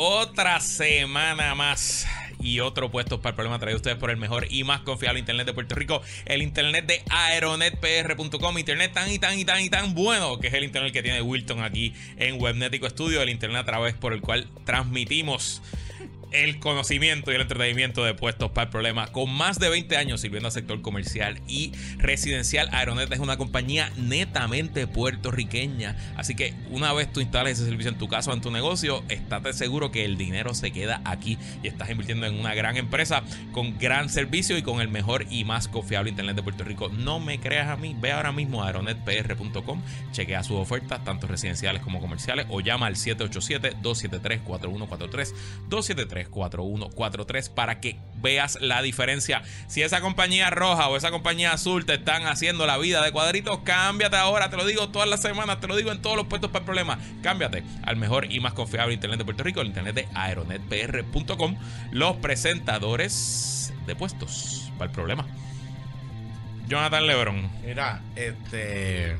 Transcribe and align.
Otra 0.00 0.60
semana 0.60 1.56
más 1.56 2.06
y 2.38 2.60
otro 2.60 2.88
puesto 2.88 3.20
para 3.20 3.30
el 3.30 3.34
problema 3.34 3.58
traído 3.58 3.78
ustedes 3.78 3.96
por 3.96 4.10
el 4.10 4.16
mejor 4.16 4.46
y 4.48 4.62
más 4.62 4.82
confiable 4.82 5.18
internet 5.18 5.44
de 5.44 5.52
Puerto 5.52 5.74
Rico, 5.74 6.02
el 6.24 6.40
internet 6.40 6.86
de 6.86 7.02
aeronetpr.com, 7.10 8.58
internet 8.58 8.92
tan 8.94 9.10
y 9.10 9.18
tan 9.18 9.36
y 9.36 9.44
tan 9.44 9.60
y 9.60 9.70
tan 9.70 9.94
bueno 9.94 10.38
que 10.38 10.46
es 10.46 10.54
el 10.54 10.62
internet 10.62 10.92
que 10.92 11.02
tiene 11.02 11.20
Wilton 11.20 11.64
aquí 11.64 11.94
en 12.16 12.40
Webnetico 12.40 12.88
Studio, 12.88 13.20
el 13.22 13.28
internet 13.28 13.62
a 13.62 13.64
través 13.64 13.94
por 13.94 14.12
el 14.12 14.20
cual 14.20 14.46
transmitimos 14.64 15.62
el 16.32 16.58
conocimiento 16.58 17.32
y 17.32 17.34
el 17.34 17.42
entretenimiento 17.42 18.04
de 18.04 18.14
puestos 18.14 18.50
para 18.50 18.64
el 18.64 18.70
problema. 18.70 19.06
Con 19.08 19.32
más 19.32 19.58
de 19.58 19.68
20 19.68 19.96
años 19.96 20.20
sirviendo 20.20 20.48
al 20.48 20.52
sector 20.52 20.80
comercial 20.82 21.40
y 21.46 21.72
residencial, 21.96 22.68
Aeronet 22.72 23.12
es 23.12 23.18
una 23.18 23.36
compañía 23.36 23.90
netamente 23.96 24.86
puertorriqueña. 24.86 25.96
Así 26.16 26.34
que 26.34 26.54
una 26.70 26.92
vez 26.92 27.12
tú 27.12 27.20
instales 27.20 27.58
ese 27.58 27.68
servicio 27.68 27.90
en 27.90 27.98
tu 27.98 28.08
casa 28.08 28.30
o 28.30 28.34
en 28.34 28.40
tu 28.40 28.50
negocio, 28.50 29.04
estate 29.08 29.52
seguro 29.52 29.90
que 29.90 30.04
el 30.04 30.16
dinero 30.16 30.54
se 30.54 30.70
queda 30.70 31.00
aquí 31.04 31.38
y 31.62 31.68
estás 31.68 31.90
invirtiendo 31.90 32.26
en 32.26 32.38
una 32.38 32.54
gran 32.54 32.76
empresa 32.76 33.22
con 33.52 33.78
gran 33.78 34.08
servicio 34.08 34.56
y 34.58 34.62
con 34.62 34.80
el 34.80 34.88
mejor 34.88 35.26
y 35.30 35.44
más 35.44 35.68
confiable 35.68 36.10
internet 36.10 36.36
de 36.36 36.42
Puerto 36.42 36.64
Rico. 36.64 36.88
No 36.88 37.20
me 37.20 37.40
creas 37.40 37.68
a 37.68 37.76
mí, 37.76 37.96
ve 37.98 38.12
ahora 38.12 38.32
mismo 38.32 38.62
a 38.62 38.66
aeronetpr.com, 38.66 39.82
chequea 40.12 40.42
sus 40.42 40.58
ofertas, 40.58 41.04
tanto 41.04 41.26
residenciales 41.26 41.82
como 41.82 42.00
comerciales, 42.00 42.46
o 42.50 42.60
llama 42.60 42.86
al 42.86 42.96
787-273-4143, 42.96 45.32
273 45.68 46.17
4143 46.26 47.48
para 47.50 47.80
que 47.80 47.96
veas 48.16 48.58
la 48.60 48.82
diferencia. 48.82 49.42
Si 49.68 49.82
esa 49.82 50.00
compañía 50.00 50.50
roja 50.50 50.88
o 50.88 50.96
esa 50.96 51.10
compañía 51.10 51.52
azul 51.52 51.86
te 51.86 51.94
están 51.94 52.26
haciendo 52.26 52.66
la 52.66 52.78
vida 52.78 53.02
de 53.04 53.12
cuadritos, 53.12 53.60
cámbiate 53.64 54.16
ahora. 54.16 54.50
Te 54.50 54.56
lo 54.56 54.66
digo 54.66 54.88
todas 54.88 55.08
las 55.08 55.22
semanas, 55.22 55.60
te 55.60 55.68
lo 55.68 55.76
digo 55.76 55.92
en 55.92 56.02
todos 56.02 56.16
los 56.16 56.26
puestos 56.26 56.50
para 56.50 56.60
el 56.60 56.66
problema. 56.66 56.98
Cámbiate 57.22 57.62
al 57.84 57.96
mejor 57.96 58.32
y 58.32 58.40
más 58.40 58.54
confiable 58.54 58.94
Internet 58.94 59.18
de 59.18 59.24
Puerto 59.24 59.44
Rico, 59.44 59.60
el 59.60 59.68
Internet 59.68 59.94
de 59.94 60.08
aeronetpr.com. 60.14 61.56
Los 61.92 62.16
presentadores 62.16 63.72
de 63.86 63.94
puestos 63.94 64.72
para 64.78 64.90
el 64.90 64.94
problema. 64.94 65.26
Jonathan 66.68 67.06
Lebron. 67.06 67.50
Mira, 67.64 68.02
este. 68.14 69.16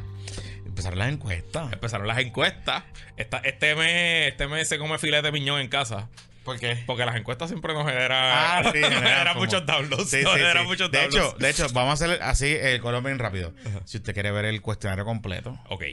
Empezaron 0.67 0.99
las 0.99 1.13
encuestas. 1.13 1.73
Empezaron 1.73 2.07
las 2.07 2.19
encuestas. 2.19 2.85
Esta, 3.17 3.39
este, 3.39 3.75
mes, 3.75 4.29
este 4.29 4.47
mes 4.47 4.69
se 4.69 4.79
come 4.79 4.99
filete 4.99 5.23
de 5.23 5.33
piñón 5.33 5.61
en 5.61 5.69
casa. 5.69 6.09
¿Por 6.49 6.59
qué? 6.61 6.83
Porque 6.87 7.05
las 7.05 7.17
encuestas 7.17 7.49
siempre 7.51 7.75
nos 7.75 7.87
generan, 7.87 8.11
Ah, 8.35 8.61
sí, 8.65 8.71
generan 8.79 9.03
generan 9.03 9.29
como- 9.35 9.41
muchos 9.45 9.67
downloads. 9.67 10.11
Sí, 10.11 10.23
nos 10.23 10.33
sí, 10.33 10.39
generan 10.41 10.63
sí. 10.65 10.69
muchos 10.69 10.91
de 10.91 10.99
downloads. 10.99 11.29
hecho, 11.35 11.39
de 11.39 11.51
hecho, 11.51 11.67
vamos 11.75 12.01
a 12.01 12.05
hacer 12.05 12.23
así 12.23 12.47
el 12.59 12.81
color 12.81 13.03
bien 13.03 13.19
rápido. 13.19 13.53
Si 13.85 13.99
usted 13.99 14.15
quiere 14.15 14.31
ver 14.31 14.45
el 14.47 14.61
cuestionario 14.63 15.05
completo. 15.05 15.59
Ok. 15.69 15.85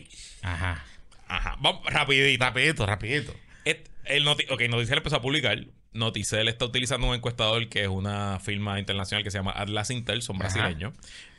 Ajá. 0.42 0.84
Ajá. 1.28 1.56
Vamos 1.60 1.82
rapidito. 1.92 2.44
Rapidito, 2.46 2.86
rapidito. 2.86 3.34
Et- 3.66 3.90
el 4.06 4.24
noti 4.24 4.46
ok, 4.50 4.62
Noticel 4.70 4.98
empezó 5.00 5.16
a 5.18 5.22
publicar. 5.22 5.58
Noticel 5.94 6.48
está 6.48 6.66
utilizando 6.66 7.08
un 7.08 7.16
encuestador 7.16 7.68
que 7.70 7.82
es 7.84 7.88
una 7.88 8.40
firma 8.40 8.80
internacional 8.80 9.24
que 9.24 9.32
se 9.32 9.38
llama 9.40 9.54
Atlas 9.56 9.90
Intel, 9.92 10.22
son 10.22 10.38
brasileños. 10.38 10.94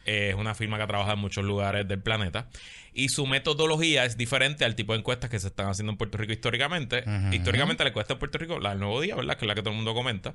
Es 0.05 0.35
una 0.35 0.55
firma 0.55 0.79
que 0.79 0.87
trabaja 0.87 1.13
en 1.13 1.19
muchos 1.19 1.45
lugares 1.45 1.87
del 1.89 2.01
planeta. 2.01 2.49
Y 2.97 3.11
su 3.11 3.27
metodología 3.27 4.07
es 4.07 4.17
diferente 4.17 4.65
al 4.65 4.75
tipo 4.75 4.95
de 4.95 5.01
encuestas 5.01 5.29
que 5.29 5.39
se 5.39 5.49
están 5.49 5.69
haciendo 5.69 5.93
en 5.93 5.99
Puerto 5.99 6.17
Rico 6.17 6.33
históricamente. 6.33 7.05
Históricamente 7.31 7.85
la 7.85 7.91
encuesta 7.91 8.15
en 8.15 8.19
Puerto 8.19 8.39
Rico, 8.39 8.59
la 8.59 8.71
del 8.71 8.79
Nuevo 8.79 9.03
Día, 9.03 9.15
¿verdad? 9.15 9.37
Que 9.37 9.45
es 9.45 9.49
la 9.49 9.55
que 9.55 9.61
todo 9.61 9.71
el 9.71 9.77
mundo 9.77 9.93
comenta. 9.93 10.35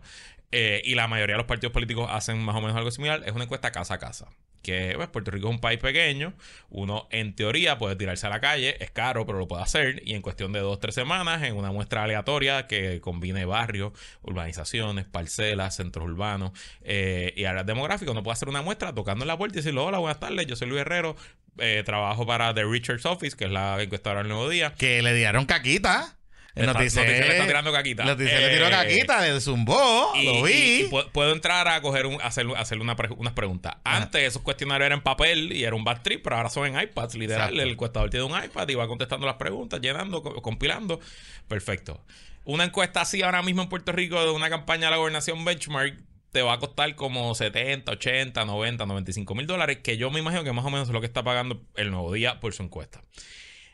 Eh, 0.51 0.79
y 0.85 0.93
la 0.93 1.07
mayoría 1.07 1.33
de 1.33 1.37
los 1.39 1.47
partidos 1.47 1.73
políticos 1.73 2.07
hacen 2.11 2.37
más 2.37 2.55
o 2.55 2.61
menos 2.61 2.77
algo 2.77 2.91
similar. 2.91 3.23
Es 3.25 3.33
una 3.33 3.45
encuesta 3.45 3.71
casa 3.71 3.95
a 3.95 3.97
casa. 3.97 4.27
Que 4.61 4.93
pues, 4.95 5.07
Puerto 5.07 5.31
Rico 5.31 5.47
es 5.47 5.55
un 5.55 5.59
país 5.59 5.79
pequeño. 5.79 6.33
Uno, 6.69 7.07
en 7.09 7.35
teoría, 7.35 7.79
puede 7.79 7.95
tirarse 7.95 8.27
a 8.27 8.29
la 8.29 8.39
calle. 8.39 8.75
Es 8.79 8.91
caro, 8.91 9.25
pero 9.25 9.39
lo 9.39 9.47
puede 9.47 9.63
hacer. 9.63 10.03
Y 10.05 10.13
en 10.13 10.21
cuestión 10.21 10.53
de 10.53 10.59
dos, 10.59 10.79
tres 10.79 10.93
semanas, 10.93 11.41
en 11.41 11.55
una 11.55 11.71
muestra 11.71 12.03
aleatoria 12.03 12.67
que 12.67 13.01
combine 13.01 13.43
barrios, 13.45 13.93
urbanizaciones, 14.21 15.05
parcelas, 15.05 15.75
centros 15.75 16.05
urbanos 16.05 16.51
eh, 16.83 17.33
y 17.35 17.45
áreas 17.45 17.65
demográficas, 17.65 18.11
uno 18.11 18.21
puede 18.21 18.33
hacer 18.33 18.49
una 18.49 18.61
muestra 18.61 18.93
tocando 18.93 19.23
en 19.23 19.29
la 19.29 19.37
puerta 19.37 19.55
y 19.55 19.61
decirle: 19.61 19.79
Hola, 19.79 19.97
buenas 19.97 20.19
tardes. 20.19 20.45
Yo 20.45 20.55
soy 20.55 20.67
Luis 20.67 20.81
Herrero. 20.81 21.15
Eh, 21.57 21.83
trabajo 21.85 22.25
para 22.25 22.53
The 22.53 22.63
Richards 22.65 23.05
Office, 23.05 23.35
que 23.37 23.45
es 23.45 23.51
la 23.51 23.81
encuestadora 23.81 24.21
del 24.21 24.29
Nuevo 24.29 24.49
Día. 24.49 24.73
Que 24.75 25.01
le 25.01 25.13
dieron 25.13 25.45
caquita. 25.45 26.17
El 26.53 26.65
Noticel 26.65 27.05
le 27.07 27.29
está 27.31 27.47
tirando 27.47 27.71
caquita. 27.71 28.03
Noticel 28.03 28.41
le 28.41 28.49
tiró 28.49 28.67
Eh, 28.67 28.71
caquita, 28.71 29.21
le 29.21 29.39
zumbó, 29.39 30.11
Y, 30.15 30.25
lo 30.25 30.43
vi. 30.43 30.51
y- 30.51 30.81
y 30.81 30.89
pu- 30.89 31.09
puedo 31.13 31.31
entrar 31.31 31.65
a 31.69 31.79
coger 31.81 32.05
un, 32.05 32.21
hacer, 32.21 32.45
una 32.77 32.95
pre- 32.97 33.07
unas 33.15 33.31
preguntas. 33.31 33.75
Antes 33.85 34.23
esos 34.23 34.41
cuestionarios 34.41 34.85
eran 34.87 34.97
en 34.99 35.03
papel 35.03 35.53
y 35.53 35.63
era 35.63 35.77
un 35.77 35.85
bad 35.85 36.01
trip, 36.01 36.21
pero 36.21 36.35
ahora 36.35 36.49
son 36.49 36.67
en 36.67 36.77
iPads, 36.81 37.15
literal. 37.15 37.43
Exacto. 37.51 37.61
El 37.61 37.69
encuestador 37.69 38.09
tiene 38.09 38.25
un 38.25 38.43
iPad 38.43 38.67
y 38.67 38.75
va 38.75 38.85
contestando 38.85 39.25
las 39.25 39.35
preguntas, 39.37 39.79
llenando, 39.79 40.21
co- 40.21 40.41
compilando. 40.41 40.99
Perfecto. 41.47 42.03
Una 42.43 42.65
encuesta 42.65 42.99
así 43.01 43.21
ahora 43.21 43.41
mismo 43.43 43.61
en 43.61 43.69
Puerto 43.69 43.93
Rico 43.93 44.21
de 44.21 44.31
una 44.31 44.49
campaña 44.49 44.85
de 44.87 44.91
la 44.91 44.97
gobernación 44.97 45.45
Benchmark 45.45 45.95
te 46.31 46.41
va 46.41 46.53
a 46.53 46.59
costar 46.59 46.95
como 46.95 47.33
70, 47.35 47.91
80, 47.91 48.45
90, 48.45 48.85
95 48.85 49.35
mil 49.35 49.47
dólares, 49.47 49.79
que 49.83 49.97
yo 49.97 50.09
me 50.11 50.19
imagino 50.19 50.43
que 50.43 50.53
más 50.53 50.65
o 50.65 50.69
menos 50.69 50.87
es 50.87 50.93
lo 50.93 50.99
que 51.01 51.07
está 51.07 51.23
pagando 51.23 51.61
el 51.75 51.91
nuevo 51.91 52.11
día 52.13 52.39
por 52.39 52.53
su 52.53 52.63
encuesta. 52.63 53.01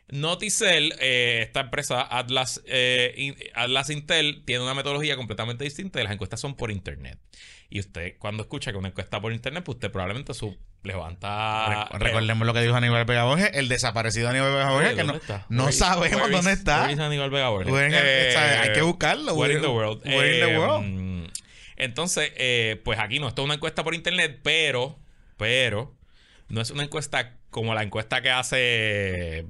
Noticel, 0.09 0.93
eh, 1.01 1.39
esta 1.43 1.59
empresa 1.61 2.01
Atlas, 2.09 2.61
eh, 2.65 3.35
Atlas 3.53 3.89
Intel, 3.89 4.43
tiene 4.45 4.63
una 4.63 4.73
metodología 4.73 5.17
completamente 5.17 5.65
distinta 5.65 5.99
y 5.99 6.03
las 6.03 6.13
encuestas 6.13 6.39
son 6.39 6.55
por 6.55 6.71
internet. 6.71 7.19
Y 7.69 7.81
usted, 7.81 8.13
cuando 8.17 8.43
escucha 8.43 8.71
que 8.71 8.77
una 8.77 8.87
encuesta 8.87 9.19
por 9.19 9.33
internet, 9.33 9.65
pues 9.65 9.75
usted 9.75 9.91
probablemente 9.91 10.33
su 10.33 10.57
levanta. 10.83 11.89
Re- 11.91 11.99
Recordemos 11.99 12.47
lo 12.47 12.53
que 12.53 12.61
dijo 12.61 12.75
Aníbal 12.75 13.03
Vega 13.03 13.25
Borges, 13.25 13.51
el 13.53 13.67
desaparecido 13.67 14.29
Aníbal 14.29 14.53
Vega 14.53 14.71
Borges, 14.71 14.93
que 14.95 15.03
no, 15.49 15.67
is- 15.69 15.77
sabemos 15.77 16.31
dónde 16.31 16.53
está. 16.53 16.85
Aníbal 16.85 17.29
Vega 17.29 17.49
Borges? 17.49 17.73
Eh, 17.75 18.29
sea, 18.31 18.61
hay 18.61 18.71
que 18.71 18.81
buscarlo. 18.83 19.33
Where 19.33 19.55
in 19.55 19.61
the 19.61 19.67
world. 19.67 20.01
where 20.05 20.33
in 20.39 20.45
the 20.45 20.53
Eh, 20.53 20.57
world. 20.57 21.31
Entonces, 21.77 22.31
eh, 22.35 22.81
pues 22.83 22.99
aquí 22.99 23.19
no, 23.19 23.27
esto 23.27 23.41
es 23.43 23.45
una 23.45 23.55
encuesta 23.55 23.83
por 23.83 23.95
internet, 23.95 24.39
pero, 24.43 24.97
pero, 25.37 25.95
no 26.49 26.61
es 26.61 26.71
una 26.71 26.83
encuesta 26.83 27.37
como 27.51 27.73
la 27.73 27.83
encuesta 27.83 28.21
que 28.21 28.31
hace, 28.31 29.45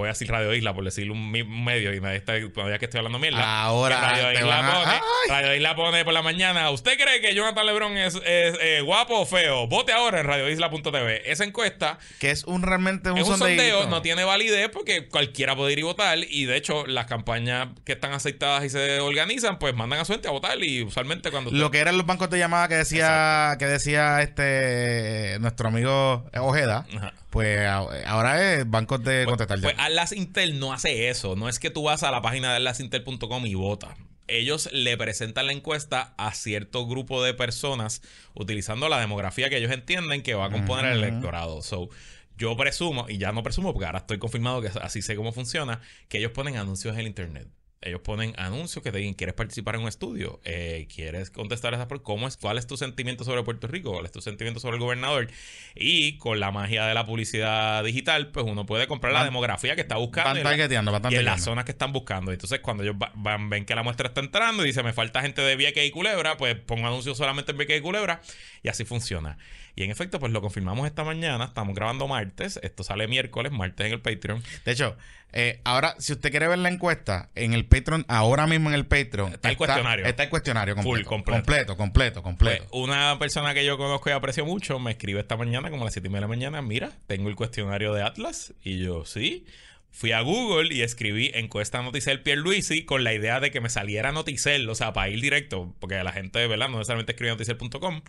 voy 0.00 0.06
a 0.06 0.12
decir 0.12 0.28
Radio 0.30 0.54
Isla, 0.54 0.74
por 0.74 0.84
decirle 0.84 1.12
un, 1.12 1.30
medio, 1.64 1.94
y 1.94 2.00
nadie 2.00 2.16
está, 2.16 2.34
todavía 2.52 2.78
que 2.78 2.86
estoy 2.86 2.98
hablando 2.98 3.18
mierda. 3.18 3.62
Ahora 3.62 4.00
Radio 4.00 4.32
Isla, 4.32 4.58
a- 4.58 4.72
pone. 4.84 5.00
Radio 5.28 5.54
Isla 5.54 5.74
pone 5.76 6.04
por 6.04 6.14
la 6.14 6.22
mañana, 6.22 6.70
¿usted 6.70 6.96
cree 6.98 7.20
que 7.20 7.34
Jonathan 7.34 7.66
Lebron 7.66 7.96
es, 7.96 8.14
es, 8.14 8.58
eh, 8.60 8.80
guapo 8.82 9.20
o 9.20 9.26
feo? 9.26 9.66
Vote 9.66 9.92
ahora 9.92 10.20
en 10.20 10.26
radioisla.tv. 10.26 11.30
Esa 11.30 11.44
encuesta 11.44 11.98
Que 12.18 12.30
es 12.30 12.44
un 12.44 12.62
realmente 12.62 13.10
un, 13.10 13.18
es 13.18 13.28
un 13.28 13.38
sondeo, 13.38 13.86
no 13.88 14.02
tiene 14.02 14.24
validez 14.24 14.68
porque 14.70 15.08
cualquiera 15.08 15.54
puede 15.56 15.72
ir 15.72 15.78
y 15.78 15.82
votar. 15.82 16.18
Y 16.18 16.44
de 16.46 16.56
hecho, 16.56 16.86
las 16.86 17.06
campañas 17.06 17.68
que 17.84 17.92
están 17.92 18.12
aceptadas 18.12 18.64
y 18.64 18.70
se 18.70 19.00
organizan, 19.00 19.58
pues 19.58 19.74
mandan 19.74 20.00
a 20.00 20.04
su 20.04 20.12
gente 20.12 20.28
a 20.28 20.30
votar. 20.32 20.62
Y 20.62 20.82
usualmente 20.82 21.30
cuando. 21.30 21.50
Lo 21.50 21.70
que 21.70 21.78
eran 21.78 21.96
los 21.96 22.06
bancos 22.06 22.30
de 22.30 22.38
llamada 22.38 22.68
que 22.68 22.76
decía 22.76 23.56
que 23.58 23.66
decía 23.66 24.22
este 24.22 25.38
nuestro 25.40 25.68
amigo 25.68 26.24
Ojeda, 26.34 26.86
Ajá. 26.96 27.12
Pues 27.32 27.66
ahora 27.66 28.52
es 28.52 28.68
bancos 28.68 29.02
de 29.02 29.24
contestar 29.24 29.58
Pues 29.62 29.74
ya. 29.74 29.86
Atlas 29.86 30.12
Intel 30.12 30.60
no 30.60 30.74
hace 30.74 31.08
eso. 31.08 31.34
No 31.34 31.48
es 31.48 31.58
que 31.58 31.70
tú 31.70 31.84
vas 31.84 32.02
a 32.02 32.10
la 32.10 32.20
página 32.20 32.50
de 32.50 32.56
atlasintel.com 32.56 33.46
y 33.46 33.54
votas. 33.54 33.96
Ellos 34.28 34.68
le 34.70 34.98
presentan 34.98 35.46
la 35.46 35.52
encuesta 35.54 36.12
a 36.18 36.34
cierto 36.34 36.86
grupo 36.86 37.24
de 37.24 37.32
personas 37.32 38.02
utilizando 38.34 38.90
la 38.90 39.00
demografía 39.00 39.48
que 39.48 39.56
ellos 39.56 39.72
entienden 39.72 40.22
que 40.22 40.34
va 40.34 40.46
a 40.46 40.50
componer 40.50 40.92
el 40.92 41.02
electorado. 41.02 41.62
So, 41.62 41.88
yo 42.36 42.54
presumo, 42.54 43.06
y 43.08 43.16
ya 43.16 43.32
no 43.32 43.42
presumo 43.42 43.72
porque 43.72 43.86
ahora 43.86 44.00
estoy 44.00 44.18
confirmado 44.18 44.60
que 44.60 44.68
así 44.82 45.00
sé 45.00 45.16
cómo 45.16 45.32
funciona, 45.32 45.80
que 46.10 46.18
ellos 46.18 46.32
ponen 46.32 46.58
anuncios 46.58 46.92
en 46.92 47.00
el 47.00 47.06
internet. 47.06 47.48
Ellos 47.82 48.00
ponen 48.00 48.32
anuncios 48.38 48.82
que 48.82 48.92
te 48.92 48.98
digan, 48.98 49.14
¿quieres 49.14 49.34
participar 49.34 49.74
en 49.74 49.82
un 49.82 49.88
estudio? 49.88 50.40
Eh, 50.44 50.86
¿Quieres 50.94 51.30
contestar 51.30 51.74
esa 51.74 51.88
por 51.88 52.02
cómo 52.02 52.28
es? 52.28 52.36
¿Cuál 52.36 52.56
es 52.58 52.66
tu 52.66 52.76
sentimiento 52.76 53.24
sobre 53.24 53.42
Puerto 53.42 53.66
Rico? 53.66 53.92
¿Cuál 53.92 54.06
es 54.06 54.12
tu 54.12 54.20
sentimiento 54.20 54.60
sobre 54.60 54.76
el 54.76 54.80
gobernador? 54.82 55.28
Y 55.74 56.16
con 56.18 56.38
la 56.40 56.50
magia 56.52 56.86
de 56.86 56.94
la 56.94 57.04
publicidad 57.04 57.82
digital, 57.84 58.28
pues 58.28 58.46
uno 58.48 58.66
puede 58.66 58.86
comprar 58.86 59.12
la 59.12 59.24
demografía 59.24 59.74
que 59.74 59.80
está 59.82 59.96
buscando. 59.96 60.30
Van 60.30 60.38
y 60.38 60.42
targeteando, 60.42 60.92
van 60.92 61.02
y 61.02 61.06
en 61.06 61.24
las 61.24 61.24
targeteando. 61.24 61.44
zonas 61.44 61.64
que 61.64 61.72
están 61.72 61.92
buscando. 61.92 62.32
Entonces, 62.32 62.60
cuando 62.60 62.82
ellos 62.84 62.96
va- 63.02 63.12
van, 63.14 63.50
ven 63.50 63.64
que 63.64 63.74
la 63.74 63.82
muestra 63.82 64.08
está 64.08 64.20
entrando 64.20 64.62
y 64.62 64.66
dice, 64.68 64.82
me 64.82 64.92
falta 64.92 65.20
gente 65.22 65.42
de 65.42 65.56
Vieques 65.56 65.84
y 65.86 65.90
Culebra, 65.90 66.36
pues 66.36 66.54
pongo 66.56 66.86
anuncios 66.86 67.18
solamente 67.18 67.52
en 67.52 67.58
Vieques 67.58 67.78
y 67.78 67.82
Culebra. 67.82 68.20
Y 68.62 68.68
así 68.68 68.84
funciona. 68.84 69.38
Y 69.74 69.84
en 69.84 69.90
efecto, 69.90 70.20
pues 70.20 70.32
lo 70.32 70.40
confirmamos 70.40 70.86
esta 70.86 71.04
mañana. 71.04 71.46
Estamos 71.46 71.74
grabando 71.74 72.06
martes. 72.06 72.60
Esto 72.62 72.84
sale 72.84 73.08
miércoles, 73.08 73.52
martes 73.52 73.86
en 73.86 73.92
el 73.92 74.00
Patreon. 74.00 74.42
De 74.64 74.72
hecho, 74.72 74.96
eh, 75.32 75.60
ahora, 75.64 75.94
si 75.98 76.12
usted 76.12 76.30
quiere 76.30 76.46
ver 76.46 76.58
la 76.58 76.68
encuesta, 76.68 77.30
en 77.34 77.54
el 77.54 77.64
Patreon, 77.64 78.04
ahora 78.08 78.46
mismo 78.46 78.68
en 78.68 78.74
el 78.74 78.86
Patreon, 78.86 79.32
Está 79.32 79.50
el 79.50 79.56
cuestionario. 79.56 80.04
Está 80.04 80.24
el 80.24 80.28
cuestionario 80.28 80.74
completo. 80.74 80.96
Full, 80.96 81.06
completo. 81.06 81.36
completo, 81.42 81.76
completo, 81.76 82.22
completo. 82.22 82.66
Pues, 82.70 82.82
una 82.82 83.18
persona 83.18 83.54
que 83.54 83.64
yo 83.64 83.78
conozco 83.78 84.10
y 84.10 84.12
aprecio 84.12 84.44
mucho 84.44 84.78
me 84.78 84.90
escribe 84.90 85.20
esta 85.20 85.36
mañana, 85.36 85.70
como 85.70 85.82
a 85.82 85.84
las 85.86 85.94
7 85.94 86.06
y 86.06 86.10
media 86.10 86.20
de 86.20 86.22
la 86.22 86.28
mañana, 86.28 86.62
mira, 86.62 86.90
tengo 87.06 87.30
el 87.30 87.36
cuestionario 87.36 87.94
de 87.94 88.02
Atlas. 88.02 88.52
Y 88.62 88.78
yo, 88.78 89.06
sí. 89.06 89.46
Fui 89.94 90.12
a 90.12 90.20
Google 90.22 90.74
y 90.74 90.80
escribí 90.82 91.30
encuesta 91.34 91.82
Noticel 91.82 92.22
Pierluisi 92.22 92.84
con 92.84 93.04
la 93.04 93.12
idea 93.12 93.40
de 93.40 93.50
que 93.50 93.60
me 93.60 93.68
saliera 93.68 94.10
Noticel, 94.10 94.68
o 94.68 94.74
sea, 94.74 94.92
para 94.94 95.10
ir 95.10 95.20
directo, 95.20 95.74
porque 95.80 96.02
la 96.02 96.12
gente, 96.12 96.44
¿verdad? 96.46 96.68
No 96.70 96.78
necesariamente 96.78 97.12
escribe 97.12 97.30
noticel.com. 97.32 98.00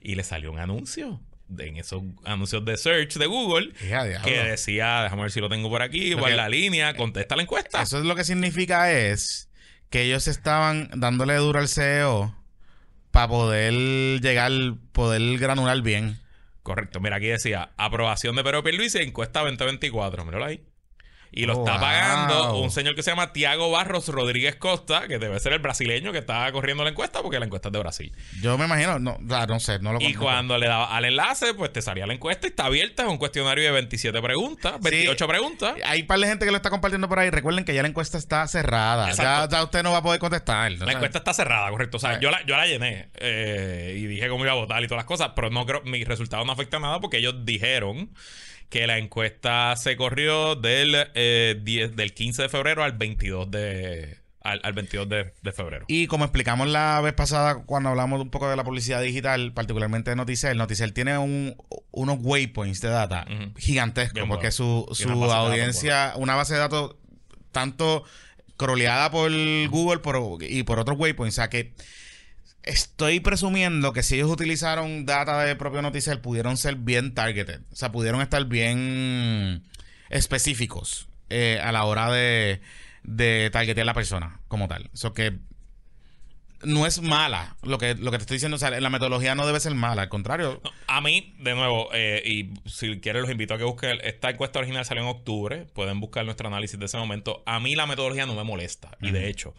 Y 0.00 0.14
le 0.14 0.22
salió 0.22 0.52
un 0.52 0.60
anuncio 0.60 1.20
en 1.58 1.76
esos 1.76 2.02
anuncios 2.24 2.64
de 2.64 2.76
search 2.78 3.14
de 3.18 3.26
Google 3.26 3.72
que 4.24 4.38
decía, 4.50 5.02
déjame 5.02 5.22
ver 5.22 5.30
si 5.32 5.40
lo 5.40 5.48
tengo 5.48 5.68
por 5.68 5.82
aquí, 5.82 6.14
que- 6.14 6.36
la 6.36 6.48
línea, 6.48 6.94
contesta 6.96 7.34
la 7.36 7.42
encuesta. 7.42 7.82
Eso 7.82 7.98
es 7.98 8.04
lo 8.04 8.14
que 8.14 8.24
significa 8.24 8.90
es 8.92 9.50
que 9.90 10.02
ellos 10.02 10.28
estaban 10.28 10.88
dándole 10.94 11.34
duro 11.34 11.58
al 11.58 11.68
CEO 11.68 12.34
para 13.10 13.28
poder 13.28 13.74
llegar, 14.22 14.50
poder 14.92 15.38
granular 15.38 15.82
bien. 15.82 16.18
Correcto. 16.62 17.00
Mira, 17.00 17.16
aquí 17.16 17.26
decía, 17.26 17.72
aprobación 17.76 18.36
de 18.36 18.44
Pedro 18.44 18.62
Pierluisi, 18.62 18.98
encuesta 18.98 19.40
2024. 19.40 20.24
Míralo 20.24 20.44
ahí. 20.46 20.62
Y 21.34 21.46
lo 21.46 21.54
Oh, 21.56 21.66
está 21.66 21.80
pagando 21.80 22.52
wow. 22.52 22.62
un 22.62 22.70
señor 22.70 22.94
que 22.94 23.02
se 23.02 23.10
llama 23.10 23.32
Tiago 23.32 23.70
Barros 23.70 24.08
Rodríguez 24.08 24.56
Costa, 24.56 25.08
que 25.08 25.18
debe 25.18 25.40
ser 25.40 25.54
el 25.54 25.60
brasileño 25.60 26.12
que 26.12 26.18
está 26.18 26.50
corriendo 26.52 26.84
la 26.84 26.90
encuesta, 26.90 27.22
porque 27.22 27.38
la 27.38 27.46
encuesta 27.46 27.68
es 27.68 27.72
de 27.72 27.78
Brasil. 27.78 28.12
Yo 28.42 28.58
me 28.58 28.66
imagino, 28.66 28.98
no, 28.98 29.16
no 29.18 29.60
sé, 29.60 29.78
no 29.78 29.92
lo 29.94 29.98
Y 30.00 30.04
conozco. 30.12 30.24
cuando 30.24 30.58
le 30.58 30.66
daba 30.66 30.94
al 30.94 31.06
enlace, 31.06 31.54
pues 31.54 31.72
te 31.72 31.80
salía 31.80 32.06
la 32.06 32.12
encuesta 32.12 32.46
y 32.46 32.50
está 32.50 32.66
abierta. 32.66 33.04
Es 33.04 33.08
un 33.08 33.16
cuestionario 33.16 33.64
de 33.64 33.70
27 33.70 34.20
preguntas, 34.20 34.74
28 34.80 35.26
preguntas. 35.26 35.74
Hay 35.86 36.02
un 36.02 36.06
par 36.06 36.18
de 36.18 36.26
gente 36.28 36.44
que 36.44 36.50
lo 36.50 36.56
está 36.58 36.68
compartiendo 36.68 37.08
por 37.08 37.18
ahí. 37.18 37.30
Recuerden 37.30 37.64
que 37.64 37.72
ya 37.74 37.80
la 37.82 37.88
encuesta 37.88 38.18
está 38.18 38.46
cerrada. 38.46 39.10
Ya, 39.12 39.62
usted 39.64 39.82
no 39.82 39.92
va 39.92 39.98
a 39.98 40.02
poder 40.02 40.20
contestar. 40.20 40.70
La 40.72 40.92
encuesta 40.92 41.18
está 41.18 41.32
cerrada, 41.32 41.70
correcto. 41.70 41.96
O 41.96 42.00
sea, 42.00 42.14
Eh. 42.14 42.18
yo 42.20 42.30
la, 42.30 42.44
yo 42.44 42.56
la 42.56 42.66
llené 42.66 43.08
eh, 43.14 43.96
y 43.98 44.06
dije 44.06 44.28
cómo 44.28 44.44
iba 44.44 44.52
a 44.52 44.56
votar 44.56 44.82
y 44.82 44.86
todas 44.86 44.98
las 44.98 45.06
cosas, 45.06 45.30
pero 45.34 45.48
no 45.50 45.64
creo, 45.64 45.80
mi 45.84 46.04
resultado 46.04 46.44
no 46.44 46.52
afecta 46.52 46.78
nada 46.78 47.00
porque 47.00 47.16
ellos 47.18 47.36
dijeron 47.46 48.10
que 48.72 48.86
la 48.86 48.96
encuesta 48.96 49.76
se 49.76 49.96
corrió 49.98 50.54
del, 50.56 50.96
eh, 51.14 51.60
10 51.62 51.94
del 51.94 52.14
15 52.14 52.42
de 52.42 52.48
febrero 52.48 52.82
al 52.82 52.92
22 52.92 53.50
de, 53.50 54.16
al, 54.40 54.60
al 54.64 54.72
22 54.72 55.06
de, 55.10 55.34
de 55.42 55.52
febrero. 55.52 55.84
Y 55.88 56.06
como 56.06 56.24
explicamos 56.24 56.66
la 56.68 56.98
vez 57.02 57.12
pasada 57.12 57.64
cuando 57.66 57.90
hablamos 57.90 58.22
un 58.22 58.30
poco 58.30 58.48
de 58.48 58.56
la 58.56 58.64
publicidad 58.64 59.02
digital, 59.02 59.52
particularmente 59.52 60.08
de 60.08 60.16
Noticel, 60.16 60.56
Noticel 60.56 60.94
tiene 60.94 61.18
un- 61.18 61.54
unos 61.90 62.16
waypoints 62.22 62.80
de 62.80 62.88
data 62.88 63.26
Ujú. 63.30 63.52
gigantescos 63.58 64.14
Bien 64.14 64.28
porque 64.28 64.48
bueno. 64.48 64.52
su, 64.52 64.88
su 64.94 65.08
una 65.08 65.16
datos 65.26 65.34
audiencia, 65.34 66.12
una 66.16 66.34
base 66.34 66.54
de 66.54 66.60
datos 66.60 66.96
tanto 67.52 68.04
croleada 68.56 69.10
por 69.10 69.30
Google 69.68 69.98
por- 69.98 70.42
y 70.42 70.62
por 70.62 70.78
otros 70.78 70.98
waypoints. 70.98 71.34
O 71.34 71.36
sea 71.36 71.50
que 71.50 71.74
estoy 72.62 73.20
presumiendo 73.20 73.92
que 73.92 74.02
si 74.02 74.16
ellos 74.16 74.30
utilizaron 74.30 75.06
data 75.06 75.42
de 75.44 75.56
propio 75.56 75.82
Noticel, 75.82 76.20
pudieron 76.20 76.56
ser 76.56 76.76
bien 76.76 77.14
targeted. 77.14 77.60
O 77.72 77.76
sea, 77.76 77.92
pudieron 77.92 78.20
estar 78.20 78.44
bien 78.44 79.62
específicos 80.10 81.08
eh, 81.30 81.60
a 81.62 81.72
la 81.72 81.84
hora 81.84 82.10
de, 82.10 82.60
de 83.02 83.50
targetear 83.50 83.84
a 83.84 83.86
la 83.86 83.94
persona 83.94 84.40
como 84.48 84.68
tal. 84.68 84.90
Eso 84.94 85.12
que 85.12 85.38
no 86.64 86.86
es 86.86 87.02
mala 87.02 87.56
lo 87.62 87.78
que, 87.78 87.94
lo 87.94 88.10
que 88.10 88.18
te 88.18 88.22
estoy 88.22 88.36
diciendo. 88.36 88.56
O 88.56 88.58
sea, 88.58 88.70
la 88.70 88.90
metodología 88.90 89.34
no 89.34 89.46
debe 89.46 89.60
ser 89.60 89.74
mala. 89.74 90.02
Al 90.02 90.08
contrario, 90.08 90.60
No, 90.62 90.70
a 90.86 91.00
mí, 91.00 91.34
de 91.38 91.54
nuevo, 91.54 91.88
eh, 91.92 92.22
y 92.24 92.54
si 92.68 93.00
quieren 93.00 93.22
los 93.22 93.30
invito 93.30 93.54
a 93.54 93.58
que 93.58 93.64
busquen, 93.64 93.98
esta 94.02 94.30
encuesta 94.30 94.58
original 94.58 94.84
salió 94.84 95.02
en 95.02 95.08
octubre, 95.08 95.66
pueden 95.74 96.00
buscar 96.00 96.24
nuestro 96.24 96.48
análisis 96.48 96.78
de 96.78 96.86
ese 96.86 96.98
momento. 96.98 97.42
A 97.46 97.60
mí 97.60 97.74
la 97.74 97.86
metodología 97.86 98.26
no 98.26 98.34
me 98.34 98.44
molesta. 98.44 98.96
Y 99.00 99.10
de 99.10 99.28
hecho, 99.28 99.54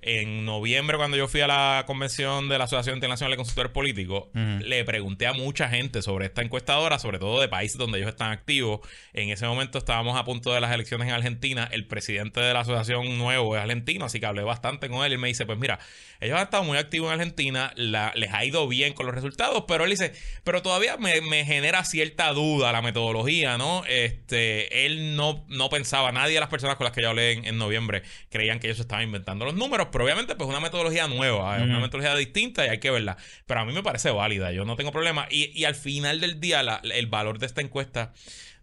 en 0.00 0.44
noviembre 0.44 0.96
cuando 0.96 1.16
yo 1.16 1.26
fui 1.28 1.40
a 1.40 1.46
la 1.48 1.84
convención 1.86 2.48
de 2.48 2.56
la 2.56 2.64
Asociación 2.64 2.96
Internacional 2.96 3.32
de 3.32 3.36
Consultores 3.36 3.72
Políticos, 3.72 4.24
le 4.34 4.84
pregunté 4.84 5.26
a 5.26 5.32
mucha 5.32 5.68
gente 5.68 6.02
sobre 6.02 6.26
esta 6.26 6.40
encuestadora, 6.42 6.98
sobre 6.98 7.18
todo 7.18 7.40
de 7.40 7.48
países 7.48 7.76
donde 7.78 7.98
ellos 7.98 8.10
están 8.10 8.30
activos. 8.30 8.80
En 9.12 9.30
ese 9.30 9.46
momento 9.46 9.76
estábamos 9.78 10.16
a 10.18 10.24
punto 10.24 10.52
de 10.52 10.60
las 10.60 10.72
elecciones 10.72 11.08
en 11.08 11.14
Argentina. 11.14 11.68
El 11.72 11.86
presidente 11.86 12.40
de 12.40 12.54
la 12.54 12.60
asociación 12.60 13.18
nuevo 13.18 13.56
es 13.56 13.62
argentino, 13.62 14.04
así 14.04 14.20
que 14.20 14.26
hablé 14.26 14.42
bastante 14.42 14.88
con 14.88 15.04
él. 15.04 15.12
Y 15.12 15.18
me 15.18 15.28
dice, 15.28 15.46
pues 15.46 15.58
mira, 15.58 15.78
ellos 16.20 16.36
han 16.36 16.44
estado 16.44 16.62
muy 16.64 16.78
activos 16.78 17.08
en 17.12 17.18
Argentina, 17.20 17.72
la- 17.76 18.12
les 18.14 18.32
ha 18.32 18.44
ido 18.44 18.66
bien 18.68 18.92
con 18.94 19.06
los 19.06 19.14
resultados, 19.14 19.64
pero 19.66 19.84
él 19.84 19.90
dice, 19.90 20.12
pero 20.44 20.62
todavía 20.62 20.96
me, 20.96 21.20
me 21.22 21.44
genera 21.44 21.84
cierta 21.84 22.32
duda 22.32 22.70
la 22.72 22.82
metodología, 22.82 23.58
¿no? 23.58 23.82
Este, 23.86 24.86
él 24.86 25.16
no, 25.16 25.44
no 25.48 25.68
pensaba, 25.70 26.12
nadie 26.12 26.34
de 26.34 26.40
las 26.40 26.48
personas 26.48 26.76
con 26.76 26.84
las 26.84 26.92
que 26.92 27.02
yo 27.02 27.10
hablé 27.10 27.32
en, 27.32 27.44
en 27.44 27.58
noviembre 27.58 28.02
creían 28.30 28.58
que 28.60 28.68
ellos 28.68 28.80
estaban 28.80 29.04
inventando 29.04 29.44
los 29.44 29.54
números, 29.54 29.87
pero 29.90 30.04
obviamente 30.04 30.34
pues 30.34 30.48
una 30.48 30.60
metodología 30.60 31.06
nueva, 31.08 31.56
una 31.56 31.78
metodología 31.80 32.14
distinta 32.16 32.66
y 32.66 32.68
hay 32.70 32.78
que 32.78 32.90
verla. 32.90 33.16
Pero 33.46 33.60
a 33.60 33.64
mí 33.64 33.72
me 33.72 33.82
parece 33.82 34.10
válida, 34.10 34.52
yo 34.52 34.64
no 34.64 34.76
tengo 34.76 34.92
problema. 34.92 35.26
Y, 35.30 35.50
y 35.58 35.64
al 35.64 35.74
final 35.74 36.20
del 36.20 36.40
día, 36.40 36.62
la- 36.62 36.80
el 36.82 37.06
valor 37.06 37.38
de 37.38 37.46
esta 37.46 37.60
encuesta 37.60 38.12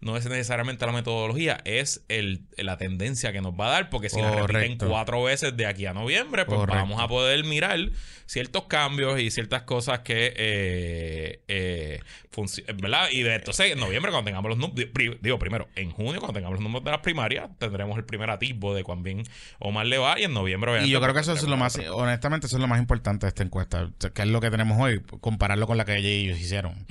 no 0.01 0.17
es 0.17 0.25
necesariamente 0.25 0.85
la 0.85 0.91
metodología, 0.91 1.61
es 1.65 2.03
el, 2.09 2.41
la 2.57 2.77
tendencia 2.77 3.31
que 3.31 3.41
nos 3.41 3.53
va 3.53 3.67
a 3.67 3.69
dar, 3.69 3.89
porque 3.89 4.09
si 4.09 4.21
la 4.21 4.45
repiten 4.45 4.77
cuatro 4.87 5.23
veces 5.23 5.55
de 5.55 5.65
aquí 5.65 5.85
a 5.85 5.93
noviembre, 5.93 6.45
pues 6.45 6.59
Correcto. 6.59 6.81
vamos 6.81 7.01
a 7.01 7.07
poder 7.07 7.43
mirar 7.43 7.79
ciertos 8.25 8.63
cambios 8.65 9.19
y 9.19 9.29
ciertas 9.31 9.63
cosas 9.63 9.99
que, 9.99 10.33
eh, 10.35 11.41
eh, 11.47 11.99
¿verdad? 12.81 13.09
Y 13.11 13.23
de, 13.23 13.35
entonces, 13.35 13.71
en 13.71 13.79
noviembre, 13.79 14.11
cuando 14.11 14.29
tengamos 14.29 14.49
los 14.49 14.57
números, 14.57 14.91
digo, 15.21 15.39
primero, 15.39 15.67
en 15.75 15.91
junio, 15.91 16.19
cuando 16.19 16.33
tengamos 16.33 16.55
los 16.55 16.63
números 16.63 16.83
de 16.83 16.91
las 16.91 17.01
primarias, 17.01 17.49
tendremos 17.57 17.97
el 17.97 18.03
primer 18.03 18.29
atisbo 18.29 18.73
de 18.73 18.83
cuán 18.83 19.03
bien 19.03 19.23
Omar 19.59 19.85
le 19.85 19.97
va, 19.97 20.19
y 20.19 20.23
en 20.23 20.33
noviembre, 20.33 20.85
Y 20.85 20.89
yo 20.89 20.99
creo 20.99 21.13
que 21.13 21.19
pues, 21.19 21.27
eso 21.27 21.45
es 21.45 21.49
lo 21.49 21.57
más, 21.57 21.77
honestamente, 21.91 22.47
eso 22.47 22.57
es 22.57 22.61
lo 22.61 22.67
más 22.67 22.79
importante 22.79 23.25
de 23.25 23.29
esta 23.29 23.43
encuesta, 23.43 23.83
o 23.83 24.13
que 24.13 24.21
es 24.21 24.27
lo 24.27 24.41
que 24.41 24.49
tenemos 24.49 24.79
hoy, 24.79 25.01
compararlo 25.21 25.67
con 25.67 25.77
la 25.77 25.85
que 25.85 25.97
ellos 25.97 26.39
hicieron. 26.39 26.85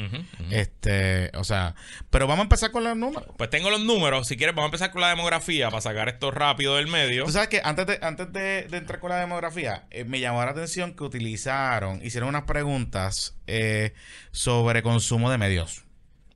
Este, 0.51 1.31
o 1.35 1.45
sea, 1.45 1.75
pero 2.11 2.27
vamos 2.27 2.41
a 2.41 2.45
empezar 2.45 2.71
con 2.71 2.85
los 2.95 3.11
números. 3.11 3.35
Pues 3.37 3.51
tengo 3.51 3.71
los 3.71 3.81
números. 3.81 4.27
Si 4.29 4.37
quieres, 4.37 4.55
vamos 4.55 4.67
a 4.67 4.71
empezar 4.71 4.91
con 4.91 5.01
la 5.01 5.09
demografía 5.09 5.71
para 5.71 5.81
sacar 5.81 6.09
esto 6.09 6.31
rápido 6.31 6.77
del 6.77 6.87
medio. 6.87 7.25
Tú 7.25 7.33
sabes 7.33 7.49
que 7.49 7.61
antes 7.63 7.87
de, 7.87 7.99
antes 8.03 8.33
de, 8.33 8.69
de 8.69 8.77
entrar 8.77 9.01
con 9.01 9.11
la 9.11 9.19
demografía, 9.19 9.87
eh, 9.91 10.05
me 10.05 10.21
llamó 10.21 10.45
la 10.45 10.51
atención 10.51 10.95
que 10.95 11.05
utilizaron, 11.05 12.05
hicieron 12.05 12.29
unas 12.29 12.45
preguntas 12.45 13.37
eh, 13.47 13.93
sobre 14.31 14.83
consumo 14.83 15.31
de 15.31 15.39
medios. 15.39 15.85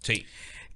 Sí. 0.01 0.27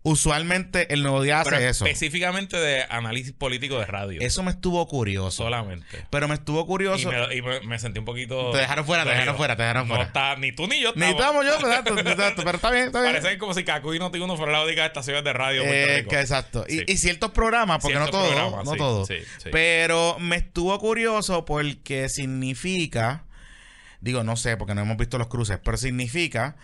Usualmente 0.05 0.93
el 0.93 1.03
nuevo 1.03 1.23
día 1.23 1.43
Pero 1.45 1.57
hace 1.59 1.69
eso. 1.69 1.85
específicamente 1.87 2.57
de 2.57 2.83
análisis 2.89 3.33
político 3.33 3.79
de 3.79 3.87
radio. 3.87 4.21
Eso 4.21 4.43
me 4.43 4.51
estuvo 4.51 4.85
curioso. 4.89 5.31
solamente. 5.45 6.07
Pero 6.11 6.27
me 6.27 6.35
estuvo 6.35 6.63
Y, 6.63 6.67
curioso. 6.67 7.09
me, 7.13 7.37
y 7.37 7.41
me- 7.41 7.61
me 7.61 7.79
sentí 7.79 8.01
un 8.01 8.05
poquito. 8.05 8.51
Te 8.51 8.59
dejaron 8.59 8.85
fuera, 8.85 9.05
te 9.05 9.11
dejaron 9.11 9.37
fuera, 9.37 9.55
te 9.55 9.63
dejaron 9.63 9.87
No 9.87 9.95
fuera. 9.95 10.05
está, 10.09 10.35
ni 10.37 10.51
tú 10.51 10.67
ni 10.67 10.81
yo 10.81 10.93
Ni 10.97 11.07
estamos. 11.07 11.47
yo, 11.47 11.55
exacto, 11.55 11.97
exacto, 11.97 12.43
pero 12.45 12.57
está 12.57 12.71
bien, 12.73 12.87
está 12.87 13.01
bien. 13.01 13.15
Parecen 13.15 13.39
como 13.39 13.55
si 13.55 13.63
Cacu 13.63 13.95
y 13.95 14.01
Noti1 14.01 14.37
fueran 14.37 14.55
las 14.55 14.65
únicas 14.67 14.87
estaciones 14.87 15.23
de 15.23 15.33
radio 15.33 15.63
de 15.63 15.69
Puerto 15.69 15.93
Eh, 15.93 15.97
Rico. 15.99 16.11
que 16.11 16.21
exacto. 16.21 16.65
Y, 16.69 16.79
Sí. 16.79 16.85
y 16.89 16.97
ciertos 16.97 17.31
programas, 17.31 17.79
porque 17.81 17.97
Ciertos 17.97 18.13
no 18.13 18.19
todos, 18.19 18.35
programas, 18.35 18.65
no 18.65 18.73
sí, 18.73 18.79
todos. 18.79 19.07
sí, 19.09 19.15
sí. 19.41 19.51
Pero 19.53 20.17
me 20.19 20.35
estuvo 20.35 20.77
curioso 20.81 21.45
porque 21.45 22.09
significa, 22.09 23.23
digo, 24.01 24.25
no 24.25 24.35
sé, 24.37 24.57
porque 24.57 24.75
no 24.75 24.81
hemos 24.81 24.97
visto 24.97 25.17
los 25.17 25.29
cruces, 25.29 25.61
pero 25.63 25.77
significa 25.77 26.57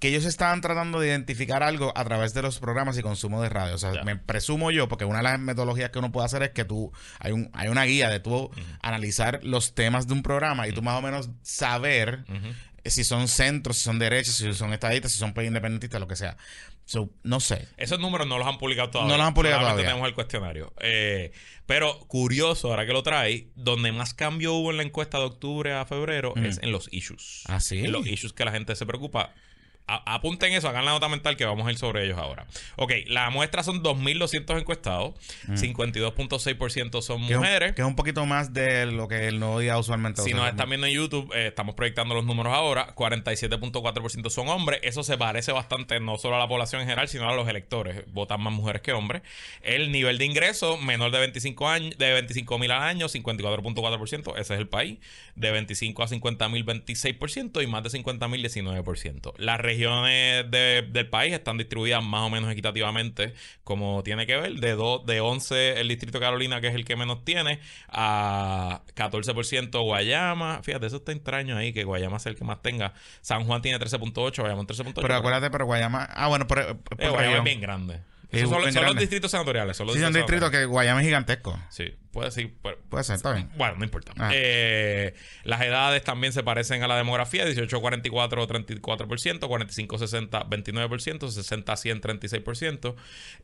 que 0.00 0.08
ellos 0.08 0.24
estaban 0.26 0.60
tratando 0.60 1.00
de 1.00 1.08
identificar 1.08 1.62
algo 1.62 1.92
a 1.96 2.04
través 2.04 2.34
de 2.34 2.42
los 2.42 2.58
programas 2.58 2.98
y 2.98 3.02
consumo 3.02 3.40
de 3.42 3.48
radio. 3.48 3.74
O 3.74 3.78
sea, 3.78 4.02
me 4.04 4.16
presumo 4.16 4.70
yo, 4.70 4.88
porque 4.88 5.04
una 5.06 5.18
de 5.18 5.24
las 5.24 5.38
metodologías 5.40 5.90
que 5.90 5.98
uno 5.98 6.12
puede 6.12 6.26
hacer 6.26 6.42
es 6.42 6.50
que 6.50 6.64
tú, 6.64 6.92
hay, 7.20 7.32
un, 7.32 7.50
hay 7.54 7.68
una 7.68 7.84
guía 7.84 8.10
de 8.10 8.20
tú 8.20 8.50
analizar 8.82 9.40
los 9.42 9.74
temas 9.74 10.06
de 10.06 10.12
un 10.12 10.22
programa 10.22 10.68
y 10.68 10.72
tú 10.72 10.82
más 10.82 10.98
o 10.98 11.02
menos 11.02 11.30
saber 11.42 12.24
si 12.84 13.02
son 13.04 13.28
centros, 13.28 13.78
si 13.78 13.84
son 13.84 13.98
derechos, 13.98 14.34
si 14.34 14.52
son 14.52 14.72
estadistas, 14.74 15.12
si 15.12 15.18
son 15.18 15.32
independentistas, 15.42 15.98
lo 16.00 16.06
que 16.08 16.16
sea. 16.16 16.36
So, 16.86 17.08
no 17.22 17.40
sé. 17.40 17.66
Esos 17.78 17.98
números 17.98 18.26
no 18.26 18.36
los 18.36 18.46
han 18.46 18.58
publicado 18.58 18.90
todavía. 18.90 19.12
No 19.12 19.16
los 19.16 19.26
han 19.26 19.32
publicado 19.32 19.60
Solamente 19.62 19.84
todavía. 19.84 19.90
tenemos 19.94 20.08
el 20.08 20.14
cuestionario. 20.14 20.74
Eh, 20.82 21.32
pero 21.64 21.98
curioso, 22.08 22.68
ahora 22.68 22.84
que 22.84 22.92
lo 22.92 23.02
trae, 23.02 23.48
donde 23.54 23.90
más 23.90 24.12
cambio 24.12 24.52
hubo 24.52 24.70
en 24.70 24.76
la 24.76 24.82
encuesta 24.82 25.16
de 25.18 25.24
octubre 25.24 25.72
a 25.72 25.86
febrero 25.86 26.34
Mm. 26.36 26.44
es 26.44 26.58
en 26.62 26.72
los 26.72 26.88
issues. 26.92 27.44
¿Ah, 27.48 27.60
sí? 27.60 27.78
En 27.78 27.90
los 27.90 28.06
issues 28.06 28.34
que 28.34 28.44
la 28.44 28.52
gente 28.52 28.76
se 28.76 28.84
preocupa. 28.84 29.32
A- 29.86 30.14
apunten 30.14 30.52
eso, 30.54 30.68
hagan 30.68 30.84
la 30.86 30.92
nota 30.92 31.08
mental 31.08 31.36
que 31.36 31.44
vamos 31.44 31.66
a 31.66 31.70
ir 31.70 31.76
sobre 31.76 32.04
ellos 32.04 32.16
ahora. 32.18 32.46
Ok, 32.76 32.92
la 33.06 33.28
muestra 33.30 33.62
son 33.62 33.82
2.200 33.82 34.58
encuestados. 34.58 35.14
52.6% 35.48 37.02
son 37.02 37.22
Mm. 37.22 37.26
Que 37.26 37.32
es, 37.32 37.36
un, 37.38 37.42
mujeres. 37.44 37.72
que 37.74 37.82
es 37.82 37.86
un 37.86 37.96
poquito 37.96 38.26
más 38.26 38.52
de 38.52 38.86
lo 38.86 39.08
que 39.08 39.28
el 39.28 39.38
nuevo 39.38 39.58
día 39.60 39.78
usualmente 39.78 40.22
Si 40.22 40.32
nos 40.32 40.48
están 40.48 40.68
viendo 40.68 40.86
en 40.86 40.94
YouTube, 40.94 41.30
eh, 41.34 41.48
estamos 41.48 41.74
proyectando 41.74 42.14
los 42.14 42.24
números 42.24 42.52
ahora. 42.52 42.94
47.4% 42.94 44.30
son 44.30 44.48
hombres. 44.48 44.80
Eso 44.82 45.02
se 45.02 45.16
parece 45.18 45.52
bastante 45.52 46.00
no 46.00 46.16
solo 46.18 46.36
a 46.36 46.38
la 46.38 46.48
población 46.48 46.80
en 46.82 46.86
general, 46.88 47.08
sino 47.08 47.28
a 47.28 47.34
los 47.34 47.48
electores. 47.48 48.02
Votan 48.12 48.40
más 48.42 48.52
mujeres 48.52 48.82
que 48.82 48.92
hombres. 48.92 49.22
El 49.62 49.92
nivel 49.92 50.18
de 50.18 50.24
ingreso, 50.24 50.76
menor 50.78 51.10
de 51.10 51.18
25 51.20 51.68
años, 51.68 51.98
de 51.98 52.12
25 52.12 52.58
mil 52.58 52.70
al 52.70 52.82
año, 52.82 53.08
54.4%. 53.08 54.36
Ese 54.38 54.54
es 54.54 54.60
el 54.60 54.68
país. 54.68 54.98
De 55.36 55.50
25 55.50 56.02
a 56.02 56.08
50 56.08 56.48
mil, 56.48 56.64
26%. 56.64 57.62
Y 57.62 57.66
más 57.66 57.82
de 57.82 57.90
50 57.90 58.28
mil, 58.28 58.42
19%. 58.44 59.34
Las 59.38 59.60
regiones 59.74 60.50
de- 60.50 60.86
del 60.88 61.08
país 61.08 61.32
están 61.34 61.58
distribuidas 61.58 62.02
más 62.02 62.22
o 62.22 62.30
menos 62.30 62.50
equitativamente, 62.50 63.34
como 63.64 64.02
tiene 64.02 64.26
que 64.26 64.36
ver. 64.36 64.54
De, 64.54 64.72
dos 64.72 65.04
de 65.06 65.20
11, 65.20 65.80
el 65.80 65.88
distrito 65.88 66.18
de 66.18 66.24
Carolina, 66.24 66.60
que 66.60 66.68
es 66.68 66.74
el 66.74 66.84
que 66.84 66.96
menos 66.96 67.24
tiene, 67.24 67.60
a 67.88 68.82
14% 68.94 69.82
Guayama. 69.82 70.62
Fíjate, 70.62 70.86
eso 70.86 70.96
está 70.96 71.12
extraño 71.12 71.56
ahí, 71.56 71.72
que 71.72 71.84
Guayama 71.84 72.18
sea 72.18 72.30
el 72.30 72.36
que 72.38 72.44
más 72.44 72.62
tenga. 72.62 72.94
San 73.20 73.44
Juan 73.44 73.62
tiene 73.62 73.78
13.8, 73.78 74.38
Guayama 74.42 74.62
13.8. 74.62 74.92
Pero 75.02 75.14
acuérdate, 75.14 75.50
pero 75.50 75.66
Guayama. 75.66 76.08
Ah, 76.12 76.28
bueno, 76.28 76.46
pero. 76.46 76.62
Eh, 76.62 76.74
Guayama 76.96 77.18
región. 77.18 77.38
es 77.38 77.44
bien 77.44 77.60
grande. 77.60 77.94
Es 78.30 78.40
Esos 78.42 78.50
son, 78.72 78.84
los 78.86 78.96
distritos 78.96 79.30
senatoriales. 79.30 79.76
Son 79.76 79.86
los 79.86 79.94
Sí, 79.94 80.02
son 80.02 80.12
distritos 80.12 80.50
que 80.50 80.64
Guayama 80.64 81.00
es 81.00 81.06
gigantesco. 81.06 81.56
Sí, 81.70 81.94
puede 82.14 82.28
decir. 82.28 82.54
Puede 82.88 83.04
ser, 83.04 83.16
está 83.16 83.32
bien. 83.32 83.50
bueno, 83.56 83.74
no 83.76 83.84
importa. 83.84 84.12
Ah. 84.18 84.30
Eh, 84.32 85.14
las 85.42 85.60
edades 85.60 86.02
también 86.04 86.32
se 86.32 86.42
parecen 86.42 86.82
a 86.82 86.88
la 86.88 86.96
demografía: 86.96 87.44
18-44, 87.46 88.46
34%, 88.80 89.40
45-60, 89.40 90.48
29%, 90.48 91.18
60-100, 91.18 92.00
36%. 92.00 92.94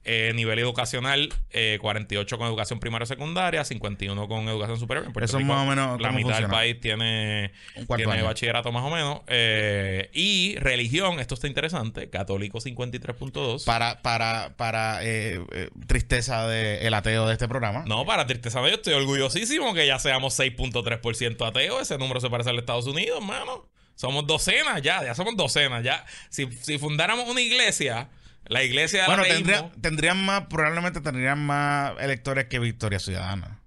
Eh, 0.05 0.33
nivel 0.35 0.59
educacional: 0.59 1.29
eh, 1.51 1.79
48 1.81 2.39
con 2.39 2.47
educación 2.47 2.81
primaria 2.81 3.05
o 3.05 3.07
secundaria, 3.07 3.65
51 3.65 4.29
con 4.29 4.49
educación 4.49 4.79
superior. 4.79 5.07
En 5.07 5.13
Puerto 5.13 5.25
Eso 5.27 5.39
es 5.39 5.43
Rico, 5.45 5.55
más 5.55 5.67
o 5.67 5.69
menos 5.69 6.01
La 6.01 6.13
mitad 6.13 6.17
del 6.17 6.23
funciona. 6.47 6.55
país 6.55 6.81
tiene, 6.81 7.53
tiene 7.97 8.13
año. 8.13 8.25
bachillerato 8.25 8.73
más 8.73 8.85
o 8.85 8.91
menos. 8.91 9.21
Eh, 9.27 10.09
y 10.13 10.55
religión: 10.57 11.19
esto 11.21 11.35
está 11.35 11.49
interesante: 11.49 12.09
católico 12.09 12.59
53.2. 12.61 13.65
Para, 13.65 14.01
para, 14.03 14.55
para 14.57 15.05
eh, 15.05 15.41
eh, 15.53 15.71
tristeza 15.87 16.47
del 16.47 16.95
ateo 16.95 17.27
de 17.27 17.33
este 17.33 17.49
programa. 17.49 17.85
No, 17.87 18.05
para 18.07 18.27
tristeza 18.27 18.60
yo 18.69 18.75
estoy 18.77 18.95
orgullosísimo 18.95 19.75
que 19.75 19.87
ya 19.87 19.99
seamos 19.99 20.39
6.3% 20.39 21.47
ateos. 21.47 21.83
Ese 21.83 21.99
número 21.99 22.21
se 22.21 22.31
parece 22.31 22.51
al 22.51 22.57
de 22.57 22.61
Estados 22.61 22.87
Unidos, 22.87 23.23
mano. 23.23 23.69
Somos 23.95 24.27
docenas 24.27 24.81
ya, 24.83 25.05
ya 25.05 25.15
somos 25.15 25.37
docenas. 25.37 25.85
Ya, 25.85 26.05
si, 26.31 26.51
si 26.53 26.79
fundáramos 26.79 27.29
una 27.29 27.41
iglesia, 27.41 28.09
la 28.47 28.65
iglesia 28.65 29.07
Bueno, 29.07 29.23
tendría, 29.23 29.71
tendrían 29.81 30.25
más, 30.25 30.47
probablemente 30.47 31.01
tendrían 31.01 31.39
más 31.39 31.93
electores 32.01 32.47
que 32.47 32.59
Victoria 32.59 32.99
Ciudadana. 32.99 33.60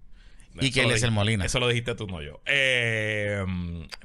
Y 0.62 0.72
lo 0.72 0.84
Eliezer 0.84 1.10
di- 1.10 1.16
Molina. 1.16 1.46
Eso 1.46 1.60
lo 1.60 1.68
dijiste 1.68 1.96
tú, 1.96 2.08
no 2.08 2.22
yo. 2.22 2.42
Eh, 2.46 3.44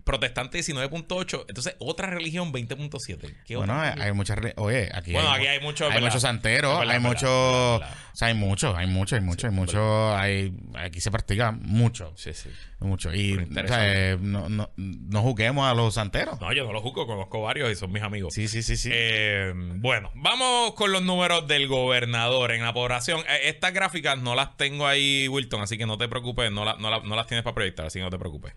protestante 0.05 0.59
19.8. 0.59 1.45
Entonces, 1.49 1.77
otra 1.79 2.09
religión 2.09 2.53
20.7. 2.53 3.35
¿Qué 3.45 3.57
Bueno, 3.57 3.73
otra 3.75 3.83
hay, 3.83 3.89
religión? 3.91 4.07
hay 4.07 4.13
muchas. 4.15 4.39
Oye, 4.57 4.91
aquí 4.95 5.13
Bueno, 5.13 5.31
hay, 5.31 5.39
aquí 5.41 5.47
hay 5.49 5.61
muchos, 5.61 5.91
Hay 5.93 6.01
muchos 6.03 6.23
santeros, 6.23 6.83
Es 6.83 6.89
hay 6.89 6.97
es 6.97 7.03
muchos. 7.03 7.83
es. 7.83 7.89
O 8.13 8.17
sea, 8.17 8.29
hay 8.29 8.35
muchos, 8.35 8.77
hay 8.77 8.87
muchos, 8.87 9.19
hay 9.19 9.25
muchos, 9.25 9.45
hay 9.45 9.51
muchos. 9.57 10.15
Hay, 10.17 10.53
aquí 10.75 11.01
se 11.01 11.11
practica 11.11 11.53
mucho. 11.53 12.13
Sí, 12.17 12.33
sí. 12.33 12.49
Mucho. 12.81 13.13
Y 13.13 13.37
o 13.37 13.67
sea, 13.69 14.17
no, 14.21 14.49
no, 14.49 14.71
no 14.77 15.23
juguemos 15.23 15.69
a 15.69 15.75
los 15.75 15.95
santeros. 15.95 16.41
No, 16.41 16.53
yo 16.53 16.65
no 16.65 16.73
los 16.73 16.81
juzgo, 16.83 17.09
conozco 17.09 17.43
varios 17.43 17.73
y 17.73 17.75
son 17.75 17.91
mis 17.91 18.05
amigos. 18.05 18.33
Sí, 18.35 18.47
sí, 18.47 18.63
sí, 18.63 18.77
sí. 18.77 18.89
Eh, 18.93 19.53
bueno, 19.55 20.13
vamos 20.15 20.75
con 20.75 20.93
los 20.93 21.03
números 21.03 21.49
del 21.49 21.67
gobernador 21.67 22.53
en 22.53 22.63
la 22.63 22.73
población. 22.73 23.21
Eh, 23.29 23.49
estas 23.49 23.73
gráficas 23.73 24.19
no 24.19 24.37
las 24.37 24.57
tengo 24.57 24.87
ahí, 24.87 25.27
Wilton, 25.27 25.61
así 25.61 25.77
que 25.77 25.87
no 25.87 25.99
te 25.99 26.07
preocupes, 26.09 26.53
no, 26.53 26.65
la- 26.65 26.77
no 26.77 26.89
la- 26.89 27.01
no 27.01 27.17
las 27.17 27.27
tienes 27.27 27.43
para 27.43 27.55
proyectar, 27.55 27.87
así 27.87 27.99
que 27.99 28.05
no 28.05 28.11
te 28.11 28.19
preocupes. 28.19 28.53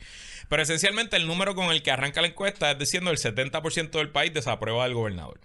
Pero 0.50 0.62
esencialmente 0.62 1.18
el 1.18 1.26
número 1.26 1.56
con 1.56 1.72
el 1.72 1.82
que 1.82 1.90
arranca 1.90 2.22
la 2.22 2.28
encuesta 2.28 2.70
es 2.70 2.78
diciendo 2.78 3.10
el 3.10 3.18
70% 3.18 3.98
del 3.98 4.10
país 4.10 4.32
desaprueba 4.34 4.84
al 4.84 4.94
gobernador. 4.94 5.40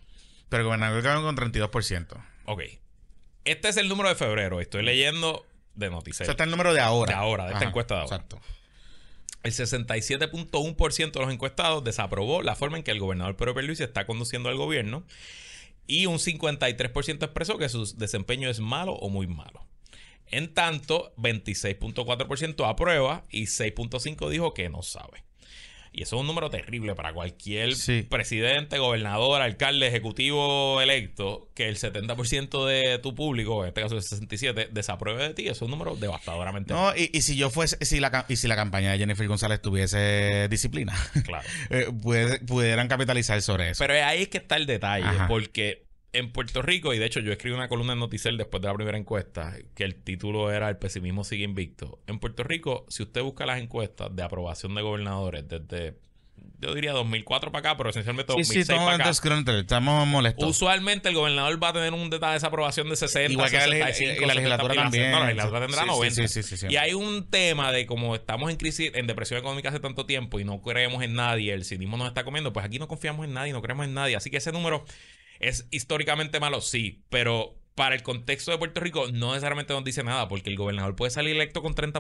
Pero 0.51 0.61
el 0.61 0.67
gobernador 0.67 1.03
quedó 1.03 1.23
con 1.23 1.35
32%. 1.35 2.23
Ok. 2.45 2.63
Este 3.47 3.69
es 3.71 3.79
el 3.79 3.89
número 3.89 4.11
de 4.11 4.17
febrero. 4.17 4.61
Estoy 4.61 4.83
leyendo 4.85 5.47
de 5.75 5.89
noticias. 5.91 6.29
está 6.29 6.45
el 6.45 6.51
número 6.51 6.75
de 6.75 6.81
ahora. 6.81 7.13
De 7.13 7.19
ahora, 7.19 7.47
de 7.47 7.53
esta 7.55 7.65
encuesta 7.65 7.95
de 7.95 8.01
ahora. 8.03 8.17
Exacto. 8.17 8.41
El 9.47 9.53
67.1% 9.53 11.13
de 11.13 11.21
los 11.21 11.33
encuestados 11.33 11.85
desaprobó 11.85 12.43
la 12.43 12.57
forma 12.57 12.79
en 12.79 12.83
que 12.83 12.91
el 12.91 12.99
gobernador 12.99 13.37
Pedro 13.37 13.55
Pierluisi 13.55 13.85
está 13.85 14.05
conduciendo 14.05 14.49
al 14.49 14.57
gobierno 14.57 15.05
y 15.87 16.07
un 16.07 16.17
53% 16.17 17.23
expresó 17.23 17.57
que 17.57 17.69
su 17.69 17.97
desempeño 17.97 18.51
es 18.51 18.59
malo 18.59 18.95
o 18.95 19.09
muy 19.09 19.29
malo. 19.29 19.65
En 20.27 20.53
tanto, 20.53 21.15
26.4% 21.19 22.69
aprueba 22.69 23.23
y 23.31 23.45
6.5% 23.45 24.29
dijo 24.31 24.53
que 24.53 24.69
no 24.69 24.83
sabe. 24.83 25.23
Y 25.97 26.03
eso 26.03 26.17
es 26.17 26.21
un 26.21 26.27
número 26.27 26.51
terrible 26.51 26.95
para 26.95 27.15
cualquier 27.15 27.75
Sí. 27.75 28.03
presidente, 28.09 28.77
gobernador, 28.79 29.41
alcalde, 29.41 29.87
ejecutivo 29.89 30.81
electo, 30.83 31.49
que 31.55 31.69
el 31.69 31.77
70% 31.79 32.67
de 32.67 32.99
tu 32.99 33.15
público, 33.15 33.63
en 33.65 33.69
este 33.69 33.81
caso 33.81 33.97
el 33.97 34.03
67%, 34.03 34.69
desapruebe 34.73 35.23
de 35.29 35.33
ti. 35.35 35.43
Eso 35.45 35.53
es 35.53 35.63
un 35.63 35.71
número 35.71 35.97
devastadoramente 35.97 36.75
No, 36.75 36.95
y, 36.95 37.11
y 37.15 37.23
si 37.23 37.37
yo 37.37 37.49
fuese, 37.49 37.83
si 37.85 37.99
la, 37.99 38.27
y 38.29 38.37
si 38.37 38.47
la 38.47 38.57
campaña 38.57 38.93
de 38.93 38.99
Jennifer 38.99 39.27
González 39.27 39.63
tuviese 39.63 40.49
disciplina, 40.51 40.95
claro. 41.25 41.49
eh, 41.71 41.87
pudieran 42.47 42.89
capitalizar 42.89 43.41
sobre 43.41 43.71
eso. 43.71 43.83
Pero 43.83 43.95
ahí 44.05 44.23
es 44.23 44.29
que 44.29 44.37
está 44.39 44.57
el 44.57 44.67
detalle, 44.67 45.07
Ajá. 45.07 45.29
porque 45.29 45.86
en 46.19 46.33
Puerto 46.33 46.63
Rico, 46.63 46.93
y 46.95 46.99
de 46.99 47.07
hecho 47.07 47.21
yo 47.21 47.33
escribí 47.33 47.55
una 47.55 47.69
columna 47.69 47.93
en 47.95 47.99
Noticel 48.01 48.37
después 48.37 48.61
de 48.63 48.69
la 48.69 48.75
primera 48.75 48.99
encuesta, 48.99 49.55
que 49.75 49.85
el 49.85 49.95
título 49.97 50.51
era 50.53 50.69
El 50.69 50.77
pesimismo 50.79 51.25
sigue 51.25 51.45
invicto. 51.45 52.01
En 52.07 52.19
Puerto 52.19 52.43
Rico, 52.45 52.85
si 52.89 53.03
usted 53.03 53.23
busca 53.23 53.47
las 53.47 53.61
encuestas 53.61 54.15
de 54.15 54.23
aprobación 54.23 54.75
de 54.75 54.83
gobernadores 54.83 55.47
desde, 55.49 55.95
yo 56.61 56.75
diría 56.75 56.93
2004 56.93 57.51
para 57.53 57.61
acá, 57.71 57.77
pero 57.77 57.91
esencialmente 57.91 58.33
sí, 58.33 58.39
2006 58.39 58.67
sí, 58.67 58.73
para 58.73 58.95
acá, 58.95 59.11
estamos 59.59 60.07
molestos. 60.07 60.49
usualmente 60.49 61.09
el 61.09 61.15
gobernador 61.15 61.63
va 61.63 61.69
a 61.71 61.73
tener 61.75 61.93
un 61.93 62.09
detalle 62.11 62.31
de 62.33 62.35
desaprobación 62.35 62.89
de 62.89 62.97
60, 62.97 63.33
Igual 63.33 63.51
que 63.51 63.57
la 63.59 63.67
leg- 63.67 63.87
65, 63.93 64.23
y 64.23 64.27
la 64.27 64.35
legislatura 64.35 64.75
70, 64.75 64.83
también. 64.85 65.11
No, 65.11 65.19
la 65.21 65.27
legislatura 65.27 65.61
tendrá 65.61 65.83
Sí, 65.83 65.89
sí, 65.89 65.95
90. 65.97 66.15
sí, 66.15 66.29
sí, 66.29 66.43
sí, 66.43 66.57
sí. 66.57 66.67
Y 66.71 66.77
hay 66.77 66.95
un 66.95 67.29
tema 67.31 67.73
de 67.73 67.87
como 67.87 68.15
estamos 68.15 68.51
en 68.51 68.57
crisis, 68.57 68.91
en 68.95 69.07
depresión 69.07 69.39
económica 69.39 69.69
hace 69.71 69.81
tanto 69.81 70.07
tiempo 70.07 70.41
y 70.41 70.45
no 70.45 70.63
creemos 70.63 71.03
en 71.03 71.15
nadie, 71.15 71.53
el 71.53 71.65
cinismo 71.65 71.97
nos 71.97 72.09
está 72.09 72.25
comiendo, 72.25 72.53
pues 72.53 72.65
aquí 72.65 72.79
no 72.79 72.89
confiamos 72.89 73.27
en 73.27 73.35
nadie, 73.35 73.53
no 73.53 73.61
creemos 73.63 73.85
en 73.87 73.95
nadie. 73.95 74.17
Así 74.17 74.31
que 74.31 74.37
ese 74.39 74.53
número 74.53 74.85
es 75.41 75.67
históricamente 75.71 76.41
malo, 76.41 76.61
sí, 76.61 77.05
pero 77.11 77.59
para 77.75 77.95
el 77.95 78.03
contexto 78.03 78.51
de 78.53 78.57
Puerto 78.59 78.81
Rico 78.81 79.07
no 79.13 79.29
necesariamente 79.33 79.75
nos 79.75 79.85
dice 79.85 80.03
nada, 80.03 80.29
porque 80.29 80.49
el 80.49 80.57
gobernador 80.57 80.97
puede 80.97 81.11
salir 81.11 81.37
electo 81.37 81.61
con 81.61 81.75
30%. 81.75 81.93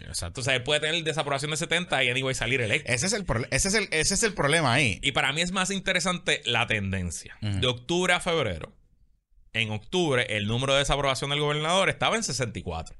Exacto. 0.00 0.26
Entonces 0.26 0.54
él 0.54 0.62
puede 0.64 0.80
tener 0.80 1.04
desaprobación 1.04 1.52
de 1.52 1.56
70 1.56 2.02
y 2.02 2.10
anyway 2.10 2.34
salir 2.34 2.60
electo. 2.60 2.90
Ese 2.92 3.06
es 3.06 3.12
el, 3.12 3.24
ese 3.52 3.68
es 3.68 3.74
el, 3.74 3.88
ese 3.92 4.14
es 4.14 4.22
el 4.24 4.34
problema 4.34 4.72
ahí. 4.72 4.98
Y 5.02 5.12
para 5.12 5.32
mí 5.32 5.40
es 5.40 5.52
más 5.52 5.70
interesante 5.70 6.42
la 6.46 6.66
tendencia. 6.66 7.36
De 7.40 7.66
octubre 7.68 8.12
a 8.12 8.18
febrero. 8.18 8.72
En 9.52 9.70
octubre, 9.70 10.26
el 10.36 10.46
número 10.48 10.72
de 10.74 10.80
desaprobación 10.80 11.30
del 11.30 11.40
gobernador 11.40 11.88
estaba 11.88 12.16
en 12.16 12.24
64. 12.24 12.96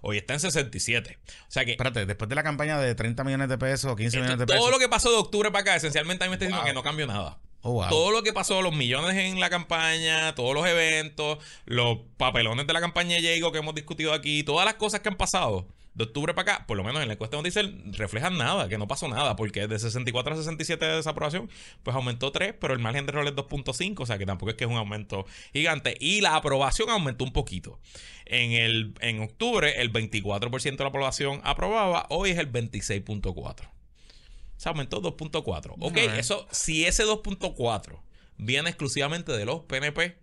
Hoy 0.00 0.16
está 0.16 0.32
en 0.34 0.40
67. 0.40 1.18
O 1.26 1.50
sea 1.50 1.64
que 1.66 1.72
Espérate, 1.72 2.06
después 2.06 2.28
de 2.28 2.36
la 2.36 2.42
campaña 2.42 2.78
de 2.78 2.94
30 2.94 3.22
millones 3.24 3.48
de 3.50 3.58
pesos 3.58 3.92
o 3.92 3.96
15 3.96 4.08
esto- 4.08 4.18
millones 4.20 4.38
de 4.38 4.46
pesos. 4.46 4.60
todo 4.60 4.70
lo 4.70 4.78
que 4.78 4.88
pasó 4.88 5.10
de 5.10 5.18
octubre 5.18 5.50
para 5.50 5.60
acá, 5.62 5.76
esencialmente 5.76 6.24
a 6.24 6.26
mí 6.26 6.30
me 6.30 6.34
está 6.36 6.46
diciendo 6.46 6.62
Wow. 6.62 6.68
que 6.68 6.74
no 6.74 6.82
cambió 6.82 7.06
nada. 7.06 7.38
Oh. 7.62 7.84
Todo 7.88 8.10
lo 8.12 8.22
que 8.22 8.32
pasó, 8.32 8.62
los 8.62 8.74
millones 8.74 9.16
en 9.16 9.40
la 9.40 9.50
campaña, 9.50 10.34
todos 10.34 10.54
los 10.54 10.66
eventos, 10.66 11.38
los 11.64 11.98
papelones 12.16 12.66
de 12.66 12.72
la 12.72 12.80
campaña 12.80 13.16
de 13.16 13.22
Diego 13.22 13.52
que 13.52 13.58
hemos 13.58 13.74
discutido 13.74 14.12
aquí, 14.12 14.42
todas 14.42 14.64
las 14.64 14.74
cosas 14.74 15.00
que 15.00 15.08
han 15.08 15.16
pasado 15.16 15.66
de 15.98 16.04
octubre 16.04 16.32
para 16.32 16.52
acá, 16.52 16.66
por 16.66 16.76
lo 16.76 16.84
menos 16.84 17.02
en 17.02 17.08
la 17.08 17.14
encuesta 17.14 17.36
de 17.36 17.42
Noticiel, 17.42 17.82
reflejan 17.98 18.38
nada, 18.38 18.68
que 18.68 18.78
no 18.78 18.86
pasó 18.86 19.08
nada, 19.08 19.34
porque 19.34 19.66
de 19.66 19.80
64 19.80 20.32
a 20.32 20.36
67 20.36 20.86
de 20.86 20.96
desaprobación, 20.96 21.50
pues 21.82 21.96
aumentó 21.96 22.30
3, 22.30 22.54
pero 22.60 22.72
el 22.72 22.78
margen 22.78 23.04
de 23.04 23.10
error 23.10 23.26
es 23.26 23.34
2.5, 23.34 23.96
o 23.98 24.06
sea 24.06 24.16
que 24.16 24.24
tampoco 24.24 24.50
es 24.50 24.56
que 24.56 24.62
es 24.62 24.70
un 24.70 24.76
aumento 24.76 25.26
gigante. 25.52 25.96
Y 25.98 26.20
la 26.20 26.36
aprobación 26.36 26.88
aumentó 26.88 27.24
un 27.24 27.32
poquito. 27.32 27.80
En, 28.26 28.52
el, 28.52 28.94
en 29.00 29.22
octubre, 29.22 29.80
el 29.80 29.92
24% 29.92 30.76
de 30.76 30.84
la 30.84 30.92
población 30.92 31.40
aprobaba, 31.42 32.06
hoy 32.10 32.30
es 32.30 32.38
el 32.38 32.52
26.4. 32.52 33.68
Se 34.58 34.68
aumentó 34.68 35.00
2.4. 35.00 35.76
Ok, 35.80 35.96
eso, 36.18 36.46
si 36.50 36.84
ese 36.84 37.04
2.4 37.04 38.00
viene 38.36 38.68
exclusivamente 38.68 39.32
de 39.32 39.46
los 39.46 39.60
PNP, 39.62 40.18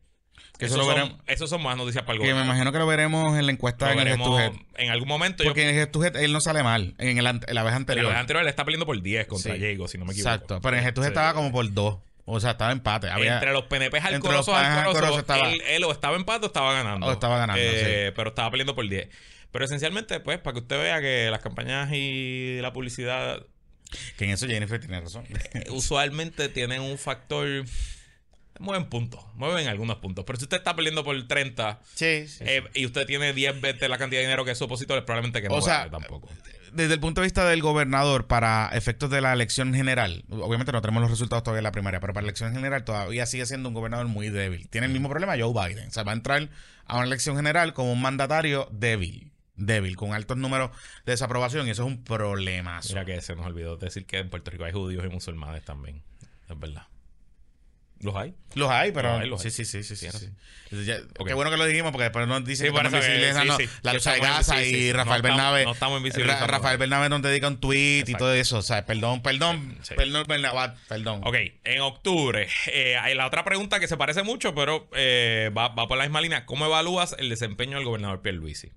Que 0.58 0.66
esos, 0.66 0.78
eso 0.78 0.78
lo 0.78 0.84
son, 0.86 0.96
veremos- 0.96 1.22
esos 1.28 1.50
son 1.50 1.64
más 1.64 1.76
noticias 1.78 2.04
para 2.04 2.14
el 2.16 2.20
Que 2.20 2.28
me 2.28 2.34
gobierno. 2.34 2.52
imagino 2.52 2.72
que 2.72 2.78
lo 2.78 2.86
veremos 2.88 3.38
en 3.38 3.46
la 3.46 3.52
encuesta 3.52 3.88
Lo 3.94 4.02
en 4.02 4.08
el 4.08 4.18
Gestujet. 4.18 4.54
en 4.76 4.90
algún 4.92 5.08
momento. 5.08 5.44
yo- 5.44 5.50
Porque 5.50 5.64
en 5.64 5.70
el 5.70 5.76
Gestujet 5.76 6.16
él 6.18 6.32
no 6.34 6.40
sale 6.42 6.62
mal. 6.64 6.94
En, 6.98 7.18
el, 7.18 7.26
en 7.28 7.42
la 7.56 7.64
vez 7.64 7.72
en 7.72 7.78
anterior. 7.78 8.04
la 8.06 8.12
vez 8.12 8.20
anterior 8.20 8.44
le 8.44 8.50
está 8.52 8.64
peleando 8.66 8.86
por 8.86 9.02
10 9.02 9.26
contra 9.28 9.54
Sí. 9.54 9.60
Diego, 9.60 9.88
si 9.88 9.98
no 9.98 10.06
me 10.06 10.12
equivoco. 10.14 10.30
Exacto. 10.34 10.60
Pero 10.62 10.76
en 10.76 10.80
el 10.80 10.86
Gestujet 10.86 11.08
Sí. 11.10 11.14
estaba 11.14 11.34
como 11.34 11.52
por 11.52 11.74
dos. 11.74 11.98
O 12.28 12.40
sea, 12.40 12.52
estaba 12.52 12.72
empate. 12.72 13.10
Había, 13.10 13.36
entre 13.36 13.54
los 13.54 13.64
PNP 13.66 14.00
alcorosos, 14.00 14.54
alcorosos, 14.56 15.20
estaba- 15.20 15.50
él, 15.52 15.62
él 15.68 15.84
o 15.84 15.92
estaba 15.92 16.16
en 16.16 16.22
empate 16.22 16.46
o 16.46 16.48
estaba 16.48 16.74
ganando. 16.74 17.06
O 17.06 17.12
estaba 17.12 17.38
ganando, 17.38 17.62
Eh, 17.64 18.12
Pero 18.16 18.30
estaba 18.30 18.50
peleando 18.52 18.76
por 18.76 18.88
10. 18.90 19.10
Pero 19.52 19.64
esencialmente, 19.66 20.20
pues, 20.20 20.40
para 20.40 20.54
que 20.54 20.60
usted 20.62 20.78
vea 20.78 21.00
que 21.02 21.30
las 21.32 21.40
campañas 21.42 21.90
y 21.94 22.58
la 22.62 22.74
publicidad 22.74 23.46
Que 24.18 24.26
en 24.26 24.32
eso 24.32 24.48
Jennifer 24.48 24.80
tiene 24.80 25.00
razón. 25.02 25.26
eh, 25.54 25.66
usualmente 25.70 26.50
tienen 26.50 26.82
un 26.82 26.98
factor... 26.98 27.48
Mueven 28.58 28.86
puntos, 28.86 29.20
mueven 29.36 29.68
algunos 29.68 29.98
puntos. 29.98 30.24
Pero 30.26 30.40
si 30.40 30.46
usted 30.46 30.58
está 30.58 30.76
peleando 30.78 31.04
por 31.04 31.28
30 31.28 31.82
Sí, 31.94 32.26
sí. 32.28 32.44
eh, 32.48 32.64
y 32.74 32.86
usted 32.86 33.06
tiene 33.06 33.34
10 33.34 33.60
veces 33.60 33.90
la 33.90 33.98
cantidad 33.98 34.22
de 34.22 34.28
dinero 34.28 34.46
que 34.46 34.56
su 34.56 34.64
opositor, 34.64 35.04
probablemente 35.04 35.42
que 35.42 35.50
no 35.50 35.56
O 35.56 35.62
sea, 35.62 35.90
tampoco. 35.90 36.30
Desde 36.72 36.94
el 36.94 37.00
punto 37.02 37.20
de 37.20 37.26
vista 37.26 37.46
del 37.50 37.62
gobernador, 37.62 38.28
para 38.28 38.70
efectos 38.74 39.10
de 39.10 39.20
la 39.20 39.34
elección 39.34 39.74
general, 39.74 40.24
obviamente 40.30 40.72
no 40.72 40.82
tenemos 40.82 41.02
los 41.02 41.12
resultados 41.12 41.44
todavía 41.44 41.60
en 41.60 41.64
la 41.66 41.72
primaria, 41.74 42.00
pero 42.00 42.14
para 42.14 42.24
la 42.24 42.30
elección 42.30 42.54
general 42.54 42.86
todavía 42.86 43.26
sigue 43.26 43.46
siendo 43.46 43.68
un 43.70 43.76
gobernador 43.76 44.08
muy 44.08 44.30
débil. 44.30 44.70
Tiene 44.70 44.88
el 44.88 44.94
mismo 44.94 45.10
problema 45.10 45.36
Joe 45.38 45.54
Biden. 45.54 45.90
O 45.90 45.92
sea, 45.92 46.04
va 46.04 46.14
a 46.14 46.16
entrar 46.16 46.50
a 46.86 46.96
una 46.96 47.06
elección 47.06 47.36
general 47.36 47.74
como 47.74 47.92
un 47.92 48.02
mandatario 48.02 48.70
débil. 48.72 49.32
Débil, 49.58 49.96
con 49.96 50.14
altos 50.14 50.36
números 50.38 50.72
de 51.06 51.14
desaprobación, 51.14 51.68
y 51.68 51.72
eso 51.72 51.84
es 51.84 51.88
un 51.88 52.04
problema. 52.04 52.82
Mira 52.90 53.06
que 53.06 53.22
se 53.22 53.36
nos 53.36 53.46
olvidó 53.46 53.78
decir 53.78 54.06
que 54.06 54.18
en 54.20 54.30
Puerto 54.30 54.52
Rico 54.52 54.66
hay 54.66 54.74
judíos 54.74 55.06
y 55.06 55.10
musulmanes 55.10 55.64
también. 55.64 56.02
Es 56.50 56.60
verdad. 56.60 56.88
¿Los 58.02 58.14
hay? 58.18 58.36
Los 58.56 58.70
hay, 58.70 58.92
pero. 58.92 59.14
Los 59.14 59.22
hay, 59.22 59.30
los 59.30 59.42
sí, 59.42 59.48
hay. 59.48 59.52
sí, 59.54 59.66
sí, 59.66 59.84
sí, 59.84 59.96
sí. 59.96 60.30
Ya-. 60.86 60.98
Qué 61.26 61.34
bueno 61.34 61.50
que 61.50 61.56
lo 61.56 61.66
dijimos 61.66 61.92
porque 61.94 62.04
después 62.04 62.28
nos 62.28 62.44
dicen 62.44 62.68
Sí, 62.68 62.74
que 62.74 62.78
estamos 62.78 63.08
invisibles. 63.08 63.46
no. 63.46 63.58
La 63.84 63.94
lucha 63.94 64.12
de 64.12 64.20
Gaza 64.20 64.62
y. 64.64 64.92
Rafael 64.92 65.22
No 65.24 65.30
estamos- 65.30 65.38
Bernabe. 65.38 65.64
no 65.64 65.72
estamos. 65.72 66.04
Ra- 66.28 66.46
Rafael 66.48 66.78
Bernabe 66.78 67.08
nos 67.08 67.22
dedica 67.22 67.48
un 67.48 67.58
tweet 67.62 68.04
y 68.08 68.14
todo 68.16 68.34
eso. 68.34 68.58
O 68.58 68.62
sea, 68.62 68.86
perdón, 68.86 69.22
perdón, 69.24 69.78
perdón, 69.96 70.26
Bernabe, 70.28 70.74
perdón. 70.90 71.22
Ok, 71.24 71.36
en 71.64 71.82
octubre. 71.82 72.50
eh, 72.68 72.98
hay 72.98 73.16
la 73.16 73.26
otra 73.28 73.46
pregunta 73.46 73.80
que 73.80 73.88
se 73.88 73.96
parece 73.96 74.24
mucho, 74.24 74.54
pero 74.54 74.90
eh, 74.94 75.50
va, 75.58 75.70
va 75.70 75.88
por 75.88 75.98
la 75.98 76.04
misma 76.04 76.20
línea. 76.20 76.46
¿Cómo 76.46 76.66
evalúas 76.66 77.16
el 77.18 77.30
desempeño 77.30 77.78
del 77.78 77.86
gobernador 77.86 78.22
Pierluisi? 78.22 78.74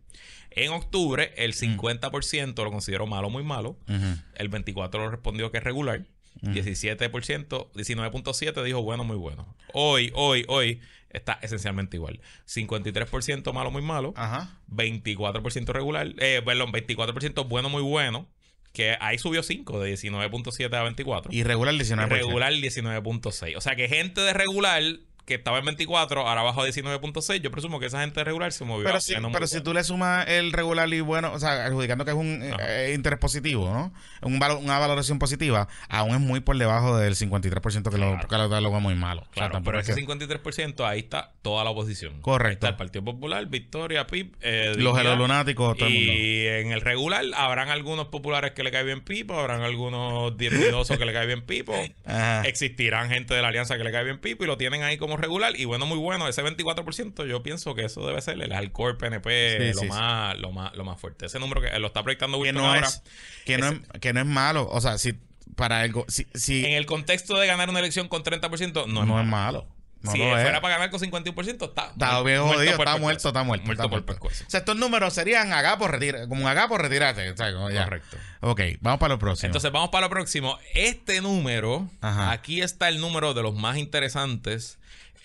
En 0.65 0.73
octubre, 0.73 1.33
el 1.37 1.55
50% 1.55 2.65
lo 2.65 2.71
consideró 2.71 3.07
malo, 3.07 3.31
muy 3.31 3.45
malo. 3.45 3.79
Ujú. 3.89 4.21
El 4.35 4.51
24% 4.51 4.91
lo 4.93 5.11
respondió 5.11 5.51
que 5.51 5.59
es 5.59 5.65
regular. 5.65 6.05
17%, 6.43 7.11
19.7% 7.11 8.63
dijo 8.63 8.83
bueno, 8.83 9.05
muy 9.05 9.17
bueno. 9.17 9.57
Hoy, 9.73 10.13
hoy, 10.15 10.45
hoy 10.49 10.81
está 11.11 11.39
esencialmente 11.43 11.97
igual. 11.97 12.21
53% 12.47 13.53
malo, 13.53 13.71
muy 13.71 13.83
malo. 13.83 14.13
Ajá. 14.17 14.59
24% 14.71 15.73
regular, 15.73 16.15
eh, 16.19 16.43
perdón, 16.45 16.73
24% 16.73 17.49
bueno, 17.49 17.69
muy 17.69 17.83
bueno. 17.83 18.29
Que 18.73 18.97
ahí 19.01 19.19
subió 19.19 19.43
5, 19.43 19.81
de 19.81 19.95
19.7 19.95 20.73
a 20.77 20.83
24. 20.83 21.33
Y 21.33 21.43
regular 21.43 21.75
19%. 21.75 22.07
regular 22.09 22.53
19.6. 22.53 23.57
O 23.57 23.61
sea 23.61 23.75
que 23.75 23.89
gente 23.89 24.21
de 24.21 24.35
regular 24.35 24.83
que 25.29 25.35
estaba 25.35 25.59
en 25.59 25.67
24, 25.67 26.27
ahora 26.27 26.43
bajó 26.43 26.63
a 26.63 26.67
19.6. 26.69 27.41
Yo 27.43 27.51
presumo 27.51 27.79
que 27.79 27.87
esa 27.87 28.01
gente 28.01 28.25
regular 28.25 28.51
se 28.51 28.65
movió. 28.65 28.85
Pero, 28.87 29.01
si, 29.01 29.15
pero 29.33 29.47
si 29.47 29.61
tú 29.61 29.75
le 29.75 29.85
sumas 29.85 30.27
el 30.27 30.53
regular 30.53 30.89
y 30.93 31.01
bueno, 31.01 31.33
o 31.33 31.39
sea, 31.39 31.67
adjudicando 31.67 32.05
que 32.07 32.13
es 32.13 32.17
un 32.17 32.43
eh, 32.43 32.53
eh, 32.61 32.93
interés 32.95 33.19
positivo, 33.19 33.71
¿no? 33.73 33.93
Un 34.23 34.41
valo- 34.41 34.59
una 34.59 34.79
valoración 34.79 35.19
positiva, 35.19 35.69
aún 35.91 36.15
es 36.15 36.21
muy 36.21 36.41
por 36.41 36.57
debajo 36.57 36.97
del 36.97 37.15
53% 37.15 37.91
que 37.91 37.99
lo 37.99 38.19
Claro. 38.27 38.29
cataloga 38.49 38.79
muy 38.79 38.95
malo. 38.95 39.21
O 39.21 39.25
sea, 39.27 39.33
Claro, 39.35 39.53
tampoco 39.53 39.73
pero 39.73 39.81
es 39.81 39.89
ese 39.89 39.95
que- 40.01 40.07
53% 40.07 40.87
ahí 40.87 41.01
está 41.01 41.33
toda 41.43 41.63
la 41.63 41.71
oposición. 41.71 42.21
Correcto. 42.23 42.53
Está 42.67 42.69
el 42.71 42.77
Partido 42.77 43.05
Popular, 43.05 43.45
Victoria, 43.47 44.07
PIP, 44.07 44.35
eh, 44.41 44.73
Los 44.79 44.99
helolunáticos, 44.99 45.77
todo 45.77 45.89
el 45.89 45.95
mundo. 45.95 46.13
Y 46.13 46.47
en 46.47 46.73
el 46.73 46.81
regular 46.81 47.25
habrán 47.37 47.69
algunos 47.69 48.07
populares 48.09 48.53
que 48.53 48.63
le 48.63 48.71
cae 48.71 48.85
bien 48.85 49.03
Pipo, 49.03 49.39
habrán 49.39 49.61
algunos 49.63 50.37
diezmidosos 50.39 50.97
que 50.97 51.05
le 51.05 51.13
cae 51.13 51.27
bien 51.27 51.43
Pipo. 51.43 51.75
Ajá. 52.07 52.43
Existirán 52.47 53.11
gente 53.11 53.35
de 53.35 53.43
la 53.43 53.49
alianza 53.49 53.77
que 53.77 53.85
le 53.85 53.93
cae 53.93 54.05
bien 54.05 54.19
Pipo 54.19 54.45
y 54.45 54.47
lo 54.47 54.57
tienen 54.57 54.83
ahí 54.85 54.97
como 54.97 55.18
regular. 55.19 55.55
Y 55.59 55.65
bueno, 55.65 55.87
muy 55.87 55.99
bueno, 55.99 56.29
ese 56.29 56.43
24% 56.43 57.27
yo 57.27 57.43
pienso 57.43 57.75
que 57.75 57.85
eso 57.85 58.07
debe 58.07 58.21
ser 58.23 58.41
el 58.41 58.53
Alcor, 58.53 58.99
PNP, 58.99 59.59
Sí, 59.59 59.67
lo, 59.69 59.73
sí, 59.75 59.79
sí. 59.81 59.87
más, 59.87 60.39
lo, 60.39 60.53
más, 60.53 60.75
lo 60.75 60.85
más 60.85 61.01
fuerte. 61.01 61.27
Ese 61.27 61.39
número 61.39 61.61
que 61.61 61.79
lo 61.79 61.89
está 61.89 62.03
proyectando 62.03 62.39
que 62.39 62.43
Wilton 62.43 62.63
no 62.63 62.69
ahora. 62.69 62.87
es 62.87 63.03
que 63.45 63.59
no 63.59 63.69
es, 63.69 63.81
que 64.01 64.13
no 64.13 64.21
es 64.21 64.27
malo, 64.27 64.69
o 64.71 64.81
sea, 64.81 64.99
si 64.99 65.15
para 65.57 65.81
algo 65.81 66.05
si, 66.09 66.27
si 66.35 66.65
En 66.65 66.73
el 66.75 66.87
contexto 66.87 67.37
de 67.39 67.47
ganar 67.47 67.69
una 67.69 67.81
elección 67.81 68.09
con 68.09 68.23
30%, 68.23 68.87
no 68.87 68.87
no, 68.87 69.01
es 69.03 69.07
malo. 69.07 69.21
es 69.21 69.27
malo. 69.27 69.67
No 70.01 70.13
si 70.13 70.19
fuera 70.19 70.61
para 70.61 70.75
ganar 70.75 70.91
con 70.91 71.01
51%, 71.01 71.69
está. 71.71 71.87
Está 71.91 72.23
bien 72.23 72.39
muerto 72.39 72.55
jodido, 72.59 72.77
por 72.77 72.87
está 72.87 72.99
muerto, 73.01 73.29
está 73.29 73.43
muerto. 73.43 73.67
Muerto 73.67 73.83
está 73.83 73.91
por 73.91 73.91
muerto. 73.91 74.07
pescuezo. 74.07 74.45
O 74.47 74.51
sea, 74.51 74.59
estos 74.61 74.77
números 74.77 75.13
serían 75.13 75.53
agapo, 75.53 75.89
retira, 75.89 76.29
como 76.29 76.43
un 76.43 76.47
agapo, 76.47 76.79
retírate. 76.79 77.33
o 77.33 77.37
sea. 77.37 77.53
Correcto. 77.85 78.17
Ok, 78.43 78.61
vamos 78.81 79.01
para 79.01 79.15
lo 79.15 79.19
próximo. 79.19 79.47
Entonces 79.49 79.73
vamos 79.73 79.89
para 79.91 80.07
lo 80.07 80.11
próximo. 80.11 80.57
Este 80.75 81.21
número, 81.21 81.91
Ajá. 82.01 82.31
aquí 82.31 82.63
está 82.63 82.89
el 82.89 83.01
número 83.01 83.35
de 83.35 83.43
los 83.43 83.57
más 83.57 83.77
interesantes 83.77 84.79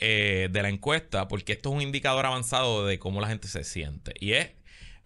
eh, 0.05 0.49
de 0.51 0.61
la 0.61 0.67
encuesta, 0.69 1.29
porque 1.29 1.53
esto 1.53 1.69
es 1.69 1.75
un 1.75 1.81
indicador 1.81 2.25
avanzado 2.25 2.85
de 2.85 2.99
cómo 2.99 3.21
la 3.21 3.27
gente 3.27 3.47
se 3.47 3.63
siente. 3.63 4.13
Y 4.19 4.33
es 4.33 4.51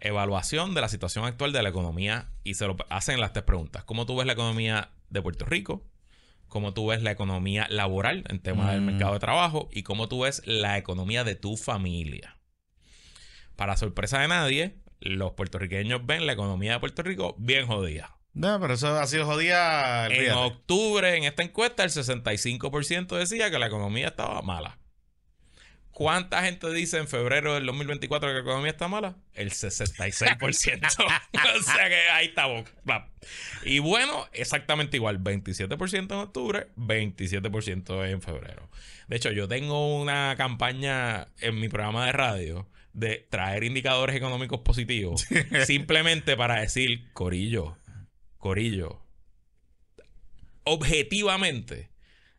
evaluación 0.00 0.74
de 0.74 0.80
la 0.80 0.88
situación 0.88 1.24
actual 1.24 1.52
de 1.52 1.62
la 1.62 1.68
economía. 1.68 2.30
Y 2.42 2.54
se 2.54 2.66
lo 2.66 2.76
hacen 2.90 3.20
las 3.20 3.32
tres 3.32 3.44
preguntas. 3.44 3.84
¿Cómo 3.84 4.06
tú 4.06 4.16
ves 4.16 4.26
la 4.26 4.32
economía 4.32 4.90
de 5.10 5.22
Puerto 5.22 5.44
Rico? 5.44 5.84
¿Cómo 6.48 6.72
tú 6.74 6.86
ves 6.88 7.02
la 7.02 7.10
economía 7.12 7.66
laboral 7.70 8.24
en 8.28 8.40
tema 8.40 8.72
del 8.72 8.80
Mm. 8.80 8.84
mercado 8.86 9.12
de 9.12 9.20
trabajo? 9.20 9.68
¿Y 9.70 9.82
cómo 9.84 10.08
tú 10.08 10.22
ves 10.22 10.42
la 10.46 10.78
economía 10.78 11.22
de 11.22 11.34
tu 11.36 11.56
familia? 11.56 12.36
Para 13.54 13.76
sorpresa 13.76 14.20
de 14.20 14.28
nadie, 14.28 14.76
los 15.00 15.32
puertorriqueños 15.34 16.04
ven 16.06 16.26
la 16.26 16.32
economía 16.32 16.72
de 16.72 16.80
Puerto 16.80 17.02
Rico 17.02 17.34
bien 17.38 17.66
jodida. 17.66 18.16
No, 18.34 18.58
pero 18.60 18.74
eso 18.74 18.96
ha 18.98 19.06
sido 19.06 19.26
jodida. 19.26 20.06
En 20.06 20.30
octubre, 20.32 21.16
en 21.16 21.24
esta 21.24 21.42
encuesta, 21.42 21.82
el 21.82 21.90
65% 21.90 23.16
decía 23.16 23.50
que 23.50 23.58
la 23.58 23.66
economía 23.66 24.08
estaba 24.08 24.40
mala. 24.42 24.77
¿Cuánta 25.98 26.44
gente 26.44 26.72
dice 26.72 26.96
en 26.98 27.08
febrero 27.08 27.54
del 27.54 27.66
2024 27.66 28.28
que 28.28 28.34
la 28.34 28.40
economía 28.42 28.70
está 28.70 28.86
mala? 28.86 29.16
El 29.34 29.50
66%. 29.50 30.86
o 31.58 31.62
sea 31.64 31.88
que 31.88 32.08
ahí 32.12 32.26
estamos. 32.26 32.70
Y 33.64 33.80
bueno, 33.80 34.28
exactamente 34.32 34.96
igual. 34.96 35.18
27% 35.18 35.96
en 35.96 36.12
octubre, 36.12 36.68
27% 36.76 38.10
en 38.10 38.22
febrero. 38.22 38.70
De 39.08 39.16
hecho, 39.16 39.32
yo 39.32 39.48
tengo 39.48 40.00
una 40.00 40.36
campaña 40.36 41.26
en 41.40 41.58
mi 41.58 41.68
programa 41.68 42.06
de 42.06 42.12
radio 42.12 42.68
de 42.92 43.26
traer 43.28 43.64
indicadores 43.64 44.14
económicos 44.14 44.60
positivos 44.60 45.26
simplemente 45.66 46.36
para 46.36 46.60
decir, 46.60 47.12
Corillo, 47.12 47.76
Corillo, 48.36 49.02
objetivamente, 50.62 51.90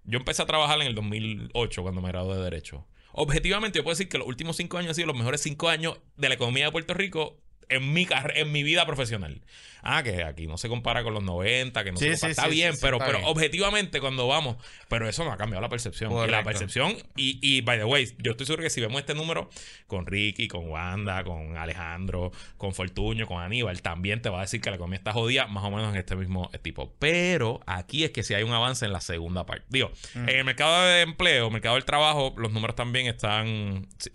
yo 0.05 0.17
empecé 0.17 0.43
a 0.43 0.45
trabajar 0.45 0.79
en 0.79 0.87
el 0.87 0.95
2008 0.95 1.81
cuando 1.81 1.99
me 1.99 2.07
gradué 2.07 2.37
de 2.37 2.43
Derecho. 2.43 2.87
Objetivamente, 3.11 3.79
yo 3.79 3.83
puedo 3.83 3.93
decir 3.93 4.09
que 4.09 4.17
los 4.17 4.27
últimos 4.27 4.57
cinco 4.57 4.77
años 4.77 4.89
han 4.89 4.95
sido 4.95 5.07
los 5.07 5.17
mejores 5.17 5.41
cinco 5.41 5.69
años 5.69 5.99
de 6.17 6.29
la 6.29 6.35
economía 6.35 6.65
de 6.65 6.71
Puerto 6.71 6.93
Rico 6.93 7.37
en 7.69 7.93
mi, 7.93 8.07
en 8.35 8.51
mi 8.51 8.63
vida 8.63 8.85
profesional. 8.85 9.41
Ah, 9.81 10.03
que 10.03 10.23
aquí 10.25 10.45
no 10.45 10.57
se 10.57 10.67
compara 10.67 11.03
con 11.03 11.13
los 11.13 11.23
90, 11.23 11.85
que 11.85 11.93
no 11.93 11.97
Sí, 11.97 12.07
se 12.07 12.15
sí, 12.15 12.21
compara. 12.21 12.31
Está 12.31 12.43
sí, 12.49 12.49
bien, 12.55 12.73
pero, 12.81 12.99
pero 12.99 13.19
bien. 13.19 13.23
objetivamente 13.29 14.01
cuando 14.01 14.27
vamos, 14.27 14.57
pero 14.89 15.07
eso 15.07 15.23
no 15.23 15.31
ha 15.31 15.37
cambiado 15.37 15.61
la 15.61 15.69
percepción. 15.69 16.11
Y 16.11 16.29
la 16.29 16.43
percepción, 16.43 16.97
y, 17.15 17.39
y 17.41 17.61
by 17.61 17.77
the 17.77 17.85
way, 17.85 18.13
yo 18.17 18.31
estoy 18.31 18.45
seguro 18.45 18.63
que 18.63 18.69
si 18.69 18.81
vemos 18.81 18.99
este 18.99 19.13
número 19.13 19.49
con 19.87 20.05
Ricky, 20.05 20.49
con 20.49 20.67
Wanda, 20.69 21.23
con 21.23 21.55
Alejandro, 21.57 22.31
con 22.57 22.73
Fortuño, 22.73 23.25
con 23.25 23.41
Aníbal, 23.41 23.81
también 23.81 24.21
te 24.21 24.27
va 24.29 24.39
a 24.39 24.41
decir 24.41 24.59
que 24.59 24.69
la 24.69 24.75
economía 24.75 24.97
está 24.97 25.13
jodida, 25.13 25.47
más 25.47 25.63
o 25.63 25.71
menos 25.71 25.93
en 25.93 25.99
este 25.99 26.17
mismo 26.17 26.51
tipo. 26.61 26.93
Pero 26.99 27.61
aquí 27.65 28.03
es 28.03 28.11
que 28.11 28.23
si 28.23 28.33
hay 28.33 28.43
un 28.43 28.51
avance 28.51 28.85
en 28.85 28.91
la 28.91 28.99
segunda 29.01 29.45
parte. 29.45 29.65
Digo, 29.69 29.91
Mm. 30.13 30.27
en 30.27 30.35
el 30.39 30.43
mercado 30.43 30.85
de 30.87 31.01
empleo, 31.03 31.49
mercado 31.51 31.75
del 31.75 31.85
trabajo, 31.85 32.33
los 32.37 32.51
números 32.51 32.75
también 32.75 33.07
están 33.07 33.87
si- 33.97 34.09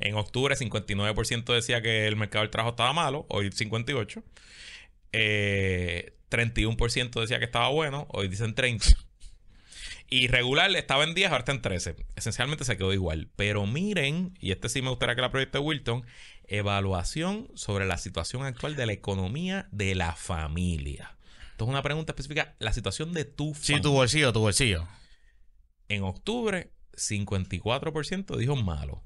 En 0.00 0.14
octubre, 0.16 0.54
59% 0.56 1.54
decía 1.54 1.80
que 1.82 2.06
el 2.06 2.16
mercado 2.16 2.42
del 2.42 2.50
trabajo 2.50 2.70
estaba 2.70 2.92
malo, 2.92 3.26
hoy 3.28 3.50
58%. 3.50 4.22
Eh, 5.12 6.16
31% 6.30 7.20
decía 7.20 7.38
que 7.38 7.44
estaba 7.44 7.68
bueno, 7.68 8.06
hoy 8.10 8.28
dicen 8.28 8.54
30%. 8.54 8.96
Y 10.10 10.26
regular 10.28 10.70
estaba 10.76 11.02
en 11.04 11.14
10, 11.14 11.28
ahora 11.30 11.38
está 11.40 11.52
en 11.52 11.62
13. 11.62 11.96
Esencialmente 12.14 12.64
se 12.64 12.76
quedó 12.76 12.92
igual. 12.92 13.30
Pero 13.36 13.66
miren, 13.66 14.36
y 14.38 14.52
este 14.52 14.68
sí 14.68 14.82
me 14.82 14.90
gustaría 14.90 15.14
que 15.14 15.22
la 15.22 15.30
proyecte 15.30 15.58
Wilton, 15.58 16.04
evaluación 16.46 17.48
sobre 17.54 17.86
la 17.86 17.96
situación 17.96 18.44
actual 18.44 18.76
de 18.76 18.86
la 18.86 18.92
economía 18.92 19.66
de 19.72 19.94
la 19.94 20.14
familia. 20.14 21.16
Esto 21.52 21.64
es 21.64 21.70
una 21.70 21.82
pregunta 21.82 22.12
específica, 22.12 22.54
la 22.58 22.72
situación 22.72 23.12
de 23.12 23.24
tu 23.24 23.54
Sí, 23.54 23.72
familia. 23.72 23.82
tu 23.82 23.92
bolsillo, 23.92 24.32
tu 24.32 24.40
bolsillo. 24.40 24.86
En 25.88 26.02
octubre, 26.02 26.70
54% 26.96 28.36
dijo 28.36 28.56
malo. 28.56 29.02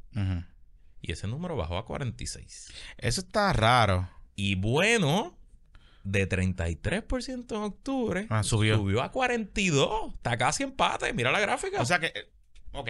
Y 1.01 1.13
ese 1.13 1.27
número 1.29 1.57
bajó 1.57 1.79
a 1.79 1.85
46. 1.85 2.73
Eso 2.99 3.21
está 3.21 3.53
raro. 3.53 4.09
Y 4.35 4.55
bueno, 4.57 5.37
de 6.05 6.29
33% 6.29 7.57
en 7.57 7.63
octubre, 7.63 8.27
Ah, 8.31 8.43
subió. 8.43 8.77
subió 8.77 9.03
a 9.03 9.11
42. 9.13 10.15
Está 10.15 10.37
casi 10.39 10.63
empate. 10.63 11.13
Mira 11.13 11.31
la 11.33 11.41
gráfica. 11.41 11.81
O 11.81 11.85
sea 11.85 11.99
que, 12.01 12.07
eh, 12.07 12.31
ok. 12.73 12.89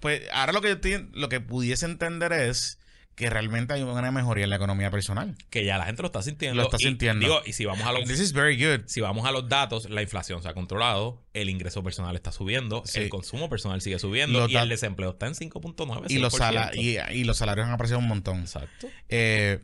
Pues 0.00 0.22
ahora 0.32 0.52
lo 0.52 0.60
que, 0.60 0.78
yo 0.82 0.98
lo 1.12 1.28
que 1.28 1.40
pudiese 1.40 1.86
entender 1.86 2.32
es 2.32 2.79
que 3.20 3.28
realmente 3.30 3.74
hay 3.74 3.82
una 3.82 4.10
mejoría 4.10 4.44
en 4.44 4.50
la 4.50 4.56
economía 4.56 4.90
personal. 4.90 5.36
que 5.50 5.64
ya 5.64 5.76
la 5.76 5.84
gente 5.84 6.00
lo 6.00 6.06
está 6.06 6.22
sintiendo. 6.22 6.56
Lo 6.56 6.62
está 6.64 6.78
Y, 6.78 6.86
sintiendo. 6.86 7.24
Digo, 7.24 7.40
y 7.44 7.52
si 7.52 7.66
vamos 7.66 7.86
a 7.86 7.92
los 7.92 8.04
This 8.04 8.18
is 8.18 8.32
very 8.32 8.56
good. 8.56 8.84
si 8.86 9.02
vamos 9.02 9.26
a 9.26 9.30
los 9.30 9.46
datos, 9.48 9.90
la 9.90 10.00
inflación 10.00 10.42
se 10.42 10.48
ha 10.48 10.54
controlado, 10.54 11.22
el 11.34 11.50
ingreso 11.50 11.82
personal 11.82 12.16
está 12.16 12.32
subiendo, 12.32 12.82
Sí. 12.86 13.00
el 13.00 13.10
consumo 13.10 13.50
personal 13.50 13.80
sigue 13.82 13.98
subiendo 13.98 14.40
Los 14.40 14.50
y 14.50 14.56
el 14.56 14.68
desempleo 14.70 15.10
está 15.10 15.26
en 15.26 15.34
5.9. 15.34 16.06
Y 16.08 16.18
los, 16.18 16.32
6%. 16.32 16.38
sala- 16.38 16.70
y, 16.74 16.96
y 17.14 17.24
los 17.24 17.36
salarios 17.36 17.66
han 17.66 17.74
aparecido 17.74 17.98
un 17.98 18.08
montón. 18.08 18.40
Exacto. 18.40 18.88
Eh, 19.10 19.60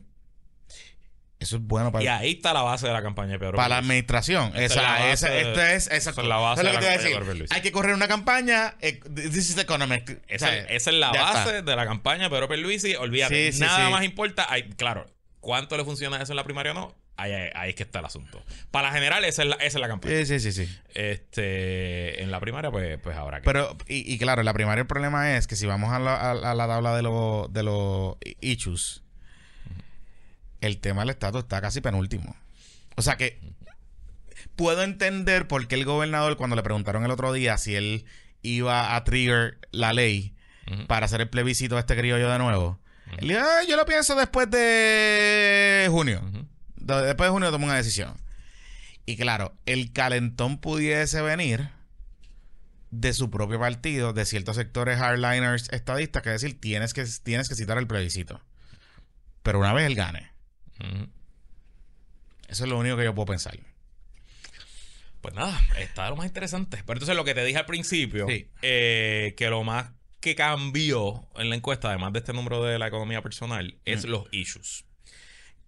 eso 1.39 1.57
es 1.57 1.61
bueno 1.61 1.91
para, 1.91 2.03
Y 2.03 2.07
ahí 2.07 2.31
está 2.33 2.51
la 2.53 2.63
base 2.63 2.87
de 2.87 2.93
la 2.93 3.01
campaña 3.03 3.33
de 3.33 3.39
Pedro 3.39 3.53
para 3.57 3.69
la 3.69 3.77
administración. 3.77 4.49
Esa 4.55 4.63
es 4.65 4.71
Esa, 4.71 4.81
la 4.81 4.91
base 4.91 5.11
esa- 5.13 5.29
de- 5.29 5.41
esto 5.41 5.61
es, 5.61 5.87
exacto. 5.87 5.97
esa 6.09 6.21
es 6.21 6.27
la 6.27 6.35
base 6.37 6.63
de 6.63 6.63
la 6.63 6.73
campaña 6.73 6.97
de. 6.97 7.09
Pierluisi. 7.25 7.53
Hay 7.55 7.61
que 7.61 7.71
correr 7.71 7.93
una 7.95 8.07
campaña. 8.07 8.75
eh, 8.81 8.99
this 9.13 9.49
is 9.49 9.57
economic. 9.57 10.09
O 10.09 10.13
Esa, 10.27 10.47
sea, 10.47 10.57
esa 10.63 10.89
es 10.89 10.95
la 10.95 11.11
base 11.11 11.49
está. 11.57 11.61
de 11.61 11.75
la 11.75 11.85
campaña 11.85 12.23
de 12.23 12.29
Pedro 12.29 12.47
Pierluisi. 12.47 12.95
Olvídate, 12.95 13.51
Sí, 13.51 13.57
sí, 13.59 13.63
nada 13.63 13.85
sí. 13.85 13.91
más 13.91 14.03
importa. 14.03 14.47
Hay- 14.51 14.69
claro, 14.71 15.05
¿cuánto 15.39 15.77
le 15.77 15.83
funciona 15.85 16.21
eso 16.21 16.31
en 16.31 16.37
la 16.37 16.43
primaria 16.43 16.71
o 16.71 16.75
no? 16.75 16.95
Ahí, 17.19 17.31
ahí- 17.33 17.49
ahí 17.55 17.69
es 17.69 17.75
que 17.75 17.81
está 17.83 17.99
el 17.99 18.05
asunto. 18.05 18.43
Para 18.69 18.89
la 18.89 18.93
general, 18.93 19.25
esa 19.25 19.41
es 19.41 19.49
la, 19.49 19.55
esa 19.55 19.65
es 19.65 19.81
la 19.81 19.87
campaña. 19.87 20.15
Sí, 20.25 20.39
sí, 20.39 20.51
sí, 20.51 20.65
sí. 20.65 20.79
Este, 20.93 22.21
en 22.23 22.31
la 22.31 22.39
primaria, 22.39 22.71
pues, 22.71 22.99
pues 23.01 23.15
habrá 23.15 23.39
que. 23.41 23.45
Pero, 23.45 23.75
y, 23.87 24.11
y 24.13 24.17
claro, 24.17 24.43
la 24.43 24.53
primaria 24.53 24.81
el 24.81 24.87
problema 24.87 25.35
es 25.37 25.47
que 25.47 25.55
si 25.55 25.65
vamos 25.65 25.91
a 25.93 25.99
la, 25.99 26.15
a- 26.15 26.51
a 26.51 26.55
la 26.55 26.67
tabla 26.67 26.95
de 26.95 27.01
los 27.03 27.51
de 27.51 27.63
los 27.63 28.15
issues, 28.41 29.03
el 30.61 30.79
tema 30.79 31.01
del 31.01 31.11
estatus 31.11 31.43
está 31.43 31.61
casi 31.61 31.81
penúltimo. 31.81 32.35
O 32.95 33.01
sea 33.01 33.17
que 33.17 33.39
puedo 34.55 34.83
entender 34.83 35.47
por 35.47 35.67
qué 35.67 35.75
el 35.75 35.85
gobernador, 35.85 36.37
cuando 36.37 36.55
le 36.55 36.63
preguntaron 36.63 37.03
el 37.05 37.11
otro 37.11 37.31
día 37.33 37.57
si 37.57 37.75
él 37.75 38.05
iba 38.41 38.95
a 38.95 39.03
trigger 39.03 39.59
la 39.71 39.93
ley 39.93 40.33
para 40.87 41.05
hacer 41.05 41.21
el 41.21 41.29
plebiscito 41.29 41.77
a 41.77 41.79
este 41.79 41.95
criollo 41.95 42.29
de 42.29 42.39
nuevo, 42.39 42.79
él 43.19 43.29
dijo, 43.29 43.39
"Ah, 43.41 43.61
yo 43.67 43.75
lo 43.77 43.85
pienso 43.85 44.15
después 44.15 44.49
de 44.49 45.87
junio. 45.89 46.21
Después 46.75 47.27
de 47.27 47.29
junio 47.31 47.51
tomo 47.51 47.65
una 47.65 47.75
decisión. 47.75 48.17
Y 49.05 49.15
claro, 49.15 49.53
el 49.65 49.93
calentón 49.93 50.57
pudiese 50.57 51.21
venir 51.21 51.69
de 52.91 53.13
su 53.13 53.29
propio 53.29 53.59
partido, 53.59 54.11
de 54.13 54.25
ciertos 54.25 54.55
sectores 54.55 54.97
hardliners 54.97 55.69
estadistas, 55.71 56.21
que 56.23 56.33
es 56.33 56.41
decir, 56.41 56.59
tienes 56.59 56.93
que, 56.93 57.05
tienes 57.23 57.47
que 57.49 57.55
citar 57.55 57.77
el 57.77 57.87
plebiscito. 57.87 58.41
pero 59.43 59.59
una 59.59 59.71
vez 59.73 59.85
él 59.85 59.95
gane. 59.95 60.31
Eso 62.47 62.63
es 62.63 62.69
lo 62.69 62.77
único 62.77 62.95
que 62.97 63.03
yo 63.03 63.13
puedo 63.15 63.25
pensar. 63.27 63.57
Pues 65.21 65.33
nada, 65.33 65.59
está 65.77 66.09
lo 66.09 66.15
más 66.15 66.27
interesante. 66.27 66.77
Pero 66.85 66.93
entonces 66.97 67.15
lo 67.15 67.25
que 67.25 67.33
te 67.33 67.43
dije 67.43 67.57
al 67.59 67.65
principio, 67.65 68.27
Sí. 68.27 68.47
eh, 68.61 69.33
que 69.37 69.49
lo 69.49 69.63
más 69.63 69.91
que 70.19 70.35
cambió 70.35 71.27
en 71.35 71.49
la 71.49 71.55
encuesta, 71.55 71.89
además 71.89 72.13
de 72.13 72.19
este 72.19 72.33
número 72.33 72.63
de 72.63 72.79
la 72.79 72.87
economía 72.87 73.21
personal, 73.21 73.77
es 73.85 74.05
Mm. 74.05 74.09
los 74.09 74.23
issues. 74.31 74.85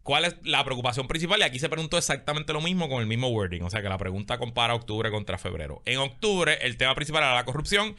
¿Cuál 0.02 0.26
es 0.26 0.38
la 0.44 0.64
preocupación 0.64 1.08
principal? 1.08 1.40
Y 1.42 1.44
aquí 1.44 1.60
se 1.60 1.70
preguntó 1.70 1.98
exactamente 1.98 2.52
lo 2.54 2.62
mismo 2.62 2.90
con 2.90 3.02
el 3.02 3.06
mismo 3.08 3.28
wording. 3.28 3.62
O 3.62 3.70
sea 3.70 3.82
que 3.82 3.90
la 3.90 3.98
pregunta 3.98 4.38
compara 4.40 4.74
octubre 4.74 5.12
contra 5.12 5.38
febrero. 5.38 5.84
En 5.86 6.00
octubre, 6.00 6.58
el 6.62 6.78
tema 6.78 6.96
principal 6.96 7.22
era 7.24 7.36
la 7.36 7.46
corrupción 7.46 7.96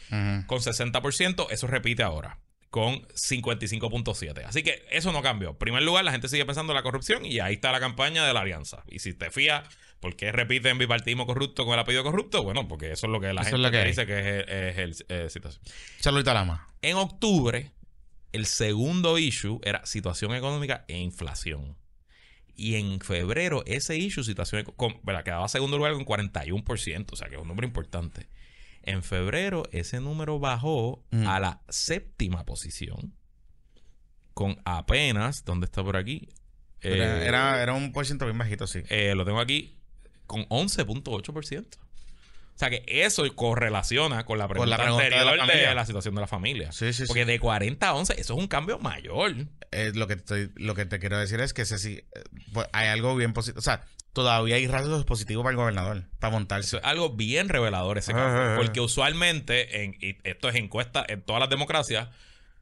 con 0.46 0.60
60%. 0.60 1.48
Eso 1.50 1.66
repite 1.66 2.02
ahora 2.02 2.38
con 2.70 3.02
55.7. 3.08 4.44
Así 4.44 4.62
que 4.62 4.86
eso 4.90 5.12
no 5.12 5.22
cambió. 5.22 5.50
En 5.50 5.56
primer 5.56 5.82
lugar, 5.82 6.04
la 6.04 6.12
gente 6.12 6.28
sigue 6.28 6.46
pensando 6.46 6.72
en 6.72 6.76
la 6.76 6.82
corrupción 6.82 7.26
y 7.26 7.40
ahí 7.40 7.54
está 7.54 7.72
la 7.72 7.80
campaña 7.80 8.24
de 8.24 8.32
la 8.32 8.40
alianza. 8.40 8.84
Y 8.88 9.00
si 9.00 9.12
te 9.12 9.30
fías, 9.30 9.68
¿por 9.98 10.16
qué 10.16 10.30
repiten 10.30 10.78
bipartismo 10.78 11.26
corrupto 11.26 11.64
con 11.64 11.74
el 11.74 11.80
apellido 11.80 12.04
corrupto? 12.04 12.44
Bueno, 12.44 12.68
porque 12.68 12.92
eso 12.92 13.06
es 13.06 13.12
lo 13.12 13.20
que 13.20 13.32
la 13.32 13.42
Eso 13.42 13.56
gente 13.56 13.70
que 13.70 13.84
dice 13.84 14.06
que 14.06 14.40
es, 14.40 14.44
es 14.48 14.78
el 14.78 15.06
eh, 15.08 15.30
situación. 15.30 15.62
Saludita 15.98 16.32
Lama. 16.32 16.68
En 16.80 16.96
octubre, 16.96 17.72
el 18.32 18.46
segundo 18.46 19.18
issue 19.18 19.60
era 19.64 19.84
situación 19.84 20.34
económica 20.34 20.84
e 20.86 20.98
inflación. 20.98 21.76
Y 22.54 22.76
en 22.76 23.00
febrero, 23.00 23.64
ese 23.66 23.96
issue, 23.96 24.22
situación 24.22 24.64
con, 24.76 25.00
¿verdad? 25.02 25.24
quedaba 25.24 25.48
segundo 25.48 25.76
lugar 25.76 25.94
con 25.94 26.04
41%, 26.04 27.12
o 27.12 27.16
sea 27.16 27.28
que 27.28 27.34
es 27.34 27.40
un 27.40 27.48
número 27.48 27.66
importante. 27.66 28.28
En 28.82 29.02
febrero, 29.02 29.64
ese 29.72 30.00
número 30.00 30.38
bajó 30.38 31.04
Mm. 31.10 31.26
a 31.26 31.40
la 31.40 31.60
séptima 31.68 32.44
posición, 32.44 33.14
con 34.34 34.60
apenas, 34.64 35.44
¿dónde 35.44 35.66
está 35.66 35.82
por 35.82 35.96
aquí? 35.96 36.28
Era, 36.80 37.22
Eh, 37.22 37.26
era, 37.26 37.62
era 37.62 37.74
un 37.74 37.92
por 37.92 38.06
ciento 38.06 38.24
bien 38.24 38.38
bajito, 38.38 38.66
sí. 38.66 38.80
eh, 38.88 39.14
lo 39.14 39.24
tengo 39.24 39.40
aquí 39.40 39.76
con 40.26 40.46
11.8%. 40.48 41.78
O 41.78 42.58
sea 42.60 42.68
que 42.68 42.84
eso 42.86 43.24
correlaciona 43.34 44.24
con 44.26 44.36
la 44.38 44.44
Con 44.44 44.52
pregunta, 44.52 44.76
la 44.76 44.82
pregunta 44.82 45.04
de 45.04 45.10
la 45.10 45.20
anterior 45.42 45.68
de 45.70 45.74
la, 45.74 45.86
situación 45.86 46.14
de 46.14 46.20
la 46.20 46.26
familia. 46.26 46.72
Sí, 46.72 46.92
sí, 46.92 47.04
Porque 47.06 47.22
sí. 47.24 47.26
de 47.30 47.40
40 47.40 47.88
a 47.88 47.94
11, 47.94 48.20
eso 48.20 48.34
es 48.34 48.38
un 48.38 48.48
cambio 48.48 48.78
mayor. 48.78 49.34
Eh, 49.72 49.92
lo, 49.94 50.06
que 50.06 50.14
estoy, 50.14 50.50
lo 50.56 50.74
que 50.74 50.84
te 50.84 50.98
quiero 50.98 51.18
decir 51.18 51.40
es 51.40 51.54
que 51.54 51.62
ese 51.62 51.78
sí, 51.78 52.02
eh, 52.14 52.22
pues, 52.52 52.66
hay 52.72 52.88
algo 52.88 53.16
bien 53.16 53.32
positivo. 53.32 53.60
O 53.60 53.62
sea, 53.62 53.82
todavía 54.12 54.56
hay 54.56 54.66
rasgos 54.66 55.04
positivos 55.04 55.42
para 55.42 55.52
el 55.52 55.56
gobernador, 55.56 56.04
para 56.18 56.32
montarse. 56.32 56.66
Eso 56.66 56.78
es 56.78 56.84
algo 56.84 57.10
bien 57.10 57.48
revelador 57.48 57.98
ese. 57.98 58.12
Ajá, 58.12 58.52
ajá. 58.52 58.56
Porque 58.56 58.80
usualmente, 58.80 59.84
en, 59.84 59.96
y 60.00 60.16
esto 60.24 60.48
es 60.48 60.56
encuesta 60.56 61.04
en 61.08 61.22
todas 61.22 61.40
las 61.40 61.50
democracias, 61.50 62.08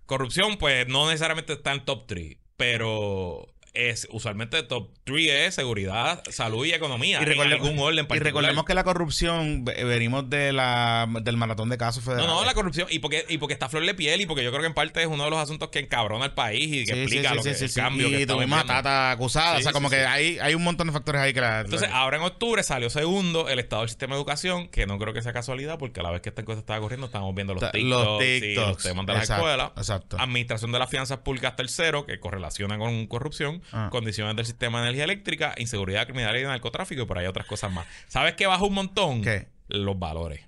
corrupción 0.06 0.56
pues 0.56 0.86
no 0.88 1.06
necesariamente 1.06 1.52
está 1.54 1.72
en 1.72 1.84
top 1.84 2.06
3, 2.06 2.36
pero 2.56 3.48
es 3.78 4.08
usualmente 4.10 4.62
top 4.64 4.90
3 5.04 5.28
es 5.48 5.54
seguridad, 5.54 6.22
salud 6.30 6.66
y 6.66 6.72
economía. 6.72 7.20
Y 7.22 7.24
recordemos- 7.24 7.66
algún 7.68 7.78
orden 7.78 8.06
Y 8.10 8.18
recordemos 8.18 8.64
que 8.64 8.74
la 8.74 8.84
corrupción, 8.84 9.64
ve- 9.64 9.84
venimos 9.84 10.28
de 10.28 10.52
la, 10.52 11.06
del 11.22 11.36
maratón 11.36 11.68
de 11.68 11.78
casos 11.78 12.04
No, 12.04 12.12
federales. 12.12 12.34
no, 12.34 12.44
la 12.44 12.54
corrupción. 12.54 12.88
Y 12.90 12.98
porque, 12.98 13.24
y 13.28 13.38
porque 13.38 13.54
está 13.54 13.68
flor 13.68 13.86
de 13.86 13.94
piel 13.94 14.20
y 14.20 14.26
porque 14.26 14.42
yo 14.42 14.50
creo 14.50 14.60
que 14.62 14.66
en 14.66 14.74
parte 14.74 15.00
es 15.00 15.06
uno 15.06 15.24
de 15.24 15.30
los 15.30 15.38
asuntos 15.38 15.68
que 15.68 15.78
encabrona 15.78 16.24
al 16.26 16.34
país 16.34 16.66
y 16.66 16.84
que 16.84 16.94
Sí, 16.94 17.00
explica 17.00 17.30
sí, 17.30 17.34
lo 17.36 17.42
sí, 17.42 17.48
que 17.50 17.54
sí, 17.54 17.64
el 17.64 17.70
sí. 17.70 17.80
cambio 17.80 18.08
Y 18.20 18.26
tuvimos 18.26 18.60
a. 18.60 18.64
Tata 18.64 19.10
acusada. 19.12 19.58
O 19.58 19.62
sea, 19.62 19.72
como 19.72 19.88
que. 19.90 20.04
Hay, 20.06 20.38
hay 20.40 20.54
un 20.54 20.62
montón 20.64 20.86
de 20.88 20.92
factores 20.92 21.20
ahí 21.20 21.32
que 21.32 21.40
la. 21.40 21.60
Entonces, 21.60 21.88
la- 21.90 21.98
ahora 21.98 22.16
en 22.16 22.22
octubre 22.24 22.62
salió 22.62 22.90
segundo 22.90 23.48
el 23.48 23.58
estado 23.58 23.82
del 23.82 23.88
sistema 23.88 24.14
de 24.14 24.20
educación, 24.20 24.68
que 24.68 24.86
no 24.86 24.98
creo 24.98 25.14
que 25.14 25.22
sea 25.22 25.32
casualidad, 25.32 25.78
porque 25.78 26.00
a 26.00 26.02
la 26.02 26.10
vez 26.10 26.20
que 26.20 26.28
esta 26.30 26.40
encuesta 26.42 26.60
estaba 26.60 26.80
corriendo, 26.80 27.06
estábamos 27.06 27.34
viendo 27.34 27.54
los 27.54 27.70
TikToks, 27.70 27.84
los 27.88 28.18
TikToks. 28.18 28.68
los 28.68 28.82
temas 28.82 29.06
de 29.06 29.12
las 29.12 29.22
Exacto, 29.22 29.42
escuelas. 29.48 29.70
exacto. 29.76 30.16
Administración 30.20 30.72
de 30.72 30.78
las 30.78 30.90
finanzas 30.90 31.18
públicas 31.18 31.54
tercero, 31.56 32.06
que 32.06 32.18
correlaciona 32.20 32.78
con 32.78 33.06
corrupción, 33.06 33.62
Ah. 33.72 33.88
condiciones 33.90 34.34
del 34.36 34.46
sistema 34.46 34.78
de 34.80 34.84
energía 34.86 35.04
eléctrica, 35.04 35.54
inseguridad, 35.58 36.04
criminalidad 36.06 36.48
y 36.48 36.52
narcotráfico, 36.52 37.02
y 37.02 37.06
por 37.06 37.18
ahí 37.18 37.26
otras 37.26 37.46
cosas 37.46 37.70
más. 37.72 37.86
¿Sabes 38.08 38.34
qué 38.34 38.46
bajó 38.46 38.66
un 38.66 38.74
montón? 38.74 39.22
¿Qué? 39.22 39.48
Los 39.68 39.98
valores. 39.98 40.40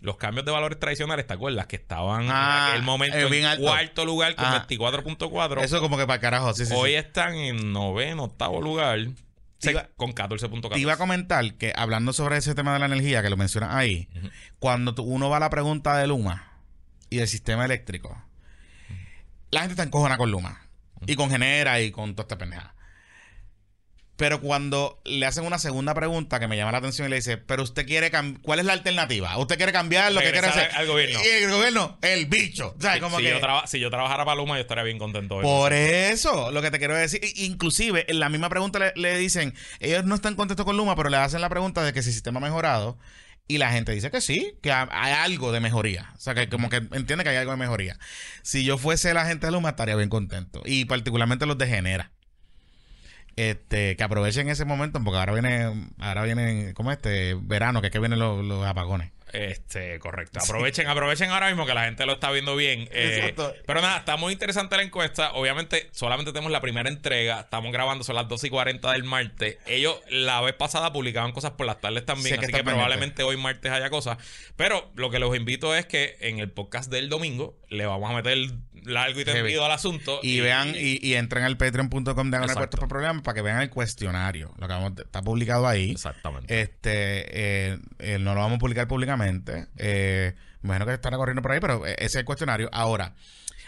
Los 0.00 0.16
cambios 0.16 0.44
de 0.44 0.50
valores 0.50 0.80
tradicionales, 0.80 1.26
¿te 1.28 1.32
acuerdas? 1.34 1.66
Que 1.66 1.76
estaban 1.76 2.26
Ah, 2.28 2.64
en 2.66 2.70
aquel 2.72 2.82
momento 2.82 3.16
eh, 3.16 3.38
en 3.38 3.44
alto. 3.46 3.62
cuarto 3.62 4.04
lugar 4.04 4.34
con 4.34 4.46
Ah. 4.46 4.66
24.4. 4.68 5.62
Eso 5.62 5.80
como 5.80 5.96
que 5.96 6.02
para 6.06 6.16
el 6.16 6.20
carajo, 6.20 6.52
sí, 6.54 6.66
sí. 6.66 6.74
Hoy 6.76 6.90
sí. 6.90 6.96
están 6.96 7.34
en 7.36 7.72
noveno, 7.72 8.24
octavo 8.24 8.60
lugar, 8.60 8.98
iba- 9.62 9.88
con 9.96 10.12
14.14. 10.12 10.74
Te 10.74 10.80
iba 10.80 10.94
a 10.94 10.96
comentar 10.96 11.54
que 11.54 11.72
hablando 11.76 12.12
sobre 12.12 12.36
ese 12.36 12.54
tema 12.56 12.72
de 12.72 12.80
la 12.80 12.86
energía 12.86 13.22
que 13.22 13.30
lo 13.30 13.36
mencionas 13.36 13.76
ahí, 13.76 14.08
cuando 14.58 14.92
tú- 14.94 15.04
uno 15.04 15.30
va 15.30 15.36
a 15.36 15.40
la 15.40 15.50
pregunta 15.50 15.96
de 15.96 16.08
Luma 16.08 16.52
y 17.08 17.18
del 17.18 17.28
sistema 17.28 17.64
eléctrico, 17.64 18.20
la 19.52 19.60
gente 19.60 19.74
está 19.74 19.84
encojona 19.84 20.16
con 20.16 20.32
Luma 20.32 20.61
y 21.06 21.14
con 21.16 21.30
Genera 21.30 21.80
y 21.80 21.90
con 21.90 22.14
toda 22.14 22.24
esta 22.24 22.38
pendeja. 22.38 22.74
Pero 24.16 24.40
cuando 24.40 25.00
le 25.04 25.24
hacen 25.26 25.44
una 25.44 25.58
segunda 25.58 25.94
pregunta 25.94 26.38
que 26.38 26.46
me 26.46 26.56
llama 26.56 26.70
la 26.70 26.78
atención 26.78 27.06
y 27.08 27.10
le 27.10 27.16
dice, 27.16 27.38
pero 27.38 27.62
usted 27.62 27.86
quiere 27.86 28.12
¿cuál 28.42 28.60
es 28.60 28.66
la 28.66 28.74
alternativa? 28.74 29.36
¿Usted 29.38 29.56
quiere 29.56 29.72
cambiar 29.72 30.12
lo 30.12 30.20
que 30.20 30.30
quiere 30.30 30.46
hacer? 30.46 30.70
al 30.74 30.86
gobierno. 30.86 31.18
Y 31.24 31.28
el 31.44 31.50
gobierno, 31.50 31.98
el 32.02 32.26
bicho. 32.26 32.76
Si, 32.78 32.86
que- 33.24 33.30
yo 33.30 33.40
traba- 33.40 33.66
si 33.66 33.80
yo 33.80 33.90
trabajara 33.90 34.24
para 34.24 34.36
Luma, 34.36 34.56
yo 34.56 34.60
estaría 34.60 34.84
bien 34.84 34.98
contento. 34.98 35.40
por 35.40 35.72
eso, 35.72 36.52
lo 36.52 36.62
que 36.62 36.70
te 36.70 36.78
quiero 36.78 36.94
decir, 36.94 37.20
inclusive 37.36 38.04
en 38.08 38.20
la 38.20 38.28
misma 38.28 38.48
pregunta 38.48 38.78
le, 38.78 38.92
le 38.94 39.18
dicen, 39.18 39.54
ellos 39.80 40.04
no 40.04 40.14
están 40.14 40.36
contentos 40.36 40.66
con 40.66 40.76
Luma, 40.76 40.94
pero 40.94 41.08
le 41.08 41.16
hacen 41.16 41.40
la 41.40 41.48
pregunta 41.48 41.82
de 41.82 41.92
que 41.92 42.02
si 42.02 42.10
el 42.10 42.14
sistema 42.14 42.38
ha 42.38 42.42
mejorado 42.42 42.98
y 43.54 43.58
la 43.58 43.70
gente 43.72 43.92
dice 43.92 44.10
que 44.10 44.20
sí, 44.20 44.54
que 44.62 44.72
ha- 44.72 44.88
hay 44.90 45.12
algo 45.12 45.52
de 45.52 45.60
mejoría, 45.60 46.10
o 46.16 46.20
sea, 46.20 46.34
que 46.34 46.48
como 46.48 46.68
que 46.70 46.76
entiende 46.76 47.22
que 47.24 47.30
hay 47.30 47.36
algo 47.36 47.50
de 47.52 47.56
mejoría. 47.58 47.98
Si 48.42 48.64
yo 48.64 48.78
fuese 48.78 49.12
la 49.14 49.26
gente 49.26 49.46
de 49.46 49.52
Luma 49.52 49.70
estaría 49.70 49.96
bien 49.96 50.08
contento 50.08 50.62
y 50.64 50.84
particularmente 50.86 51.46
los 51.46 51.58
de 51.58 51.66
Genera. 51.68 52.10
Este, 53.36 53.96
que 53.96 54.02
aprovechen 54.04 54.50
ese 54.50 54.66
momento 54.66 55.02
porque 55.02 55.18
ahora 55.18 55.32
viene, 55.32 55.88
ahora 55.98 56.22
viene, 56.24 56.74
como 56.74 56.92
este, 56.92 57.34
verano, 57.40 57.80
que 57.80 57.86
es 57.86 57.90
que 57.92 57.98
vienen 57.98 58.18
los, 58.18 58.44
los 58.44 58.66
apagones. 58.66 59.10
Este, 59.32 59.98
correcto. 59.98 60.40
Aprovechen, 60.42 60.86
aprovechen 60.88 61.30
ahora 61.30 61.48
mismo 61.48 61.66
que 61.66 61.74
la 61.74 61.84
gente 61.84 62.04
lo 62.06 62.14
está 62.14 62.30
viendo 62.30 62.54
bien. 62.54 62.88
Eh, 62.92 63.18
Exacto. 63.18 63.54
pero 63.66 63.80
nada, 63.80 63.98
está 63.98 64.16
muy 64.16 64.32
interesante 64.32 64.76
la 64.76 64.82
encuesta. 64.82 65.32
Obviamente, 65.32 65.88
solamente 65.92 66.32
tenemos 66.32 66.52
la 66.52 66.60
primera 66.60 66.88
entrega. 66.88 67.40
Estamos 67.40 67.72
grabando, 67.72 68.04
son 68.04 68.16
las 68.16 68.28
2 68.28 68.44
y 68.44 68.50
40 68.50 68.92
del 68.92 69.04
martes. 69.04 69.58
Ellos 69.66 70.00
la 70.10 70.40
vez 70.40 70.54
pasada 70.54 70.92
publicaban 70.92 71.32
cosas 71.32 71.52
por 71.52 71.66
las 71.66 71.80
tardes 71.80 72.04
también. 72.04 72.38
Así 72.38 72.52
que 72.52 72.62
probablemente 72.62 73.22
hoy 73.22 73.36
martes 73.36 73.72
haya 73.72 73.90
cosas. 73.90 74.18
Pero 74.56 74.90
lo 74.94 75.10
que 75.10 75.18
los 75.18 75.34
invito 75.36 75.74
es 75.74 75.86
que 75.86 76.16
en 76.20 76.38
el 76.38 76.50
podcast 76.50 76.90
del 76.90 77.08
domingo 77.08 77.58
le 77.68 77.86
vamos 77.86 78.10
a 78.10 78.14
meter 78.14 78.38
largo 78.84 79.20
y 79.20 79.24
tendido 79.24 79.64
al 79.64 79.72
asunto. 79.72 80.20
Y, 80.22 80.40
vean, 80.40 80.74
y, 80.76 80.98
y 81.06 81.14
entren 81.14 81.44
al 81.44 81.56
patreon.com 81.56 82.30
de 82.30 82.38
puestos 82.38 82.80
por 82.80 82.88
programa 82.88 83.22
para 83.22 83.34
que 83.34 83.42
vean 83.42 83.60
el 83.62 83.70
cuestionario. 83.70 84.52
Lo 84.58 84.66
que 84.66 84.74
vamos, 84.74 84.92
está 84.98 85.22
publicado 85.22 85.66
ahí. 85.66 85.92
Exactamente. 85.92 86.60
Este, 86.60 87.70
eh, 87.72 87.78
eh, 87.98 88.18
no 88.18 88.34
lo 88.34 88.40
vamos 88.40 88.56
a 88.56 88.58
publicar 88.58 88.88
públicamente. 88.88 89.21
Eh, 89.76 90.34
me 90.60 90.68
imagino 90.68 90.86
que 90.86 90.94
estará 90.94 91.16
corriendo 91.16 91.42
por 91.42 91.52
ahí, 91.52 91.60
pero 91.60 91.86
eh, 91.86 91.94
ese 91.98 92.06
es 92.06 92.14
el 92.16 92.24
cuestionario. 92.24 92.68
Ahora, 92.72 93.14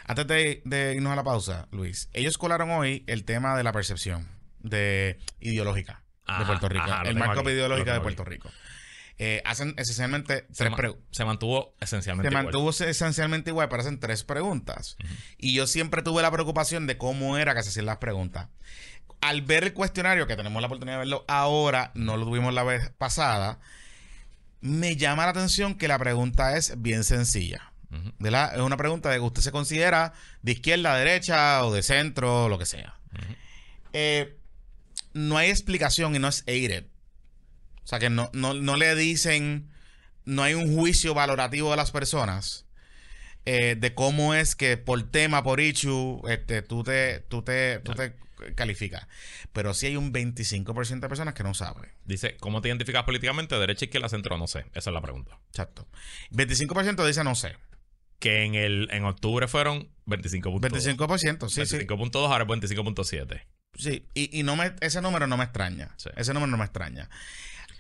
antes 0.07 0.27
de, 0.27 0.63
de 0.65 0.95
irnos 0.95 1.13
a 1.13 1.17
la 1.17 1.25
pausa, 1.25 1.69
Luis, 1.71 2.09
ellos 2.13 2.39
colaron 2.39 2.71
hoy 2.71 3.05
el 3.07 3.25
tema 3.25 3.57
de 3.57 3.65
la 3.65 3.73
percepción 3.73 4.29
de 4.61 5.19
ideológica 5.41 6.03
de 6.39 6.45
Puerto 6.47 6.69
Rico. 6.69 6.85
ajá, 6.85 7.03
el 7.03 7.17
marco 7.17 7.41
aquí, 7.41 7.51
ideológico 7.51 7.87
lo 7.89 7.95
de 7.95 8.01
Puerto. 8.01 8.25
Rico. 8.25 8.51
Eh, 9.19 9.43
hacen 9.45 9.75
esencialmente 9.77 10.47
se, 10.51 10.65
tres 10.65 10.75
preguntas. 10.75 11.07
se 11.13 11.25
mantuvo 11.25 11.77
esencialmente 11.81 12.29
Se 12.29 12.33
igual. 12.33 12.45
mantuvo 12.47 12.71
esencialmente 12.71 13.51
igual, 13.51 13.69
pero 13.69 13.83
hacen 13.83 14.01
tres 14.01 14.25
preguntas. 14.25 14.97
Y 15.39 15.55
yo 15.55 15.67
siempre 15.67 16.03
tuve 16.03 16.21
la 16.23 16.31
preocupación 16.33 16.87
de 16.87 16.97
cómo 16.99 17.37
era 17.39 17.55
que 17.55 17.63
se 17.63 17.69
hacían 17.69 17.87
las 17.87 17.99
preguntas. 17.99 18.49
Al 19.21 19.43
ver 19.43 19.65
el 19.65 19.73
cuestionario, 19.73 20.27
que 20.27 20.35
tenemos 20.37 20.61
la 20.61 20.67
oportunidad 20.67 20.97
de 20.97 20.99
verlo 21.01 21.25
ahora, 21.29 21.93
no 21.95 22.17
lo 22.17 22.25
tuvimos 22.25 22.53
la 22.55 22.65
vez 22.65 22.91
pasada, 22.99 23.61
me 24.65 24.97
llama 24.97 25.25
la 25.25 25.31
atención 25.31 25.75
que 25.75 25.89
la 25.89 25.99
pregunta 25.99 26.57
es 26.57 26.81
bien 26.81 27.05
sencilla. 27.05 27.71
Es 28.19 28.61
una 28.61 28.79
pregunta 28.79 29.11
de 29.11 29.17
que 29.17 29.21
usted 29.21 29.43
se 29.43 29.53
considera 29.53 30.15
de 30.41 30.53
izquierda, 30.53 30.97
derecha 30.97 31.63
o 31.67 31.73
de 31.73 31.83
centro, 31.83 32.49
lo 32.49 32.59
que 32.59 32.65
sea. 32.65 32.99
Eh, 33.93 34.39
no 35.13 35.37
hay 35.37 35.51
explicación 35.51 36.17
y 36.17 36.19
no 36.19 36.29
es 36.29 36.45
aided. 36.47 36.87
O 37.85 37.87
sea 37.87 37.99
que 37.99 38.09
no, 38.09 38.31
no, 38.33 38.55
no 38.55 38.77
le 38.77 38.95
dicen, 38.95 39.71
no 40.25 40.43
hay 40.43 40.55
un 40.55 40.75
juicio 40.75 41.13
valorativo 41.13 41.71
de 41.71 41.77
las 41.77 41.91
personas 41.91 42.65
eh, 43.45 43.77
de 43.79 43.95
cómo 43.95 44.33
es 44.33 44.57
que 44.57 44.79
por 44.79 45.03
tema, 45.11 45.43
por 45.43 45.61
issue, 45.61 46.23
este, 46.27 46.63
tú 46.63 46.83
te, 46.85 47.21
tú 47.29 47.43
te, 47.43 47.81
tú 47.81 47.93
te 47.93 48.15
calificas. 48.55 49.07
Pero 49.53 49.75
sí 49.75 49.87
hay 49.87 49.97
un 49.97 50.13
25% 50.13 51.01
de 51.01 51.09
personas 51.09 51.35
que 51.35 51.43
no 51.43 51.55
saben. 51.55 51.91
Dice, 52.05 52.37
¿cómo 52.39 52.61
te 52.61 52.69
identificas 52.69 53.05
políticamente? 53.05 53.59
¿Derecha, 53.59 53.87
izquierda, 53.87 54.09
centro? 54.09 54.37
No 54.39 54.47
sé. 54.47 54.67
Esa 54.75 54.91
es 54.91 54.95
la 54.95 55.01
pregunta. 55.01 55.39
Exacto. 55.49 55.89
25% 56.31 57.07
dice 57.07 57.25
no 57.25 57.35
sé. 57.35 57.57
Que 58.19 58.45
en 58.45 58.55
el 58.55 58.89
en 58.91 59.05
octubre 59.05 59.49
fueron 59.49 59.91
25.2. 60.07 60.61
25%, 60.61 61.49
sí, 61.49 61.67
sí. 61.67 61.77
25.2, 61.79 62.17
ahora 62.17 62.45
es 62.45 62.71
25.7. 62.71 63.43
Sí, 63.77 64.07
y, 64.15 64.39
y 64.39 64.43
no 64.45 64.57
me, 64.57 64.75
ese 64.81 65.01
número 65.03 65.27
no 65.27 65.37
me 65.37 65.45
extraña. 65.45 65.95
Sí. 65.97 66.11
Ese 66.17 66.33
número 66.33 66.51
no 66.51 66.57
me 66.57 66.65
extraña. 66.65 67.11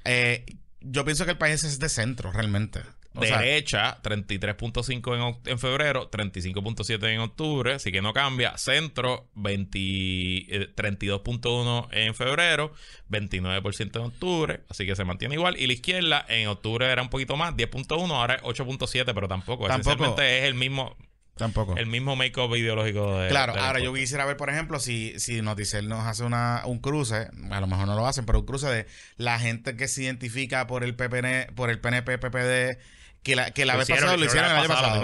Eh, 0.04 0.44
yo 0.80 1.04
pienso 1.04 1.24
que 1.24 1.32
el 1.32 1.38
país 1.38 1.64
es 1.64 1.78
de 1.78 1.88
centro, 1.88 2.30
realmente. 2.32 2.80
O 3.16 3.20
Derecha, 3.20 4.02
33.5 4.02 5.38
en, 5.44 5.52
en 5.52 5.58
febrero, 5.60 6.10
35.7 6.10 7.12
en 7.12 7.20
octubre, 7.20 7.74
así 7.74 7.92
que 7.92 8.02
no 8.02 8.12
cambia. 8.12 8.58
Centro, 8.58 9.28
20, 9.34 9.78
eh, 9.78 10.74
32.1 10.74 11.88
en 11.92 12.14
febrero, 12.16 12.72
29% 13.10 13.96
en 13.96 14.02
octubre, 14.02 14.60
así 14.68 14.84
que 14.84 14.96
se 14.96 15.04
mantiene 15.04 15.36
igual. 15.36 15.56
Y 15.56 15.68
la 15.68 15.74
izquierda, 15.74 16.26
en 16.28 16.48
octubre 16.48 16.90
era 16.90 17.02
un 17.02 17.08
poquito 17.08 17.36
más, 17.36 17.54
10.1, 17.54 18.10
ahora 18.10 18.34
es 18.34 18.42
8.7, 18.42 19.12
pero 19.14 19.28
tampoco. 19.28 19.68
Tampoco. 19.68 20.20
Es 20.20 20.44
el 20.44 20.54
mismo, 20.54 20.96
tampoco. 21.36 21.76
el 21.76 21.86
mismo 21.86 22.16
make-up 22.16 22.56
ideológico 22.56 23.16
de. 23.20 23.28
Claro, 23.28 23.54
de 23.54 23.60
ahora 23.60 23.78
yo 23.78 23.94
quisiera 23.94 24.24
ver, 24.24 24.36
por 24.36 24.50
ejemplo, 24.50 24.80
si, 24.80 25.20
si 25.20 25.40
Noticel 25.40 25.88
nos 25.88 26.04
hace 26.04 26.24
una, 26.24 26.62
un 26.66 26.80
cruce, 26.80 27.28
a 27.50 27.60
lo 27.60 27.68
mejor 27.68 27.86
no 27.86 27.94
lo 27.94 28.08
hacen, 28.08 28.26
pero 28.26 28.40
un 28.40 28.46
cruce 28.46 28.66
de 28.66 28.86
la 29.18 29.38
gente 29.38 29.76
que 29.76 29.86
se 29.86 30.02
identifica 30.02 30.66
por 30.66 30.82
el 30.82 30.96
PPN, 30.96 31.54
por 31.54 31.70
el 31.70 31.78
PNP, 31.78 32.18
PPD, 32.18 32.78
que 33.24 33.34
la, 33.34 33.50
que 33.50 33.64
la 33.64 33.76
vez 33.76 33.88
pasada 33.88 34.16
lo 34.16 34.24
hicieron 34.24 34.50
el 34.52 34.56
año 34.58 34.68
pasado, 34.68 34.86
pasado, 34.88 35.02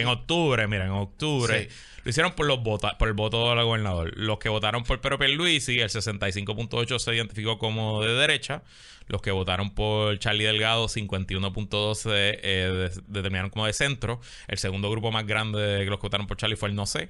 En 0.00 0.08
octubre, 0.08 0.66
mira, 0.66 0.84
en 0.86 0.90
octubre. 0.90 1.68
Sí. 1.70 1.76
Lo 2.04 2.10
hicieron 2.10 2.32
por 2.32 2.46
los 2.46 2.62
vota- 2.62 2.96
por 2.96 3.08
el 3.08 3.14
voto 3.14 3.54
del 3.54 3.62
gobernador. 3.64 4.12
Los 4.16 4.38
que 4.38 4.48
votaron 4.48 4.82
por 4.82 5.00
Pedro 5.00 5.18
Pierluisi, 5.18 5.78
el 5.80 5.90
65.8 5.90 6.98
se 6.98 7.14
identificó 7.14 7.58
como 7.58 8.02
de 8.02 8.14
derecha. 8.14 8.62
Los 9.08 9.20
que 9.22 9.30
votaron 9.30 9.74
por 9.74 10.18
Charlie 10.18 10.44
Delgado, 10.44 10.88
51.12 10.88 12.10
eh, 12.14 12.90
de- 12.94 13.02
determinaron 13.08 13.50
como 13.50 13.66
de 13.66 13.72
centro. 13.72 14.20
El 14.48 14.58
segundo 14.58 14.90
grupo 14.90 15.10
más 15.12 15.26
grande 15.26 15.60
de 15.60 15.84
los 15.84 15.98
que 15.98 16.02
votaron 16.06 16.26
por 16.26 16.36
Charlie 16.36 16.56
fue 16.56 16.68
el 16.68 16.74
no 16.74 16.86
sé. 16.86 17.08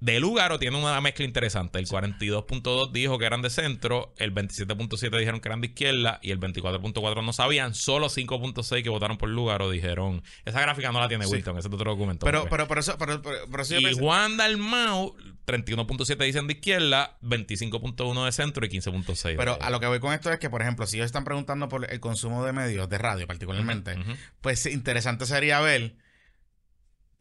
De 0.00 0.18
Lugaro 0.18 0.58
tiene 0.58 0.78
una 0.78 0.98
mezcla 1.00 1.26
interesante. 1.26 1.78
El 1.78 1.86
42.2 1.86 2.90
dijo 2.90 3.18
que 3.18 3.26
eran 3.26 3.42
de 3.42 3.50
centro, 3.50 4.14
el 4.16 4.34
27.7 4.34 5.18
dijeron 5.18 5.40
que 5.40 5.48
eran 5.48 5.60
de 5.60 5.68
izquierda 5.68 6.18
y 6.22 6.30
el 6.30 6.40
24.4 6.40 7.24
no 7.24 7.32
sabían. 7.34 7.74
Solo 7.74 8.08
5.6 8.08 8.82
que 8.82 8.88
votaron 8.88 9.18
por 9.18 9.28
Lugaro 9.28 9.70
dijeron. 9.70 10.22
Esa 10.46 10.60
gráfica 10.62 10.90
no 10.90 11.00
la 11.00 11.08
tiene 11.08 11.26
Sí. 11.26 11.32
Wilton, 11.32 11.58
ese 11.58 11.68
es 11.68 11.74
otro 11.74 11.90
documento. 11.90 12.24
Pero, 12.24 12.46
pero, 12.48 12.66
pero 12.66 12.80
eso, 12.80 12.96
pero, 12.98 13.20
pero, 13.20 13.62
eso 13.62 13.78
yo 13.78 13.88
y 13.88 13.92
Juan 13.94 14.38
Dalmau, 14.38 15.14
31.7 15.46 16.24
dicen 16.24 16.46
de 16.46 16.54
izquierda, 16.54 17.18
25.1 17.22 18.24
de 18.24 18.32
centro 18.32 18.64
y 18.64 18.68
15.6 18.70 19.34
pero 19.36 19.58
a 19.60 19.70
lo 19.70 19.80
que 19.80 19.86
voy 19.86 20.00
con 20.00 20.12
esto 20.12 20.32
es 20.32 20.38
que, 20.38 20.48
por 20.48 20.62
ejemplo, 20.62 20.86
si 20.86 20.96
ellos 20.96 21.06
están 21.06 21.24
preguntando 21.24 21.68
por 21.68 21.90
el 21.90 22.00
consumo 22.00 22.44
de 22.44 22.52
medios, 22.52 22.88
de 22.88 22.98
radio 22.98 23.26
particularmente, 23.26 23.96
pues 24.40 24.64
interesante 24.66 25.26
sería 25.26 25.60
ver 25.60 25.94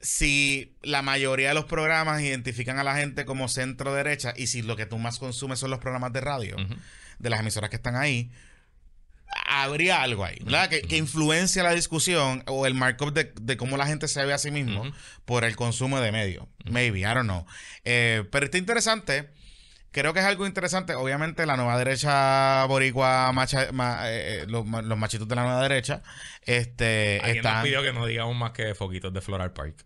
si 0.01 0.77
la 0.81 1.01
mayoría 1.01 1.49
de 1.49 1.53
los 1.55 1.65
programas 1.65 2.21
identifican 2.21 2.79
a 2.79 2.83
la 2.83 2.95
gente 2.95 3.25
como 3.25 3.47
centro 3.49 3.93
derecha 3.93 4.33
y 4.37 4.47
si 4.47 4.61
lo 4.61 4.75
que 4.75 4.85
tú 4.85 4.97
más 4.97 5.19
consumes 5.19 5.59
son 5.59 5.69
los 5.71 5.79
programas 5.79 6.13
de 6.13 6.21
radio 6.21 6.55
de 7.19 7.29
las 7.29 7.39
emisoras 7.41 7.69
que 7.69 7.75
están 7.75 7.95
ahí, 7.97 8.31
habría 9.45 10.01
algo 10.01 10.25
ahí, 10.25 10.39
¿verdad? 10.43 10.69
Que, 10.69 10.81
que 10.81 10.97
influencia 10.97 11.63
la 11.63 11.71
discusión 11.73 12.43
o 12.47 12.65
el 12.65 12.73
markup 12.73 13.13
de, 13.13 13.31
de 13.41 13.57
cómo 13.57 13.77
la 13.77 13.85
gente 13.87 14.07
se 14.07 14.23
ve 14.25 14.33
a 14.33 14.37
sí 14.37 14.51
mismo 14.51 14.91
por 15.25 15.43
el 15.43 15.55
consumo 15.55 15.99
de 15.99 16.11
medios. 16.11 16.45
Maybe, 16.65 16.99
I 16.99 17.03
don't 17.03 17.23
know. 17.23 17.45
Eh, 17.85 18.23
pero 18.31 18.45
está 18.45 18.57
interesante. 18.57 19.29
Creo 19.91 20.13
que 20.13 20.19
es 20.19 20.25
algo 20.25 20.45
interesante. 20.45 20.93
Obviamente, 20.93 21.45
la 21.45 21.57
nueva 21.57 21.77
derecha 21.77 22.63
boricua, 22.65 23.31
macha- 23.33 23.71
ma- 23.71 24.01
eh, 24.09 24.41
eh, 24.41 24.45
los, 24.47 24.65
ma- 24.65 24.81
los 24.83 24.97
machitos 24.97 25.27
de 25.27 25.35
la 25.35 25.43
nueva 25.43 25.61
derecha, 25.63 26.03
este, 26.45 27.19
Alguien 27.23 27.43
nos 27.43 27.45
están. 27.51 27.63
pidió 27.63 27.81
que 27.81 27.91
no 27.93 28.05
digamos 28.05 28.35
más 28.35 28.51
que 28.51 28.73
foquitos 28.75 29.11
de 29.13 29.21
Floral 29.21 29.51
Park. 29.51 29.85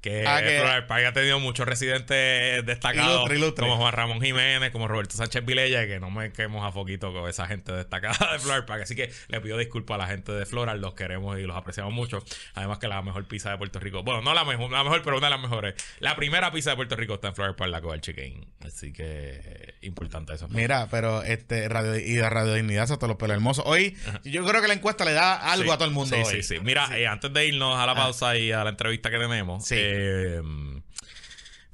que 0.00 0.24
Ah, 0.26 0.40
que- 0.42 0.82
Park 0.86 1.04
ha 1.06 1.12
tenido 1.12 1.40
muchos 1.40 1.66
residentes 1.66 2.64
destacados 2.64 3.14
Ilustre, 3.16 3.36
ilustre. 3.36 3.62
como 3.66 3.76
Juan 3.78 3.92
Ramón 3.92 4.20
Jiménez, 4.20 4.70
como 4.70 4.86
Roberto 4.88 5.16
Sánchez 5.16 5.44
Vilella, 5.44 5.82
y 5.82 5.88
que 5.88 5.98
no 6.00 6.10
me 6.10 6.32
quemos 6.32 6.64
a 6.66 6.70
foquito 6.72 7.12
con 7.12 7.28
esa 7.28 7.46
gente 7.46 7.72
destacada 7.72 8.32
de 8.32 8.38
Floral 8.38 8.64
Park. 8.64 8.82
Así 8.82 8.94
que 8.94 9.10
le 9.28 9.40
pido 9.40 9.58
disculpas 9.58 9.96
a 9.96 9.98
la 9.98 10.06
gente 10.06 10.32
de 10.32 10.46
Floral, 10.46 10.80
los 10.80 10.94
queremos 10.94 11.38
y 11.38 11.42
los 11.42 11.56
apreciamos 11.56 11.92
mucho. 11.92 12.22
Además 12.54 12.78
que 12.78 12.88
la 12.88 13.02
mejor 13.02 13.26
pizza 13.26 13.50
de 13.50 13.58
Puerto 13.58 13.80
Rico, 13.80 14.02
bueno, 14.02 14.22
no 14.22 14.34
la 14.34 14.44
mejor, 14.44 14.70
la 14.70 14.84
mejor, 14.84 15.02
pero 15.02 15.18
una 15.18 15.26
de 15.26 15.30
las 15.32 15.40
mejores. 15.40 15.74
La 15.98 16.14
primera 16.16 16.52
pizza 16.52 16.70
de 16.70 16.76
Puerto 16.76 16.94
Rico 16.96 17.14
está 17.14 17.28
en 17.28 17.34
Floral 17.34 17.56
Park, 17.56 17.70
la 17.70 17.80
Coval 17.80 18.00
Chicken. 18.00 18.46
Así 18.64 18.92
que 18.92 19.02
eh, 19.44 19.74
importante 19.82 20.32
eso. 20.34 20.48
Mira, 20.48 20.88
pero 20.90 21.22
este 21.22 21.68
radio 21.68 21.96
y 21.96 22.14
de 22.14 22.28
Radio 22.30 22.54
Dignidad 22.54 22.84
a 22.90 22.96
todos 22.96 23.08
los 23.08 23.16
pelos 23.16 23.34
hermosos. 23.34 23.64
Hoy, 23.66 23.96
yo 24.24 24.44
creo 24.46 24.62
que 24.62 24.68
la 24.68 24.74
encuesta 24.74 25.04
le 25.04 25.12
da 25.12 25.34
algo 25.52 25.64
Sí, 25.64 25.70
a 25.70 25.76
todo 25.76 25.88
el 25.88 25.94
mundo. 25.94 26.14
Sí, 26.16 26.22
hoy. 26.24 26.42
sí, 26.42 26.54
sí. 26.54 26.60
Mira, 26.62 26.96
eh, 26.96 27.06
antes 27.06 27.32
de 27.32 27.46
irnos 27.46 27.76
a 27.76 27.84
la 27.86 27.94
pausa 27.94 28.36
y 28.36 28.52
a 28.52 28.62
la 28.64 28.70
entrevista 28.70 29.10
que 29.10 29.18
tenemos, 29.18 29.64
Sí. 29.66 29.74
eh, 29.76 29.87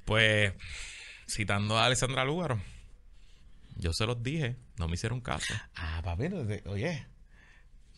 pues 0.04 0.52
citando 1.28 1.78
a 1.78 1.86
Alessandra 1.86 2.24
Lúgaro, 2.24 2.60
yo 3.76 3.92
se 3.92 4.06
los 4.06 4.22
dije, 4.22 4.56
no 4.76 4.88
me 4.88 4.94
hicieron 4.94 5.20
caso. 5.20 5.52
Ah, 5.74 6.00
papi, 6.04 6.28
no 6.28 6.46
te- 6.46 6.62
oye, 6.66 7.06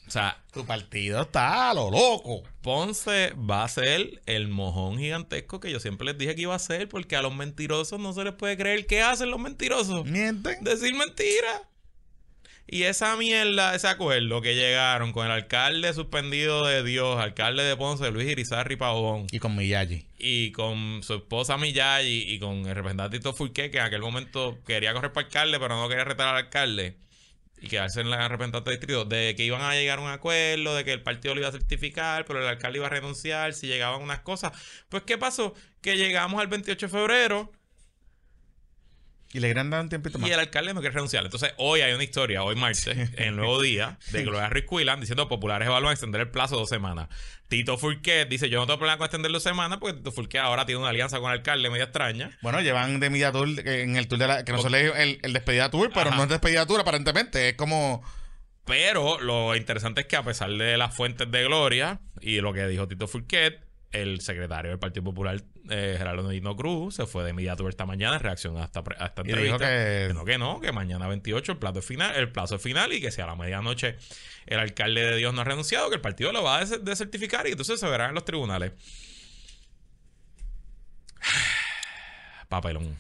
O 0.07 0.11
sea, 0.11 0.41
tu 0.53 0.65
partido 0.65 1.23
está 1.23 1.69
a 1.71 1.75
lo 1.75 1.91
loco. 1.91 2.45
Ponce 2.63 3.33
va 3.33 3.65
a 3.65 3.69
ser 3.69 4.23
el 4.27 4.47
mojón 4.47 4.99
gigantesco 4.99 5.59
que 5.59 5.73
yo 5.73 5.81
siempre 5.81 6.07
les 6.07 6.17
dije 6.17 6.37
que 6.37 6.43
iba 6.43 6.55
a 6.55 6.59
ser, 6.61 6.89
porque 6.89 7.17
a 7.17 7.23
los 7.23 7.35
mentirosos 7.35 7.99
no 7.99 8.13
se 8.13 8.23
les 8.23 8.33
puede 8.35 8.57
creer. 8.57 8.87
¿Qué 8.87 9.03
hacen 9.03 9.31
los 9.33 9.41
mentirosos? 9.41 10.07
Mienten. 10.07 10.63
Decir 10.63 10.95
mentiras. 10.95 11.63
Y 12.69 12.83
esa 12.83 13.17
mierda, 13.17 13.75
ese 13.77 13.87
acuerdo 13.87 14.41
que 14.43 14.57
llegaron 14.57 15.13
con 15.13 15.25
el 15.27 15.33
alcalde 15.33 15.93
suspendido 15.95 16.67
de 16.67 16.83
Dios, 16.83 17.19
alcalde 17.21 17.63
de 17.63 17.77
Ponce, 17.77 18.11
Luis 18.11 18.29
Irizarry 18.29 18.75
Pavón, 18.77 19.29
Y 19.31 19.39
con 19.39 19.55
Miyagi. 19.55 20.05
y 20.19 20.51
con 20.51 21.03
su 21.05 21.15
esposa 21.15 21.59
Miyagi 21.59 22.25
y 22.29 22.39
con 22.41 22.67
el 22.67 22.75
representante 22.75 23.19
Tito 23.19 23.33
Fulqué, 23.35 23.71
que 23.71 23.79
en 23.79 23.85
aquel 23.85 24.01
momento 24.01 24.59
quería 24.67 24.93
correr 24.95 25.13
para 25.13 25.27
alcalde, 25.27 25.61
pero 25.61 25.77
no 25.77 25.89
quería 25.89 26.05
retar 26.05 26.29
al 26.29 26.37
alcalde 26.37 26.97
y 27.63 27.69
quedarse 27.69 28.01
en 28.01 28.11
la 28.11 28.27
representante 28.29 28.69
de 28.71 28.77
distrito, 28.77 29.05
de 29.05 29.35
que 29.37 29.45
iban 29.45 29.63
a 29.63 29.73
llegar 29.75 29.99
a 29.99 30.03
un 30.03 30.11
acuerdo, 30.11 30.75
de 30.75 30.85
que 30.85 30.93
el 30.93 31.03
partido 31.03 31.35
lo 31.35 31.41
iba 31.43 31.49
a 31.49 31.53
certificar, 31.53 32.25
pero 32.25 32.41
el 32.43 32.49
alcalde 32.49 32.79
iba 32.79 32.87
a 32.87 32.91
renunciar 32.91 33.55
si 33.55 33.67
llegaban 33.69 34.03
unas 34.03 34.21
cosas. 34.21 34.53
Pues, 34.89 35.05
¿qué 35.05 35.17
pasó? 35.17 35.55
Que 35.81 35.97
llegamos 35.97 36.41
al 36.41 36.49
28 36.49 36.87
de 36.87 36.91
febrero 36.91 37.53
Y 39.33 39.41
le 39.41 39.49
querían 39.49 39.69
dar 39.71 39.83
un 39.83 39.89
tiempito 39.89 40.19
más. 40.19 40.29
y 40.29 40.33
el 40.33 40.39
alcalde 40.39 40.73
no 40.73 40.81
quiere 40.81 40.95
renunciar. 40.95 41.25
Entonces, 41.25 41.53
hoy 41.59 41.81
hay 41.81 41.93
una 41.93 42.05
historia, 42.05 42.43
hoy 42.43 42.55
martes, 42.57 42.87
en 42.97 43.11
el 43.19 43.37
nuevo 43.37 43.61
día, 43.61 43.99
de 44.13 44.23
Gloria 44.23 44.49
Ruiz 44.49 44.65
Cuilan 44.65 45.01
diciendo 45.01 45.29
populares 45.29 45.67
evalúan 45.67 45.93
extender 45.93 46.21
el 46.23 46.31
plazo 46.31 46.57
dos 46.57 46.69
semanas. 46.69 47.09
Tito 47.49 47.77
Fulquet 47.77 48.29
dice: 48.29 48.49
Yo 48.49 48.59
no 48.59 48.67
tengo 48.67 48.79
problema 48.79 48.99
con 48.99 49.05
extender 49.07 49.31
dos 49.31 49.43
semanas 49.43 49.79
porque 49.79 49.97
Tito 49.99 50.11
Fulquet 50.13 50.41
ahora 50.41 50.65
tiene 50.65 50.81
una 50.81 50.91
alianza 50.91 51.19
con 51.19 51.31
el 51.31 51.39
alcalde 51.39 51.69
media 51.71 51.85
extraña. 51.85 52.31
Bueno, 52.41 52.61
llevan 52.61 52.99
de 52.99 53.11
media 53.11 53.31
tour 53.33 53.49
eh, 53.49 53.83
en 53.83 53.97
el 53.97 54.09
tour 54.09 54.19
de 54.19 54.27
la. 54.27 54.45
Que 54.45 54.53
no 54.53 54.63
se 54.63 54.71
lee 54.71 54.91
el, 54.97 55.19
el 55.23 55.33
despedida 55.33 55.71
tour, 55.71 55.91
pero 55.93 56.09
Ajá. 56.09 56.17
no 56.17 56.23
es 56.23 56.29
despedida 56.29 56.65
tour 56.67 56.81
aparentemente. 56.81 57.51
Es 57.51 57.55
como. 57.57 58.03
Pero 58.65 59.21
lo 59.21 59.55
interesante 59.55 60.01
es 60.01 60.07
que 60.09 60.17
a 60.17 60.25
pesar 60.25 60.51
de 60.51 60.77
las 60.77 60.95
fuentes 60.95 61.31
de 61.31 61.45
Gloria 61.45 62.01
y 62.21 62.41
lo 62.41 62.53
que 62.53 62.67
dijo 62.67 62.89
Tito 62.89 63.07
Fulquet, 63.07 63.61
el 64.03 64.21
secretario 64.21 64.71
del 64.71 64.79
Partido 64.79 65.05
Popular, 65.05 65.41
eh, 65.71 65.95
Gerardo 65.99 66.31
Nino 66.31 66.55
Cruz, 66.57 66.95
se 66.97 67.07
fue 67.07 67.25
de 67.25 67.31
inmediato 67.31 67.69
esta 67.69 67.87
mañana 67.87 68.17
en 68.17 68.23
reacción 68.23 68.57
a 68.59 68.65
esta, 68.65 68.81
a 68.99 69.07
esta 69.07 69.23
Y 69.23 69.25
dijo 69.27 69.39
entrevista. 69.39 69.59
que- 69.69 70.07
Que 70.09 70.15
no, 70.15 70.25
que 70.25 70.39
no, 70.39 70.61
que 70.61 70.73
mañana 70.73 71.09
28 71.09 71.53
el 71.53 71.59
plazo 71.59 71.79
es 71.81 71.85
final, 71.87 72.15
el 72.17 72.31
plazo 72.31 72.57
es 72.57 72.63
final 72.63 72.93
y 72.93 73.01
que 73.01 73.11
si 73.11 73.21
a 73.21 73.27
la 73.27 73.35
medianoche 73.37 73.97
el 74.47 74.59
alcalde 74.61 75.05
de 75.05 75.17
Dios 75.17 75.35
no 75.35 75.41
ha 75.41 75.45
renunciado, 75.45 75.89
que 75.89 75.97
el 75.97 76.01
partido 76.01 76.33
lo 76.33 76.43
va 76.43 76.59
a 76.59 76.61
des- 76.65 76.85
desertificar 76.85 77.47
y 77.47 77.51
entonces 77.53 77.81
se 77.81 77.89
verá 77.89 78.09
en 78.09 78.15
los 78.15 78.25
tribunales. 78.25 78.73
Papelón. 82.49 82.97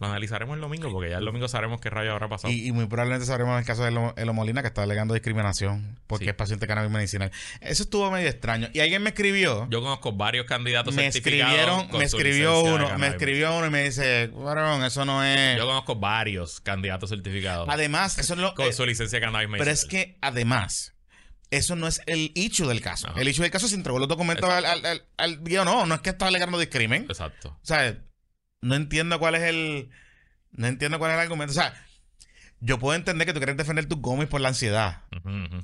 Lo 0.00 0.06
analizaremos 0.06 0.54
el 0.54 0.60
domingo 0.60 0.90
porque 0.92 1.10
ya 1.10 1.18
el 1.18 1.24
domingo 1.24 1.48
sabremos 1.48 1.80
qué 1.80 1.90
rayo 1.90 2.12
habrá 2.12 2.28
pasado. 2.28 2.52
Y, 2.52 2.66
y 2.68 2.72
muy 2.72 2.86
probablemente 2.86 3.26
sabremos 3.26 3.58
el 3.58 3.66
caso 3.66 3.82
de 3.82 3.88
Elo, 3.88 4.14
Elo 4.16 4.32
Molina 4.32 4.62
que 4.62 4.68
está 4.68 4.82
alegando 4.84 5.12
discriminación 5.14 5.98
porque 6.06 6.26
Sí. 6.26 6.30
es 6.30 6.36
paciente 6.36 6.66
de 6.66 6.68
cannabis 6.68 6.90
medicinal. 6.90 7.30
Eso 7.60 7.82
estuvo 7.82 8.10
medio 8.10 8.28
extraño. 8.28 8.68
Y 8.72 8.80
alguien 8.80 9.02
me 9.02 9.10
escribió. 9.10 9.66
Yo 9.70 9.80
conozco 9.80 10.12
varios 10.12 10.46
candidatos 10.46 10.94
me 10.94 11.10
certificados 11.10 11.52
escribieron, 11.54 11.88
con 11.88 11.98
me 11.98 12.04
escribió 12.04 12.60
uno, 12.62 12.96
me 12.98 13.08
escribió 13.08 13.56
uno 13.56 13.66
y 13.66 13.70
me 13.70 13.84
dice, 13.84 14.28
varón, 14.28 14.84
eso 14.84 15.04
no 15.04 15.24
es. 15.24 15.56
Yo 15.58 15.66
conozco 15.66 15.96
varios 15.96 16.60
candidatos 16.60 17.10
certificados 17.10 17.68
Además, 17.70 18.18
eso 18.18 18.34
es 18.34 18.38
lo. 18.40 18.54
con 18.54 18.66
eh, 18.68 18.72
su 18.72 18.86
licencia 18.86 19.18
de 19.18 19.24
cannabis 19.26 19.48
pero 19.50 19.70
es 19.70 19.84
medicinal. 19.84 20.04
que 20.06 20.18
además. 20.20 20.94
Eso 21.50 21.76
no 21.76 21.88
es 21.88 22.02
el 22.06 22.30
hecho 22.34 22.68
del 22.68 22.82
caso. 22.82 23.08
Ajá. 23.08 23.18
El 23.20 23.26
hecho 23.26 23.40
del 23.42 23.50
caso 23.50 23.68
se 23.68 23.74
entregó 23.74 23.98
los 23.98 24.06
documentos 24.06 24.50
al, 24.50 24.66
al, 24.66 24.84
al, 24.84 25.02
al- 25.16 25.42
yo 25.44 25.64
no, 25.64 25.86
no 25.86 25.94
es 25.94 26.02
que 26.02 26.10
está 26.10 26.26
alegando 26.26 26.58
discrimen. 26.58 27.06
Exacto. 27.08 27.48
O 27.62 27.66
sea, 27.66 27.96
no 28.60 28.74
entiendo 28.74 29.18
cuál 29.18 29.34
es 29.34 29.42
el. 29.42 29.90
No 30.52 30.66
entiendo 30.66 30.98
cuál 30.98 31.10
es 31.12 31.16
el 31.16 31.20
argumento. 31.20 31.52
O 31.52 31.54
sea, 31.54 31.74
yo 32.60 32.78
puedo 32.80 32.96
entender 32.96 33.26
que 33.26 33.32
tú 33.32 33.38
quieres 33.38 33.56
defender 33.56 33.86
tus 33.86 34.00
gomis 34.00 34.26
por 34.28 34.40
la 34.40 34.48
ansiedad. 34.48 35.02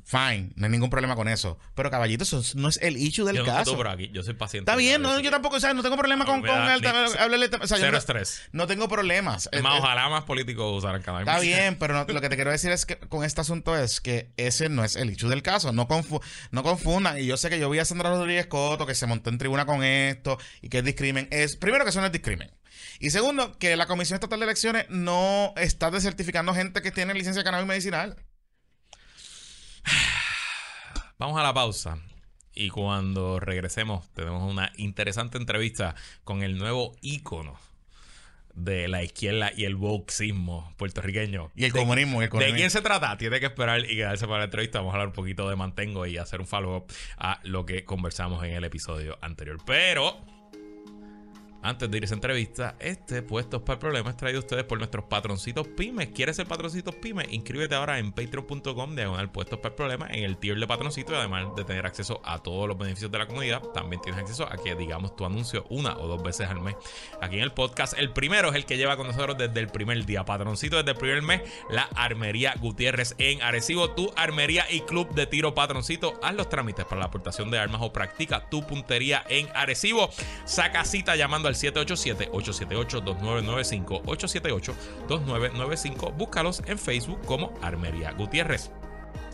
Fine, 0.05 0.53
no 0.55 0.67
hay 0.67 0.71
ningún 0.71 0.91
problema 0.91 1.17
con 1.17 1.27
eso. 1.27 1.59
Pero 1.75 1.91
caballito, 1.91 2.23
eso 2.23 2.41
no 2.55 2.69
es 2.69 2.79
el 2.83 2.97
issue 2.97 3.25
del 3.25 3.37
Yo 3.37 3.43
no 3.43 3.47
caso. 3.47 3.61
estoy 3.63 3.77
por 3.77 3.89
aquí, 3.89 4.11
yo 4.13 4.23
soy 4.23 4.35
paciente. 4.35 4.71
Está 4.71 4.77
bien, 4.77 5.03
Yo 5.03 5.09
no, 5.09 5.19
yo 5.21 5.31
tampoco, 5.31 5.57
o 5.57 5.61
sea, 5.61 5.75
no 5.75 5.83
tengo 5.83 5.97
problema 5.97 6.25
con, 6.25 6.43
mira, 6.43 6.75
el 6.75 6.85
o 6.85 7.67
sea, 7.67 7.79
Cero 7.79 7.93
no, 7.93 7.99
estrés. 7.99 8.43
no 8.53 8.67
tengo 8.69 8.89
problemas. 8.89 9.49
Es 9.51 9.59
Eh, 9.59 9.63
más, 9.63 9.75
eh, 9.77 9.79
ojalá 9.81 10.09
más 10.09 10.25
políticos 10.25 10.73
usaran 10.79 11.03
cannabis 11.03 11.27
Está 11.27 11.41
bien, 11.41 11.77
pero 11.79 11.95
no- 11.95 12.05
lo 12.13 12.21
que 12.21 12.29
te 12.29 12.37
quiero 12.37 12.53
decir 12.53 12.71
es 12.71 12.87
que 12.87 12.97
con 12.99 13.25
este 13.25 13.41
asunto 13.41 13.77
es 13.77 14.01
que 14.01 14.31
ese 14.37 14.69
no 14.69 14.85
es 14.85 14.95
el 14.95 15.11
issue 15.11 15.29
del 15.31 15.43
caso. 15.43 15.73
No, 15.73 15.89
confu- 15.89 16.23
no 16.53 16.63
confundan. 16.63 17.19
Y 17.19 17.27
yo 17.27 17.37
sé 17.37 17.51
que 17.51 17.59
yo 17.59 17.69
vi 17.71 17.79
a 17.81 17.85
Sandra 17.85 18.11
Rodríguez 18.11 18.47
Coto 18.47 18.87
que 18.87 18.95
se 18.95 19.07
montó 19.07 19.31
en 19.31 19.39
tribuna 19.39 19.67
con 19.67 19.83
esto 19.83 20.39
y 20.63 20.69
que 20.69 20.79
es 20.79 20.85
discrimen. 20.85 21.27
Es, 21.33 21.57
primero 21.57 21.83
que 21.85 21.91
eso 21.91 22.01
no 22.01 22.07
es 22.07 22.13
discrimen. 22.13 22.51
Y 23.01 23.11
segundo, 23.11 23.59
que 23.59 23.77
la 23.77 23.87
Comisión 23.87 24.17
Estatal 24.17 24.39
de 24.41 24.45
Elecciones 24.47 24.87
no 24.89 25.53
está 25.57 25.91
desertificando 25.91 26.55
gente 26.55 26.81
que 26.83 26.91
tiene 26.93 27.15
licencia 27.15 27.41
de 27.41 27.45
cannabis 27.45 27.67
medicinal. 27.67 28.17
Vamos 31.19 31.39
a 31.39 31.43
la 31.43 31.55
pausa. 31.55 31.99
Y 32.53 32.69
cuando 32.71 33.41
regresemos, 33.41 34.09
tenemos 34.15 34.51
una 34.51 34.71
interesante 34.77 35.39
entrevista 35.39 35.95
con 36.23 36.43
el 36.43 36.57
nuevo 36.57 36.97
ícono 37.01 37.59
de 38.55 38.87
la 38.87 39.03
izquierda 39.03 39.51
y 39.57 39.65
el 39.65 39.75
boxismo 39.75 40.73
puertorriqueño. 40.77 41.51
Y 41.57 41.65
el 41.65 41.73
De- 41.73 41.79
comunismo, 41.81 42.23
y 42.23 42.27
el 42.27 42.31
¿De 42.31 42.55
quién 42.55 42.71
se 42.71 42.81
trata? 42.83 43.19
Tiene 43.19 43.41
que 43.41 43.47
esperar 43.47 43.81
y 43.81 43.97
quedarse 43.97 44.27
para 44.27 44.39
la 44.39 44.45
entrevista. 44.45 44.79
Vamos 44.79 44.93
a 44.93 44.95
hablar 44.95 45.09
un 45.09 45.15
poquito 45.15 45.49
de 45.51 45.57
Mantengo 45.57 46.07
y 46.07 46.19
hacer 46.19 46.41
un 46.41 46.47
follow-up 46.47 46.87
a 47.19 47.41
lo 47.43 47.67
que 47.67 47.85
conversamos 47.85 48.45
en 48.45 48.51
el 48.53 48.63
episodio 48.63 49.19
anterior. 49.21 49.59
Pero 49.67 50.25
antes 51.65 51.91
de 51.91 51.97
ir 51.97 52.05
a 52.05 52.15
entrevista, 52.15 52.77
este 52.79 53.23
Puestos 53.23 53.63
para 53.63 53.75
el 53.75 53.79
Problema 53.79 54.11
es 54.11 54.17
traído 54.19 54.39
a 54.39 54.41
ustedes 54.41 54.65
por 54.65 54.77
nuestros 54.77 55.07
patroncitos 55.07 55.67
pymes. 55.67 56.09
¿Quieres 56.09 56.37
ser 56.37 56.47
patroncitos 56.47 56.95
pymes? 56.97 57.27
Inscríbete 57.31 57.75
ahora 57.75 57.99
en 57.99 58.13
patreon.com 58.13 58.95
diagonal 58.95 59.33
Puestos 59.33 59.59
para 59.61 59.71
el 59.71 59.75
Problema 59.75 60.07
en 60.11 60.25
el 60.25 60.37
tier 60.37 60.59
de 60.59 60.67
patroncito 60.67 61.13
y 61.13 61.17
además 61.17 61.57
de 61.57 61.65
tener 61.65 61.87
acceso 61.87 62.21
a 62.23 62.43
todos 62.43 62.69
los 62.69 62.77
beneficios 62.77 63.11
de 63.11 63.19
la 63.19 63.27
comunidad, 63.27 63.63
también 63.73 64.03
tienes 64.03 64.21
acceso 64.21 64.45
a 64.45 64.59
que 64.59 64.75
digamos 64.75 65.17
tu 65.17 65.25
anuncio 65.25 65.65
una 65.71 65.97
o 65.97 66.07
dos 66.07 66.23
veces 66.23 66.49
al 66.49 66.61
mes 66.61 66.77
aquí 67.23 67.37
en 67.37 67.43
el 67.43 67.53
podcast. 67.53 67.99
El 67.99 68.13
primero 68.13 68.51
es 68.51 68.57
el 68.57 68.67
que 68.67 68.77
lleva 68.77 68.99
con 68.99 69.07
nosotros 69.07 69.39
desde 69.39 69.59
el 69.59 69.69
primer 69.69 70.05
día. 70.05 70.25
Patroncito 70.27 70.77
desde 70.77 70.91
el 70.91 70.99
primer 70.99 71.23
mes, 71.23 71.41
la 71.71 71.89
Armería 71.97 72.55
Gutiérrez 72.61 73.15
en 73.17 73.41
Arecibo, 73.41 73.91
tu 73.91 74.13
armería 74.17 74.71
y 74.71 74.83
club 74.83 75.15
de 75.15 75.27
tiro 75.27 75.55
patroncito. 75.55 76.21
Haz 76.23 76.35
los 76.35 76.51
trámites 76.51 76.85
para 76.85 77.01
la 77.01 77.07
aportación 77.07 77.51
de 77.51 77.59
armas 77.59 77.81
o 77.83 77.91
practica 77.91 78.51
tu 78.51 78.67
puntería 78.67 79.25
en 79.31 79.49
Arecibo. 79.55 80.11
Saca 80.45 80.85
cita 80.85 81.17
llamando 81.17 81.49
al 81.49 81.54
787-878-2995. 81.55 84.03
878-2995. 85.09 86.17
Búscalos 86.17 86.63
en 86.67 86.79
Facebook 86.79 87.21
como 87.25 87.55
Armería 87.63 88.13
Gutiérrez. 88.13 88.71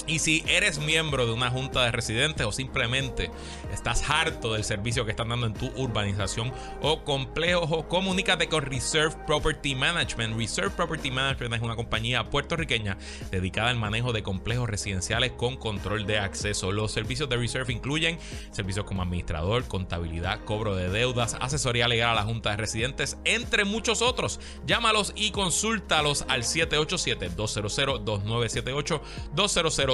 Y 0.06 0.18
si 0.18 0.44
eres 0.46 0.78
miembro 0.78 1.26
de 1.26 1.32
una 1.32 1.50
junta 1.50 1.84
de 1.84 1.92
residentes 1.92 2.46
o 2.46 2.52
simplemente 2.52 3.30
estás 3.72 4.08
harto 4.08 4.52
del 4.52 4.64
servicio 4.64 5.04
que 5.04 5.12
están 5.12 5.28
dando 5.28 5.46
en 5.46 5.54
tu 5.54 5.66
urbanización 5.76 6.52
o 6.82 7.04
complejo, 7.04 7.88
comunícate 7.88 8.48
con 8.48 8.64
Reserve 8.64 9.14
Property 9.26 9.74
Management. 9.74 10.36
Reserve 10.36 10.70
Property 10.70 11.10
Management 11.10 11.54
es 11.54 11.62
una 11.62 11.76
compañía 11.76 12.30
puertorriqueña 12.30 12.96
dedicada 13.30 13.70
al 13.70 13.76
manejo 13.76 14.12
de 14.12 14.22
complejos 14.22 14.68
residenciales 14.68 15.32
con 15.32 15.56
control 15.56 16.06
de 16.06 16.18
acceso. 16.18 16.72
Los 16.72 16.92
servicios 16.92 17.28
de 17.28 17.36
Reserve 17.36 17.72
incluyen 17.72 18.18
servicios 18.50 18.84
como 18.84 19.02
administrador, 19.02 19.66
contabilidad, 19.66 20.44
cobro 20.44 20.76
de 20.76 20.90
deudas, 20.90 21.36
asesoría 21.40 21.88
legal 21.88 22.10
a 22.10 22.14
la 22.14 22.22
junta 22.22 22.50
de 22.50 22.56
residentes, 22.56 23.16
entre 23.24 23.64
muchos 23.64 24.02
otros. 24.02 24.40
Llámalos 24.66 25.12
y 25.16 25.30
consúltalos 25.30 26.24
al 26.28 26.42
787-200-2978, 26.42 29.00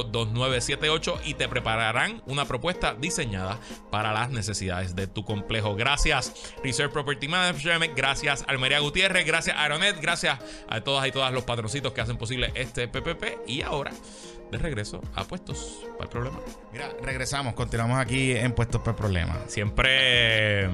200-2978 0.05 1.21
y 1.25 1.35
te 1.35 1.49
prepararán 1.49 2.23
una 2.27 2.45
propuesta 2.47 2.95
diseñada 2.95 3.59
para 3.91 4.13
las 4.13 4.31
necesidades 4.31 4.95
de 4.97 5.07
tu 5.07 5.25
complejo. 5.25 5.75
Gracias 5.75 6.55
Reserve 6.63 6.93
Property 6.93 7.29
Management, 7.29 7.97
gracias 7.97 8.45
Almería 8.49 8.81
Gutiérrez, 8.81 9.27
gracias 9.27 9.57
Aeronet, 9.59 10.01
gracias 10.01 10.39
a 10.69 10.81
todas 10.81 11.07
y 11.07 11.13
todas 11.13 11.33
los 11.33 11.45
patroncitos 11.45 11.93
que 11.93 12.01
hacen 12.01 12.17
posible 12.17 12.53
este 12.55 12.89
PPP 12.89 13.49
y 13.49 13.63
ahora 13.63 13.93
de 14.51 14.59
regreso 14.59 15.01
a 15.15 15.25
puestos 15.25 15.81
para 15.99 16.05
el 16.05 16.11
problema. 16.11 16.39
Mira, 16.73 16.91
regresamos, 17.03 17.55
continuamos 17.55 17.99
aquí 17.99 18.33
en 18.33 18.53
Puestos 18.53 18.81
por 18.81 18.95
Problemas. 18.95 19.39
Siempre 19.49 20.69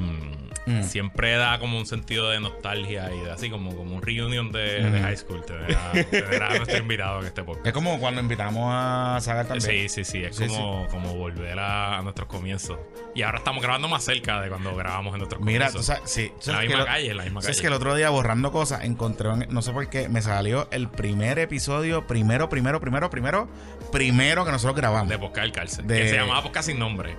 mm, 0.67 0.83
siempre 0.83 1.33
da 1.37 1.59
como 1.59 1.79
un 1.79 1.87
sentido 1.87 2.31
de 2.31 2.41
nostalgia 2.41 3.11
y 3.15 3.21
de 3.25 3.31
así 3.31 3.51
como, 3.51 3.75
como 3.77 3.95
un 3.97 4.03
reunion 4.03 4.51
de, 4.53 4.83
de 4.83 5.01
Mm. 5.01 5.03
high 5.03 5.17
school 5.17 5.45
tener 5.45 5.77
a, 5.77 5.93
tener 5.93 6.43
a 6.43 6.49
nuestro 6.57 6.79
invitado 6.79 7.21
en 7.21 7.27
este 7.27 7.43
podcast. 7.43 7.67
Es 7.67 7.73
como 7.73 7.99
cuando 7.99 8.21
invitamos 8.21 8.69
a 8.73 9.19
Sagar 9.21 9.47
también. 9.47 9.89
Sí, 9.89 9.89
sí, 9.89 10.05
sí. 10.05 10.25
Es 10.25 10.37
Sí, 10.37 10.47
como, 10.47 10.87
como 10.89 11.15
volver 11.15 11.59
a, 11.59 11.99
a 11.99 12.03
nuestros 12.03 12.29
comienzos. 12.29 12.79
Y 13.15 13.23
ahora 13.23 13.39
estamos 13.39 13.63
grabando 13.63 13.89
más 13.89 14.05
cerca 14.05 14.41
de 14.41 14.49
cuando 14.49 14.75
grabamos 14.77 15.13
en 15.15 15.19
nuestros 15.19 15.43
Mira, 15.43 15.67
tú 15.67 15.73
comienzos. 15.75 15.87
sabes, 15.97 16.11
sí. 16.11 16.33
tú 16.43 16.51
en 16.51 16.57
la 16.57 16.63
misma 16.63 16.79
lo- 16.79 16.85
calle, 16.87 17.15
la 17.15 17.23
misma 17.25 17.41
¿Sabes 17.43 17.57
calle. 17.57 17.63
que 17.63 17.67
el 17.69 17.73
otro 17.75 17.95
día 17.95 18.11
borrando 18.11 18.53
cosas 18.53 18.85
encontré, 18.85 19.29
un- 19.29 19.47
no 19.51 19.63
sé 19.63 19.73
por 19.73 19.89
qué, 19.89 20.09
me 20.09 20.23
salió 20.23 20.69
el 20.71 20.89
primer 20.89 21.39
episodio, 21.39 22.07
primero, 22.07 22.49
primero, 22.49 22.81
primero, 22.81 23.11
primero, 23.11 23.49
primero 23.91 24.45
que 24.45 24.51
nosotros 24.51 24.77
grabamos. 24.77 25.09
De 25.09 25.19
Podcast 25.19 25.43
del 25.43 25.53
Cárcel. 25.53 25.87
De- 25.87 25.99
Que 26.03 26.09
se 26.09 26.17
llamaba 26.17 26.43
Podcast 26.43 26.69
sin 26.69 26.79
nombre. 26.79 27.17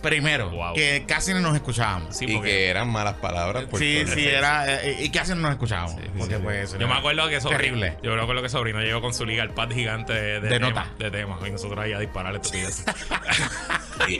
Primero, 0.00 0.50
Wow. 0.50 0.74
que 0.74 1.04
casi 1.06 1.32
no 1.32 1.40
nos 1.40 1.54
escuchábamos. 1.54 2.16
Sí, 2.16 2.24
y 2.28 2.34
porque 2.34 2.48
que 2.50 2.68
eran 2.68 2.88
malas 2.88 3.14
palabras. 3.14 3.64
por 3.64 3.78
Sí, 3.78 4.04
sí, 4.06 4.26
era, 4.26 4.82
eh, 4.82 4.96
y 5.00 5.10
casi 5.10 5.30
no 5.30 5.36
nos 5.42 5.52
escuchábamos. 5.52 6.00
porque 6.18 6.38
pues, 6.38 6.70
Yo 6.72 6.76
era 6.76 6.86
me 6.88 6.94
acuerdo 6.94 7.28
que 7.28 7.40
Sobrino. 7.40 7.58
Terrible. 7.60 7.96
Yo 8.02 8.14
me 8.14 8.22
acuerdo 8.22 8.42
que 8.42 8.48
Sobrino 8.48 8.80
llegó 8.80 9.00
con 9.00 9.14
su 9.14 9.24
liga 9.26 9.42
al 9.42 9.50
pad 9.54 9.70
gigante 9.70 10.12
de, 10.12 10.40
de, 10.40 10.48
De 10.48 10.58
temas, 10.58 10.74
nota. 10.86 10.88
de 10.98 11.10
temas. 11.10 11.38
Y 11.46 11.50
nosotros 11.50 11.78
ahí 11.78 11.92
a 11.92 11.98
disparar 11.98 12.34
estupideces. 12.34 12.84
Y, 14.08 14.14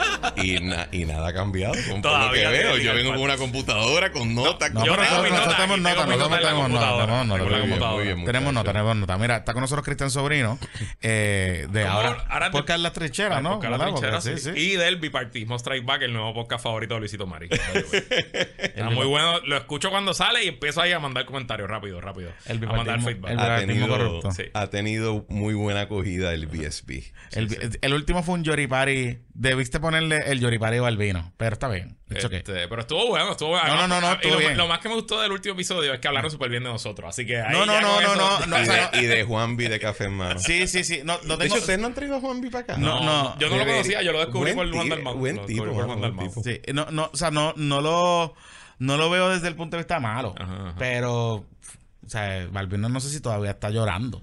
y 0.56 0.60
na- 0.60 0.88
y 0.92 1.06
nada 1.06 1.28
ha 1.28 1.32
cambiado. 1.32 1.74
Con 1.88 2.02
por 2.02 2.18
lo 2.26 2.32
que 2.32 2.46
veo, 2.46 2.76
yo 2.76 2.94
vengo 2.94 3.12
con 3.12 3.22
una 3.22 3.36
computadora, 3.38 4.12
con 4.12 4.34
notas. 4.34 4.72
No, 4.72 4.80
con- 4.80 4.86
Yo 4.88 4.92
pero 4.96 5.04
nosotros, 5.10 5.30
nota 5.30 5.56
tenemos 5.56 5.74
aquí, 5.74 5.82
nota, 5.82 5.94
tengo 5.94 6.06
mi 6.06 6.10
nosotros 6.10 6.30
nota 6.30 6.36
en 6.36 6.42
la 6.42 6.48
tenemos 6.50 6.70
nota, 6.70 6.80
computadora. 6.86 7.06
tenemos 7.06 7.26
nota, 7.26 7.38
Tengo 7.38 7.50
la 7.50 7.56
tenemos 7.56 7.68
nota. 7.68 7.80
computadora. 7.80 7.96
Muy 7.96 8.04
bien, 8.04 8.26
Tenemos 8.26 8.52
nota, 8.52 8.60
muchachos. 8.60 8.72
tenemos 8.74 8.96
nota. 8.96 9.18
Mira, 9.18 9.36
está 9.38 9.52
con 9.54 9.60
nosotros 9.62 9.84
Cristian 9.86 10.10
Sobrino, 10.10 10.58
eh, 11.00 11.66
de 11.70 11.86
ahora, 11.86 12.24
Ahora 12.28 12.50
porque 12.50 12.72
es 12.74 12.80
la 12.80 12.92
trinchera, 12.92 13.40
¿no? 13.40 13.52
Porque 13.52 13.68
la 13.70 13.78
Porque- 13.78 14.36
sí, 14.38 14.50
Y 14.54 14.76
del 14.76 14.96
bipartismo 14.96 15.56
Strike 15.70 15.86
Back, 15.86 16.02
el 16.02 16.12
nuevo 16.12 16.34
podcast 16.34 16.64
favorito 16.64 16.94
de 16.94 17.00
Luisito 17.00 17.28
Mari. 17.28 17.48
Está 18.58 18.90
muy 18.90 19.06
bueno. 19.06 19.38
Lo 19.46 19.56
escucho 19.56 19.90
cuando 19.90 20.14
sale 20.14 20.44
y 20.44 20.48
empiezo 20.48 20.80
ahí 20.80 20.90
a 20.90 20.98
mandar 20.98 21.26
comentarios 21.26 21.70
rápido, 21.70 22.00
rápido. 22.00 22.32
El 22.46 22.64
a 22.64 22.72
mandar 22.72 23.00
feedback. 23.00 23.30
el 23.30 23.38
ha, 23.38 23.60
tenido, 23.60 23.86
corrupto. 23.86 24.32
Sí. 24.32 24.44
ha 24.52 24.66
tenido 24.66 25.24
muy 25.28 25.54
buena 25.54 25.82
acogida 25.82 26.34
el 26.34 26.48
BSB. 26.48 27.04
El, 27.30 27.78
el 27.80 27.94
último 27.94 28.24
fue 28.24 28.34
un 28.34 28.42
Yoripari. 28.42 29.20
Debiste 29.32 29.78
ponerle 29.78 30.16
el 30.26 30.40
Yoripari 30.40 30.80
Balbino, 30.80 31.32
pero 31.36 31.52
está 31.52 31.68
bien. 31.68 31.99
Okay. 32.12 32.38
Este, 32.38 32.66
pero 32.66 32.80
estuvo 32.80 33.06
bueno, 33.06 33.30
estuvo 33.30 33.50
bueno. 33.50 33.68
No, 33.68 33.76
no, 33.86 33.86
no, 33.86 34.00
no, 34.00 34.12
estuvo 34.14 34.32
lo, 34.32 34.38
bien. 34.40 34.56
lo 34.56 34.66
más 34.66 34.80
que 34.80 34.88
me 34.88 34.94
gustó 34.96 35.20
del 35.20 35.30
último 35.30 35.54
episodio 35.54 35.92
es 35.94 36.00
que 36.00 36.08
hablaron 36.08 36.28
súper 36.30 36.50
bien 36.50 36.64
de 36.64 36.68
nosotros. 36.70 37.08
Así 37.08 37.24
que 37.24 37.40
ahí 37.40 37.52
No, 37.52 37.64
no, 37.64 37.80
no, 37.80 38.00
no, 38.00 38.00
eso- 38.00 38.16
no, 38.16 38.46
no, 38.46 38.62
y, 38.62 38.66
de, 38.66 38.88
y 39.02 39.06
de 39.06 39.22
Juanvi 39.24 39.68
de 39.68 39.78
Café 39.78 40.04
en 40.06 40.14
Mano. 40.14 40.40
Sí, 40.40 40.66
sí, 40.66 40.82
sí. 40.82 41.02
No, 41.04 41.18
no 41.24 41.36
De 41.36 41.44
tengo. 41.44 41.54
hecho, 41.54 41.60
ustedes 41.60 41.78
no 41.78 41.86
han 41.86 41.94
traído 41.94 42.16
a 42.16 42.20
Juanvi 42.20 42.50
para 42.50 42.64
acá. 42.64 42.76
No, 42.78 43.00
no. 43.04 43.38
Yo 43.38 43.48
no 43.48 43.56
lo 43.58 43.64
conocía, 43.66 44.02
yo 44.02 44.10
lo 44.12 44.18
descubrí 44.18 44.54
por 44.54 44.68
Juan 44.72 44.88
Dalmau. 44.88 45.14
buen 45.16 45.46
tipo, 45.46 45.66
buen 45.66 46.16
tipo. 46.18 46.42
Sí, 46.42 46.60
no, 46.74 46.86
no, 46.90 47.10
o 47.12 47.16
sea, 47.16 47.30
no, 47.30 47.54
no 47.56 47.80
lo, 47.80 48.34
no 48.80 48.96
lo 48.96 49.08
veo 49.10 49.28
desde 49.28 49.46
el 49.48 49.54
punto 49.54 49.76
de 49.76 49.82
vista 49.84 50.00
malo. 50.00 50.34
Ajá, 50.36 50.52
ajá. 50.70 50.74
Pero, 50.78 51.34
o 51.34 52.08
sea, 52.08 52.48
Balbino 52.50 52.88
no 52.88 52.98
sé 53.00 53.08
si 53.10 53.20
todavía 53.20 53.52
está 53.52 53.70
llorando. 53.70 54.18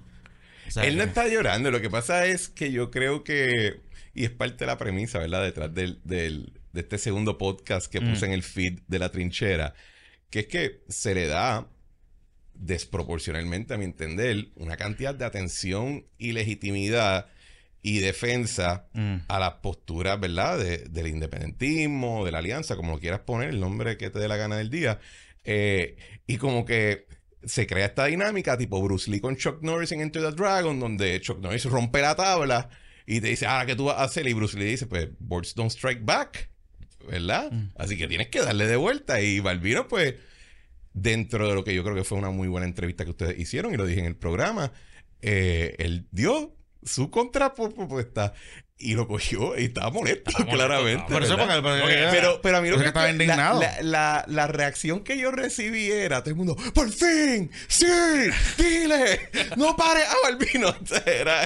O 0.66 0.70
sea, 0.70 0.84
Él 0.84 0.98
no 0.98 1.04
está 1.04 1.26
llorando. 1.26 1.70
Lo 1.70 1.80
que 1.80 1.88
pasa 1.88 2.26
es 2.26 2.50
que 2.50 2.70
yo 2.70 2.90
creo 2.90 3.24
que, 3.24 3.80
y 4.12 4.24
es 4.26 4.30
parte 4.30 4.56
de 4.58 4.66
la 4.66 4.76
premisa, 4.76 5.18
¿verdad? 5.18 5.42
Detrás 5.42 5.72
del, 5.72 5.98
del- 6.04 6.52
de 6.78 6.82
este 6.82 6.98
segundo 6.98 7.36
podcast 7.38 7.90
que 7.90 8.00
puse 8.00 8.26
Mm. 8.26 8.28
en 8.28 8.32
el 8.32 8.42
feed 8.44 8.78
de 8.86 8.98
la 9.00 9.10
trinchera, 9.10 9.74
que 10.30 10.40
es 10.40 10.46
que 10.46 10.84
se 10.88 11.12
le 11.12 11.26
da 11.26 11.66
desproporcionalmente, 12.54 13.74
a 13.74 13.78
mi 13.78 13.84
entender, 13.84 14.48
una 14.56 14.76
cantidad 14.76 15.14
de 15.14 15.24
atención 15.24 16.06
y 16.18 16.32
legitimidad 16.32 17.26
y 17.82 17.98
defensa 17.98 18.88
Mm. 18.92 19.16
a 19.28 19.38
las 19.38 19.54
posturas, 19.54 20.18
¿verdad? 20.20 20.58
De- 20.58 20.78
del 20.88 21.06
independentismo, 21.08 22.24
de 22.24 22.32
la 22.32 22.38
alianza, 22.38 22.76
como 22.76 22.92
lo 22.92 23.00
quieras 23.00 23.20
poner, 23.20 23.50
el 23.50 23.60
nombre 23.60 23.96
que 23.96 24.10
te 24.10 24.18
dé 24.18 24.28
la 24.28 24.36
gana 24.36 24.56
del 24.56 24.70
día. 24.70 24.98
Eh, 25.44 25.96
y 26.26 26.36
como 26.36 26.64
que 26.64 27.06
se 27.44 27.66
crea 27.66 27.86
esta 27.86 28.06
dinámica 28.06 28.58
tipo 28.58 28.82
Bruce 28.82 29.10
Lee 29.10 29.20
con 29.20 29.36
Chuck 29.36 29.62
Norris 29.62 29.92
en 29.92 30.00
Enter 30.00 30.22
the 30.22 30.32
Dragon, 30.32 30.78
donde 30.78 31.20
Chuck 31.20 31.38
Norris 31.40 31.64
rompe 31.64 32.00
la 32.02 32.14
tabla 32.16 32.68
y 33.06 33.20
te 33.20 33.28
dice, 33.28 33.46
ah, 33.46 33.64
¿qué 33.64 33.74
tú 33.76 33.84
vas 33.86 33.98
a 33.98 34.02
hacer? 34.04 34.26
Y 34.26 34.32
Bruce 34.34 34.58
Lee 34.58 34.66
dice, 34.66 34.86
pues, 34.86 35.08
Boards 35.20 35.54
don't 35.54 35.70
strike 35.70 36.00
back, 36.04 36.50
¿verdad? 37.06 37.50
Así 37.76 37.96
que 37.96 38.08
tienes 38.08 38.28
que 38.28 38.40
darle 38.40 38.66
de 38.66 38.76
vuelta. 38.76 39.20
Y 39.20 39.40
Balbino, 39.40 39.88
pues, 39.88 40.14
dentro 40.92 41.48
de 41.48 41.54
lo 41.54 41.64
que 41.64 41.74
yo 41.74 41.84
creo 41.84 41.94
que 41.94 42.04
fue 42.04 42.18
una 42.18 42.30
muy 42.30 42.48
buena 42.48 42.66
entrevista 42.66 43.04
que 43.04 43.10
ustedes 43.10 43.38
hicieron, 43.38 43.72
y 43.72 43.76
lo 43.76 43.86
dije 43.86 44.00
en 44.00 44.06
el 44.06 44.16
programa, 44.16 44.72
eh, 45.20 45.74
él 45.78 46.06
dio 46.10 46.56
su 46.82 47.10
contrapropuesta 47.10 48.34
y 48.80 48.94
lo 48.94 49.08
cogió 49.08 49.58
y 49.58 49.64
estaba 49.64 49.90
molesto, 49.90 50.30
Estaba 50.30 50.44
molesto, 50.44 50.66
claramente. 50.68 50.92
estaba 51.02 51.08
Por 51.14 51.22
eso, 51.24 51.36
¿verdad? 51.36 51.62
porque, 51.62 51.80
porque- 51.80 51.96
Oye, 51.96 52.08
Pero, 52.12 52.40
pero 52.40 52.56
a 52.58 52.60
mí 52.60 52.68
lo 52.70 52.78
que 52.78 52.86
estaba 52.86 53.10
indignado. 53.10 53.60
La, 53.60 53.76
la- 53.82 54.24
la 54.28 54.46
reacción 54.46 55.00
que 55.02 55.18
yo 55.18 55.30
recibí 55.32 55.90
era 55.90 56.20
todo 56.20 56.30
el 56.30 56.36
mundo, 56.36 56.56
¡por 56.74 56.90
fin! 56.92 57.50
¡Sí! 57.66 57.86
¡Dile! 58.56 59.30
¡No 59.56 59.76
pare 59.76 60.00
a 60.04 60.14
Balbino! 60.22 60.68
O 60.82 60.86
sea, 60.86 61.02
Era, 61.06 61.44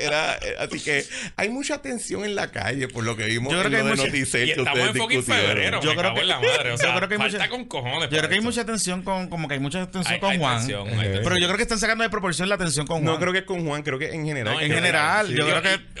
era, 0.00 0.38
así 0.60 0.80
que 0.80 1.04
hay 1.36 1.48
mucha 1.48 1.80
tensión 1.80 2.24
en 2.24 2.34
la 2.34 2.50
calle 2.50 2.86
por 2.88 3.02
lo 3.04 3.16
que 3.16 3.24
vimos 3.24 3.52
Yo 3.52 3.58
creo 3.60 3.66
en 3.66 3.70
que 3.70 3.70
lo 3.70 3.76
hay 3.78 3.84
de 3.84 4.02
mucha- 4.02 4.08
Y 4.08 4.10
que 4.44 4.50
estamos 4.52 4.68
ustedes 4.68 4.88
en 4.88 4.96
fucking 4.96 5.18
discutieron. 5.18 5.46
febrero. 5.56 5.80
Yo 5.80 5.90
me 5.90 5.96
creo 5.96 6.14
que- 6.14 6.20
en 6.20 6.28
la 6.28 6.36
madre. 6.40 6.68
O 6.68 6.72
yo 6.72 6.78
sea, 6.78 6.96
creo 6.96 7.08
que 7.08 7.14
hay 7.14 7.18
falta 7.20 7.38
mucha- 7.38 7.48
con 7.48 7.64
cojones. 7.64 8.10
Yo 8.10 8.18
creo 8.18 8.28
que 8.28 8.34
hay 8.34 8.40
mucha 8.40 8.64
tensión 8.66 9.02
con, 9.02 9.28
como 9.28 9.48
que 9.48 9.54
hay 9.54 9.60
mucha 9.60 9.90
tensión 9.90 10.14
Hay- 10.14 10.20
con 10.20 10.30
hay 10.32 10.38
Juan. 10.38 10.58
tensión, 10.58 10.84
Pero 10.88 11.00
tensión. 11.00 11.24
Pero 11.24 11.38
yo 11.38 11.46
creo 11.46 11.56
que 11.56 11.62
están 11.62 11.78
sacando 11.78 12.04
de 12.04 12.10
proporción 12.10 12.48
la 12.48 12.58
tensión 12.58 12.86
con 12.86 12.96
Juan. 13.02 13.06
No 13.14 13.18
creo 13.18 13.32
que 13.32 13.38
es 13.40 13.44
con 13.44 13.66
Juan, 13.66 13.82
creo 13.82 13.98
que 13.98 14.10
en 14.12 14.26
general. 14.26 14.54
No, 14.54 14.60
en 14.60 14.70
general, 14.72 15.28
yo 15.34 15.46
creo 15.46 15.62
que- 15.62 15.80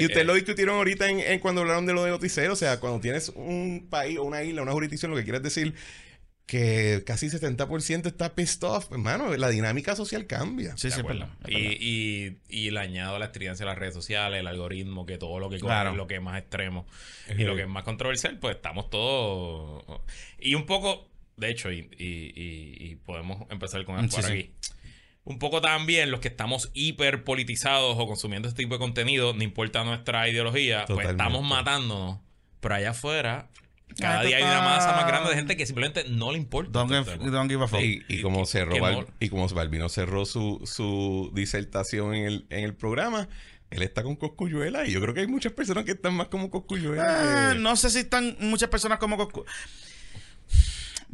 Y 0.00 0.04
ustedes 0.04 0.22
eh, 0.22 0.24
lo 0.26 0.34
discutieron 0.34 0.76
ahorita 0.76 1.08
en, 1.08 1.20
en 1.20 1.38
cuando 1.40 1.60
hablaron 1.62 1.86
de 1.86 1.92
lo 1.92 2.04
de 2.04 2.10
Noticero, 2.10 2.52
o 2.52 2.56
sea, 2.56 2.80
cuando 2.80 3.00
tienes 3.00 3.30
un 3.34 3.86
país 3.90 4.18
o 4.18 4.22
una 4.24 4.42
isla, 4.42 4.62
una 4.62 4.72
jurisdicción, 4.72 5.10
lo 5.10 5.16
que 5.16 5.24
quieres 5.24 5.42
decir, 5.42 5.74
que 6.46 7.02
casi 7.06 7.28
70% 7.28 8.06
está 8.06 8.34
pissed 8.34 8.62
off, 8.64 8.90
hermano, 8.92 9.34
la 9.36 9.48
dinámica 9.48 9.94
social 9.96 10.26
cambia. 10.26 10.76
Sí, 10.76 10.90
sí, 10.90 11.00
es 11.00 11.06
verdad, 11.06 11.28
Y, 11.48 11.56
y, 11.56 12.38
y 12.48 12.70
le 12.70 12.80
añado 12.80 13.18
la 13.18 13.26
estridencia 13.26 13.64
de 13.64 13.70
las 13.70 13.78
redes 13.78 13.94
sociales, 13.94 14.40
el 14.40 14.46
algoritmo, 14.46 15.06
que 15.06 15.18
todo 15.18 15.38
lo 15.38 15.48
que 15.48 15.58
Claro. 15.58 15.90
es 15.92 15.96
lo 15.96 16.06
que 16.06 16.16
es 16.16 16.22
más 16.22 16.38
extremo 16.38 16.86
y 17.30 17.44
lo 17.44 17.54
que 17.56 17.62
es 17.62 17.68
más 17.68 17.84
controversial, 17.84 18.38
pues 18.38 18.56
estamos 18.56 18.90
todos. 18.90 19.84
Y 20.38 20.54
un 20.54 20.66
poco, 20.66 21.08
de 21.36 21.50
hecho, 21.50 21.70
y, 21.72 21.88
y- 21.96 22.32
y- 22.34 22.90
y 22.90 22.96
podemos 22.96 23.48
empezar 23.50 23.84
con 23.84 24.04
esto 24.04 24.16
Sí, 24.16 24.22
por 24.22 24.30
sí. 24.30 24.32
aquí. 24.38 24.54
Un 25.24 25.38
poco 25.38 25.60
también 25.60 26.10
los 26.10 26.18
que 26.20 26.28
estamos 26.28 26.70
hiper 26.74 27.22
politizados 27.24 27.94
o 27.98 28.06
consumiendo 28.08 28.48
este 28.48 28.62
tipo 28.64 28.74
de 28.74 28.80
contenido, 28.80 29.32
no 29.34 29.42
importa 29.44 29.84
nuestra 29.84 30.28
ideología, 30.28 30.84
pues 30.86 31.08
estamos 31.08 31.44
matándonos. 31.44 32.18
Pero 32.60 32.74
allá 32.74 32.90
afuera, 32.90 33.48
cada 33.98 34.20
Ah, 34.20 34.24
día 34.24 34.38
hay 34.38 34.42
una 34.42 34.62
masa 34.62 34.92
más 34.96 35.06
grande 35.06 35.30
de 35.30 35.36
gente 35.36 35.56
que 35.56 35.64
simplemente 35.66 36.04
no 36.08 36.32
le 36.32 36.38
importa. 36.38 36.70
Don't, 36.72 36.92
este 36.92 37.18
don't 37.30 37.48
give 37.50 37.62
a 37.62 37.68
fuck. 37.68 37.80
Y, 37.80 38.02
y 38.08 38.20
como 38.22 38.44
cerró 38.46 38.78
Val- 38.80 39.06
y 39.20 39.28
como 39.28 39.46
Balbino 39.48 39.88
cerró 39.88 40.24
su, 40.24 40.60
su 40.64 41.30
disertación 41.34 42.14
en 42.14 42.24
el, 42.26 42.46
en 42.50 42.64
el 42.64 42.74
programa, 42.74 43.28
él 43.70 43.82
está 43.82 44.02
con 44.02 44.16
Coscuyuela 44.16 44.86
y 44.86 44.92
yo 44.92 45.00
creo 45.00 45.14
que 45.14 45.20
hay 45.20 45.26
muchas 45.28 45.52
personas 45.52 45.84
que 45.84 45.92
están 45.92 46.14
más 46.14 46.28
como 46.28 46.50
Coscuyuela. 46.50 47.04
Ah, 47.50 47.52
que- 47.52 47.58
no 47.60 47.76
sé 47.76 47.90
si 47.90 48.00
están 48.00 48.36
muchas 48.40 48.68
personas 48.70 48.98
como 48.98 49.16
Coscu- 49.18 49.44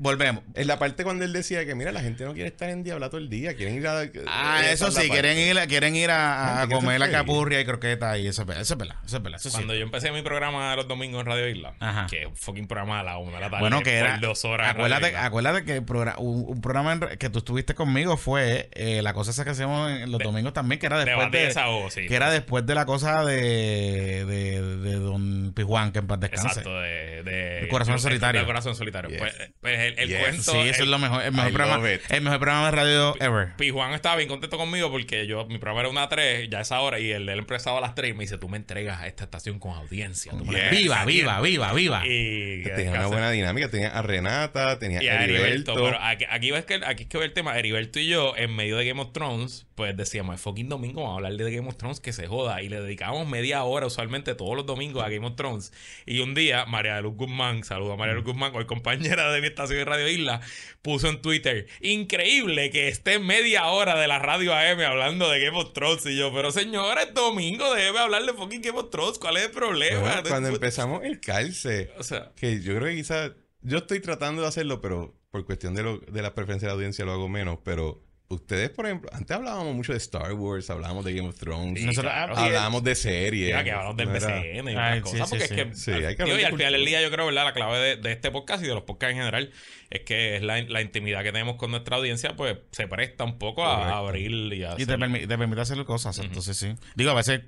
Volvemos. 0.01 0.45
En 0.55 0.67
la 0.69 0.79
parte 0.79 1.03
cuando 1.05 1.25
él 1.25 1.33
decía 1.33 1.67
que, 1.67 1.75
mira, 1.75 1.91
la 1.93 2.01
gente 2.01 2.25
no 2.25 2.33
quiere 2.33 2.49
estar 2.49 2.71
en 2.71 2.85
diabla 2.85 3.09
todo 3.11 3.19
el 3.21 3.29
día, 3.29 3.55
quieren 3.57 3.75
ir 3.77 3.87
a... 3.89 4.01
Ah, 4.29 4.61
esa 4.63 4.89
eso 4.89 4.91
sí, 4.93 5.11
quieren 5.11 5.37
ir, 5.37 5.59
a- 5.59 5.67
quieren 5.67 5.97
ir 5.97 6.09
a, 6.13 6.67
comer 6.71 7.01
la 7.01 7.11
capurria 7.11 7.61
y 7.61 7.65
croqueta 7.65 8.17
y 8.17 8.29
eso 8.29 8.43
es 8.43 8.47
verdad, 8.47 8.63
eso 8.63 8.75
es 8.75 8.79
verdad, 8.79 8.97
eso 9.05 9.17
es 9.17 9.23
verdad, 9.23 9.39
sí. 9.41 9.49
Cuando 9.51 9.75
yo 9.75 9.83
empecé 9.83 10.13
mi 10.13 10.23
programa 10.23 10.75
los 10.77 10.87
domingos 10.87 11.21
en 11.21 11.27
Radio 11.27 11.49
Isla, 11.49 11.75
Ajá. 11.81 12.07
que 12.09 12.29
fucking 12.35 12.69
programa 12.69 13.01
a 13.01 13.03
la 13.03 13.19
una 13.19 13.33
de 13.35 13.41
la 13.41 13.51
tarde, 13.51 13.61
Bueno, 13.61 13.79
que 13.83 13.99
por 13.99 14.09
era. 14.09 14.19
dos 14.19 14.45
horas. 14.45 14.71
Acuérdate, 14.71 15.17
acuérdate 15.17 15.65
que 15.65 15.77
el 15.79 15.85
un, 16.19 16.45
un 16.49 16.61
programa 16.61 16.93
en 16.93 17.19
que 17.19 17.29
tú 17.29 17.39
estuviste 17.39 17.75
conmigo 17.75 18.17
fue 18.17 18.69
eh, 18.75 19.03
la 19.03 19.13
cosa 19.15 19.33
esa 19.33 19.45
que 19.45 19.51
hacemos 19.51 19.91
en 19.91 20.11
los 20.13 20.19
De- 20.19 20.25
domingos 20.25 20.53
también, 20.53 20.79
que 20.79 20.87
era 20.87 21.05
después 21.05 21.31
de. 21.33 21.45
desahogo, 21.47 21.91
sí. 21.91 22.07
Que 22.07 22.15
era 22.15 22.31
después 22.31 22.65
de 22.65 22.75
la 22.77 22.87
cosa 22.87 23.25
de, 23.25 24.25
de, 24.25 24.63
de 24.79 24.93
Don 24.95 25.53
Pijuán, 25.55 25.91
que 25.93 25.99
en 25.99 26.07
paz 26.07 26.21
descanse. 26.21 26.47
Exacto, 26.49 26.81
de, 26.81 27.23
de- 27.25 27.59
El 27.61 27.69
corazón 27.69 27.99
solitario. 27.99 28.41
El 28.41 28.47
corazón 28.47 28.77
solitario. 28.77 29.11
Yes. 29.11 29.19
Pues, 29.19 29.35
pues 29.61 29.88
el, 29.89 29.99
el 29.99 30.09
Yes. 30.09 30.19
cuento. 30.19 30.43
Sí, 30.53 30.59
eso 30.59 30.83
el- 30.83 30.83
es 30.85 30.89
lo 30.89 30.99
mejor, 30.99 31.23
el 31.23 31.33
mejor, 31.33 31.53
programa, 31.53 31.89
el 31.91 32.21
mejor 32.23 32.39
programa 32.41 32.65
de 32.67 32.71
radio 32.77 33.15
ever. 33.21 33.57
Pijuan 33.57 33.93
estaba 33.95 34.17
bien 34.17 34.29
contento 34.29 34.57
conmigo 34.57 34.91
porque 34.91 35.27
yo, 35.27 35.47
mi 35.47 35.59
programa 35.59 35.81
era 35.81 35.89
una 35.89 36.03
a 36.05 36.09
3, 36.09 36.49
ya 36.51 36.61
esa 36.61 36.81
hora, 36.81 36.99
y 37.01 37.11
el 37.11 37.27
de 37.27 37.33
él 37.35 37.39
empezaba 37.41 37.79
a 37.79 37.81
las 37.81 37.95
3 37.95 38.11
y 38.11 38.15
me 38.15 38.25
dice, 38.25 38.39
tú 38.39 38.49
me 38.49 38.57
entregas 38.57 39.01
a 39.01 39.07
esta 39.07 39.25
estación 39.25 39.59
con 39.59 39.73
audiencia. 39.73 40.33
Tú 40.33 40.45
Yes. 40.45 40.71
Viva, 40.71 41.05
viva, 41.05 41.05
tiempo". 41.07 41.43
viva, 41.43 41.73
viva. 41.73 42.07
Y, 42.07 42.63
Tenía 42.65 42.91
una 42.93 43.07
buena 43.07 43.31
dinámica, 43.31 43.71
tenía 43.71 43.89
a 43.89 44.03
Renata, 44.03 44.79
tenía 44.79 45.03
y 45.03 45.09
a 45.09 45.23
Heriberto. 45.25 45.73
Heriberto. 45.73 45.75
Pero 45.75 45.99
aquí, 46.03 46.25
aquí, 46.29 46.51
ves 46.51 46.65
que, 46.65 46.81
aquí 46.87 47.03
es 47.05 47.09
que 47.09 47.19
ve 47.19 47.25
el 47.25 47.33
tema. 47.33 47.59
Heriberto 47.59 47.99
y 48.01 48.07
yo, 48.09 48.35
en 48.37 48.55
medio 48.55 48.77
de 48.77 48.87
Game 48.87 49.01
of 49.01 49.13
Thrones, 49.13 49.67
pues 49.75 49.97
decíamos, 49.97 50.35
es 50.35 50.41
fucking 50.41 50.69
domingo, 50.69 51.03
vamos 51.03 51.15
a 51.15 51.17
hablar 51.27 51.33
de 51.33 51.55
Game 51.55 51.69
of 51.69 51.77
Thrones, 51.77 52.01
que 52.01 52.13
se 52.13 52.27
joda. 52.27 52.63
Y 52.63 52.69
le 52.69 52.81
dedicábamos 52.81 53.27
media 53.29 53.63
hora 53.65 53.87
usualmente 53.87 54.35
todos 54.35 54.57
los 54.57 54.67
domingos 54.67 55.05
a 55.05 55.09
Game 55.09 55.27
of 55.27 55.37
Thrones. 55.37 55.73
Y 56.07 56.21
un 56.21 56.35
día, 56.35 56.67
María 56.67 56.97
de 56.97 57.03
Luz 57.03 57.15
Guzmán, 57.17 57.65
saludo 57.65 57.93
a 57.93 57.97
María 57.97 58.15
de 58.15 58.21
Luz 58.21 58.27
Guzmán, 58.27 58.53
hoy 58.55 58.67
compañera 58.67 59.31
de 59.33 59.41
mi 59.41 59.47
estación 59.47 59.78
de 59.81 59.85
Radio 59.85 60.09
Isla, 60.09 60.41
puso 60.83 61.09
en 61.09 61.21
Twitter, 61.21 61.67
increíble 61.81 62.71
que 62.71 62.89
esté 62.89 63.19
media 63.19 63.67
hora 63.67 63.99
de 63.99 64.09
la 64.09 64.19
radio 64.19 64.55
AM 64.55 64.81
hablando 64.81 65.31
de 65.31 65.41
Game 65.41 65.59
of 65.59 65.73
Thrones. 65.73 66.07
Y 66.07 66.17
yo, 66.17 66.33
pero 66.33 66.51
señora, 66.51 67.03
es 67.03 67.15
domingo, 67.15 67.75
debe 67.75 67.99
hablar 67.99 68.25
de 68.25 68.33
fucking 68.33 68.63
Game 68.63 68.79
of 68.79 68.91
Thrones, 68.91 69.19
¿cuál 69.19 69.37
es 69.37 69.47
el 69.47 69.51
problema? 69.51 70.01
Bueno, 70.01 70.23
cuando 70.29 70.49
empezamos 70.49 71.05
el 71.05 71.21
calce, 71.21 71.91
O 71.99 72.03
sea, 72.03 72.33
que 72.37 72.61
yo 72.61 72.75
creo 72.77 72.89
que 72.89 72.97
quizás, 72.97 73.33
yo 73.63 73.79
estoy 73.79 74.01
tratando 74.01 74.43
de 74.43 74.49
hacerlo, 74.49 74.81
pero 74.81 75.15
por 75.31 75.45
cuestión 75.45 75.75
de, 75.75 75.83
lo, 75.83 75.99
de 75.99 76.23
la 76.23 76.35
preferencia 76.35 76.67
de 76.67 76.71
la 76.71 76.75
audiencia 76.75 77.05
lo 77.05 77.13
hago 77.13 77.29
menos, 77.29 77.59
pero 77.65 78.03
ustedes, 78.29 78.69
por 78.71 78.85
ejemplo, 78.87 79.11
antes 79.13 79.35
hablábamos 79.37 79.75
mucho 79.75 79.93
de 79.93 79.99
Star 79.99 80.33
Wars, 80.35 80.69
hablábamos 80.71 81.05
de 81.05 81.15
Game 81.15 81.29
of 81.29 81.37
Thrones, 81.39 81.81
Sí, 81.81 81.87
Nosotros- 81.87 82.13
claro. 82.13 82.35
ah, 82.37 82.45
hablábamos 82.45 82.85
de 82.85 82.95
series. 82.95 83.51
Ya 83.51 83.65
que 83.65 83.73
hablamos 83.73 83.97
del 83.97 84.09
BCN 84.09 84.71
y 84.71 84.77
Ay, 84.77 85.01
cosas. 85.01 85.29
sí, 85.31 85.37
porque 85.37 85.47
sí. 85.49 85.55
es 85.55 85.67
que. 85.67 85.75
Sí, 85.75 85.91
hay 85.93 86.17
que 86.17 86.27
y 86.29 86.45
al 86.45 86.53
final 86.53 86.73
del 86.73 86.85
día, 86.85 87.01
yo 87.03 87.11
creo, 87.11 87.27
¿verdad? 87.27 87.45
La 87.45 87.53
clave 87.55 87.79
de, 87.79 87.97
de 87.97 88.13
este 88.13 88.31
podcast 88.31 88.63
y 88.63 88.67
de 88.67 88.75
los 88.75 88.83
podcasts 88.83 89.13
en 89.13 89.19
general 89.19 89.51
es 89.91 90.01
que 90.03 90.37
es 90.37 90.43
la, 90.43 90.61
la 90.63 90.83
intimidad 90.83 91.23
que 91.23 91.33
tenemos 91.33 91.57
con 91.57 91.71
nuestra 91.71 91.97
audiencia, 91.97 92.37
pues 92.37 92.59
se 92.73 92.87
presta 92.87 93.25
un 93.25 93.39
poco 93.39 93.65
a, 93.65 93.77
Correcto. 93.77 93.95
a 93.95 93.99
abrir 93.99 94.31
y 94.53 94.63
a. 94.65 94.75
Y 94.75 94.77
te, 94.77 94.83
hacer- 94.93 94.99
permi- 94.99 95.27
te 95.27 95.39
permite 95.39 95.61
hacer 95.63 95.83
cosas, 95.85 96.19
entonces 96.19 96.57
sí. 96.57 96.75
Digo, 96.95 97.11
a 97.11 97.15
veces 97.15 97.41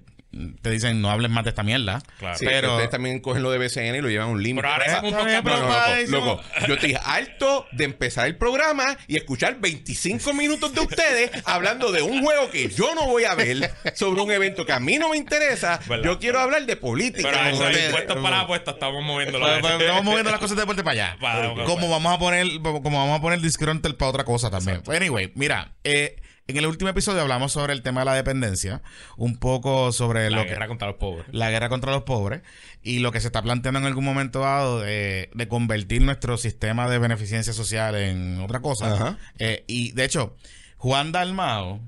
te 0.62 0.70
dicen 0.70 1.00
no 1.00 1.10
hables 1.10 1.30
más 1.30 1.42
de 1.44 1.50
esta 1.50 1.62
mierda. 1.62 2.00
Claro. 2.18 2.38
Sí, 2.38 2.44
Pero- 2.44 2.72
ustedes 2.74 2.90
también 2.90 3.18
cogen 3.20 3.42
lo 3.42 3.50
de 3.50 3.58
BCN 3.58 3.96
y 3.96 4.00
lo 4.00 4.08
llevan 4.08 4.28
a 4.28 4.30
un 4.30 4.42
límite. 4.42 4.62
Pero 4.62 4.72
ahora 4.72 4.84
Ah, 4.88 4.92
hacemos 4.98 5.12
un 5.12 5.18
podcast. 5.18 5.44
No, 5.44 5.60
no, 5.60 5.68
para 5.68 6.00
loco, 6.02 6.26
loco. 6.26 6.42
Yo 6.68 6.74
estoy 6.74 6.96
harto 7.04 7.66
de 7.72 7.84
empezar 7.84 8.26
el 8.26 8.36
programa 8.36 8.96
y 9.08 9.16
escuchar 9.16 9.58
25 9.60 10.32
minutos 10.34 10.72
de 10.74 10.80
ustedes 10.80 11.30
hablando 11.44 11.90
de 11.90 12.02
un 12.02 12.22
juego 12.22 12.50
que 12.50 12.68
yo 12.68 12.94
no 12.94 13.06
voy 13.06 13.24
a 13.24 13.34
ver, 13.34 13.72
sobre 13.94 14.20
un 14.22 14.30
evento 14.30 14.64
que 14.64 14.72
a 14.72 14.80
mí 14.80 14.98
no 14.98 15.08
me 15.10 15.16
interesa. 15.16 15.80
¿Verdad? 15.88 16.04
Yo 16.04 16.18
quiero 16.18 16.38
hablar 16.40 16.64
de 16.64 16.76
política. 16.76 17.28
Pero 17.32 17.50
como 17.56 17.68
eso, 17.68 17.86
impuestos 17.86 18.16
para 18.18 18.30
las 18.36 18.44
apuestas, 18.44 18.74
estamos 18.74 19.04
moviéndolo. 19.04 19.46
Pues, 19.46 19.60
pues, 19.60 19.80
Estamos 19.80 20.04
moviendo 20.04 20.30
las 20.30 20.40
cosas 20.40 20.56
de 20.56 20.62
deporte 20.62 20.84
para 20.84 20.92
allá. 20.92 21.16
Para- 21.20 21.54
como 21.64 21.88
vamos 21.90 22.14
a 22.14 22.18
poner, 22.18 22.46
como 22.62 22.98
vamos 22.98 23.18
a 23.18 23.20
poner 23.20 23.40
Disgruntled 23.40 23.96
para 23.96 24.10
otra 24.10 24.24
cosa 24.24 24.50
también. 24.50 24.82
Anyway, 24.86 25.32
mira, 25.34 25.72
eh, 25.84 26.16
en 26.58 26.64
el 26.64 26.70
último 26.70 26.90
episodio 26.90 27.20
hablamos 27.22 27.52
sobre 27.52 27.72
el 27.72 27.82
tema 27.82 28.00
de 28.00 28.04
la 28.06 28.14
dependencia, 28.14 28.82
un 29.16 29.36
poco 29.36 29.92
sobre 29.92 30.30
La 30.30 30.38
lo 30.38 30.42
que 30.44 30.50
guerra 30.50 30.68
contra 30.68 30.88
los 30.88 30.96
pobres. 30.96 31.26
la 31.30 31.50
guerra 31.50 31.68
contra 31.68 31.92
los 31.92 32.02
pobres 32.02 32.42
y 32.82 32.98
lo 33.00 33.12
que 33.12 33.20
se 33.20 33.28
está 33.28 33.42
planteando 33.42 33.80
en 33.80 33.86
algún 33.86 34.04
momento 34.04 34.40
dado 34.40 34.80
de, 34.80 35.30
de 35.34 35.48
convertir 35.48 36.02
nuestro 36.02 36.36
sistema 36.36 36.88
de 36.88 36.98
beneficencia 36.98 37.52
social 37.52 37.94
en 37.94 38.40
otra 38.40 38.60
cosa. 38.60 38.92
Ajá. 38.94 39.18
Eh, 39.38 39.64
y 39.66 39.92
de 39.92 40.04
hecho, 40.04 40.36
Juan 40.76 41.12
Dalmao, 41.12 41.80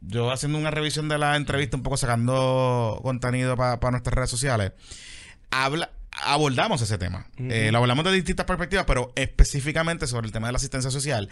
yo 0.00 0.30
haciendo 0.30 0.58
una 0.58 0.70
revisión 0.70 1.08
de 1.08 1.18
la 1.18 1.36
entrevista, 1.36 1.76
un 1.76 1.82
poco 1.82 1.96
sacando 1.96 3.00
contenido 3.02 3.56
para 3.56 3.90
nuestras 3.90 4.14
redes 4.14 4.30
sociales, 4.30 4.72
habla, 5.50 5.90
abordamos 6.22 6.80
ese 6.82 6.98
tema. 6.98 7.26
Eh, 7.38 7.70
lo 7.72 7.78
hablamos 7.78 8.04
de 8.04 8.12
distintas 8.12 8.46
perspectivas, 8.46 8.86
pero 8.86 9.12
específicamente 9.16 10.06
sobre 10.06 10.26
el 10.26 10.32
tema 10.32 10.48
de 10.48 10.52
la 10.52 10.56
asistencia 10.58 10.90
social. 10.90 11.28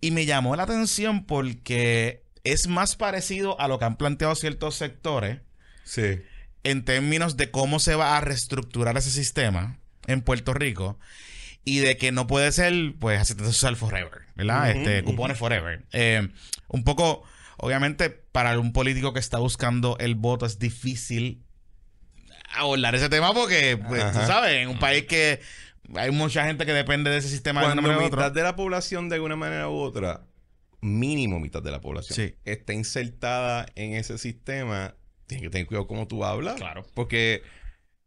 Y 0.00 0.10
me 0.10 0.26
llamó 0.26 0.56
la 0.56 0.64
atención 0.64 1.24
porque 1.24 2.22
es 2.42 2.68
más 2.68 2.96
parecido 2.96 3.60
a 3.60 3.68
lo 3.68 3.78
que 3.78 3.84
han 3.84 3.96
planteado 3.96 4.34
ciertos 4.34 4.74
sectores 4.76 5.40
Sí. 5.84 6.20
en 6.62 6.84
términos 6.84 7.36
de 7.36 7.50
cómo 7.50 7.78
se 7.78 7.94
va 7.94 8.16
a 8.16 8.20
reestructurar 8.20 8.96
ese 8.96 9.10
sistema 9.10 9.78
en 10.06 10.20
Puerto 10.22 10.54
Rico 10.54 10.98
y 11.64 11.78
de 11.78 11.96
que 11.96 12.12
no 12.12 12.26
puede 12.26 12.52
ser, 12.52 12.72
pues, 12.98 13.20
asistencia 13.20 13.52
social 13.52 13.76
forever, 13.76 14.22
¿verdad? 14.34 14.70
Este, 14.70 15.02
cupones 15.04 15.38
forever. 15.38 15.84
Eh, 15.92 16.28
un 16.68 16.84
poco, 16.84 17.22
obviamente, 17.56 18.10
para 18.10 18.58
un 18.58 18.72
político 18.72 19.12
que 19.14 19.20
está 19.20 19.38
buscando 19.38 19.96
el 19.98 20.14
voto 20.14 20.44
es 20.44 20.58
difícil 20.58 21.42
abordar 22.56 22.94
ese 22.94 23.08
tema 23.08 23.32
porque, 23.34 23.76
pues, 23.76 24.04
tú 24.12 24.18
sabes, 24.20 24.52
en 24.62 24.68
un 24.68 24.78
país 24.78 25.04
que 25.04 25.40
hay 25.94 26.10
mucha 26.10 26.44
gente 26.44 26.64
que 26.66 26.72
depende 26.72 27.10
de 27.10 27.18
ese 27.18 27.28
sistema 27.28 27.60
de 27.66 27.72
una 27.72 27.82
manera 27.82 28.00
u 28.00 28.04
mitad 28.04 28.32
de 28.32 28.42
la 28.42 28.56
población, 28.56 29.08
de 29.08 29.16
alguna 29.16 29.36
manera 29.36 29.68
u 29.68 29.76
otra, 29.76 30.26
mínimo 30.80 31.40
mitad 31.40 31.62
de 31.62 31.70
la 31.70 31.80
población, 31.80 32.14
Sí. 32.16 32.34
está 32.44 32.72
insertada 32.72 33.66
en 33.74 33.94
ese 33.94 34.18
sistema, 34.18 34.94
tienes 35.26 35.44
que 35.44 35.50
tener 35.50 35.66
cuidado 35.66 35.86
cómo 35.86 36.06
tú 36.06 36.24
hablas. 36.24 36.56
Claro. 36.56 36.84
Porque 36.94 37.42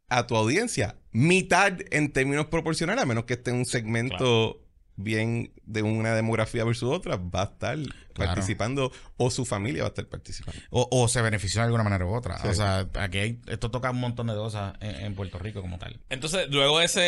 a 0.09 0.27
tu 0.27 0.35
audiencia, 0.35 0.95
mitad 1.11 1.73
en 1.91 2.11
términos 2.11 2.47
proporcionales, 2.47 3.03
a 3.03 3.05
menos 3.07 3.25
que 3.25 3.33
esté 3.33 3.51
en 3.51 3.57
un 3.57 3.65
segmento 3.65 4.61
bien 4.97 5.51
de 5.65 5.81
una 5.83 6.13
demografía 6.15 6.63
versus 6.65 6.91
otra, 6.93 7.15
va 7.17 7.41
a 7.41 7.45
estar 7.45 7.77
Claro. 8.17 8.31
participando 8.31 8.91
o 9.17 9.29
su 9.29 9.45
familia 9.45 9.83
va 9.83 9.89
a 9.89 9.89
estar 9.89 10.07
participando. 10.07 10.59
O, 10.71 10.87
o 10.89 11.07
se 11.07 11.21
benefició 11.21 11.61
de 11.61 11.65
alguna 11.65 11.83
manera 11.83 12.03
u 12.03 12.15
otra. 12.15 12.39
Sí. 12.39 12.47
O 12.47 12.53
sea, 12.55 12.87
aquí 12.95 13.19
hay- 13.19 13.39
esto 13.45 13.69
toca 13.69 13.91
un 13.91 13.99
montón 13.99 14.25
de 14.25 14.33
cosas 14.33 14.73
en, 14.79 14.95
en 15.05 15.13
Puerto 15.13 15.37
Rico 15.37 15.61
como 15.61 15.77
tal. 15.77 15.99
Entonces, 16.09 16.47
luego 16.49 16.79
de 16.79 16.85
ese, 16.85 16.99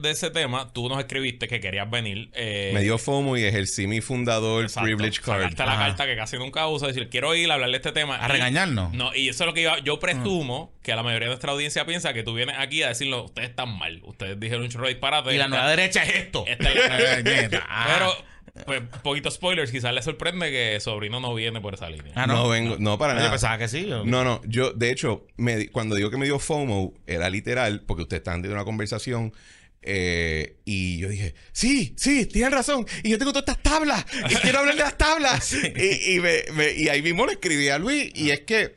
de 0.00 0.10
ese 0.10 0.30
tema, 0.32 0.72
tú 0.72 0.88
nos 0.88 0.98
escribiste 0.98 1.46
que 1.46 1.60
querías 1.60 1.88
venir. 1.88 2.30
eh, 2.34 2.72
Me 2.74 2.80
dio 2.82 2.98
FOMO 2.98 3.36
y 3.36 3.44
ejercí 3.44 3.86
mi 3.86 4.00
fundador 4.00 4.64
exacto, 4.64 4.86
privilege 4.86 5.20
card. 5.22 5.42
sacaste 5.42 5.64
la 5.66 5.72
Ajá. 5.74 5.86
carta 5.86 6.06
que 6.06 6.16
casi 6.16 6.36
nunca 6.36 6.66
usa, 6.66 6.88
decir, 6.88 7.08
quiero 7.10 7.32
ir 7.36 7.48
a 7.48 7.54
hablar 7.54 7.70
de 7.70 7.76
este 7.76 7.92
tema. 7.92 8.16
A 8.20 8.28
Y- 8.28 8.32
regañarnos. 8.32 8.92
No, 8.92 9.14
y 9.14 9.28
eso 9.28 9.44
es 9.44 9.46
lo 9.46 9.54
que. 9.54 9.70
Yo 9.84 10.00
presumo 10.00 10.72
que 10.82 10.96
la 10.96 11.04
mayoría 11.04 11.26
de 11.26 11.30
nuestra 11.34 11.52
audiencia 11.52 11.86
piensa 11.86 12.12
que 12.12 12.24
tú 12.24 12.34
vienes 12.34 12.56
aquí 12.58 12.82
a 12.82 12.88
decirlo, 12.88 13.26
ustedes 13.26 13.50
están 13.50 13.68
mal. 13.78 14.00
Ustedes 14.04 14.40
dijeron 14.40 14.64
un 14.64 14.68
chorro 14.68 14.86
de 14.86 14.94
disparate. 14.94 15.32
Y 15.32 15.38
la 15.38 15.46
nueva 15.46 15.70
derecha 15.70 16.02
es 16.02 16.12
esto. 16.24 16.44
esta 16.48 16.68
es 16.72 16.76
la- 17.24 17.35
neta. 17.42 17.66
Ah. 17.68 17.86
Pero, 18.54 18.64
pues, 18.64 18.82
poquito 19.02 19.30
spoilers, 19.30 19.70
quizás 19.70 19.92
les 19.92 20.04
sorprende 20.04 20.50
que 20.50 20.78
Sobrino 20.80 21.20
no 21.20 21.34
viene 21.34 21.60
por 21.60 21.74
esa 21.74 21.90
línea. 21.90 22.12
Ah, 22.14 22.26
no, 22.26 22.48
vengo, 22.48 22.76
no 22.78 22.96
para 22.98 23.12
Yo 23.14 23.18
nada. 23.18 23.30
pensaba 23.30 23.58
que 23.58 23.68
sí. 23.68 23.90
o- 23.92 24.04
No, 24.04 24.24
no, 24.24 24.40
yo, 24.46 24.72
de 24.72 24.90
hecho, 24.90 25.26
me 25.36 25.56
di- 25.56 25.68
cuando 25.68 25.94
digo 25.96 26.10
que 26.10 26.16
me 26.16 26.24
dio 26.24 26.38
FOMO, 26.38 26.94
era 27.06 27.28
literal, 27.30 27.82
porque 27.86 28.02
ustedes 28.04 28.20
estaban 28.20 28.40
teniendo 28.42 28.60
una 28.60 28.64
conversación. 28.64 29.32
eh, 29.88 30.56
y 30.64 30.98
yo 30.98 31.08
dije, 31.08 31.34
sí, 31.52 31.94
sí, 31.96 32.26
tienen 32.26 32.50
razón. 32.50 32.84
Y 33.04 33.10
yo 33.10 33.18
tengo 33.18 33.32
todas 33.32 33.46
estas 33.56 33.62
tablas. 33.62 34.04
Y 34.28 34.34
quiero 34.36 34.58
hablar 34.58 34.74
de 34.74 34.82
las 34.82 34.98
tablas. 34.98 35.52
y, 35.76 36.14
y 36.16 36.20
me- 36.20 36.42
me- 36.54 36.72
y 36.72 36.88
ahí 36.88 37.02
mismo 37.02 37.24
le 37.24 37.34
escribí 37.34 37.68
a 37.68 37.78
Luis. 37.78 38.10
Y 38.14 38.30
es 38.30 38.40
que 38.40 38.74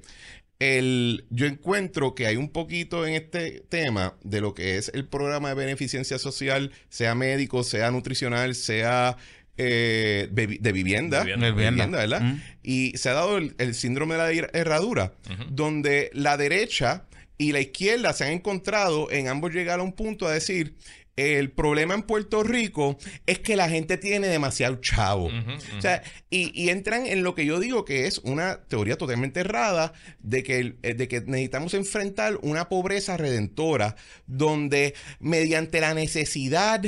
el, 0.60 1.26
yo 1.30 1.46
encuentro 1.46 2.16
que 2.16 2.28
hay 2.28 2.36
un 2.36 2.50
poquito 2.50 3.08
en 3.08 3.14
este 3.14 3.64
tema 3.70 4.16
de 4.24 4.42
lo 4.42 4.54
que 4.54 4.78
es 4.78 4.92
el 4.94 5.08
programa 5.08 5.50
de 5.50 5.56
beneficencia 5.56 6.20
social, 6.20 6.72
sea 6.90 7.16
médico, 7.16 7.64
sea 7.64 7.92
nutricional, 7.92 8.56
sea 8.56 9.16
eh, 9.58 10.28
de 10.32 10.72
vivienda, 10.72 11.24
Vivienda. 11.24 11.46
De 11.48 11.52
vivienda. 11.54 11.98
¿verdad? 11.98 12.22
Mm. 12.22 12.42
Y 12.64 12.98
se 12.98 13.10
ha 13.10 13.14
dado 13.14 13.38
el, 13.38 13.56
el 13.58 13.74
síndrome 13.76 14.16
de 14.16 14.20
la 14.20 14.32
her- 14.32 14.50
herradura, 14.54 15.14
donde 15.50 16.10
la 16.14 16.38
derecha 16.38 17.06
y 17.38 17.54
la 17.54 17.62
izquierda 17.62 18.12
se 18.14 18.26
han 18.26 18.32
encontrado 18.34 19.10
en 19.12 19.30
ambos 19.30 19.54
llegar 19.54 19.80
a 19.80 19.84
un 19.84 19.94
punto 19.94 20.28
a 20.28 20.34
decir, 20.34 20.76
el 21.20 21.52
problema 21.52 21.94
en 21.94 22.04
Puerto 22.04 22.44
Rico 22.44 22.98
es 23.26 23.40
que 23.40 23.56
la 23.56 23.70
gente 23.70 23.98
tiene 23.98 24.28
demasiado 24.28 24.76
chavo. 24.78 25.30
O 25.78 25.82
sea, 25.82 26.04
y, 26.30 26.52
y 26.60 26.70
entran 26.70 27.06
en 27.06 27.24
lo 27.24 27.36
que 27.36 27.46
yo 27.46 27.60
digo 27.60 27.86
que 27.86 28.08
es 28.08 28.20
una 28.20 28.62
teoría 28.64 28.98
totalmente 28.98 29.42
errada 29.42 29.94
de 30.20 30.44
que, 30.44 30.76
eh, 30.82 30.94
de 30.94 31.08
que 31.08 31.22
necesitamos 31.22 31.74
enfrentar 31.74 32.38
una 32.42 32.70
pobreza 32.70 33.18
redentora 33.18 33.96
donde 34.28 34.94
mediante 35.20 35.82
la 35.82 35.94
necesidad 35.94 36.82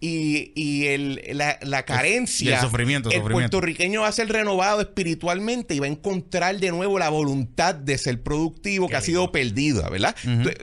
y, 0.00 0.52
y 0.54 0.86
el- 0.86 1.20
la, 1.34 1.58
la 1.62 1.84
carencia, 1.84 2.50
y 2.50 2.54
el 2.54 2.60
sufrimiento, 2.60 3.10
el 3.10 3.16
sufrimiento. 3.16 3.32
puertorriqueño 3.50 4.00
va 4.00 4.08
a 4.08 4.12
ser 4.12 4.28
renovado 4.28 4.80
espiritualmente 4.80 5.74
y 5.74 5.78
va 5.78 5.86
a 5.86 5.90
encontrar 5.90 6.58
de 6.58 6.70
nuevo 6.70 6.98
la 6.98 7.10
voluntad 7.10 7.74
de 7.74 7.98
ser 7.98 8.22
productivo 8.22 8.86
Qué 8.86 8.92
que 8.92 8.96
ha 8.96 9.00
sido 9.02 9.30
perdida, 9.30 9.88
¿verdad? 9.90 10.16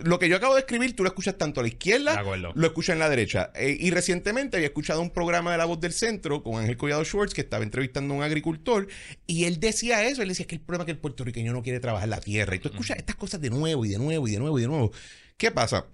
Lo 0.04 0.18
que 0.20 0.28
yo 0.30 0.38
acabo 0.38 0.56
de 0.56 0.62
escribir, 0.62 0.96
tú 0.96 1.04
lo 1.04 1.10
escuchas 1.10 1.38
tanto 1.38 1.60
a 1.60 1.64
la 1.64 1.70
izquierda 1.70 2.16
lo 2.56 2.68
escucha 2.68 2.94
en 2.94 3.00
la 3.00 3.10
derecha. 3.10 3.52
Eh, 3.56 3.78
y 3.80 3.92
recientemente 3.92 4.58
había 4.58 4.68
escuchado 4.68 5.02
un 5.02 5.12
programa 5.12 5.52
de 5.52 5.58
La 5.60 5.66
Voz 5.66 5.80
del 5.80 5.94
Centro 5.94 6.42
con 6.42 6.60
Ángel 6.60 6.78
Collado 6.78 7.04
Schwartz 7.06 7.34
que 7.34 7.42
estaba 7.42 7.64
entrevistando 7.64 8.14
a 8.14 8.18
un 8.18 8.24
agricultor 8.24 8.88
y 9.28 9.44
él 9.46 9.60
decía 9.60 10.04
eso. 10.08 10.22
Él 10.24 10.30
decía 10.30 10.48
que 10.48 10.56
el 10.56 10.62
problema 10.62 10.84
es 10.84 10.86
que 10.88 10.92
el 10.94 10.98
puertorriqueño 11.00 11.54
no 11.54 11.62
quiere 11.62 11.80
trabajar 11.80 12.10
la 12.10 12.20
tierra. 12.20 12.56
Y 12.56 12.60
tú 12.60 12.70
escuchas 12.70 12.98
estas 12.98 13.16
cosas 13.16 13.40
de 13.40 13.50
nuevo 13.52 13.86
y 13.86 13.90
de 13.90 13.98
nuevo 14.00 14.28
y 14.28 14.32
de 14.32 14.40
nuevo 14.40 14.58
y 14.58 14.62
de 14.64 14.68
nuevo. 14.68 14.92
¿Qué 15.38 15.52
pasa? 15.52 15.86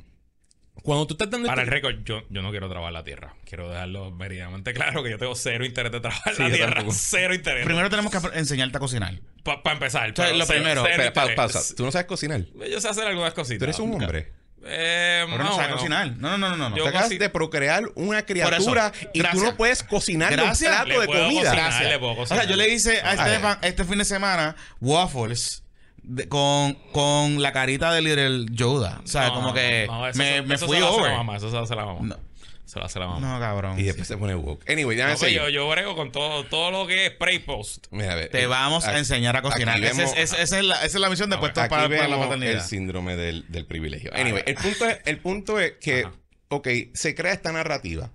Cuando 0.81 1.07
tú 1.07 1.13
estás 1.13 1.29
dando 1.29 1.47
Para 1.47 1.61
el 1.61 1.67
este- 1.69 1.75
récord, 1.75 2.03
yo, 2.03 2.23
yo 2.29 2.41
no 2.41 2.51
quiero 2.51 2.67
trabajar 2.67 2.91
la 2.93 3.03
tierra. 3.03 3.35
Quiero 3.45 3.69
dejarlo 3.69 4.11
meridianamente 4.11 4.73
claro 4.73 5.01
que 5.03 5.11
yo 5.11 5.17
tengo 5.17 5.35
cero 5.35 5.63
interés 5.65 5.91
de 5.91 5.99
trabajar 6.01 6.33
Sí, 6.35 6.43
la 6.43 6.51
tierra. 6.51 6.73
tampoco. 6.75 6.97
Cero 6.99 7.33
interés. 7.33 7.63
Primero 7.65 7.89
tenemos 7.89 8.11
que 8.11 8.37
enseñarte 8.37 8.77
a 8.77 8.79
cocinar. 8.79 9.19
Para 9.43 9.61
empezar. 9.73 10.13
sea, 10.15 10.25
pero 10.25 10.37
lo 10.37 10.45
cero- 10.45 10.59
primero, 10.59 10.83
cero 10.85 11.11
pa- 11.13 11.35
pausa. 11.35 11.61
Tú 11.75 11.85
no 11.85 11.91
sabes 11.91 12.07
cocinar. 12.07 12.41
Yo 12.69 12.81
sé 12.81 12.87
hacer 12.89 13.07
algunas 13.07 13.33
cositas. 13.33 13.59
Tú 13.59 13.63
eres 13.65 13.79
un 13.79 13.93
hombre. 13.93 14.33
Eh, 14.65 15.25
más 15.29 15.39
no 15.39 15.53
o 15.53 15.55
sabes 15.57 15.73
cocinar. 15.75 16.07
No, 16.17 16.37
no, 16.37 16.49
no, 16.49 16.55
no. 16.57 16.69
no. 16.69 16.77
Yo 16.77 16.83
Te 16.83 16.89
acabas 16.89 17.09
de 17.09 17.29
procrear 17.29 17.83
una 17.95 18.25
criatura 18.25 18.91
y 19.13 19.21
tú 19.21 19.41
no 19.43 19.55
puedes 19.57 19.83
cocinar 19.83 20.31
un 20.31 20.37
Gracias. 20.37 20.69
plato 20.71 20.87
Le 20.87 20.99
de 21.01 21.05
puedo 21.05 21.23
comida. 21.23 21.41
cocinar, 21.49 21.55
Gracias. 21.69 21.91
le 21.91 21.99
puedo 21.99 22.13
O 22.13 22.25
sea, 22.25 22.43
yo 22.45 22.55
le 22.55 22.69
hice 22.69 23.01
a. 23.01 23.13
Estefan 23.13 23.57
este 23.61 23.83
fin 23.85 23.97
de 23.99 24.05
semana 24.05 24.55
waffles 24.81 25.63
de- 26.03 26.27
con, 26.27 26.73
con 26.91 27.41
la 27.41 27.51
carita 27.51 27.91
de 27.93 28.01
Little 28.01 28.45
Yoda. 28.51 29.01
O 29.03 29.07
sea, 29.07 29.27
No, 29.27 29.33
como 29.35 29.53
que 29.53 29.85
no, 29.87 30.07
eso 30.07 30.17
me, 30.17 30.41
me 30.41 30.55
eso 30.55 30.65
fui 30.67 30.77
se 30.77 30.83
over. 30.83 31.11
la 31.11 31.17
mamá, 31.17 31.37
eso 31.37 31.49
se 31.49 31.55
lo 31.55 31.61
hace 31.63 31.75
la 31.75 31.85
mamá. 31.85 31.99
No. 32.01 32.17
Se 32.65 32.79
lo 32.79 32.85
hace 32.85 32.97
la 32.97 33.07
mamá. 33.07 33.19
No, 33.33 33.39
cabrón. 33.39 33.79
Y 33.79 33.83
después 33.83 34.07
se 34.07 34.17
pone 34.17 34.33
woke. 34.33 34.67
Anyway, 34.71 34.95
déjame 34.97 35.15
No, 35.21 35.27
yo, 35.27 35.49
yo 35.49 35.69
brego 35.69 35.95
con 35.95 36.11
todo, 36.11 36.43
todo 36.45 36.71
lo 36.71 36.87
que 36.87 37.05
es 37.05 37.11
spray 37.13 37.37
post. 37.39 37.85
Mira, 37.91 38.13
a 38.13 38.15
ver, 38.15 38.29
Te 38.29 38.43
eh, 38.43 38.47
vamos 38.47 38.85
a 38.87 38.97
enseñar 38.97 39.35
a 39.37 39.41
cocinar. 39.43 39.83
Esa 39.83 39.95
vemos- 39.97 40.13
es, 40.17 40.33
esa- 40.33 40.57
es 40.59 40.65
la, 40.65 40.75
esa 40.77 40.85
es 40.85 40.95
la 40.95 41.09
misión 41.09 41.29
de 41.29 41.37
puestos 41.37 41.61
Aquí 41.63 41.69
para, 41.69 41.83
para 41.83 42.07
la 42.07 42.15
vemos 42.15 42.23
el 42.25 42.29
paternidad. 42.39 42.65
síndrome 42.65 43.15
del, 43.15 43.45
del 43.51 43.65
privilegio. 43.65 44.11
Anyway, 44.15 44.43
el 44.47 44.55
punto 44.55 44.85
es, 44.89 44.99
el 45.05 45.17
punto 45.19 45.59
es 45.59 45.73
que, 45.79 46.01
Ajá. 46.05 46.13
ok, 46.49 46.67
se 46.93 47.13
crea 47.13 47.33
esta 47.33 47.51
narrativa 47.51 48.11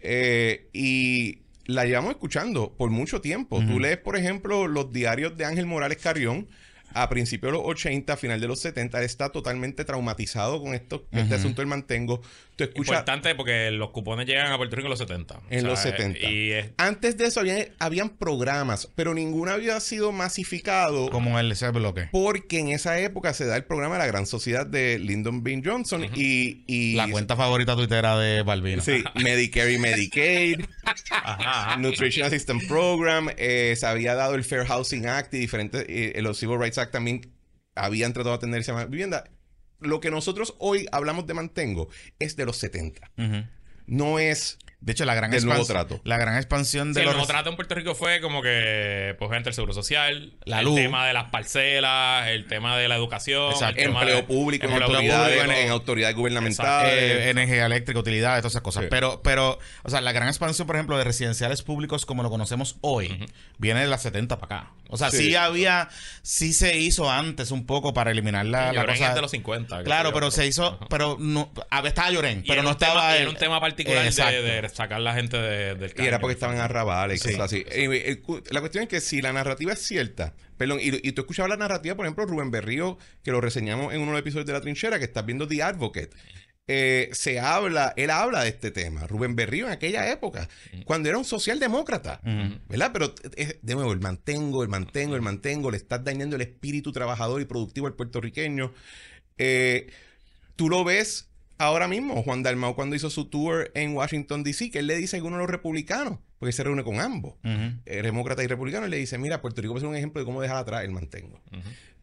eh, 0.00 0.68
y 0.72 1.40
la 1.66 1.84
llevamos 1.84 2.12
escuchando 2.12 2.74
por 2.76 2.90
mucho 2.90 3.20
tiempo. 3.20 3.60
Tú 3.60 3.78
lees, 3.78 3.98
por 3.98 4.16
ejemplo, 4.16 4.66
los 4.68 4.92
diarios 4.92 5.36
de 5.36 5.44
Ángel 5.44 5.66
Morales 5.66 5.98
Carrión 5.98 6.48
a 6.94 7.08
principios 7.08 7.52
de 7.52 7.58
los 7.58 7.66
80, 7.66 8.12
a 8.12 8.16
final 8.16 8.40
de 8.40 8.48
los 8.48 8.60
70. 8.60 8.98
Él 8.98 9.04
está 9.04 9.30
totalmente 9.30 9.84
traumatizado 9.84 10.60
con 10.62 10.74
esto, 10.74 11.06
este 11.12 11.34
asunto 11.34 11.60
del 11.62 11.68
mantengo. 11.68 12.20
Tú 12.56 12.64
escuchas... 12.64 12.88
Importante 12.88 13.34
porque 13.34 13.70
los 13.70 13.90
cupones 13.90 14.26
llegan 14.26 14.52
a 14.52 14.56
Puerto 14.58 14.76
Rico 14.76 14.86
en 14.86 14.90
los 14.90 14.98
70. 14.98 15.40
En 15.50 15.64
O 15.66 15.70
los 15.70 15.78
sea, 15.80 15.92
70. 15.92 16.20
Y 16.30 16.52
es 16.52 16.66
Antes 16.76 17.16
de 17.16 17.26
eso 17.26 17.40
había, 17.40 17.66
habían 17.78 18.10
programas, 18.10 18.88
pero 18.94 19.14
ninguno 19.14 19.52
había 19.52 19.80
sido 19.80 20.12
masificado. 20.12 21.08
Como 21.10 21.38
el 21.38 21.50
ese 21.52 21.70
bloque. 21.70 22.08
Porque 22.12 22.58
en 22.58 22.68
esa 22.68 22.98
época 23.00 23.32
se 23.34 23.46
da 23.46 23.56
el 23.56 23.64
programa 23.64 23.94
de 23.94 24.00
la 24.00 24.06
Gran 24.06 24.26
Sociedad 24.26 24.66
de 24.66 24.98
Lyndon 24.98 25.42
B. 25.42 25.62
Johnson 25.64 26.04
y, 26.14 26.62
y- 26.66 26.94
La 26.96 27.08
cuenta 27.10 27.36
favorita 27.36 27.74
tuitera 27.76 28.18
de 28.18 28.42
Balbino. 28.42 28.82
Sí, 28.82 29.02
Medicare 29.14 29.72
y 29.72 29.78
Medicaid, 29.78 30.60
Nutrition 31.78 32.26
Assistance 32.26 32.66
Program, 32.66 33.28
eh, 33.36 33.74
se 33.76 33.86
había 33.86 34.14
dado 34.14 34.34
el 34.34 34.44
Fair 34.44 34.66
Housing 34.66 35.06
Act 35.06 35.34
y 35.34 35.38
diferentes, 35.38 35.84
eh, 35.88 36.18
los 36.22 36.38
Civil 36.38 36.58
Rights 36.58 36.78
Act 36.82 36.92
también 36.92 37.32
habían 37.74 38.12
tratado 38.12 38.34
de 38.34 38.38
atender 38.38 38.60
esa 38.60 38.84
vivienda. 38.86 39.24
Lo 39.80 40.00
que 40.00 40.10
nosotros 40.10 40.54
hoy 40.58 40.86
hablamos 40.92 41.26
de 41.26 41.34
mantengo 41.34 41.88
es 42.18 42.36
de 42.36 42.46
los 42.46 42.56
70. 42.58 43.10
Ujú. 43.18 43.46
No 43.86 44.18
es 44.18 44.58
De 44.84 44.92
hecho, 44.92 45.04
la 45.04 45.14
gran, 45.14 45.30
Del 45.30 45.44
nuevo 45.46 45.60
expansión- 45.62 45.86
trato. 45.88 46.02
la 46.04 46.18
gran 46.18 46.36
expansión 46.36 46.88
Sí, 46.88 46.94
de 46.94 47.00
el 47.02 47.06
los... 47.06 47.14
nuevo 47.14 47.28
trato 47.28 47.50
en 47.50 47.54
Puerto 47.56 47.74
Rico 47.76 47.94
fue 47.94 48.20
como 48.20 48.42
que, 48.42 49.14
pues, 49.16 49.30
gente, 49.30 49.48
el 49.48 49.54
seguro 49.54 49.72
social, 49.72 50.32
La 50.44 50.58
el 50.58 50.64
luz. 50.64 50.74
tema 50.74 51.06
de 51.06 51.12
las 51.12 51.30
parcelas, 51.30 52.26
el 52.28 52.46
tema 52.46 52.76
de 52.76 52.88
la 52.88 52.96
educación, 52.96 53.52
Exacto. 53.52 53.78
el 53.78 53.86
tema 53.86 54.00
empleo 54.00 54.16
de- 54.16 54.22
público 54.24 54.66
en 54.66 54.82
autoridades, 54.82 55.44
en 55.64 55.70
autoridades 55.70 56.16
gubernamentales. 56.16 56.92
eh, 56.92 57.30
energía 57.30 57.66
eléctrica, 57.66 58.00
utilidades, 58.00 58.42
todas 58.42 58.54
esas 58.54 58.62
cosas. 58.62 58.82
Sí. 58.82 58.88
Pero, 58.90 59.22
pero, 59.22 59.58
o 59.84 59.90
sea, 59.90 60.00
la 60.00 60.10
gran 60.12 60.26
expansión, 60.28 60.66
por 60.66 60.74
ejemplo, 60.76 60.98
de 60.98 61.04
residenciales 61.04 61.62
públicos 61.62 62.04
como 62.04 62.24
lo 62.24 62.30
conocemos 62.30 62.76
hoy, 62.80 63.26
viene 63.58 63.80
de 63.82 63.86
las 63.86 64.02
70 64.02 64.40
para 64.40 64.56
acá. 64.62 64.70
O 64.88 64.96
sea, 64.98 65.10
sí. 65.10 65.18
Sí. 65.28 65.34
había, 65.36 65.88
sí 66.22 66.52
se 66.52 66.76
hizo 66.76 67.10
antes 67.10 67.50
un 67.50 67.64
poco 67.64 67.94
para 67.94 68.10
eliminar 68.10 68.44
la, 68.44 68.72
la 68.72 68.84
cosa. 68.84 69.14
de 69.14 69.20
los 69.22 69.30
50. 69.30 69.78
qué 69.78 69.84
Claro, 69.84 70.12
pero 70.12 70.30
se 70.30 70.46
hizo, 70.46 70.78
pero 70.90 71.16
no, 71.18 71.50
estaba 71.84 72.10
Llorén, 72.10 72.42
Y 72.44 72.48
pero 72.48 72.62
no 72.62 72.76
tema- 72.76 72.90
estaba. 72.90 73.16
el- 73.16 73.22
era 73.22 73.30
un 73.30 73.36
tema 73.36 73.60
particular 73.60 74.04
Exacto. 74.04 74.32
de, 74.34 74.42
de 74.42 74.60
sacar 74.74 75.00
la 75.00 75.14
gente 75.14 75.36
de- 75.36 75.74
del 75.74 75.90
Y 75.90 75.94
caño. 75.94 76.08
era 76.08 76.18
porque 76.20 76.34
estaban 76.34 76.58
arrabales 76.58 77.20
y 77.24 77.28
Sí. 77.28 77.34
cosas 77.36 77.52
así. 77.52 77.64
La 78.50 78.60
cuestión 78.60 78.82
es 78.84 78.88
que 78.88 79.00
si 79.00 79.20
la 79.22 79.32
narrativa 79.32 79.72
es 79.72 79.80
cierta, 79.80 80.34
perdón, 80.56 80.78
y, 80.80 81.06
y 81.06 81.12
tú 81.12 81.22
escuchabas 81.22 81.50
la 81.50 81.56
narrativa, 81.56 81.94
por 81.94 82.06
ejemplo, 82.06 82.24
Rubén 82.26 82.50
Berrío, 82.50 82.98
que 83.22 83.30
lo 83.30 83.40
reseñamos 83.40 83.92
en 83.94 84.00
uno 84.00 84.10
de 84.10 84.12
los 84.12 84.20
episodios 84.20 84.46
de 84.46 84.52
La 84.52 84.60
Trinchera, 84.60 84.98
que 84.98 85.04
estás 85.04 85.24
viendo 85.26 85.46
The 85.48 85.62
Advocate. 85.62 86.10
eh, 86.68 87.08
se 87.12 87.40
habla, 87.40 87.92
él 87.96 88.08
habla 88.10 88.44
de 88.44 88.48
este 88.50 88.70
tema, 88.70 89.04
Rubén 89.08 89.34
Berrío 89.34 89.66
en 89.66 89.72
aquella 89.72 90.08
época, 90.12 90.48
cuando 90.84 91.08
era 91.08 91.18
un 91.18 91.24
socialdemócrata. 91.24 92.20
¿verdad? 92.68 92.90
Pero 92.92 93.14
es, 93.36 93.56
de 93.60 93.74
nuevo, 93.74 93.92
el 93.92 93.98
mantengo, 94.00 94.62
el 94.62 94.68
mantengo, 94.68 95.16
el 95.16 95.22
mantengo, 95.22 95.72
le 95.72 95.76
estás 95.76 96.04
dañando 96.04 96.36
el 96.36 96.42
espíritu 96.42 96.92
trabajador 96.92 97.40
y 97.42 97.46
productivo 97.46 97.88
al 97.88 97.94
puertorriqueño. 97.94 98.72
Eh, 99.38 99.88
tú 100.54 100.68
lo 100.68 100.84
ves 100.84 101.28
ahora 101.62 101.88
mismo, 101.88 102.22
Juan 102.22 102.42
Dalmau 102.42 102.74
cuando 102.74 102.96
hizo 102.96 103.10
su 103.10 103.26
tour 103.26 103.70
en 103.74 103.94
Washington, 103.96 104.42
D.C., 104.44 104.70
que 104.70 104.80
él 104.80 104.86
le 104.86 104.96
dice 104.96 105.16
a 105.16 105.18
alguno 105.18 105.36
de 105.36 105.42
los 105.42 105.50
republicanos, 105.50 106.18
porque 106.38 106.52
se 106.52 106.62
reúne 106.64 106.82
con 106.84 107.00
ambos, 107.00 107.34
eh, 107.44 108.02
demócrata 108.02 108.42
y 108.42 108.46
republicano, 108.46 108.86
y 108.86 108.90
le 108.90 108.96
dice, 108.96 109.18
mira, 109.18 109.40
Puerto 109.40 109.62
Rico 109.62 109.78
ser 109.78 109.88
un 109.88 109.96
ejemplo 109.96 110.20
de 110.20 110.26
cómo 110.26 110.40
dejar 110.42 110.56
atrás 110.58 110.84
el 110.84 110.90
mantengo. 110.90 111.40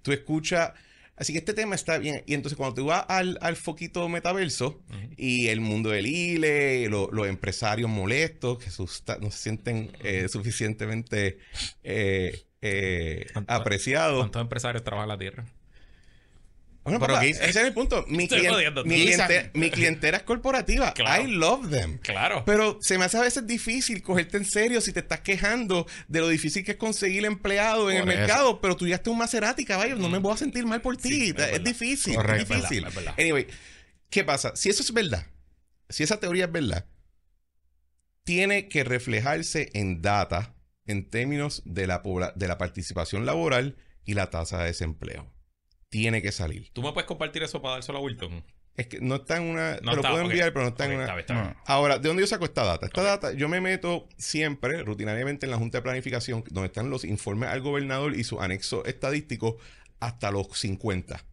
Tú 0.02 0.12
escuchas... 0.12 0.72
Así 1.16 1.34
que 1.34 1.40
este 1.40 1.54
tema 1.54 1.76
está 1.76 1.98
bien. 1.98 2.24
Y 2.28 2.34
entonces 2.34 2.56
cuando 2.56 2.76
tú 2.76 2.86
vas 2.86 3.04
al, 3.10 3.38
al 3.42 3.58
foquito 3.58 4.08
metaverso 4.08 4.82
y 5.18 5.50
el 5.50 5.60
mundo 5.60 5.90
del 5.90 6.06
ILE, 6.08 6.88
lo- 6.88 7.10
los 7.12 7.28
empresarios 7.28 7.90
molestos 7.90 8.58
que 8.58 8.70
susta- 8.72 9.18
no 9.20 9.30
se 9.30 9.38
sienten 9.40 9.92
eh, 10.02 10.30
suficientemente 10.30 11.40
eh, 11.84 12.46
eh, 12.62 13.26
¿Cuánto- 13.34 13.52
apreciados. 13.54 14.20
¿Cuántos 14.20 14.42
empresarios 14.42 14.82
trabajan 14.86 15.10
la 15.10 15.18
tierra? 15.18 15.44
Bueno, 16.90 17.00
Pero 17.06 17.14
papá, 17.16 17.26
ese 17.26 17.50
es 17.50 17.56
el 17.56 17.74
punto. 17.74 18.06
Mi, 18.08 18.24
Estoy 18.24 18.40
clien- 18.40 18.52
jodiendo. 18.52 18.84
mi, 18.86 18.96
cliente- 19.06 19.52
mi 19.54 19.70
clientela 19.72 20.18
es 20.18 20.24
corporativa. 20.24 20.94
Claro. 20.94 21.24
I 21.24 21.28
love 21.32 21.70
them. 21.70 21.98
Claro. 22.00 22.44
Pero 22.46 22.78
se 22.82 22.98
me 22.98 23.06
hace 23.06 23.18
a 23.18 23.22
veces 23.22 23.46
difícil 23.48 24.02
cogerte 24.02 24.38
en 24.38 24.46
serio 24.46 24.82
si 24.82 24.92
te 24.94 25.00
estás 25.00 25.22
quejando 25.22 25.86
de 26.08 26.20
lo 26.20 26.28
difícil 26.30 26.64
que 26.64 26.72
es 26.72 26.78
conseguir 26.78 27.26
empleado 27.26 27.90
en 27.92 28.00
Por 28.02 28.10
el 28.10 28.14
eso. 28.18 28.20
mercado, 28.28 28.62
pero 28.62 28.76
tú 28.76 28.88
ya 28.88 28.96
estás 28.96 29.12
un 29.12 29.18
Maserati, 29.18 29.66
caballo, 29.66 29.96
no 29.96 30.10
me 30.10 30.18
voy 30.18 30.34
a 30.34 30.38
sentir 30.38 30.66
mal 30.66 30.82
por 30.82 30.98
ti. 30.98 31.10
Sí, 31.10 31.34
es 31.38 31.64
difícil, 31.64 32.16
Correcto. 32.16 32.54
es 32.54 32.62
difícil. 32.62 32.78
Es 32.80 32.84
verdad, 32.84 32.90
es 32.90 32.96
verdad. 32.96 33.16
Anyway, 33.20 33.48
¿qué 34.10 34.24
pasa? 34.24 34.56
Si 34.56 34.70
eso 34.70 34.84
es 34.84 34.92
verdad, 34.94 35.26
si 35.90 36.04
esa 36.04 36.20
teoría 36.20 36.46
es 36.46 36.52
verdad, 36.52 36.86
tiene 38.24 38.68
que 38.68 38.84
reflejarse 38.84 39.70
en 39.74 40.02
data 40.02 40.56
en 40.86 41.10
términos 41.10 41.62
de 41.66 41.88
la, 41.88 42.02
de 42.36 42.48
la 42.48 42.58
participación 42.58 43.26
laboral 43.26 43.78
y 44.06 44.14
la 44.14 44.30
tasa 44.30 44.60
de 44.60 44.66
desempleo. 44.66 45.32
Tiene 45.90 46.22
que 46.22 46.32
salir. 46.32 46.70
¿Tú 46.74 46.82
me 46.82 46.92
puedes 46.94 47.08
compartir 47.08 47.44
eso 47.44 47.62
para 47.62 47.76
dárselo 47.76 47.98
a 47.98 48.02
Wilton? 48.02 48.44
Es 48.76 48.88
que 48.88 49.02
no 49.02 49.16
está 49.16 49.38
en 49.38 49.44
una... 49.44 49.72
No 49.74 49.78
te 49.78 49.86
lo 49.86 49.96
está, 49.96 50.10
puedo 50.12 50.24
enviar, 50.24 50.54
pero 50.54 50.64
no 50.64 50.70
está 50.70 50.86
Ok, 50.86 50.90
en 50.92 50.96
una... 50.96 51.04
está 51.04 51.16
bien, 51.16 51.22
está. 51.22 51.34
No. 51.34 51.56
Ahora, 51.66 51.98
¿de 52.00 52.08
dónde 52.08 52.24
yo 52.24 52.28
saco 52.28 52.46
esta 52.46 52.64
data? 52.64 52.86
Esta 52.86 53.04
data, 53.04 53.34
yo 53.34 53.50
me 53.50 53.60
meto 53.60 54.08
siempre, 54.18 54.84
rutinariamente, 54.84 55.46
en 55.46 55.52
la 55.52 55.58
Junta 55.58 55.80
de 55.80 55.82
Planificación, 55.82 56.44
donde 56.50 56.68
están 56.68 56.90
los 56.90 57.04
informes 57.04 57.50
al 57.50 57.60
gobernador 57.60 58.16
y 58.16 58.24
su 58.24 58.40
anexo 58.40 58.86
estadístico 58.86 59.58
hasta 60.00 60.32
los 60.32 60.48
50. 60.58 61.26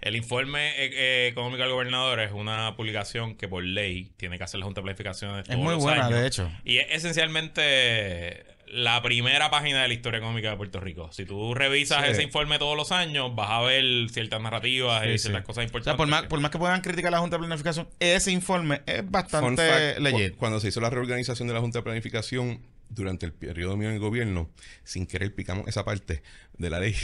El 0.00 0.16
informe 0.16 0.70
eh, 0.84 0.90
eh, 0.92 1.28
económico 1.28 1.62
del 1.62 1.72
gobernador 1.72 2.20
es 2.20 2.32
una 2.32 2.76
publicación 2.76 3.36
que 3.36 3.48
por 3.48 3.64
ley 3.64 4.12
tiene 4.16 4.36
que 4.36 4.44
hacer 4.44 4.60
la 4.60 4.66
Junta 4.66 4.80
de 4.80 4.84
Planificación. 4.84 5.40
Es 5.48 5.56
muy 5.56 5.74
buena, 5.76 6.08
de 6.08 6.26
hecho. 6.26 6.50
Y 6.64 6.78
es 6.78 6.86
esencialmente 6.90 8.44
la 8.74 9.02
primera 9.02 9.50
página 9.50 9.82
de 9.82 9.88
la 9.88 9.92
historia 9.94 10.16
económica 10.16 10.48
de 10.50 10.56
Puerto 10.56 10.80
Rico. 10.80 11.12
Si 11.12 11.26
tú 11.26 11.52
revisas 11.54 12.04
Sí. 12.06 12.12
ese 12.12 12.22
informe 12.22 12.58
todos 12.58 12.74
los 12.74 12.90
años, 12.90 13.34
vas 13.34 13.50
a 13.50 13.60
ver 13.60 13.84
ciertas 14.10 14.40
narrativas 14.40 15.04
y 15.06 15.18
ciertas 15.18 15.42
sí. 15.42 15.46
cosas 15.46 15.58
O 15.58 15.64
importantes. 15.66 15.92
sea, 15.92 15.96
por 15.98 16.08
más, 16.08 16.22
por 16.24 16.40
más 16.40 16.50
que 16.50 16.58
puedan 16.58 16.80
criticar 16.80 17.08
a 17.08 17.10
la 17.12 17.18
Junta 17.20 17.36
de 17.36 17.40
Planificación, 17.40 17.86
ese 18.00 18.32
informe 18.32 18.80
es 18.86 19.08
bastante 19.10 19.96
cu- 19.98 20.36
Cuando 20.38 20.58
se 20.58 20.68
hizo 20.68 20.80
la 20.80 20.88
reorganización 20.88 21.48
de 21.48 21.54
la 21.54 21.60
Junta 21.60 21.80
de 21.80 21.82
Planificación 21.82 22.62
durante 22.88 23.26
el 23.26 23.32
periodo 23.34 23.76
mío 23.76 23.88
en 23.88 23.94
el 23.94 24.00
gobierno, 24.00 24.50
sin 24.84 25.06
querer 25.06 25.34
picamos 25.34 25.68
esa 25.68 25.84
parte 25.84 26.22
de 26.56 26.70
la 26.70 26.80
ley. 26.80 26.94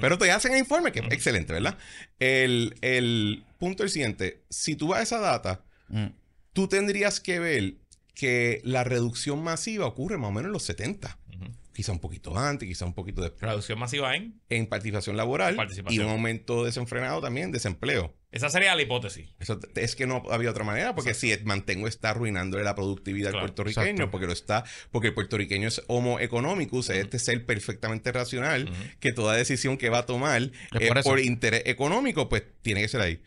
Pero 0.00 0.16
te 0.16 0.30
hacen 0.30 0.52
el 0.52 0.58
informe, 0.60 0.92
que 0.92 1.00
es 1.00 1.06
excelente, 1.10 1.52
¿verdad? 1.52 1.76
El, 2.18 2.74
el 2.80 3.44
punto 3.58 3.82
es 3.82 3.88
el 3.88 3.92
siguiente. 3.92 4.42
Si 4.48 4.76
tú 4.76 4.88
vas 4.88 5.00
a 5.00 5.02
esa 5.02 5.18
data, 5.20 5.62
Mm. 5.90 6.06
tú 6.54 6.68
tendrías 6.68 7.20
que 7.20 7.38
ver 7.38 7.74
que 8.18 8.60
la 8.64 8.82
reducción 8.82 9.42
masiva 9.44 9.86
ocurre 9.86 10.18
más 10.18 10.28
o 10.30 10.32
menos 10.32 10.46
en 10.48 10.52
los 10.52 10.64
70. 10.64 11.18
Ujú. 11.36 11.52
Quizá 11.72 11.92
un 11.92 12.00
poquito 12.00 12.36
antes, 12.36 12.68
quizá 12.68 12.84
un 12.84 12.92
poquito 12.92 13.22
después. 13.22 13.40
Reducción 13.42 13.78
masiva 13.78 14.16
en. 14.16 14.40
En 14.48 14.66
participación 14.66 15.16
laboral 15.16 15.54
Participación. 15.54 16.02
y 16.02 16.04
un 16.04 16.10
aumento 16.10 16.64
desenfrenado 16.64 17.20
también, 17.20 17.52
desempleo. 17.52 18.16
Esa 18.32 18.50
sería 18.50 18.74
la 18.74 18.82
hipótesis. 18.82 19.30
Eso 19.38 19.60
es 19.76 19.94
que 19.94 20.08
no 20.08 20.24
había 20.32 20.50
otra 20.50 20.64
manera, 20.64 20.96
porque 20.96 21.14
si 21.14 21.32
mantengo 21.44 21.86
está 21.86 22.10
arruinándole 22.10 22.64
la 22.64 22.74
productividad 22.74 23.30
Claro, 23.30 23.44
al 23.44 23.50
puertorriqueño, 23.52 23.88
exacto. 23.90 24.10
porque 24.10 24.26
lo 24.26 24.32
está, 24.32 24.64
porque 24.90 25.08
el 25.08 25.14
puertorriqueño 25.14 25.68
es 25.68 25.82
homo 25.86 26.18
economicus, 26.18 26.90
es 26.90 26.96
este 26.96 27.20
ser 27.20 27.46
perfectamente 27.46 28.10
racional, 28.10 28.68
que 28.98 29.12
toda 29.12 29.34
decisión 29.36 29.78
que 29.78 29.90
va 29.90 29.98
a 29.98 30.06
tomar 30.06 30.50
Es 30.78 30.88
por 30.88 31.02
por, 31.04 31.20
interés 31.20 31.62
económico, 31.66 32.28
pues 32.28 32.42
tiene 32.62 32.80
que 32.80 32.88
ser 32.88 33.00
ahí. 33.00 33.22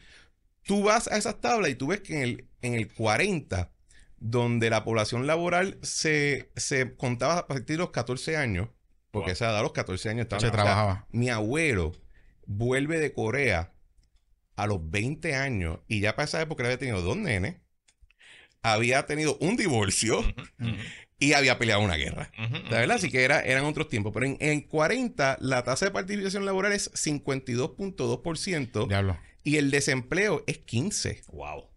Tú 0.64 0.84
vas 0.84 1.08
a 1.08 1.16
esas 1.18 1.40
tablas 1.40 1.72
y 1.72 1.76
tú 1.76 1.88
ves 1.88 2.02
que 2.02 2.18
en 2.18 2.22
el, 2.24 2.46
en 2.62 2.74
el 2.76 2.94
40, 2.94 3.72
donde 4.24 4.70
la 4.70 4.84
población 4.86 5.26
laboral 5.28 5.78
se, 5.82 6.52
se 6.56 6.96
contaba 6.96 7.40
a 7.40 7.48
partir 7.48 7.76
de 7.76 7.78
los 7.80 7.90
14 7.92 8.38
años, 8.38 8.70
porque 9.12 9.26
Wow. 9.32 9.34
esa 9.34 9.46
edad 9.48 9.58
a 9.60 9.64
los 9.64 9.74
14 9.74 10.10
años 10.10 10.22
estaba 10.24 10.40
Se 10.40 10.52
trabajaba. 10.52 11.08
mi 11.12 11.30
abuelo 11.30 11.92
vuelve 12.46 13.00
de 13.00 13.14
Corea 13.14 13.74
a 14.56 14.68
los 14.68 14.90
20 14.92 15.36
años 15.36 15.80
y 15.88 16.00
ya 16.02 16.16
para 16.16 16.26
esa 16.26 16.40
época 16.42 16.62
él 16.62 16.68
había 16.68 16.78
tenido 16.78 17.02
dos 17.02 17.18
nenes, 17.18 17.56
había 18.62 19.08
tenido 19.08 19.38
un 19.40 19.58
divorcio 19.58 20.24
y 21.18 21.34
había 21.34 21.58
peleado 21.58 21.82
una 21.82 21.96
guerra. 21.96 22.32
La 22.70 22.78
verdad, 22.78 22.98
así 22.98 23.10
que 23.10 23.24
era, 23.24 23.40
eran 23.42 23.66
otros 23.66 23.90
tiempos. 23.90 24.12
Pero 24.14 24.28
en, 24.28 24.38
en 24.40 24.62
40 24.62 25.38
la 25.42 25.64
tasa 25.64 25.86
de 25.86 25.92
participación 25.92 26.46
laboral 26.46 26.72
es 26.74 26.92
52.2% 26.94 28.88
Diablo. 28.88 29.18
y 29.44 29.58
el 29.58 29.72
desempleo 29.72 30.44
es 30.48 30.64
15%. 30.66 31.26
Wow. 31.32 31.71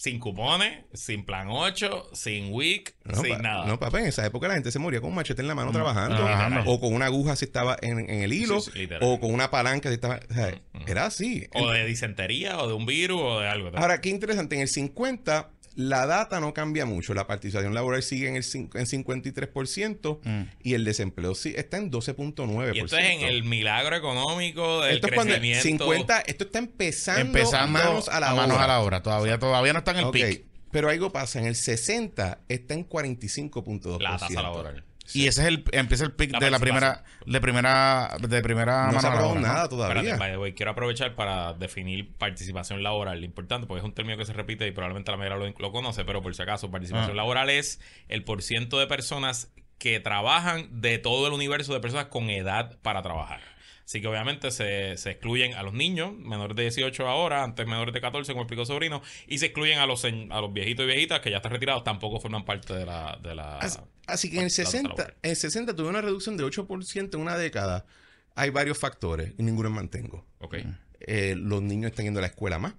Sin 0.00 0.20
cupones, 0.20 0.84
sin 0.94 1.24
plan 1.26 1.48
8, 1.50 2.10
sin 2.12 2.52
week, 2.52 2.94
No, 3.04 3.20
sin 3.20 3.42
nada. 3.42 3.66
no, 3.66 3.80
papá, 3.80 3.98
en 3.98 4.06
esa 4.06 4.24
época 4.24 4.46
la 4.46 4.54
gente 4.54 4.70
se 4.70 4.78
moría 4.78 5.00
con 5.00 5.10
un 5.10 5.16
machete 5.16 5.42
en 5.42 5.48
la 5.48 5.56
mano 5.56 5.70
Mm, 5.70 5.74
trabajando. 5.74 6.62
O 6.70 6.78
con 6.78 6.94
una 6.94 7.06
aguja 7.06 7.34
si 7.34 7.46
estaba 7.46 7.76
en, 7.82 7.98
en 8.08 8.22
el 8.22 8.32
hilo. 8.32 8.60
Sí, 8.60 8.70
sí, 8.72 8.78
literal. 8.78 9.02
o 9.02 9.18
con 9.18 9.34
una 9.34 9.50
palanca 9.50 9.88
si 9.88 9.96
estaba... 9.96 10.20
o 10.30 10.32
sea, 10.34 10.52
Mm, 10.72 10.78
mm. 10.78 10.82
Era 10.88 11.06
así. 11.06 11.48
O 11.52 11.68
de 11.72 11.84
disentería, 11.84 12.58
o 12.58 12.68
de 12.68 12.74
un 12.74 12.86
virus, 12.86 13.20
o 13.20 13.40
de 13.40 13.48
algo. 13.48 13.72
Ahora, 13.76 14.00
qué 14.00 14.08
interesante, 14.10 14.54
en 14.54 14.62
el 14.62 14.68
50 14.68 15.50
la 15.80 16.06
data 16.06 16.40
no 16.40 16.52
cambia 16.52 16.86
mucho, 16.86 17.14
la 17.14 17.28
participación 17.28 17.72
laboral 17.72 18.02
sigue 18.02 18.26
en 18.28 18.34
el 18.34 18.42
en 18.52 18.86
53% 18.86 20.20
Mm. 20.24 20.42
y 20.62 20.74
el 20.74 20.84
desempleo 20.84 21.36
sí 21.36 21.54
está 21.56 21.76
en 21.76 21.90
12.9%. 21.92 22.74
y 22.74 22.80
esto 22.80 22.98
es 22.98 23.04
en 23.10 23.20
el 23.22 23.44
milagro 23.44 23.94
económico 23.94 24.82
del 24.82 24.96
esto 24.96 25.06
es 25.06 25.12
cuando 25.14 25.34
crecimiento. 25.34 25.62
50, 25.84 26.20
esto 26.26 26.44
está 26.44 26.58
empezando, 26.58 27.20
Empezando 27.20 27.78
manos 27.78 28.08
a 28.08 28.18
la 28.18 28.34
manos 28.34 28.56
obra. 28.56 28.64
a 28.64 28.68
la 28.68 28.80
obra. 28.80 29.02
Todavía, 29.04 29.38
todavía 29.38 29.72
no 29.72 29.78
está 29.78 29.92
en 29.92 29.98
el 29.98 30.04
Ok, 30.06 30.12
pic. 30.14 30.44
Pero 30.72 30.90
algo 30.90 31.12
pasa, 31.12 31.38
en 31.38 31.46
el 31.46 31.54
60 31.54 32.40
está 32.48 32.74
en 32.74 32.84
45.2%. 32.84 34.00
La 34.02 34.18
tasa 34.18 34.42
laboral. 34.42 34.84
Y 35.14 35.26
ese 35.26 35.42
es 35.42 35.46
el 35.48 35.64
empieza 35.72 36.04
el 36.04 36.12
pic 36.12 36.32
La 36.32 36.38
de 36.38 36.50
la 36.50 36.58
primera, 36.58 37.04
de 37.26 37.40
primera, 37.40 38.16
de 38.20 38.42
primera 38.42 38.86
No 38.86 38.92
mano 38.92 39.00
se 39.00 39.08
nada 39.40 39.64
Espérate, 39.64 39.68
todavía. 39.68 40.16
by 40.16 40.30
the 40.32 40.38
way, 40.38 40.52
quiero 40.54 40.72
aprovechar 40.72 41.14
para 41.14 41.54
definir 41.54 42.12
participación 42.16 42.82
laboral. 42.82 43.22
Importante, 43.24 43.66
porque 43.66 43.78
es 43.80 43.84
un 43.84 43.92
término 43.94 44.16
que 44.18 44.24
se 44.26 44.32
repite 44.32 44.66
y 44.66 44.72
probablemente 44.72 45.10
la 45.10 45.16
mayoría 45.16 45.38
lo, 45.38 45.54
lo 45.58 45.72
conoce, 45.72 46.04
pero 46.04 46.22
por 46.22 46.34
si 46.34 46.42
acaso, 46.42 46.70
participación 46.70 47.12
Ah. 47.12 47.16
laboral 47.16 47.50
es 47.50 47.80
el 48.08 48.24
porciento 48.24 48.78
de 48.78 48.86
personas 48.86 49.52
que 49.78 50.00
trabajan 50.00 50.80
de 50.80 50.98
todo 50.98 51.26
el 51.28 51.32
universo 51.32 51.72
de 51.72 51.80
personas 51.80 52.06
con 52.06 52.28
edad 52.30 52.78
para 52.82 53.02
trabajar. 53.02 53.40
Así 53.88 54.02
que 54.02 54.06
obviamente 54.06 54.50
se, 54.50 54.98
se 54.98 55.12
excluyen 55.12 55.54
a 55.54 55.62
los 55.62 55.72
niños, 55.72 56.12
menores 56.14 56.54
de 56.56 56.64
18 56.64 57.08
ahora, 57.08 57.42
antes 57.42 57.66
menores 57.66 57.94
de 57.94 58.02
14, 58.02 58.32
como 58.32 58.42
explicó 58.42 58.66
Sobrino, 58.66 59.00
y 59.26 59.38
se 59.38 59.46
excluyen 59.46 59.78
a 59.78 59.86
los, 59.86 60.04
a 60.04 60.10
los 60.10 60.52
viejitos 60.52 60.84
y 60.84 60.88
viejitas 60.88 61.20
que 61.20 61.30
ya 61.30 61.38
están 61.38 61.52
retirados, 61.52 61.84
tampoco 61.84 62.20
forman 62.20 62.44
parte 62.44 62.74
de 62.74 62.84
la... 62.84 63.18
De 63.22 63.34
la 63.34 63.56
Así, 63.56 63.78
así 64.06 64.28
que 64.30 64.36
en 64.36 64.42
el 64.44 64.48
la 64.50 64.56
tasa 64.56 64.64
60, 64.70 64.88
laboral. 64.90 65.14
en 65.22 65.30
el 65.30 65.36
60 65.36 65.74
tuve 65.74 65.88
una 65.88 66.02
reducción 66.02 66.36
de 66.36 66.44
8% 66.44 67.14
en 67.14 67.20
una 67.20 67.38
década. 67.38 67.86
Hay 68.34 68.50
varios 68.50 68.76
factores 68.78 69.32
y 69.38 69.42
ninguno 69.42 69.70
mantengo. 69.70 70.26
ok. 70.40 70.56
Eh, 71.00 71.34
los 71.38 71.62
niños 71.62 71.90
están 71.92 72.04
yendo 72.04 72.18
a 72.20 72.22
la 72.22 72.26
escuela 72.26 72.58
más. 72.58 72.74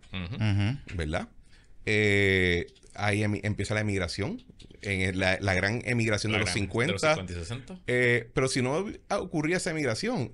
¿verdad? 0.94 1.28
Eh, 1.86 2.68
ahí 2.94 3.24
empieza 3.24 3.74
la 3.74 3.82
emigración, 3.82 4.44
en 4.82 5.20
la, 5.20 5.38
la 5.42 5.54
gran 5.56 5.82
emigración 5.86 6.32
La 6.34 6.38
de 6.38 6.44
los 6.46 6.54
gran- 6.54 6.64
50. 6.66 6.86
de 6.86 6.94
los 6.94 7.02
50 7.02 7.34
y 7.34 7.36
60. 7.36 7.80
Eh, 7.88 8.30
pero 8.34 8.48
si 8.48 8.62
no 8.62 8.86
ocurría 9.10 9.58
esa 9.58 9.72
emigración, 9.72 10.34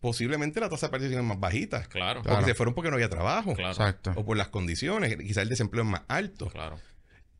posiblemente 0.00 0.60
la 0.60 0.68
tasa 0.68 0.86
de 0.86 0.90
participación 0.90 1.22
es 1.24 1.28
más 1.28 1.40
bajita. 1.40 1.82
Claro, 1.84 2.20
Porque 2.22 2.30
Claro. 2.30 2.46
se 2.46 2.54
fueron 2.54 2.74
porque 2.74 2.90
no 2.90 2.94
había 2.96 3.08
trabajo. 3.08 3.54
claro, 3.54 3.72
Exacto. 3.72 4.12
O 4.16 4.24
por 4.24 4.36
las 4.36 4.48
condiciones. 4.48 5.16
Quizás 5.16 5.42
el 5.42 5.48
desempleo 5.48 5.84
es 5.84 5.90
más 5.90 6.02
alto. 6.08 6.48
claro. 6.48 6.78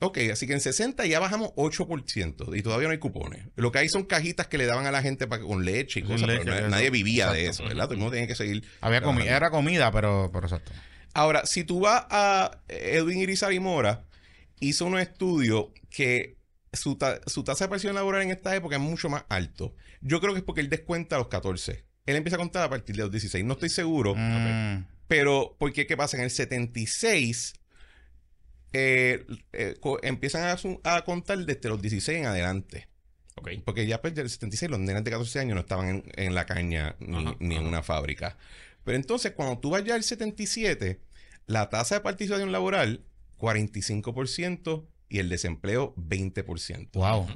Ok, 0.02 0.16
así 0.32 0.46
que 0.46 0.54
en 0.54 0.62
60 0.62 1.04
ya 1.04 1.20
bajamos 1.20 1.50
8% 1.56 2.56
y 2.56 2.62
todavía 2.62 2.88
no 2.88 2.92
hay 2.92 2.98
cupones. 2.98 3.48
Lo 3.56 3.70
que 3.70 3.80
hay 3.80 3.88
son 3.90 4.04
cajitas 4.04 4.46
que 4.46 4.56
le 4.56 4.64
daban 4.64 4.86
a 4.86 4.90
la 4.90 5.02
gente 5.02 5.26
para, 5.26 5.42
con 5.42 5.62
leche 5.66 6.00
y 6.00 6.02
cosas, 6.04 6.26
leche, 6.26 6.44
pero 6.44 6.56
eso. 6.56 6.68
nadie 6.68 6.88
vivía 6.88 7.30
de 7.30 7.48
eso, 7.48 7.64
¿verdad? 7.64 7.84
Todo 7.84 7.92
el 7.92 7.98
mundo 7.98 8.12
tenía 8.12 8.26
que 8.26 8.34
seguir. 8.34 8.64
Había 8.80 9.02
comida, 9.02 9.36
era 9.36 9.50
comida, 9.50 9.92
pero, 9.92 10.30
pero 10.32 10.46
exacto. 10.46 10.72
Ahora, 11.12 11.44
si 11.44 11.64
tú 11.64 11.80
vas 11.80 12.06
a 12.08 12.62
Edwin 12.68 13.18
Irizarry 13.18 13.61
Mora, 13.61 14.06
hizo 14.61 14.86
un 14.86 14.98
estudio 14.98 15.70
que 15.90 16.38
su, 16.72 16.96
ta- 16.96 17.20
su 17.26 17.44
tasa 17.44 17.66
de 17.66 17.68
participación 17.68 17.96
laboral 17.96 18.22
en 18.22 18.30
esta 18.30 18.56
época 18.56 18.76
es 18.76 18.82
mucho 18.82 19.11
más 19.11 19.24
alto. 19.28 19.74
Yo 20.00 20.18
creo 20.22 20.32
que 20.32 20.38
es 20.38 20.44
porque 20.46 20.62
él 20.62 20.70
descuenta 20.70 21.16
a 21.16 21.18
los 21.18 21.28
14. 21.28 21.84
Él 22.11 22.16
empieza 22.16 22.36
a 22.36 22.38
contar 22.38 22.64
a 22.64 22.70
partir 22.70 22.96
de 22.96 23.02
los 23.02 23.11
16. 23.11 23.44
No 23.44 23.54
estoy 23.54 23.70
seguro, 23.70 24.14
Mm. 24.14 24.84
pero 25.08 25.56
porque 25.58 25.86
¿qué 25.86 25.96
pasa? 25.96 26.16
En 26.16 26.24
el 26.24 26.30
76 26.30 27.54
eh, 28.72 29.26
eh, 29.52 29.76
empiezan 30.02 30.56
a, 30.84 31.02
contar 31.02 31.38
desde 31.38 31.68
los 31.68 31.80
16 31.82 32.18
en 32.18 32.26
adelante. 32.26 32.88
Porque 33.64 33.86
ya 33.86 34.00
pues, 34.02 34.14
del 34.14 34.28
76 34.28 34.70
los 34.70 34.80
nenes 34.80 35.02
de 35.02 35.11
14 35.11 35.38
años 35.40 35.54
no 35.54 35.61
estaban 35.62 35.88
en, 35.88 36.04
en 36.16 36.34
la 36.34 36.44
caña 36.44 36.94
ni, 37.00 37.16
Ajá, 37.16 37.36
ni 37.40 37.56
en 37.56 37.66
una 37.66 37.82
fábrica. 37.82 38.36
Pero 38.84 38.96
entonces, 38.96 39.32
cuando 39.32 39.58
tú 39.58 39.70
vas 39.70 39.82
ya 39.82 39.94
al 39.94 40.02
77, 40.02 41.00
la 41.46 41.70
tasa 41.70 41.96
de 41.96 42.00
participación 42.02 42.52
laboral, 42.52 43.02
45% 43.38 44.86
y 45.08 45.18
el 45.18 45.28
desempleo, 45.28 45.94
20%. 45.96 46.90
Wow. 46.92 47.26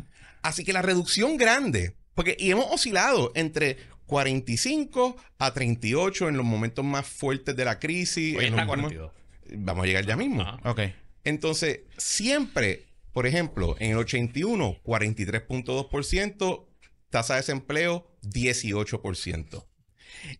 Así 0.43 0.63
que 0.63 0.73
la 0.73 0.83
reducción 0.83 1.37
grande, 1.37 1.97
porque 2.15 2.37
y 2.39 2.51
hemos 2.51 2.67
oscilado 2.71 3.33
entre 3.35 3.79
45 4.07 5.17
a 5.39 5.53
38 5.55 6.29
en 6.29 6.37
los 6.37 6.45
momentos 6.47 6.85
más 6.85 7.07
fuertes 7.07 7.57
de 7.57 7.65
la 7.65 7.79
crisis. 7.79 8.37
Hoy 8.37 8.45
en 8.47 8.55
está 8.55 8.65
los 8.65 8.77
momentos- 8.77 9.11
42. 9.47 9.65
Vamos 9.65 9.85
a 9.85 9.87
llegar 9.87 10.07
ya 10.07 10.17
mismo. 10.17 10.43
Ajá. 10.43 10.71
Ok. 10.71 10.81
Entonces, 11.25 11.81
siempre, 11.97 12.87
por 13.13 13.27
ejemplo, 13.27 13.77
en 13.79 13.93
el 13.93 13.99
81, 13.99 14.79
43.2%, 14.83 16.67
tasa 17.11 17.35
de 17.35 17.41
desempleo, 17.41 18.11
18%. 18.23 19.67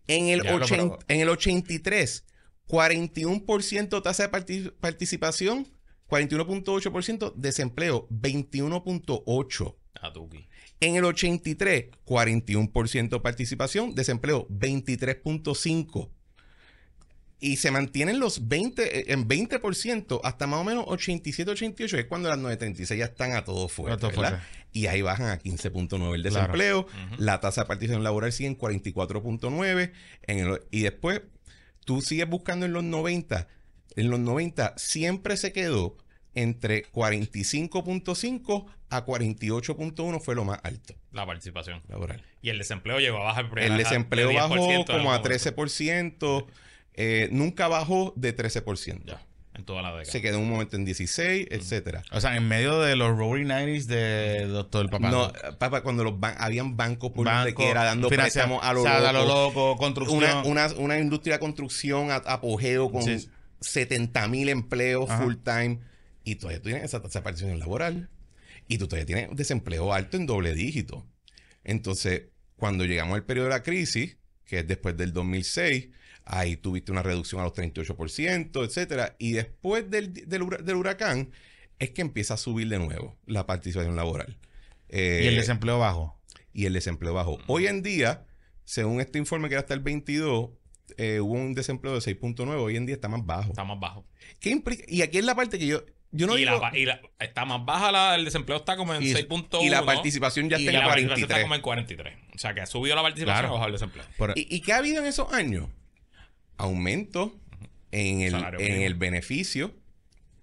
En 0.07 0.27
el, 0.27 0.41
en 1.07 1.19
el 1.21 1.29
83, 1.29 2.25
41% 2.67 4.01
tasa 4.01 4.23
de 4.23 4.29
parti- 4.29 4.71
participación, 4.79 5.67
41.8%, 6.09 7.33
desempleo, 7.35 8.07
21.8%. 8.09 9.75
En 10.81 10.95
el 10.95 11.05
83, 11.05 11.85
41% 12.05 13.21
participación, 13.21 13.95
desempleo 13.95 14.47
23.5%. 14.49 16.09
Y 17.39 17.57
se 17.57 17.69
mantienen 17.69 18.19
los 18.19 18.47
20, 18.47 18.99
eh, 18.99 19.05
en 19.13 19.27
20% 19.27 20.21
hasta 20.23 20.47
más 20.47 20.61
o 20.61 20.63
menos 20.63 20.85
87-88, 20.85 21.91
que 21.91 21.99
es 22.01 22.05
cuando 22.05 22.29
las 22.29 22.37
936 22.39 22.97
ya 22.97 23.05
están 23.05 23.33
a 23.33 23.43
todo 23.43 23.67
fuerte. 23.67 23.93
A 23.93 23.97
todo 23.97 24.09
¿verdad? 24.21 24.39
fuerte. 24.39 24.47
Y 24.71 24.87
ahí 24.87 25.01
bajan 25.01 25.27
a 25.29 25.37
15.9 25.37 26.15
el 26.15 26.21
Claro. 26.23 26.35
desempleo. 26.53 26.87
La 27.17 27.39
tasa 27.41 27.61
de 27.61 27.67
participación 27.67 28.03
laboral 28.03 28.31
sigue 28.31 28.47
en 28.47 28.55
44.9. 28.57 29.91
En 30.23 30.39
el- 30.39 30.61
y 30.71 30.81
después 30.81 31.21
tú 31.85 32.01
sigues 32.01 32.27
buscando 32.27 32.65
en 32.65 32.73
los 32.73 32.83
90. 32.83 33.47
En 33.95 34.09
los 34.09 34.19
90 34.19 34.73
siempre 34.77 35.37
se 35.37 35.51
quedó 35.53 35.97
entre 36.35 36.85
45.5 36.91 38.65
a 38.89 39.05
48.1 39.05 40.21
fue 40.21 40.35
lo 40.35 40.45
más 40.45 40.59
alto 40.63 40.93
La 41.11 41.25
participación. 41.25 41.81
laboral. 41.87 42.23
Y 42.41 42.49
el 42.49 42.57
desempleo 42.59 42.99
llegó 42.99 43.17
a 43.17 43.23
bajar. 43.23 43.49
El 43.57 43.77
desempleo 43.77 44.27
de 44.29 44.35
10% 44.35 44.37
bajó 44.49 44.71
en 44.71 44.83
como 44.83 45.11
a 45.13 45.17
momento. 45.17 45.29
13%, 45.29 46.45
eh, 46.93 47.29
nunca 47.31 47.67
bajó 47.67 48.13
de 48.15 48.35
13%. 48.35 49.03
Ya. 49.05 49.21
toda 49.65 49.81
la 49.81 49.89
década. 49.89 50.11
se 50.11 50.21
quedó 50.21 50.37
un 50.39 50.49
momento 50.49 50.75
en 50.75 50.83
16, 50.85 51.47
etcétera. 51.49 52.03
O 52.11 52.19
sea, 52.21 52.35
en 52.35 52.47
medio 52.47 52.81
de 52.81 52.95
los 52.97 53.17
Roaring 53.17 53.47
Nineties 53.47 53.87
de 53.87 54.45
Doctor 54.47 54.89
Papá. 54.89 55.09
No, 55.09 55.31
papá, 55.57 55.81
cuando 55.81 56.03
los 56.03 56.13
ban- 56.19 56.35
habían 56.37 56.75
bancos 56.77 57.11
por 57.11 57.25
donde 57.25 57.51
Banco, 57.51 57.63
quiera 57.63 57.83
dando 57.85 58.09
préstamos 58.09 58.61
a 58.63 58.73
lo 58.73 58.81
o 58.81 58.83
sea, 58.83 59.09
a 59.09 59.13
lo 59.13 59.23
loco. 59.25 59.33
loco, 59.69 59.77
construcción. 59.77 60.17
Una, 60.23 60.43
una, 60.43 60.67
una 60.75 60.99
industria 60.99 61.35
de 61.35 61.39
construcción 61.39 62.11
a, 62.11 62.15
apogeo 62.17 62.91
con 62.91 63.01
Sí. 63.03 63.29
70 63.61 64.27
mil 64.27 64.49
empleos 64.49 65.09
Ajá. 65.09 65.23
full 65.23 65.35
time 65.43 65.79
y 66.25 66.35
todavía 66.35 66.59
tú 66.61 66.65
tienes 66.69 66.83
esa 66.83 67.01
tasa 67.01 67.19
de 67.19 67.23
participación 67.23 67.59
laboral 67.59 68.09
y 68.67 68.77
tú 68.77 68.87
todavía 68.87 69.05
tienes 69.05 69.29
desempleo 69.37 69.93
alto 69.93 70.17
en 70.17 70.25
doble 70.25 70.53
dígito. 70.53 71.05
Entonces, 71.63 72.23
cuando 72.57 72.85
llegamos 72.85 73.15
al 73.15 73.23
periodo 73.25 73.47
de 73.47 73.53
la 73.53 73.63
crisis, 73.63 74.17
que 74.45 74.59
es 74.59 74.67
después 74.67 74.95
del 74.97 75.13
2006, 75.13 75.89
ahí 76.25 76.57
tuviste 76.57 76.91
una 76.91 77.03
reducción 77.03 77.41
a 77.41 77.43
los 77.45 77.53
38%, 77.53 78.65
etcétera, 78.65 79.15
y 79.19 79.33
después 79.33 79.89
del, 79.89 80.13
del, 80.13 80.41
hura- 80.41 80.61
del 80.61 80.75
huracán 80.75 81.31
es 81.79 81.91
que 81.91 82.01
empieza 82.01 82.35
a 82.35 82.37
subir 82.37 82.67
de 82.69 82.79
nuevo 82.79 83.17
la 83.25 83.45
participación 83.45 83.95
laboral. 83.95 84.37
Eh, 84.89 85.21
y 85.23 85.27
el 85.27 85.35
desempleo 85.35 85.79
bajo. 85.79 86.19
y 86.53 86.65
el 86.65 86.73
desempleo 86.73 87.13
bajo. 87.13 87.37
Hoy 87.47 87.67
en 87.67 87.81
día, 87.83 88.25
según 88.63 89.01
este 89.01 89.17
informe 89.19 89.49
que 89.49 89.55
era 89.55 89.61
hasta 89.61 89.73
el 89.73 89.81
22, 89.81 90.51
eh, 90.97 91.19
hubo 91.19 91.33
un 91.33 91.53
desempleo 91.53 91.93
de 91.93 91.99
6.9, 91.99 92.47
hoy 92.55 92.77
en 92.77 92.85
día 92.85 92.95
está 92.95 93.09
más 93.09 93.25
bajo. 93.25 93.49
Está 93.49 93.63
más 93.63 93.79
bajo. 93.79 94.05
¿Qué 94.39 94.51
implica? 94.51 94.83
Y 94.87 95.01
aquí 95.01 95.17
es 95.17 95.25
la 95.25 95.35
parte 95.35 95.57
que 95.59 95.65
yo, 95.67 95.83
yo 96.15 96.27
no 96.27 96.37
y, 96.37 96.41
digo... 96.45 96.59
la, 96.59 96.77
y 96.77 96.85
la- 96.85 97.01
está 97.19 97.45
más 97.45 97.63
baja 97.65 97.91
la, 97.91 98.15
el 98.15 98.25
desempleo 98.25 98.57
está 98.57 98.75
como 98.77 98.93
en 98.93 99.03
Y- 99.03 99.13
6.1. 99.13 99.63
y 99.63 99.69
la 99.69 99.83
participación 99.85 100.49
ya 100.49 100.57
está 100.57 100.71
en 100.71 100.79
la 100.79 100.85
participación 100.87 101.23
está 101.23 101.35
43. 101.35 101.43
como 101.43 101.55
en 101.55 101.61
43. 101.61 102.13
O 102.35 102.37
sea 102.37 102.53
que 102.53 102.61
ha 102.61 102.65
subido 102.65 102.95
la 102.95 103.01
participación 103.01 103.35
Claro. 103.41 103.47
y 103.47 103.49
ha 103.49 103.53
bajado 103.53 103.67
el 103.67 103.73
desempleo. 103.73 104.05
Por- 104.17 104.33
¿Y, 104.37 104.47
y 104.55 104.61
qué 104.61 104.73
ha 104.73 104.77
habido 104.77 105.01
en 105.01 105.07
esos 105.07 105.31
años? 105.33 105.67
Aumento 106.57 107.35
en 107.91 108.21
el, 108.21 108.31
Salario 108.31 108.59
en 108.59 108.65
mínimo. 108.67 108.85
el 108.85 108.95
beneficio, 108.95 109.73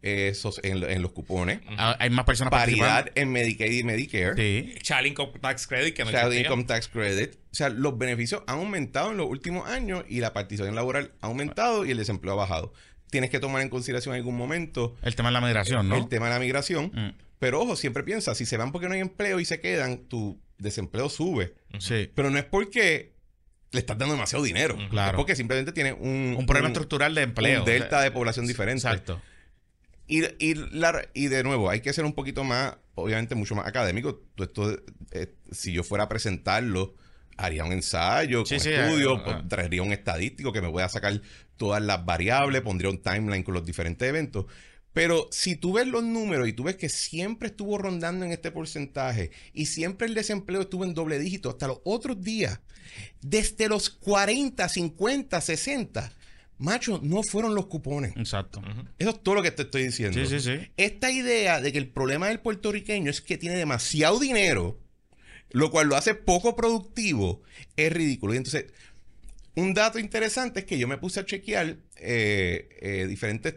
eh, 0.03 0.33
sos- 0.35 0.61
en, 0.65 0.83
en 0.83 1.01
los 1.03 1.13
cupones, 1.13 1.61
Ah, 1.79 1.97
Hay 1.99 2.11
más 2.11 2.25
personas 2.25 2.51
paridad 2.51 3.11
en 3.15 3.31
Medicaid 3.31 3.73
y 3.73 3.85
Medicare, 3.85 4.35
Sí. 4.37 4.75
Child 4.83 5.07
Income 5.07 5.33
Tax 5.41 5.67
Credit 5.67 5.95
que 5.95 6.05
no 6.05 6.11
Child. 6.11 6.35
Income 6.35 6.65
Tax 6.65 6.89
Credit. 6.89 7.35
O 7.35 7.55
sea, 7.55 7.69
los 7.69 7.97
beneficios 7.97 8.43
han 8.47 8.59
aumentado 8.59 9.11
en 9.13 9.19
los 9.19 9.27
últimos 9.29 9.69
años 9.69 10.05
y 10.09 10.21
la 10.21 10.33
participación 10.33 10.75
laboral 10.75 11.13
ha 11.21 11.27
aumentado 11.27 11.85
y 11.87 11.91
el 11.93 11.99
desempleo 11.99 12.33
ha 12.35 12.37
bajado. 12.37 12.73
Tienes 13.13 13.29
que 13.29 13.39
tomar 13.41 13.61
en 13.61 13.69
consideración 13.69 14.15
en 14.15 14.21
algún 14.21 14.37
momento 14.39 14.97
El 15.03 15.15
tema 15.15 15.29
de 15.29 15.35
la 15.35 15.43
migración, 15.43 15.87
¿no? 15.87 15.97
el 15.99 16.09
tema 16.09 16.27
de 16.29 16.33
la 16.33 16.41
migración. 16.41 16.87
Mm. 16.95 17.11
Pero 17.39 17.61
ojo, 17.61 17.77
siempre 17.77 18.03
piensa, 18.05 18.35
si 18.35 18.47
se 18.47 18.57
van 18.57 18.73
porque 18.73 18.89
no 18.89 18.95
hay 18.95 19.01
empleo 19.01 19.39
y 19.39 19.45
se 19.45 19.61
quedan, 19.61 19.99
tu 20.09 20.41
desempleo 20.57 21.11
sube. 21.11 21.55
Sí. 21.79 22.11
Pero 22.15 22.31
no 22.31 22.39
es 22.39 22.45
porque 22.45 23.13
le 23.71 23.81
estás 23.81 23.99
dando 23.99 24.15
demasiado 24.15 24.43
dinero. 24.43 24.79
Claro. 24.89 25.11
Es 25.11 25.17
porque 25.17 25.37
simplemente 25.37 25.73
tienes 25.73 25.95
un, 26.01 26.37
Un 26.39 26.47
problema 26.47 26.69
un- 26.69 26.73
estructural 26.73 27.15
de 27.15 27.21
empleo. 27.23 27.61
un 27.61 27.67
delta 27.67 28.01
de 28.01 28.11
población 28.13 28.47
diferente. 28.47 28.87
Exacto. 28.87 29.21
Y, 30.07 30.23
y, 30.39 30.55
la- 30.55 31.07
y 31.13 31.27
de 31.29 31.43
nuevo, 31.43 31.69
hay 31.69 31.81
que 31.81 31.93
ser 31.93 32.05
un 32.07 32.15
poquito 32.15 32.45
más, 32.45 32.77
obviamente, 32.95 33.35
mucho 33.35 33.55
más 33.55 33.67
académico. 33.67 34.23
Esto, 34.39 34.79
eh, 35.11 35.35
si 35.51 35.73
yo 35.75 35.83
fuera 35.85 36.05
a 36.05 36.09
presentarlo, 36.09 36.95
haría 37.37 37.65
un 37.65 37.73
ensayo, 37.73 38.45
Sí, 38.47 38.55
con 38.57 38.61
sí, 38.65 38.71
estudio, 38.73 39.17
ah, 39.17 39.25
pues, 39.25 39.37
ah. 39.37 39.45
traería 39.49 39.83
un 39.83 39.93
estadístico 39.93 40.53
que 40.53 40.61
me 40.63 40.69
voy 40.69 40.83
a 40.83 40.89
sacar 40.89 41.21
todas 41.63 41.81
las 41.81 42.05
variables, 42.05 42.61
pondría 42.63 42.91
un 42.91 43.01
timeline 43.01 43.45
con 43.45 43.55
los 43.55 43.65
diferentes 43.65 44.09
eventos. 44.09 44.47
Pero 44.93 45.29
si 45.31 45.55
tú 45.55 45.75
ves 45.75 45.87
los 45.87 46.03
números 46.03 46.49
y 46.49 46.55
tú 46.55 46.65
ves 46.65 46.75
que 46.75 46.89
siempre 46.89 47.51
estuvo 47.51 47.79
rondando 47.79 48.25
en 48.25 48.33
este 48.33 48.51
porcentaje 48.51 49.31
y 49.53 49.67
siempre 49.67 50.09
el 50.09 50.15
desempleo 50.15 50.63
estuvo 50.63 50.85
en 50.85 50.93
doble 50.93 51.21
dígito 51.21 51.51
hasta 51.51 51.69
los 51.69 51.79
otros 51.85 52.21
días, 52.21 52.59
desde 53.21 53.69
los 53.69 53.91
40, 53.91 54.69
50, 54.69 55.41
60, 55.41 56.13
macho, 56.59 56.99
no 57.01 57.23
fueron 57.23 57.55
los 57.55 57.67
cupones. 57.67 58.17
Exacto. 58.17 58.61
Eso 58.99 59.11
es 59.11 59.23
todo 59.23 59.37
lo 59.37 59.43
que 59.45 59.53
te 59.53 59.63
estoy 59.63 59.85
diciendo. 59.85 60.19
Sí, 60.19 60.27
sí, 60.27 60.41
sí. 60.41 60.69
Esta 60.77 61.13
idea 61.13 61.61
de 61.61 61.71
que 61.71 61.79
el 61.79 61.89
problema 61.89 62.27
del 62.27 62.41
puertorriqueño 62.41 63.09
es 63.09 63.21
que 63.21 63.39
tiene 63.39 63.55
demasiado 63.55 64.19
dinero, 64.19 64.81
lo 65.51 65.71
cual 65.71 65.87
lo 65.87 65.95
hace 65.95 66.17
poco 66.17 66.57
productivo, 66.57 67.43
es 67.77 67.93
ridículo. 67.93 68.35
Y 68.35 68.39
entonces, 68.39 68.67
un 69.55 69.75
dato 69.75 69.99
interesante 69.99 70.61
es 70.61 70.67
que 70.67 70.79
yo 70.79 70.89
me 70.89 70.99
puse 70.99 71.21
a 71.21 71.27
chequear 71.27 71.77
eh, 71.97 72.69
eh, 72.81 73.07
diferentes 73.07 73.57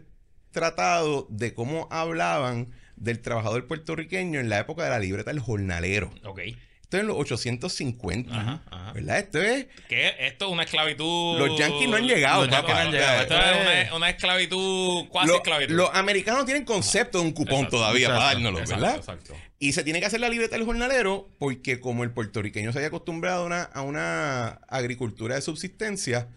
tratados 0.51 1.25
de 1.29 1.53
cómo 1.53 1.87
hablaban 1.91 2.71
del 2.95 3.19
trabajador 3.19 3.67
puertorriqueño 3.67 4.39
en 4.39 4.49
la 4.49 4.59
época 4.59 4.83
de 4.83 4.89
la 4.89 4.99
libreta 4.99 5.31
del 5.31 5.39
jornalero. 5.39 6.11
Ok. 6.23 6.41
Esto 6.85 6.97
es 6.97 7.01
en 7.01 7.07
los 7.07 7.17
850, 7.17 8.31
Ajá, 8.39 8.61
ajá. 8.69 8.93
¿verdad? 8.93 9.17
Esto 9.17 9.41
es... 9.41 9.65
Que 9.89 10.13
esto 10.19 10.45
es 10.45 10.51
una 10.51 10.63
esclavitud. 10.63 11.39
Los 11.39 11.57
yanquis 11.57 11.89
no 11.89 11.95
han 11.95 12.05
llegado, 12.07 12.45
Los 12.45 12.55
papá. 12.55 12.73
no 12.73 12.79
han 12.79 12.91
llegado. 12.91 13.21
Esto 13.23 13.35
es 13.35 13.87
una, 13.87 13.95
una 13.95 14.09
esclavitud, 14.11 15.07
cuasi 15.09 15.27
Lo- 15.29 15.35
esclavitud. 15.37 15.73
los 15.75 15.89
americanos 15.95 16.45
tienen 16.45 16.63
concepto 16.63 17.17
de 17.17 17.23
un 17.25 17.31
cupón 17.31 17.55
Exacto, 17.55 17.77
todavía 17.77 18.07
para 18.09 18.19
exacto, 18.19 18.35
dárnoslo, 18.35 18.59
Exacto, 18.59 18.81
¿verdad? 18.83 18.97
Exacto. 18.99 19.35
Y 19.57 19.73
se 19.73 19.83
tiene 19.83 19.99
que 19.99 20.05
hacer 20.05 20.19
la 20.19 20.29
libreta 20.29 20.55
del 20.57 20.65
jornalero 20.65 21.27
porque 21.39 21.79
como 21.79 22.03
el 22.03 22.11
puertorriqueño 22.11 22.71
se 22.71 22.77
había 22.77 22.89
acostumbrado 22.89 23.41
a 23.41 23.45
una, 23.47 23.63
a 23.63 23.81
una 23.81 24.47
agricultura 24.67 25.33
de 25.33 25.41
subsistencia, 25.41 26.27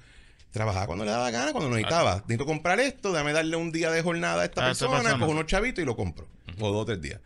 trabajaba 0.50 0.86
cuando 0.86 1.04
le 1.04 1.10
daba 1.10 1.30
gana, 1.30 1.52
cuando 1.52 1.68
necesitaba. 1.68 2.22
Necesito 2.22 2.46
comprar 2.46 2.80
esto, 2.80 3.12
déjame 3.12 3.34
darle 3.34 3.56
un 3.56 3.70
día 3.70 3.90
de 3.90 4.00
jornada 4.00 4.40
a 4.40 4.44
esta 4.46 4.66
A 4.66 4.72
esta 4.72 4.86
persona, 4.86 5.02
persona. 5.02 5.18
cojo 5.20 5.32
unos 5.32 5.44
chavitos 5.46 5.82
y 5.82 5.84
lo 5.84 5.94
compro. 5.94 6.26
O 6.58 6.72
dos 6.72 6.82
o 6.82 6.84
tres 6.86 7.02
días. 7.02 7.20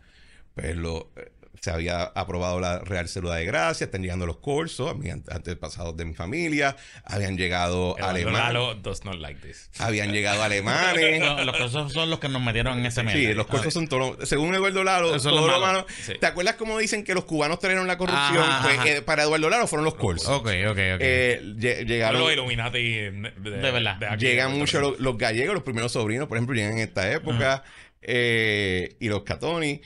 Lo, 0.55 1.09
eh, 1.15 1.31
se 1.63 1.71
había 1.71 2.03
aprobado 2.03 2.59
la 2.59 2.79
Real 2.79 3.07
Célula 3.07 3.35
de 3.35 3.45
Gracia, 3.45 3.85
están 3.85 4.01
llegando 4.01 4.25
los 4.25 4.35
cursos, 4.39 4.91
a 4.91 4.95
mí 4.95 5.09
ante- 5.09 5.33
antepasados 5.33 5.95
de 5.95 6.03
mi 6.03 6.13
familia, 6.13 6.75
habían 7.05 7.37
llegado 7.37 7.95
Eduardo 7.97 8.09
alemanes. 8.09 8.37
Lalo 8.41 8.75
does 8.75 9.05
not 9.05 9.15
like 9.15 9.39
this. 9.39 9.69
Habían 9.79 10.11
llegado 10.11 10.43
alemanes. 10.43 11.21
No, 11.23 11.41
los 11.45 11.55
cosas 11.55 11.93
son 11.93 12.09
los 12.09 12.19
que 12.19 12.27
nos 12.27 12.41
metieron 12.41 12.79
en 12.79 12.85
ese 12.87 13.01
medio. 13.01 13.29
Sí, 13.29 13.33
los 13.33 13.47
cortos 13.47 13.73
son 13.73 13.87
todos. 13.87 14.19
los- 14.19 14.27
Según 14.27 14.53
Eduardo 14.53 14.83
Lalo, 14.83 15.07
Eso 15.15 15.15
es 15.15 15.23
todo 15.23 15.47
lo 15.47 15.53
lo 15.53 15.59
malo. 15.61 15.85
Sí. 16.05 16.15
¿Te 16.19 16.25
acuerdas 16.25 16.55
cómo 16.55 16.77
dicen 16.79 17.05
que 17.05 17.13
los 17.13 17.23
cubanos 17.23 17.59
trajeron 17.59 17.87
la 17.87 17.97
corrupción? 17.97 18.43
Ajá, 18.43 18.63
Pues 18.63 18.79
ajá. 18.79 18.89
eh, 18.89 19.01
para 19.01 19.23
Eduardo 19.23 19.49
Lalo 19.49 19.65
fueron 19.67 19.85
los 19.85 19.95
corsos. 19.95 20.27
Ok, 20.27 20.47
ok, 20.47 20.69
ok. 20.71 20.77
Eh, 20.99 21.41
lle- 21.55 21.85
llegaron, 21.85 22.19
Los 22.19 22.33
Illuminati 22.33 22.81
de, 22.83 23.11
De 23.39 23.71
verdad. 23.71 24.03
aquí, 24.09 24.25
llegan 24.25 24.51
de 24.51 24.59
mucho 24.59 24.81
Puerto 24.81 24.91
los, 24.91 24.99
los 24.99 25.17
gallegos, 25.17 25.53
los 25.53 25.63
primeros 25.63 25.93
sobrinos, 25.93 26.27
por 26.27 26.35
ejemplo, 26.37 26.55
llegan 26.55 26.73
en 26.73 26.79
esta 26.79 27.09
época. 27.09 27.63
eh, 28.01 28.97
y 28.99 29.07
los 29.07 29.23
catoni. 29.23 29.81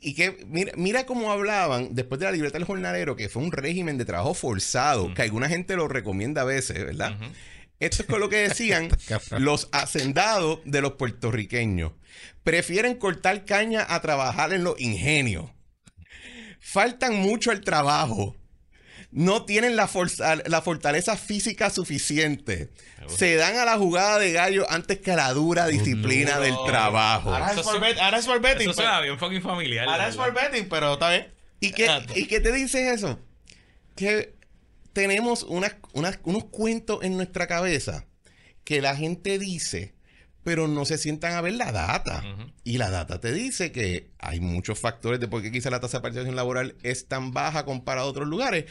Y 0.00 0.14
que 0.14 0.44
mira, 0.46 0.72
mira 0.76 1.06
cómo 1.06 1.32
hablaban 1.32 1.94
después 1.94 2.20
de 2.20 2.26
la 2.26 2.32
libreta 2.32 2.58
del 2.58 2.66
jornalero, 2.66 3.16
que 3.16 3.28
fue 3.28 3.42
un 3.42 3.50
régimen 3.50 3.98
de 3.98 4.04
trabajo 4.04 4.34
forzado, 4.34 5.12
que 5.12 5.22
alguna 5.22 5.48
gente 5.48 5.74
lo 5.74 5.88
recomienda 5.88 6.42
a 6.42 6.44
veces, 6.44 6.84
¿verdad? 6.84 7.16
Esto 7.80 8.02
es 8.02 8.08
con 8.08 8.20
lo 8.20 8.28
que 8.28 8.48
decían 8.48 8.88
los 9.38 9.68
hacendados 9.72 10.60
de 10.64 10.80
los 10.80 10.92
puertorriqueños. 10.92 11.92
Prefieren 12.42 12.96
cortar 12.96 13.44
caña 13.44 13.86
a 13.88 14.00
trabajar 14.00 14.52
en 14.52 14.64
los 14.64 14.80
ingenios. 14.80 15.50
Faltan 16.60 17.16
mucho 17.16 17.50
al 17.50 17.60
trabajo. 17.60 18.36
No 19.18 19.44
tienen 19.44 19.74
la, 19.74 19.88
forza- 19.88 20.36
la 20.46 20.62
fortaleza 20.62 21.16
física 21.16 21.70
suficiente. 21.70 22.70
Se 23.08 23.34
dan 23.34 23.56
a 23.56 23.64
la 23.64 23.76
jugada 23.76 24.16
de 24.20 24.30
gallo 24.32 24.64
antes 24.70 25.00
que 25.00 25.10
a 25.10 25.16
la 25.16 25.32
dura 25.32 25.66
disciplina 25.66 26.36
no. 26.36 26.40
del 26.42 26.54
trabajo. 26.66 27.34
Ahora 27.34 27.50
es 27.52 27.66
bet- 27.80 27.98
ahora 27.98 28.18
es 28.18 28.26
por 28.26 28.40
betting. 28.40 28.70
Eso 28.70 28.76
pero- 28.76 28.88
suena 28.88 29.00
bien 29.00 29.18
fucking 29.18 29.42
familiar. 29.42 29.86
Ahora 29.88 30.04
la 30.04 30.08
es 30.08 30.16
verdad. 30.16 30.32
por 30.34 30.42
betting, 30.52 30.68
pero 30.68 30.92
está 30.92 31.10
bien. 31.10 31.26
¿Y 31.58 31.72
qué. 31.72 31.88
¿Y 32.14 32.26
qué 32.26 32.38
te 32.38 32.52
dice 32.52 32.92
eso? 32.92 33.18
Que 33.96 34.34
tenemos 34.92 35.42
unas, 35.42 35.74
unas- 35.94 36.20
unos 36.22 36.44
cuentos 36.44 37.02
en 37.02 37.16
nuestra 37.16 37.48
cabeza 37.48 38.04
que 38.62 38.80
la 38.80 38.94
gente 38.94 39.38
dice, 39.40 39.94
pero 40.44 40.68
no 40.68 40.84
se 40.84 40.96
sientan 40.96 41.32
a 41.34 41.40
ver 41.40 41.54
la 41.54 41.72
data. 41.72 42.22
Y 42.62 42.78
la 42.78 42.90
data 42.90 43.20
te 43.20 43.32
dice 43.32 43.72
que 43.72 44.10
hay 44.20 44.38
muchos 44.38 44.78
factores 44.78 45.18
de 45.18 45.26
por 45.26 45.42
qué 45.42 45.50
quizá 45.50 45.70
la 45.70 45.80
tasa 45.80 45.98
de 45.98 46.02
participación 46.02 46.36
laboral 46.36 46.76
es 46.84 47.08
tan 47.08 47.32
baja 47.32 47.64
comparada 47.64 48.06
a 48.06 48.10
otros 48.10 48.28
lugares. 48.28 48.66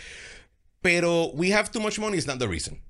Pero 0.88 1.26
we 1.34 1.54
have 1.54 1.70
too 1.70 1.82
much 1.82 2.00
money 2.00 2.18
is 2.18 2.28
not 2.28 2.40
the 2.40 2.48
reason. 2.48 2.82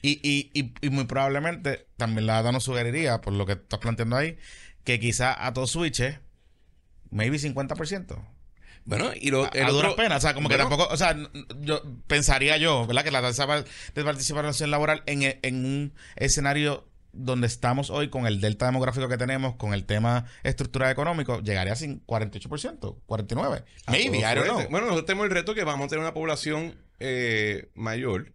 Y, 0.00 0.20
y, 0.22 0.50
y, 0.54 0.72
y 0.80 0.90
muy 0.90 1.04
probablemente 1.04 1.86
también 1.98 2.26
la 2.26 2.34
data 2.34 2.52
nos 2.52 2.64
sugeriría, 2.64 3.20
por 3.20 3.34
lo 3.34 3.44
que 3.44 3.52
estás 3.52 3.80
planteando 3.80 4.16
ahí, 4.16 4.38
que 4.84 4.98
quizá 4.98 5.44
a 5.46 5.52
todo 5.52 5.66
switch, 5.66 6.00
maybe 7.10 7.36
50%. 7.38 8.16
Bueno, 8.84 9.10
y 9.14 9.30
lo, 9.30 9.44
A, 9.44 9.48
el 9.52 9.64
a 9.66 9.70
duras 9.70 9.92
penas. 9.94 10.18
O 10.18 10.20
sea, 10.22 10.32
como 10.32 10.48
que 10.48 10.56
tampoco. 10.56 10.88
O 10.90 10.96
sea, 10.96 11.14
yo 11.60 11.82
pensaría 12.06 12.56
yo, 12.56 12.86
¿verdad? 12.86 13.04
Que 13.04 13.10
la 13.10 13.20
tasa 13.20 13.46
de 13.94 14.04
participación 14.04 14.70
laboral 14.70 15.02
en, 15.04 15.22
e- 15.24 15.38
en 15.42 15.66
un 15.66 15.94
escenario 16.16 16.88
donde 17.12 17.46
estamos 17.48 17.90
hoy 17.90 18.08
con 18.08 18.26
el 18.26 18.40
delta 18.40 18.64
demográfico 18.66 19.08
que 19.08 19.18
tenemos, 19.18 19.56
con 19.56 19.74
el 19.74 19.84
tema 19.84 20.24
estructural 20.42 20.90
económico, 20.90 21.40
llegaría 21.42 21.74
a 21.74 21.76
sin 21.76 22.04
48%, 22.06 22.96
49%. 23.06 23.64
a 23.86 23.90
Maybe, 23.90 24.18
I 24.18 24.22
todos 24.22 24.34
don't 24.36 24.46
know. 24.46 24.70
Bueno, 24.70 24.86
nosotros 24.86 25.04
tenemos 25.06 25.24
el 25.26 25.32
reto 25.32 25.54
que 25.54 25.64
vamos 25.64 25.86
a 25.86 25.88
tener 25.88 26.00
una 26.02 26.14
población 26.14 26.76
eh, 27.00 27.70
mayor. 27.74 28.34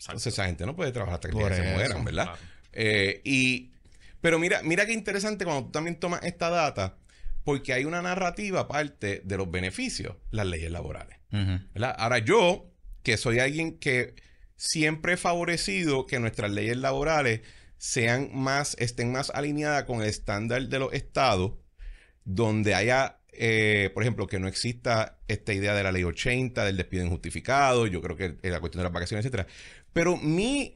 Entonces 0.00 0.32
esa 0.32 0.46
gente 0.46 0.64
no 0.64 0.76
puede 0.76 0.92
trabajar 0.92 1.16
hasta 1.16 1.28
que 1.28 1.34
Por 1.34 1.52
se 1.52 1.62
eso, 1.62 1.74
mueran, 1.74 2.04
¿verdad? 2.04 2.24
claro. 2.24 2.38
Eh, 2.72 3.20
y, 3.24 3.72
pero 4.20 4.38
mira, 4.38 4.62
mira 4.62 4.86
qué 4.86 4.92
interesante 4.92 5.44
cuando 5.44 5.66
tú 5.66 5.72
también 5.72 5.98
tomas 5.98 6.22
esta 6.22 6.50
data, 6.50 6.98
porque 7.44 7.72
hay 7.72 7.84
una 7.84 8.02
narrativa 8.02 8.60
aparte 8.60 9.22
de 9.24 9.36
los 9.36 9.50
beneficios, 9.50 10.16
las 10.30 10.46
leyes 10.46 10.70
laborales. 10.70 11.18
¿verdad? 11.30 11.94
Ahora 11.98 12.18
yo, 12.18 12.70
que 13.02 13.16
soy 13.16 13.38
alguien 13.38 13.78
que 13.78 14.14
siempre 14.56 15.14
he 15.14 15.16
favorecido 15.16 16.06
que 16.06 16.20
nuestras 16.20 16.50
leyes 16.50 16.76
laborales 16.76 17.40
sean 17.76 18.30
más, 18.32 18.76
estén 18.78 19.12
más 19.12 19.30
alineadas 19.30 19.84
con 19.84 20.02
el 20.02 20.08
estándar 20.08 20.62
de 20.68 20.78
los 20.78 20.92
estados, 20.92 21.52
donde 22.24 22.74
haya, 22.74 23.17
eh, 23.38 23.90
por 23.94 24.02
ejemplo, 24.02 24.26
que 24.26 24.38
no 24.38 24.48
exista 24.48 25.18
esta 25.28 25.52
idea 25.52 25.74
de 25.74 25.82
la 25.82 25.92
ley 25.92 26.04
80, 26.04 26.64
del 26.64 26.76
despido 26.76 27.04
injustificado, 27.04 27.86
yo 27.86 28.02
creo 28.02 28.16
que 28.16 28.36
la 28.42 28.60
cuestión 28.60 28.80
de 28.80 28.84
las 28.84 28.92
vacaciones, 28.92 29.24
etcétera. 29.24 29.46
Pero 29.92 30.16
mi 30.16 30.74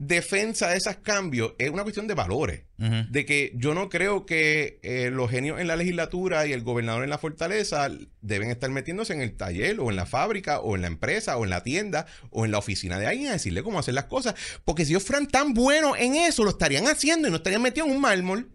defensa 0.00 0.70
de 0.70 0.78
esos 0.78 0.96
cambios 0.96 1.52
es 1.58 1.68
una 1.68 1.82
cuestión 1.82 2.06
de 2.06 2.14
valores. 2.14 2.62
De 3.10 3.26
que 3.26 3.52
yo 3.56 3.74
no 3.74 3.90
creo 3.90 4.24
que 4.24 4.80
eh, 4.82 5.10
los 5.12 5.30
genios 5.30 5.60
en 5.60 5.66
la 5.66 5.76
legislatura 5.76 6.46
y 6.46 6.54
el 6.54 6.62
gobernador 6.62 7.04
en 7.04 7.10
la 7.10 7.18
fortaleza 7.18 7.90
deben 8.22 8.50
estar 8.50 8.70
metiéndose 8.70 9.12
en 9.12 9.20
el 9.20 9.36
taller 9.36 9.78
o 9.80 9.90
en 9.90 9.96
la 9.96 10.06
fábrica 10.06 10.60
o 10.60 10.74
en 10.74 10.80
la 10.80 10.86
empresa 10.86 11.36
o 11.36 11.44
en 11.44 11.50
la 11.50 11.62
tienda 11.62 12.06
o 12.30 12.46
en 12.46 12.52
la 12.52 12.56
oficina 12.56 12.98
de 12.98 13.06
alguien 13.06 13.28
a 13.28 13.32
decirle 13.32 13.62
cómo 13.62 13.78
hacer 13.78 13.92
las 13.92 14.06
cosas. 14.06 14.34
Porque 14.64 14.86
si 14.86 14.92
ellos 14.92 15.04
fueran 15.04 15.26
tan 15.26 15.52
buenos 15.52 15.98
en 15.98 16.14
eso, 16.14 16.42
lo 16.42 16.50
estarían 16.50 16.86
haciendo 16.86 17.28
y 17.28 17.30
no 17.30 17.36
estarían 17.36 17.60
metidos 17.60 17.90
en 17.90 17.96
un 17.96 18.00
mármol. 18.00 18.48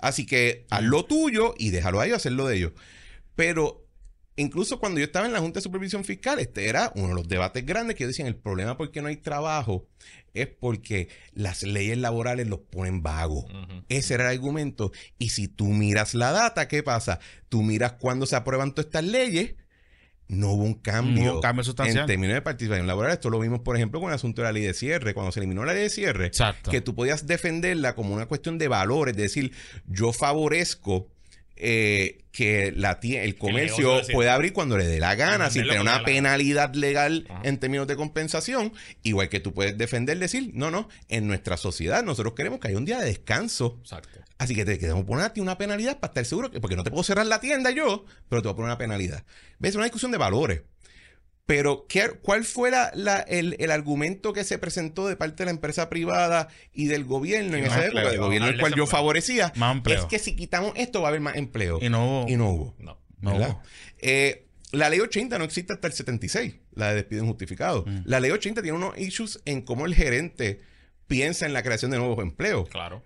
Así 0.00 0.26
que 0.26 0.66
haz 0.70 0.82
lo 0.82 1.04
tuyo 1.04 1.54
y 1.58 1.70
déjalo 1.70 2.00
a 2.00 2.06
ellos 2.06 2.16
hacer 2.16 2.32
lo 2.32 2.46
de 2.46 2.56
ellos. 2.56 2.72
Pero 3.34 3.86
incluso 4.36 4.80
cuando 4.80 5.00
yo 5.00 5.06
estaba 5.06 5.26
en 5.26 5.32
la 5.32 5.40
Junta 5.40 5.58
de 5.58 5.64
Supervisión 5.64 6.04
Fiscal, 6.04 6.38
este 6.38 6.68
era 6.68 6.92
uno 6.94 7.08
de 7.08 7.14
los 7.14 7.28
debates 7.28 7.64
grandes 7.64 7.96
que 7.96 8.04
yo 8.04 8.08
decía, 8.08 8.26
el 8.26 8.36
problema 8.36 8.76
por 8.76 8.90
qué 8.90 9.02
no 9.02 9.08
hay 9.08 9.16
trabajo 9.16 9.86
es 10.34 10.46
porque 10.48 11.08
las 11.32 11.62
leyes 11.62 11.98
laborales 11.98 12.46
los 12.46 12.60
ponen 12.60 13.02
vagos. 13.02 13.46
Ese 13.88 14.14
era 14.14 14.30
el 14.30 14.36
argumento. 14.38 14.92
Y 15.18 15.30
si 15.30 15.48
tú 15.48 15.66
miras 15.66 16.14
la 16.14 16.32
data, 16.32 16.68
¿qué 16.68 16.82
pasa? 16.82 17.20
Tú 17.48 17.62
miras 17.62 17.94
cuando 17.94 18.26
se 18.26 18.36
aprueban 18.36 18.72
todas 18.72 18.86
estas 18.86 19.04
leyes, 19.04 19.54
no 20.30 20.52
hubo 20.52 20.62
un 20.62 20.74
cambio. 20.74 21.24
No 21.24 21.30
hubo 21.30 21.36
un 21.36 21.42
cambio 21.42 21.64
sustancial. 21.64 22.02
En 22.02 22.06
términos 22.06 22.34
de 22.34 22.42
participación 22.42 22.86
laboral, 22.86 23.12
esto 23.12 23.30
lo 23.30 23.40
vimos, 23.40 23.60
por 23.60 23.76
ejemplo, 23.76 24.00
con 24.00 24.10
el 24.10 24.14
asunto 24.14 24.42
de 24.42 24.46
la 24.46 24.52
ley 24.52 24.62
de 24.62 24.74
cierre. 24.74 25.12
Cuando 25.12 25.32
se 25.32 25.40
eliminó 25.40 25.64
la 25.64 25.74
ley 25.74 25.82
de 25.82 25.90
cierre, 25.90 26.26
Exacto. 26.26 26.70
que 26.70 26.80
tú 26.80 26.94
podías 26.94 27.26
defenderla 27.26 27.96
como 27.96 28.14
una 28.14 28.26
cuestión 28.26 28.56
de 28.56 28.68
valores, 28.68 29.16
es 29.16 29.22
decir, 29.22 29.52
yo 29.86 30.12
favorezco 30.12 31.08
eh, 31.56 32.22
que 32.32 32.72
la 32.74 32.98
el 33.02 33.36
comercio 33.36 34.00
pueda 34.12 34.34
abrir 34.34 34.52
cuando 34.52 34.78
le 34.78 34.86
dé 34.86 35.00
la 35.00 35.16
gana, 35.16 35.50
sin 35.50 35.62
tener 35.62 35.80
una 35.80 36.04
penalidad 36.04 36.74
legal 36.74 37.26
Ajá. 37.28 37.40
en 37.42 37.58
términos 37.58 37.88
de 37.88 37.96
compensación, 37.96 38.72
igual 39.02 39.28
que 39.28 39.40
tú 39.40 39.52
puedes 39.52 39.76
defender, 39.76 40.18
decir, 40.18 40.52
no, 40.54 40.70
no, 40.70 40.88
en 41.08 41.26
nuestra 41.26 41.56
sociedad 41.56 42.04
nosotros 42.04 42.34
queremos 42.34 42.60
que 42.60 42.68
haya 42.68 42.78
un 42.78 42.84
día 42.84 43.00
de 43.00 43.06
descanso. 43.06 43.78
Exacto. 43.80 44.19
Así 44.40 44.54
que 44.54 44.64
te 44.64 44.78
queremos 44.78 45.04
poner 45.04 45.26
a 45.26 45.32
ti 45.34 45.40
una 45.40 45.58
penalidad 45.58 46.00
para 46.00 46.12
estar 46.12 46.24
seguro, 46.24 46.50
que, 46.50 46.60
porque 46.60 46.74
no 46.74 46.82
te 46.82 46.90
puedo 46.90 47.02
cerrar 47.02 47.26
la 47.26 47.40
tienda 47.40 47.70
yo, 47.70 48.06
pero 48.30 48.40
te 48.40 48.48
voy 48.48 48.52
a 48.54 48.56
poner 48.56 48.68
una 48.70 48.78
penalidad. 48.78 49.22
¿Ves? 49.58 49.70
Es 49.70 49.74
una 49.76 49.84
discusión 49.84 50.10
de 50.12 50.16
valores. 50.18 50.62
Pero, 51.44 51.86
¿qué- 51.88 52.12
¿cuál 52.22 52.44
la- 52.94 53.18
el, 53.20 53.56
el 53.58 53.70
argumento 53.70 54.32
que 54.32 54.44
se 54.44 54.56
presentó 54.56 55.06
de 55.08 55.16
parte 55.16 55.38
de 55.42 55.46
la 55.46 55.50
empresa 55.50 55.90
privada 55.90 56.48
y 56.72 56.86
del 56.86 57.04
gobierno 57.04 57.56
en 57.56 57.64
esa 57.66 57.84
época, 57.86 58.08
del 58.10 58.18
gobierno 58.20 58.46
al 58.46 58.52
Darle 58.52 58.60
cual 58.62 58.74
yo 58.76 58.86
favorecía? 58.86 59.52
Más 59.56 59.76
empleo. 59.76 59.98
Es 60.00 60.04
que 60.06 60.18
si 60.18 60.34
quitamos 60.36 60.72
esto 60.76 61.02
va 61.02 61.08
a 61.08 61.10
haber 61.10 61.20
más 61.20 61.36
empleo. 61.36 61.78
Y 61.82 61.88
no 61.90 62.06
hubo. 62.22 62.28
Y 62.30 62.36
no 62.36 62.50
hubo. 62.50 62.74
No. 62.78 62.98
No 63.20 63.36
hubo. 63.36 63.62
Eh, 63.98 64.46
la 64.72 64.88
ley 64.88 65.00
80 65.00 65.36
no 65.38 65.44
existe 65.44 65.72
hasta 65.74 65.86
el 65.88 65.92
76, 65.92 66.54
la 66.72 66.88
de 66.90 66.94
despido 66.94 67.24
injustificado. 67.24 67.84
Mm. 67.86 68.02
La 68.06 68.20
ley 68.20 68.30
80 68.30 68.62
tiene 68.62 68.78
unos 68.78 68.96
issues 68.96 69.42
en 69.44 69.60
cómo 69.62 69.84
el 69.84 69.94
gerente 69.94 70.62
piensa 71.08 71.44
en 71.44 71.52
la 71.52 71.62
creación 71.62 71.90
de 71.90 71.98
nuevos 71.98 72.20
empleos. 72.20 72.68
Claro. 72.70 73.04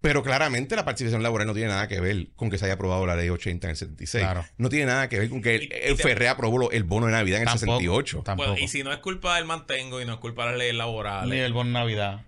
Pero 0.00 0.22
claramente 0.22 0.76
la 0.76 0.84
participación 0.84 1.22
laboral 1.22 1.46
no 1.46 1.54
tiene 1.54 1.68
nada 1.70 1.88
que 1.88 2.00
ver 2.00 2.28
con 2.36 2.48
que 2.50 2.58
se 2.58 2.66
haya 2.66 2.74
aprobado 2.74 3.06
la 3.06 3.16
ley 3.16 3.28
80 3.30 3.66
en 3.66 3.70
el 3.70 3.76
76. 3.76 4.22
Claro. 4.24 4.44
No 4.58 4.68
tiene 4.68 4.86
nada 4.86 5.08
que 5.08 5.18
ver 5.18 5.28
con 5.30 5.40
que 5.42 5.56
el, 5.56 5.72
el 5.72 5.96
te- 5.96 6.02
Ferrer 6.02 6.28
aprobó 6.28 6.58
lo- 6.58 6.70
el 6.70 6.84
bono 6.84 7.06
de 7.06 7.12
Navidad 7.12 7.38
en 7.38 7.48
el 7.48 7.54
Tampoco. 7.54 7.72
68. 7.78 8.22
Tampoco. 8.24 8.50
Bueno, 8.50 8.64
y 8.64 8.68
si 8.68 8.84
no 8.84 8.92
es 8.92 8.98
culpa 8.98 9.36
del 9.36 9.46
mantengo 9.46 10.00
y 10.00 10.04
no 10.04 10.12
es 10.14 10.18
culpa 10.20 10.44
de 10.44 10.50
las 10.50 10.58
leyes 10.58 10.74
Ni 10.74 10.78
laborales, 10.78 11.40
el 11.40 11.52
bon 11.52 11.72
Navidad. 11.72 12.20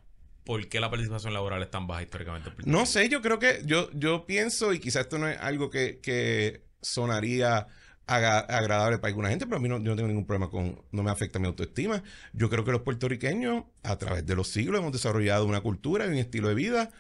¿por 0.44 0.66
qué 0.66 0.80
la 0.80 0.88
participación 0.88 1.34
laboral 1.34 1.62
es 1.62 1.70
tan 1.70 1.86
baja 1.86 2.02
históricamente? 2.02 2.50
No 2.64 2.86
sé, 2.86 3.08
yo 3.10 3.20
creo 3.20 3.38
que 3.38 3.60
yo, 3.66 3.90
yo 3.92 4.24
pienso, 4.24 4.72
y 4.72 4.78
quizás 4.80 5.02
esto 5.02 5.18
no 5.18 5.28
es 5.28 5.38
algo 5.38 5.68
que, 5.68 6.00
que 6.00 6.62
sonaría 6.80 7.66
agradable 8.06 8.96
para 8.98 9.08
alguna 9.08 9.28
gente, 9.28 9.44
pero 9.44 9.58
a 9.58 9.60
mí 9.60 9.68
no, 9.68 9.76
yo 9.78 9.90
no 9.90 9.96
tengo 9.96 10.08
ningún 10.08 10.24
problema 10.26 10.48
con, 10.50 10.80
no 10.90 11.02
me 11.02 11.10
afecta 11.10 11.38
mi 11.38 11.46
autoestima. 11.46 12.02
Yo 12.32 12.48
creo 12.48 12.64
que 12.64 12.72
los 12.72 12.80
puertorriqueños, 12.80 13.64
a 13.82 13.96
través 13.98 14.24
de 14.24 14.34
los 14.34 14.48
siglos, 14.48 14.80
hemos 14.80 14.92
desarrollado 14.92 15.44
una 15.44 15.60
cultura 15.60 16.06
y 16.06 16.08
un 16.08 16.14
estilo 16.16 16.48
de 16.48 16.54
vida 16.54 16.90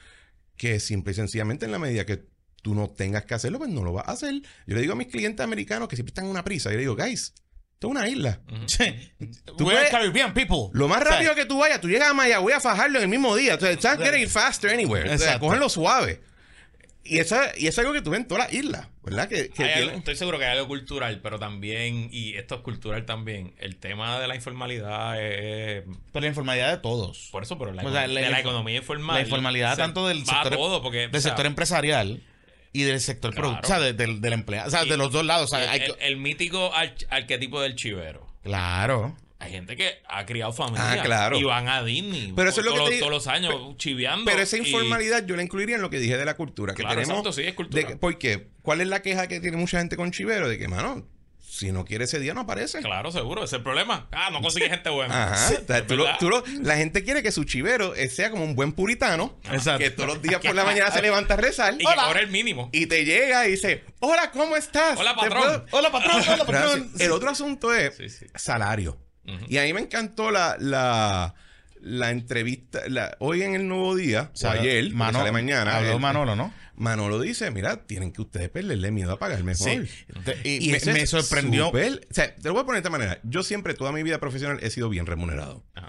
que 0.58 0.78
simple 0.80 1.12
y 1.12 1.14
sencillamente 1.14 1.64
en 1.64 1.72
la 1.72 1.78
medida 1.78 2.04
que 2.04 2.24
tú 2.62 2.74
no 2.74 2.90
tengas 2.90 3.24
que 3.24 3.34
hacerlo, 3.34 3.58
pues 3.58 3.70
no 3.70 3.82
lo 3.82 3.92
vas 3.94 4.06
a 4.08 4.12
hacer. 4.12 4.34
Yo 4.66 4.74
le 4.74 4.80
digo 4.82 4.92
a 4.92 4.96
mis 4.96 5.06
clientes 5.06 5.42
americanos 5.42 5.88
que 5.88 5.96
siempre 5.96 6.10
están 6.10 6.24
en 6.26 6.30
una 6.32 6.44
prisa, 6.44 6.68
yo 6.70 6.74
le 6.76 6.80
digo, 6.80 6.96
guys, 6.96 7.32
esto 7.74 7.86
es 7.86 7.90
una 7.92 8.08
isla. 8.08 8.40
Ujú. 8.48 8.66
Tú 9.56 9.64
We're 9.64 9.76
puedes- 9.78 9.90
Caribbean 9.90 10.34
people. 10.34 10.68
Lo 10.72 10.88
más 10.88 11.00
O 11.00 11.04
sea, 11.04 11.12
rápido 11.12 11.34
que 11.36 11.44
tú 11.46 11.58
vayas, 11.58 11.80
tú 11.80 11.88
llegas 11.88 12.10
a 12.10 12.14
Mayagüez 12.14 12.56
a 12.56 12.60
fajarlo 12.60 12.98
en 12.98 13.04
el 13.04 13.08
mismo 13.08 13.36
día. 13.36 13.54
Entonces, 13.54 13.76
estás 13.76 13.98
getting 13.98 14.24
it 14.24 14.28
faster 14.28 14.70
anywhere. 14.70 15.08
O 15.14 15.16
sea, 15.16 15.38
suave. 15.68 16.20
Y, 17.08 17.18
esa, 17.18 17.50
y 17.56 17.66
eso 17.66 17.80
es 17.80 17.86
algo 17.86 17.92
que 17.92 18.02
tú 18.02 18.10
ves 18.10 18.20
en 18.20 18.28
todas 18.28 18.44
las 18.44 18.52
islas, 18.52 18.88
¿verdad? 19.02 19.28
Que, 19.28 19.48
que 19.50 19.64
Hay 19.64 19.70
algo- 19.72 19.84
tiene- 19.86 19.98
estoy 19.98 20.16
seguro 20.16 20.38
que 20.38 20.44
hay 20.44 20.52
algo 20.56 20.68
cultural, 20.68 21.20
pero 21.22 21.38
también, 21.38 22.08
y 22.12 22.34
esto 22.36 22.56
es 22.56 22.60
cultural 22.60 23.04
también, 23.06 23.54
el 23.58 23.76
tema 23.76 24.20
de 24.20 24.28
la 24.28 24.34
informalidad 24.34 25.20
es... 25.22 25.84
Pero 26.12 26.20
la 26.22 26.26
informalidad 26.28 26.70
de 26.70 26.78
todos. 26.78 27.28
Por 27.32 27.42
eso, 27.42 27.58
pero 27.58 27.72
la, 27.72 27.82
O 27.82 27.90
sea, 27.90 28.06
la- 28.06 28.20
de 28.20 28.30
la 28.30 28.40
economía 28.40 28.76
informal. 28.76 29.16
la 29.16 29.22
informalidad 29.22 29.70
se 29.76 29.82
tanto 29.82 30.06
del 30.06 30.24
sector- 30.24 30.54
todo, 30.56 30.82
porque, 30.82 30.98
Del 30.98 31.08
o 31.16 31.20
sea, 31.20 31.22
sector 31.30 31.46
empresarial 31.46 32.22
y 32.72 32.82
del 32.82 33.00
sector 33.00 33.32
Claro. 33.32 33.48
productivo. 33.48 33.74
O 33.74 33.78
sea, 33.78 33.84
de- 33.86 33.92
del, 33.94 34.20
del 34.20 34.32
empleado. 34.34 34.68
O 34.68 34.70
sea, 34.70 34.84
y- 34.84 34.88
de 34.88 34.96
los 34.98 35.10
dos 35.10 35.24
lados. 35.24 35.52
O 35.52 35.56
sea, 35.56 35.62
el, 35.74 35.82
hay 35.82 35.92
el- 36.00 36.16
mítico 36.18 36.70
arch- 36.74 37.06
arquetipo 37.10 37.60
del 37.62 37.74
chivero. 37.76 38.26
Claro. 38.42 39.16
Hay 39.40 39.52
gente 39.52 39.76
que 39.76 40.02
ha 40.08 40.26
criado 40.26 40.52
familia. 40.52 41.00
Ah, 41.00 41.02
claro. 41.04 41.38
Y 41.38 41.44
van 41.44 41.68
a 41.68 41.84
Disney. 41.84 42.32
Pero 42.34 42.50
eso 42.50 42.60
es 42.60 42.66
lo 42.66 42.74
todos, 42.74 42.88
que 42.88 42.94
te 42.96 43.00
todos 43.00 43.12
los 43.12 43.26
años 43.28 43.54
chiveando. 43.76 44.24
Pero 44.24 44.42
esa 44.42 44.56
y- 44.56 44.60
informalidad 44.60 45.24
yo 45.26 45.36
la 45.36 45.42
incluiría 45.44 45.76
en 45.76 45.82
lo 45.82 45.90
que 45.90 46.00
dije 46.00 46.16
de 46.16 46.24
la 46.24 46.34
cultura. 46.34 46.74
Que 46.74 46.82
Claro, 46.82 46.96
tenemos 47.00 47.18
exacto, 47.20 47.32
sí, 47.32 47.42
es 47.46 47.54
cultura. 47.54 47.82
de 47.82 47.88
que- 47.88 47.96
¿Por 47.96 48.18
qué? 48.18 48.48
¿Cuál 48.62 48.80
es 48.80 48.88
la 48.88 49.00
queja 49.00 49.28
que 49.28 49.38
tiene 49.40 49.56
mucha 49.56 49.78
gente 49.78 49.96
con 49.96 50.10
Chivero? 50.10 50.48
De 50.48 50.58
que, 50.58 50.66
mano, 50.66 51.06
si 51.40 51.70
no 51.70 51.84
quiere 51.84 52.04
ese 52.06 52.18
día, 52.18 52.34
no 52.34 52.40
aparece. 52.40 52.80
Claro, 52.82 53.12
seguro. 53.12 53.44
Ese 53.44 53.54
es 53.54 53.58
el 53.58 53.62
problema. 53.62 54.08
Ah, 54.10 54.30
no 54.32 54.40
consigue 54.42 54.68
gente 54.68 54.90
buena. 54.90 55.32
Ajá. 55.32 55.36
Sí, 55.48 55.54
O 55.62 55.66
sea, 55.68 55.78
es 55.78 55.86
tú 55.86 55.96
lo- 55.96 56.02
verdad. 56.04 56.18
tú 56.18 56.28
lo- 56.30 56.44
la 56.62 56.76
gente 56.76 57.04
quiere 57.04 57.22
que 57.22 57.30
su 57.30 57.44
chivero 57.44 57.94
eh, 57.94 58.08
sea 58.08 58.30
como 58.32 58.42
un 58.42 58.56
buen 58.56 58.72
puritano. 58.72 59.38
Exacto. 59.52 59.78
Que 59.84 59.90
todos 59.90 60.08
los 60.08 60.20
días 60.22 60.40
por 60.40 60.56
la 60.56 60.64
mañana 60.64 60.90
se 60.90 61.00
levanta 61.00 61.34
a 61.34 61.36
rezar. 61.36 61.74
Y 61.74 61.78
que 61.78 61.86
Hola. 61.86 62.06
cobre 62.06 62.20
el 62.22 62.28
mínimo. 62.32 62.70
Y 62.72 62.86
te 62.86 63.04
llega 63.04 63.46
y 63.46 63.52
dice, 63.52 63.84
hola, 64.00 64.32
¿cómo 64.32 64.56
estás? 64.56 64.98
Hola, 64.98 65.14
¿Te 65.14 65.28
patrón. 65.28 65.42
puedo-" 65.42 65.66
Hola, 65.70 65.92
patrón. 65.92 66.16
Hola, 66.28 66.44
patrón. 66.44 66.80
Gracias. 66.80 67.00
El 67.00 67.12
otro 67.12 67.30
asunto 67.30 67.72
es 67.72 67.96
Sí, 67.96 68.08
sí. 68.08 68.26
salario. 68.34 68.98
Y 69.48 69.58
a 69.58 69.64
mí 69.64 69.72
me 69.72 69.80
encantó 69.80 70.30
la, 70.30 70.56
la, 70.58 71.34
la 71.80 72.10
entrevista, 72.10 72.80
la- 72.88 73.16
hoy 73.20 73.42
en 73.42 73.54
el 73.54 73.68
Nuevo 73.68 73.94
Día, 73.96 74.30
O 74.32 74.36
sea, 74.36 74.50
o 74.50 74.52
ayer, 74.54 74.84
Manolo- 74.92 75.18
sale 75.20 75.32
mañana. 75.32 75.76
Habló 75.76 75.98
Manolo, 75.98 76.34
¿no? 76.36 76.52
Manolo 76.76 77.20
dice, 77.20 77.50
mira, 77.50 77.84
tienen 77.86 78.12
que 78.12 78.20
ustedes 78.22 78.48
perderle 78.50 78.90
miedo 78.92 79.12
a 79.12 79.18
pagar 79.18 79.42
mejor. 79.42 79.68
Sí. 79.68 79.80
Y, 80.44 80.68
Y 80.68 80.72
me, 80.72 81.06
sorprendió. 81.06 81.70
o 81.70 81.72
sea, 82.10 82.34
te 82.36 82.44
lo 82.48 82.52
voy 82.54 82.62
a 82.62 82.66
poner 82.66 82.76
de 82.82 82.86
esta 82.86 82.90
manera. 82.90 83.18
Yo 83.24 83.42
siempre, 83.42 83.74
toda 83.74 83.90
mi 83.92 84.02
vida 84.04 84.18
profesional, 84.20 84.58
he 84.62 84.70
sido 84.70 84.88
bien 84.88 85.04
remunerado. 85.06 85.64
Ajá. 85.74 85.88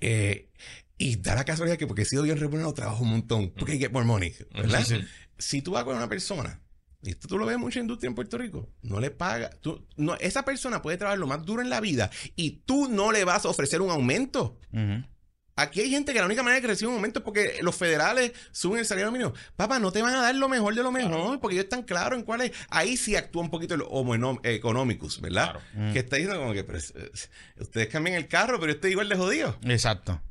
Eh, 0.00 0.48
y 0.96 1.16
da 1.16 1.34
la 1.34 1.44
casualidad 1.44 1.76
que 1.76 1.86
porque 1.88 2.02
he 2.02 2.04
sido 2.04 2.22
bien 2.22 2.38
remunerado, 2.38 2.72
trabajo 2.74 3.02
un 3.02 3.10
montón. 3.10 3.50
Porque 3.50 3.72
hay 3.72 3.78
que 3.78 3.86
get 3.86 3.92
more 3.92 4.06
money, 4.06 4.32
¿verdad? 4.54 4.84
Sí, 4.84 4.96
sí. 4.96 5.04
Si 5.38 5.60
tú 5.62 5.72
vas 5.72 5.82
con 5.84 5.96
una 5.96 6.08
persona, 6.08 6.60
y 7.02 7.10
esto 7.10 7.26
tú 7.28 7.36
lo 7.38 7.46
ves 7.46 7.54
en 7.56 7.60
mucha 7.60 7.80
industria 7.80 8.08
en 8.08 8.14
Puerto 8.14 8.38
Rico, 8.38 8.70
no 8.82 9.00
le 9.00 9.10
paga. 9.10 9.50
Tú, 9.60 9.84
no, 9.96 10.14
esa 10.16 10.44
persona 10.44 10.80
puede 10.82 10.96
trabajar 10.96 11.18
lo 11.18 11.26
más 11.26 11.44
duro 11.44 11.60
en 11.62 11.68
la 11.70 11.80
vida 11.80 12.10
y 12.36 12.62
tú 12.64 12.88
no 12.88 13.10
le 13.12 13.24
vas 13.24 13.44
a 13.44 13.48
ofrecer 13.48 13.80
un 13.82 13.90
aumento. 13.90 14.58
Aquí 15.54 15.80
hay 15.82 15.90
gente 15.90 16.14
que 16.14 16.18
la 16.18 16.24
única 16.24 16.42
manera 16.42 16.56
de 16.56 16.62
que 16.62 16.66
recibe 16.68 16.88
un 16.88 16.94
aumento 16.94 17.18
es 17.18 17.24
porque 17.26 17.58
los 17.60 17.76
federales 17.76 18.32
suben 18.52 18.78
el 18.80 18.86
salario 18.86 19.12
mínimo. 19.12 19.34
Papá, 19.54 19.78
no 19.78 19.92
te 19.92 20.00
van 20.00 20.14
a 20.14 20.22
dar 20.22 20.34
lo 20.34 20.48
mejor 20.48 20.74
de 20.74 20.82
lo 20.82 20.90
mejor, 20.90 21.40
porque 21.40 21.56
ellos 21.56 21.64
están 21.64 21.82
claros 21.82 22.18
en 22.18 22.24
cuál 22.24 22.40
es. 22.40 22.52
Ahí 22.70 22.96
sí 22.96 23.16
actúa 23.16 23.42
un 23.42 23.50
poquito 23.50 23.74
el 23.74 23.82
homo 23.86 24.40
economicus, 24.44 25.20
¿verdad? 25.20 25.60
Claro. 25.74 25.92
Que 25.92 25.98
está 25.98 26.16
diciendo 26.16 26.40
como 26.40 26.54
que 26.54 26.64
pero 26.64 26.78
es- 26.78 26.94
es- 27.12 27.30
ustedes 27.60 27.88
cambian 27.88 28.16
el 28.16 28.28
carro, 28.28 28.58
pero 28.58 28.72
yo 28.72 28.76
estoy 28.76 28.92
igual 28.92 29.10
de 29.10 29.16
jodido. 29.16 29.58
Exacto. 29.64 30.22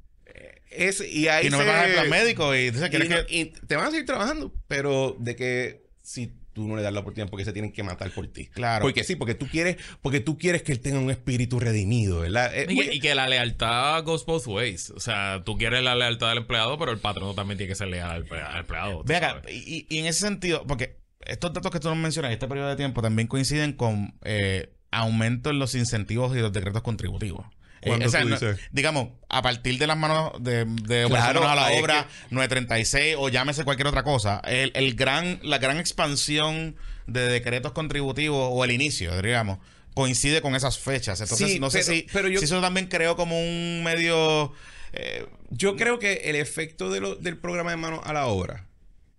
Es, 0.71 1.01
y 1.01 1.27
ahí 1.27 1.47
Y 1.47 1.49
no 1.51 1.57
se- 1.59 1.65
me 1.65 1.69
van 1.69 1.79
a 1.79 1.81
dar 1.83 1.91
plan 1.91 2.09
médico 2.09 2.55
y 2.55 2.67
entonces 2.67 2.87
y, 2.87 2.91
quieres 2.91 3.09
no- 3.09 3.25
que... 3.27 3.37
y 3.37 3.45
te 3.45 3.75
van 3.75 3.87
a 3.87 3.91
seguir 3.91 4.05
trabajando, 4.07 4.51
pero 4.67 5.15
de 5.19 5.35
que 5.35 5.85
si 6.01 6.33
tú 6.53 6.67
no 6.67 6.75
le 6.75 6.81
das 6.81 6.91
la 6.93 6.99
oportunidad 7.01 7.29
porque 7.29 7.45
se 7.45 7.53
tienen 7.53 7.71
que 7.71 7.83
matar 7.83 8.11
por 8.11 8.27
ti. 8.27 8.47
Claro. 8.47 8.83
Porque 8.83 9.03
sí, 9.03 9.15
porque 9.15 9.35
tú 9.35 9.47
quieres, 9.47 9.77
porque 10.01 10.19
tú 10.19 10.37
quieres 10.37 10.63
que 10.63 10.71
él 10.71 10.79
tenga 10.79 10.99
un 10.99 11.09
espíritu 11.11 11.59
redimido, 11.59 12.19
¿verdad? 12.21 12.51
Eh, 12.55 12.65
Y 12.69 12.75
que, 12.79 12.95
y 12.95 12.99
que 12.99 13.15
la 13.15 13.27
lealtad 13.27 14.03
goes 14.03 14.25
both 14.25 14.47
ways. 14.47 14.89
O 14.91 14.99
sea, 14.99 15.43
tú 15.45 15.57
quieres 15.57 15.83
la 15.83 15.95
lealtad 15.95 16.29
del 16.29 16.39
empleado, 16.39 16.77
pero 16.77 16.91
el 16.91 16.99
patrón 16.99 17.35
también 17.35 17.57
tiene 17.57 17.69
que 17.69 17.75
ser 17.75 17.87
leal 17.87 18.09
al, 18.29 18.39
al 18.45 18.59
empleado. 18.59 18.97
tú 18.99 19.03
Ve 19.05 19.15
acá, 19.15 19.29
sabes. 19.41 19.53
y, 19.55 19.85
y 19.89 19.97
en 19.99 20.05
ese 20.05 20.19
sentido, 20.21 20.65
porque 20.67 20.97
estos 21.25 21.53
datos 21.53 21.71
que 21.71 21.79
tú 21.79 21.87
nos 21.87 21.97
mencionas, 21.97 22.31
este 22.31 22.47
periodo 22.47 22.69
de 22.69 22.75
tiempo, 22.75 23.01
también 23.01 23.27
coinciden 23.27 23.73
con 23.73 24.15
eh, 24.23 24.73
aumento 24.91 25.49
en 25.51 25.59
los 25.59 25.75
incentivos 25.75 26.35
y 26.35 26.39
los 26.39 26.51
decretos 26.51 26.81
contributivos. 26.81 27.45
Eh, 27.83 27.87
¿Cuándo 27.87 28.05
o 28.05 28.09
sea, 28.09 28.21
tú 28.21 28.29
no- 28.29 28.35
dices? 28.39 28.59
digamos, 28.71 29.09
a 29.27 29.41
partir 29.41 29.77
de 29.79 29.87
las 29.87 29.97
manos 29.97 30.31
de, 30.39 30.65
de 30.65 31.05
Claro, 31.07 31.47
a 31.47 31.55
la 31.55 31.71
obra 31.71 32.07
936 32.29 33.15
o 33.17 33.29
llámese 33.29 33.63
cualquier 33.63 33.87
otra 33.87 34.03
cosa, 34.03 34.39
el, 34.45 34.71
el 34.75 34.93
gran, 34.95 35.39
la 35.43 35.57
gran 35.57 35.77
expansión 35.79 36.75
de 37.07 37.21
decretos 37.27 37.71
contributivos 37.71 38.49
o 38.51 38.63
el 38.63 38.71
inicio, 38.71 39.19
digamos, 39.21 39.57
coincide 39.95 40.41
con 40.41 40.55
esas 40.55 40.77
fechas. 40.79 41.19
Entonces, 41.21 41.51
Sí, 41.53 41.59
no 41.59 41.69
sé 41.69 41.79
pero- 41.79 41.91
si, 41.93 42.07
pero 42.13 42.27
yo- 42.29 42.39
si 42.39 42.45
eso 42.45 42.61
también 42.61 42.87
creó 42.87 43.15
como 43.15 43.39
un 43.39 43.83
medio 43.83 44.53
eh, 44.93 45.25
Yo 45.49 45.75
creo 45.77 45.99
que 45.99 46.13
el 46.25 46.35
efecto 46.35 46.89
de 46.91 46.99
lo- 46.99 47.15
del 47.15 47.37
programa 47.37 47.71
de 47.71 47.77
mano 47.77 48.01
a 48.03 48.11
la 48.13 48.27
obra, 48.27 48.67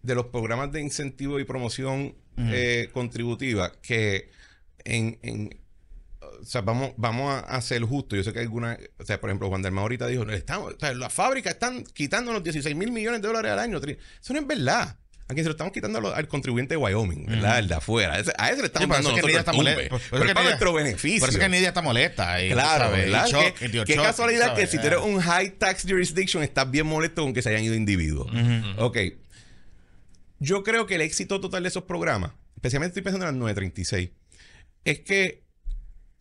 de 0.03 0.15
los 0.15 0.27
programas 0.27 0.71
de 0.73 0.81
incentivo 0.83 1.41
y 1.41 1.45
promoción 1.45 2.15
eh, 2.39 2.89
contributiva, 2.93 3.73
que 3.83 4.31
en, 4.85 5.19
en- 5.23 5.59
o 6.43 6.45
sea, 6.45 6.61
vamos, 6.61 6.93
vamos 6.97 7.43
a, 7.47 7.61
ser 7.61 7.83
justos. 7.83 8.17
Yo 8.19 8.25
sé 8.25 8.33
que 8.33 8.41
alguna, 8.41 8.79
o 8.99 9.05
sea, 9.05 9.21
por 9.21 9.31
ejemplo, 9.31 9.49
Juan 9.49 9.63
Dalma 9.63 9.83
ahorita 9.83 10.07
dijo, 10.09 10.29
estamos, 10.31 10.75
o 10.75 10.79
sea, 10.79 10.93
las 10.95 11.13
fábricas 11.13 11.55
están 11.55 11.85
quitándonos 11.85 12.43
16 12.43 12.75
mil 12.77 12.91
millones 12.93 13.23
de 13.23 13.29
dólares 13.29 13.53
al 13.53 13.59
año. 13.59 13.79
Eso 13.79 14.33
no 14.35 14.41
es 14.41 14.47
verdad. 14.47 14.99
Aquí 15.29 15.41
se 15.41 15.45
lo 15.47 15.53
estamos 15.53 15.73
quitando 15.73 16.13
al 16.15 16.29
contribuyente 16.29 16.75
de 16.75 16.77
Wyoming, 16.79 17.25
¿verdad? 17.27 17.61
El 17.61 17.69
de 17.69 17.75
afuera. 17.77 18.19
Ese- 18.19 18.33
a 18.37 18.51
ese 18.51 18.61
le 18.61 18.67
estamos 18.67 18.89
dando 18.91 19.11
nosotros 19.13 19.35
está 19.39 19.53
molesta. 19.53 19.89
Por- 19.89 20.01
por 20.01 20.11
Pero 20.11 20.23
es 20.25 20.29
que 20.29 20.35
para 20.35 20.45
Nidia- 20.45 20.51
nuestro 20.51 20.73
beneficio. 20.75 21.21
Por 21.21 21.29
eso 21.31 21.39
es 21.39 21.45
que 21.45 21.49
Nidia 21.49 21.69
está 21.69 21.81
molesta. 21.81 22.45
y, 22.45 22.51
Claro, 22.51 22.91
¿verdad? 22.91 23.27
Qué- 23.59 23.95
casualidad 23.97 24.49
¿sabes? 24.49 24.61
que 24.69 24.77
si 24.77 24.79
tú 24.79 24.89
eres 24.89 24.99
un 24.99 25.21
high 25.21 25.53
tax 25.59 25.85
jurisdiction 25.89 26.43
estás 26.43 26.71
bien 26.71 26.87
molesto 26.87 27.23
con 27.23 27.33
que 27.33 27.41
se 27.41 27.49
hayan 27.49 27.63
ido 27.65 27.75
individuos. 27.75 28.31
Ok. 28.79 28.99
Yo 30.39 30.63
creo 30.65 30.87
que 30.87 30.97
el 30.97 31.01
éxito 31.03 31.41
total 31.41 31.63
de 31.63 31.69
esos 31.69 31.85
programas, 31.85 32.33
especialmente 32.57 32.91
estoy 32.91 33.03
pensando 33.03 33.27
en 33.27 33.33
las 33.35 33.39
936, 33.39 34.11
es 34.85 35.01
que 35.01 35.45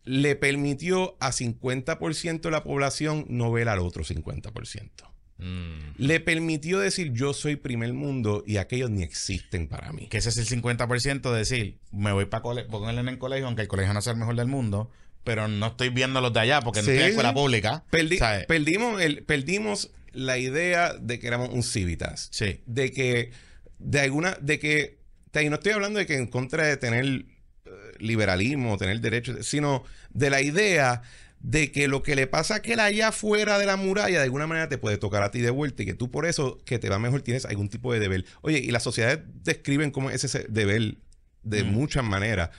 le 0.04 0.34
permitió 0.36 1.16
a 1.20 1.30
50% 1.32 2.40
de 2.40 2.50
la 2.50 2.64
población 2.64 3.26
no 3.28 3.52
ver 3.52 3.68
al 3.68 3.78
otro 3.78 4.04
50%. 4.04 4.90
Mm. 5.38 5.94
Le 5.96 6.20
permitió 6.20 6.78
decir 6.78 7.12
yo 7.12 7.32
soy 7.32 7.56
primer 7.56 7.92
mundo 7.92 8.44
y 8.46 8.56
aquellos 8.58 8.90
ni 8.90 9.02
existen 9.02 9.68
para 9.68 9.92
mí. 9.92 10.08
Que 10.08 10.18
ese 10.18 10.28
es 10.28 10.38
el 10.38 10.46
50% 10.62 11.30
de 11.32 11.38
decir, 11.38 11.78
me 11.90 12.12
voy 12.12 12.26
para 12.26 12.42
cole 12.42 12.64
pongo 12.64 12.90
el 12.90 13.08
en 13.08 13.16
colegio, 13.16 13.46
aunque 13.46 13.62
el 13.62 13.68
colegio 13.68 13.92
no 13.92 14.02
sea 14.02 14.12
el 14.12 14.18
mejor 14.18 14.36
del 14.36 14.46
mundo, 14.46 14.90
pero 15.24 15.48
no 15.48 15.68
estoy 15.68 15.88
viendo 15.90 16.20
los 16.20 16.32
de 16.32 16.40
allá 16.40 16.60
porque 16.60 16.80
no 16.82 16.88
estoy 16.88 17.04
en 17.04 17.10
escuela 17.10 17.34
pública. 17.34 17.84
Perdi- 17.90 18.18
¿sabes? 18.18 18.46
perdimos, 18.46 19.00
el, 19.00 19.24
perdimos 19.24 19.90
la 20.12 20.38
idea 20.38 20.94
de 20.94 21.18
que 21.18 21.26
éramos 21.26 21.50
un 21.50 21.62
civitas. 21.62 22.28
Sí. 22.32 22.60
De 22.66 22.90
que, 22.92 23.30
de 23.78 24.00
alguna, 24.00 24.36
de 24.40 24.58
que, 24.58 24.98
y 25.40 25.48
no 25.48 25.54
estoy 25.56 25.72
hablando 25.72 25.98
de 25.98 26.06
que 26.06 26.16
en 26.16 26.26
contra 26.26 26.66
de 26.66 26.76
tener 26.76 27.04
eh, 27.04 27.24
liberalismo, 28.02 28.76
tener 28.76 29.00
derechos, 29.00 29.46
sino 29.46 29.84
de 30.10 30.30
la 30.30 30.40
idea 30.42 31.02
de 31.40 31.72
que 31.72 31.88
lo 31.88 32.02
que 32.02 32.14
le 32.14 32.26
pasa 32.28 32.54
a 32.54 32.56
aquel 32.58 32.78
allá 32.78 33.08
afuera 33.08 33.58
de 33.58 33.66
la 33.66 33.76
muralla 33.76 34.18
de 34.18 34.24
alguna 34.24 34.46
manera 34.46 34.68
te 34.68 34.78
puede 34.78 34.96
tocar 34.96 35.22
a 35.24 35.30
ti 35.32 35.40
de 35.40 35.50
vuelta 35.50 35.82
y 35.82 35.86
que 35.86 35.94
tú 35.94 36.10
por 36.10 36.24
eso 36.26 36.60
que 36.64 36.78
te 36.78 36.88
va 36.88 36.98
mejor 37.00 37.22
tienes 37.22 37.44
algún 37.46 37.68
tipo 37.68 37.92
de 37.92 37.98
deber. 37.98 38.24
Oye, 38.42 38.58
y 38.58 38.70
las 38.70 38.84
sociedades 38.84 39.20
describen 39.42 39.90
cómo 39.90 40.10
es 40.10 40.22
ese 40.22 40.46
deber 40.48 40.98
de 41.42 41.64
Mm. 41.64 41.68
muchas 41.72 42.04
maneras, 42.04 42.50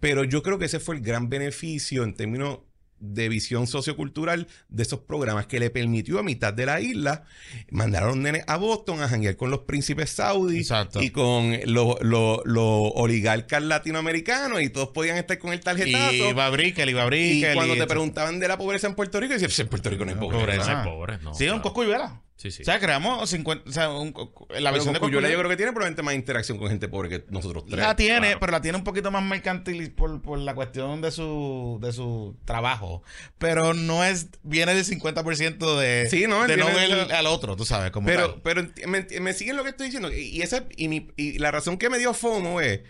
pero 0.00 0.24
yo 0.24 0.42
creo 0.42 0.58
que 0.58 0.64
ese 0.64 0.80
fue 0.80 0.94
el 0.96 1.02
gran 1.02 1.28
beneficio 1.28 2.04
en 2.04 2.14
términos 2.14 2.60
de 3.04 3.28
visión 3.28 3.66
sociocultural 3.66 4.46
de 4.68 4.82
esos 4.84 5.00
programas 5.00 5.46
que 5.46 5.58
le 5.58 5.70
permitió 5.70 6.18
a 6.20 6.22
mitad 6.22 6.54
de 6.54 6.66
la 6.66 6.80
isla 6.80 7.24
mandar 7.70 8.04
a 8.04 8.06
los 8.06 8.16
nenes 8.16 8.44
a 8.46 8.56
Boston 8.56 9.02
a 9.02 9.08
janguear 9.08 9.36
con 9.36 9.50
los 9.50 9.60
príncipes 9.60 10.18
Exacto. 10.18 11.02
y 11.02 11.10
con 11.10 11.58
los, 11.66 11.96
los, 12.00 12.38
los 12.44 12.92
oligarcas 12.94 13.62
latinoamericanos 13.62 14.62
y 14.62 14.70
todos 14.70 14.88
podían 14.90 15.16
estar 15.16 15.38
con 15.38 15.52
el 15.52 15.60
tarjetazo. 15.60 16.12
Y 16.14 16.32
va 16.32 16.48
Brickell, 16.50 16.88
y 16.88 16.92
va 16.92 17.04
Y 17.04 17.06
Brickell. 17.06 17.54
cuando 17.54 17.74
te 17.74 17.80
esto- 17.80 17.88
preguntaban 17.88 18.38
de 18.38 18.48
la 18.48 18.56
pobreza 18.56 18.86
en 18.86 18.94
Puerto 18.94 19.18
Rico, 19.20 19.32
decían, 19.32 19.48
"Pues 19.48 19.58
en 19.58 19.68
Puerto 19.68 19.90
Rico 19.90 20.04
no 20.04 20.12
hay 20.12 20.16
pobreza. 20.16 20.40
Pobreza. 20.40 20.64
Ser 20.64 20.84
pobre, 20.84 21.18
no. 21.18 21.34
Sí, 21.34 21.44
un 21.44 21.48
claro. 21.50 21.62
Coscu 21.62 21.82
y 21.82 21.86
Vela. 21.86 22.22
Sí, 22.42 22.50
sí. 22.50 22.62
O 22.62 22.64
sea, 22.64 22.80
creamos 22.80 23.30
50. 23.30 23.70
O 23.70 23.72
sea, 23.72 23.90
un, 23.90 24.12
la 24.58 24.72
versión 24.72 24.94
de 24.94 24.98
yo 25.00 25.20
creo 25.20 25.48
que 25.48 25.56
tiene 25.56 25.70
probablemente 25.70 26.02
más 26.02 26.14
interacción 26.14 26.58
con 26.58 26.68
gente 26.68 26.88
pobre 26.88 27.08
que 27.08 27.24
nosotros 27.30 27.64
tres. 27.66 27.78
La 27.78 27.94
tiene, 27.94 28.18
claro. 28.18 28.40
pero 28.40 28.50
la 28.50 28.60
tiene 28.60 28.78
un 28.78 28.82
poquito 28.82 29.12
más 29.12 29.22
mercantil 29.22 29.92
por, 29.92 30.20
por 30.22 30.40
la 30.40 30.52
cuestión 30.56 31.00
de 31.00 31.12
su, 31.12 31.78
de 31.80 31.92
su 31.92 32.36
trabajo. 32.44 33.04
Pero 33.38 33.74
no 33.74 34.02
es, 34.04 34.26
viene 34.42 34.74
del 34.74 34.84
50% 34.84 35.78
de, 35.78 36.08
Sí, 36.10 36.26
no, 36.26 36.44
de 36.48 36.56
no 36.56 36.66
ver 36.66 37.12
al 37.14 37.26
otro, 37.26 37.54
tú 37.54 37.64
sabes, 37.64 37.92
como 37.92 38.08
Pero, 38.08 38.32
tal. 38.32 38.42
pero 38.42 38.68
me, 38.88 39.06
me 39.20 39.32
siguen 39.34 39.56
lo 39.56 39.62
que 39.62 39.70
estoy 39.70 39.86
diciendo. 39.86 40.12
Y, 40.12 40.22
y 40.22 40.42
esa, 40.42 40.64
y, 40.76 40.88
mi- 40.88 41.12
y 41.16 41.38
la 41.38 41.52
razón 41.52 41.78
que 41.78 41.90
me 41.90 41.98
dio 42.00 42.12
FOMO 42.12 42.60
es 42.60 42.80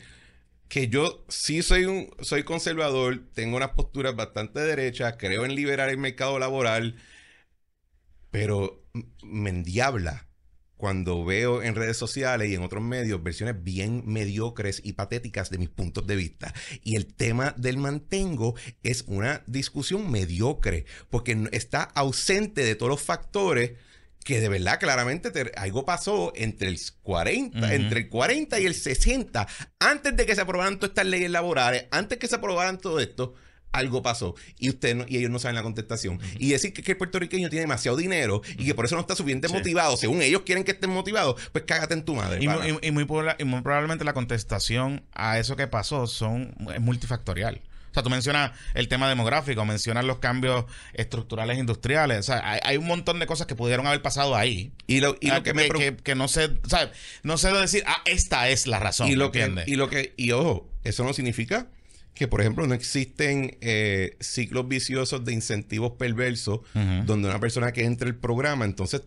que 0.68 0.88
yo 0.88 1.26
sí 1.28 1.60
soy 1.62 1.84
un 1.84 2.08
soy 2.22 2.44
conservador, 2.44 3.20
tengo 3.34 3.58
unas 3.58 3.72
posturas 3.72 4.16
bastante 4.16 4.60
derechas, 4.60 5.16
creo 5.18 5.44
en 5.44 5.54
liberar 5.54 5.90
el 5.90 5.98
mercado 5.98 6.38
laboral, 6.38 6.96
pero 8.32 8.82
me 9.22 9.50
endiabla 9.50 10.26
cuando 10.76 11.24
veo 11.24 11.62
en 11.62 11.76
redes 11.76 11.96
sociales 11.96 12.50
y 12.50 12.56
en 12.56 12.62
otros 12.62 12.82
medios 12.82 13.22
versiones 13.22 13.62
bien 13.62 14.02
mediocres 14.04 14.80
y 14.82 14.94
patéticas 14.94 15.48
de 15.50 15.58
mis 15.58 15.68
puntos 15.68 16.04
de 16.08 16.16
vista. 16.16 16.52
Y 16.82 16.96
el 16.96 17.06
tema 17.14 17.54
del 17.56 17.76
mantengo 17.76 18.56
es 18.82 19.04
una 19.06 19.44
discusión 19.46 20.10
mediocre, 20.10 20.84
porque 21.08 21.46
está 21.52 21.84
ausente 21.84 22.64
de 22.64 22.74
todos 22.74 22.90
los 22.90 23.00
factores 23.02 23.72
que 24.24 24.40
de 24.40 24.48
verdad 24.48 24.80
claramente 24.80 25.30
te- 25.30 25.52
algo 25.56 25.84
pasó 25.84 26.32
entre 26.34 26.66
el 26.68 26.78
40, 27.02 27.58
Ujú. 27.58 27.66
entre 27.68 28.00
el 28.00 28.08
40 28.08 28.58
y 28.58 28.66
el 28.66 28.74
60, 28.74 29.46
antes 29.78 30.16
de 30.16 30.26
que 30.26 30.34
se 30.34 30.40
aprobaran 30.40 30.76
todas 30.80 30.90
estas 30.90 31.06
leyes 31.06 31.30
laborales, 31.30 31.86
antes 31.92 32.18
que 32.18 32.26
se 32.28 32.36
aprobaran 32.36 32.78
todo 32.78 32.98
esto, 32.98 33.34
algo 33.72 34.02
pasó 34.02 34.34
y 34.58 34.68
usted 34.68 34.94
no- 34.94 35.04
y 35.08 35.16
ellos 35.16 35.30
no 35.30 35.38
saben 35.38 35.54
la 35.56 35.62
contestación. 35.62 36.20
Y 36.38 36.50
decir 36.50 36.72
que, 36.72 36.82
que 36.82 36.92
el 36.92 36.98
puertorriqueño 36.98 37.48
tiene 37.48 37.62
demasiado 37.62 37.96
dinero 37.96 38.42
y 38.58 38.66
que 38.66 38.74
por 38.74 38.84
eso 38.84 38.94
no 38.94 39.00
está 39.00 39.16
suficiente 39.16 39.48
Sí. 39.48 39.54
motivado, 39.54 39.96
según 39.96 40.22
ellos 40.22 40.42
quieren 40.44 40.64
que 40.64 40.72
estén 40.72 40.90
motivados, 40.90 41.40
pues 41.52 41.64
cágate 41.66 41.94
en 41.94 42.04
tu 42.04 42.14
madre. 42.14 42.38
Y, 42.42 42.90
muy, 42.92 43.04
proba- 43.04 43.36
y 43.38 43.44
muy 43.44 43.60
probablemente 43.62 44.04
la 44.04 44.12
contestación 44.12 45.02
a 45.14 45.38
eso 45.38 45.56
que 45.56 45.66
pasó 45.66 46.06
son, 46.06 46.54
es 46.74 46.80
multifactorial. 46.80 47.62
O 47.90 47.94
sea, 47.94 48.02
tú 48.02 48.08
mencionas 48.08 48.52
el 48.72 48.88
tema 48.88 49.06
demográfico, 49.06 49.66
mencionas 49.66 50.06
los 50.06 50.18
cambios 50.18 50.64
estructurales 50.94 51.58
industriales. 51.58 52.20
O 52.20 52.22
sea, 52.22 52.40
hay, 52.50 52.60
hay 52.62 52.76
un 52.78 52.86
montón 52.86 53.18
de 53.18 53.26
cosas 53.26 53.46
que 53.46 53.54
pudieron 53.54 53.86
haber 53.86 54.00
pasado 54.00 54.34
ahí. 54.34 54.72
Y 54.86 55.00
lo, 55.00 55.16
y 55.20 55.28
Ah, 55.28 55.36
lo 55.36 55.42
que, 55.42 55.52
me 55.52 55.68
que, 55.68 55.96
que 55.96 56.14
no 56.14 56.26
sé, 56.28 56.52
¿sabes? 56.66 56.88
No 57.22 57.36
sé 57.36 57.52
decir, 57.52 57.82
ah, 57.86 58.00
esta 58.06 58.48
es 58.48 58.66
la 58.66 58.78
razón. 58.78 59.08
y 59.08 59.14
lo 59.14 59.30
que 59.30 59.50
y 59.66 59.74
lo 59.76 59.90
que 59.90 60.14
y 60.16 60.30
ojo 60.32 60.70
eso 60.84 61.04
no 61.04 61.12
significa 61.12 61.66
que 62.14 62.28
por 62.28 62.40
ejemplo 62.40 62.66
no 62.66 62.74
existen 62.74 63.56
eh, 63.60 64.16
ciclos 64.20 64.68
viciosos 64.68 65.24
de 65.24 65.32
incentivos 65.32 65.92
perversos 65.92 66.60
donde 67.06 67.28
una 67.28 67.40
persona 67.40 67.72
que 67.72 67.84
entra 67.84 68.08
al 68.08 68.16
programa 68.16 68.64
entonces 68.64 69.02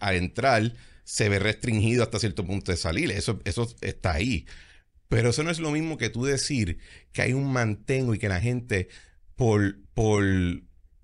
al 0.00 0.16
entrar 0.16 0.72
se 1.04 1.28
ve 1.28 1.38
restringido 1.38 2.02
hasta 2.02 2.18
cierto 2.18 2.44
punto 2.44 2.72
de 2.72 2.76
salir. 2.76 3.10
Eso 3.10 3.40
eso 3.44 3.68
está 3.80 4.12
ahí. 4.12 4.46
Pero 5.08 5.30
eso 5.30 5.42
no 5.42 5.50
es 5.50 5.58
lo 5.58 5.70
mismo 5.70 5.98
que 5.98 6.10
tú 6.10 6.24
decir 6.24 6.78
que 7.12 7.22
hay 7.22 7.32
un 7.32 7.52
mantengo 7.52 8.14
y 8.14 8.18
que 8.18 8.28
la 8.28 8.40
gente 8.40 8.88
por 9.36 9.78
por 9.94 10.24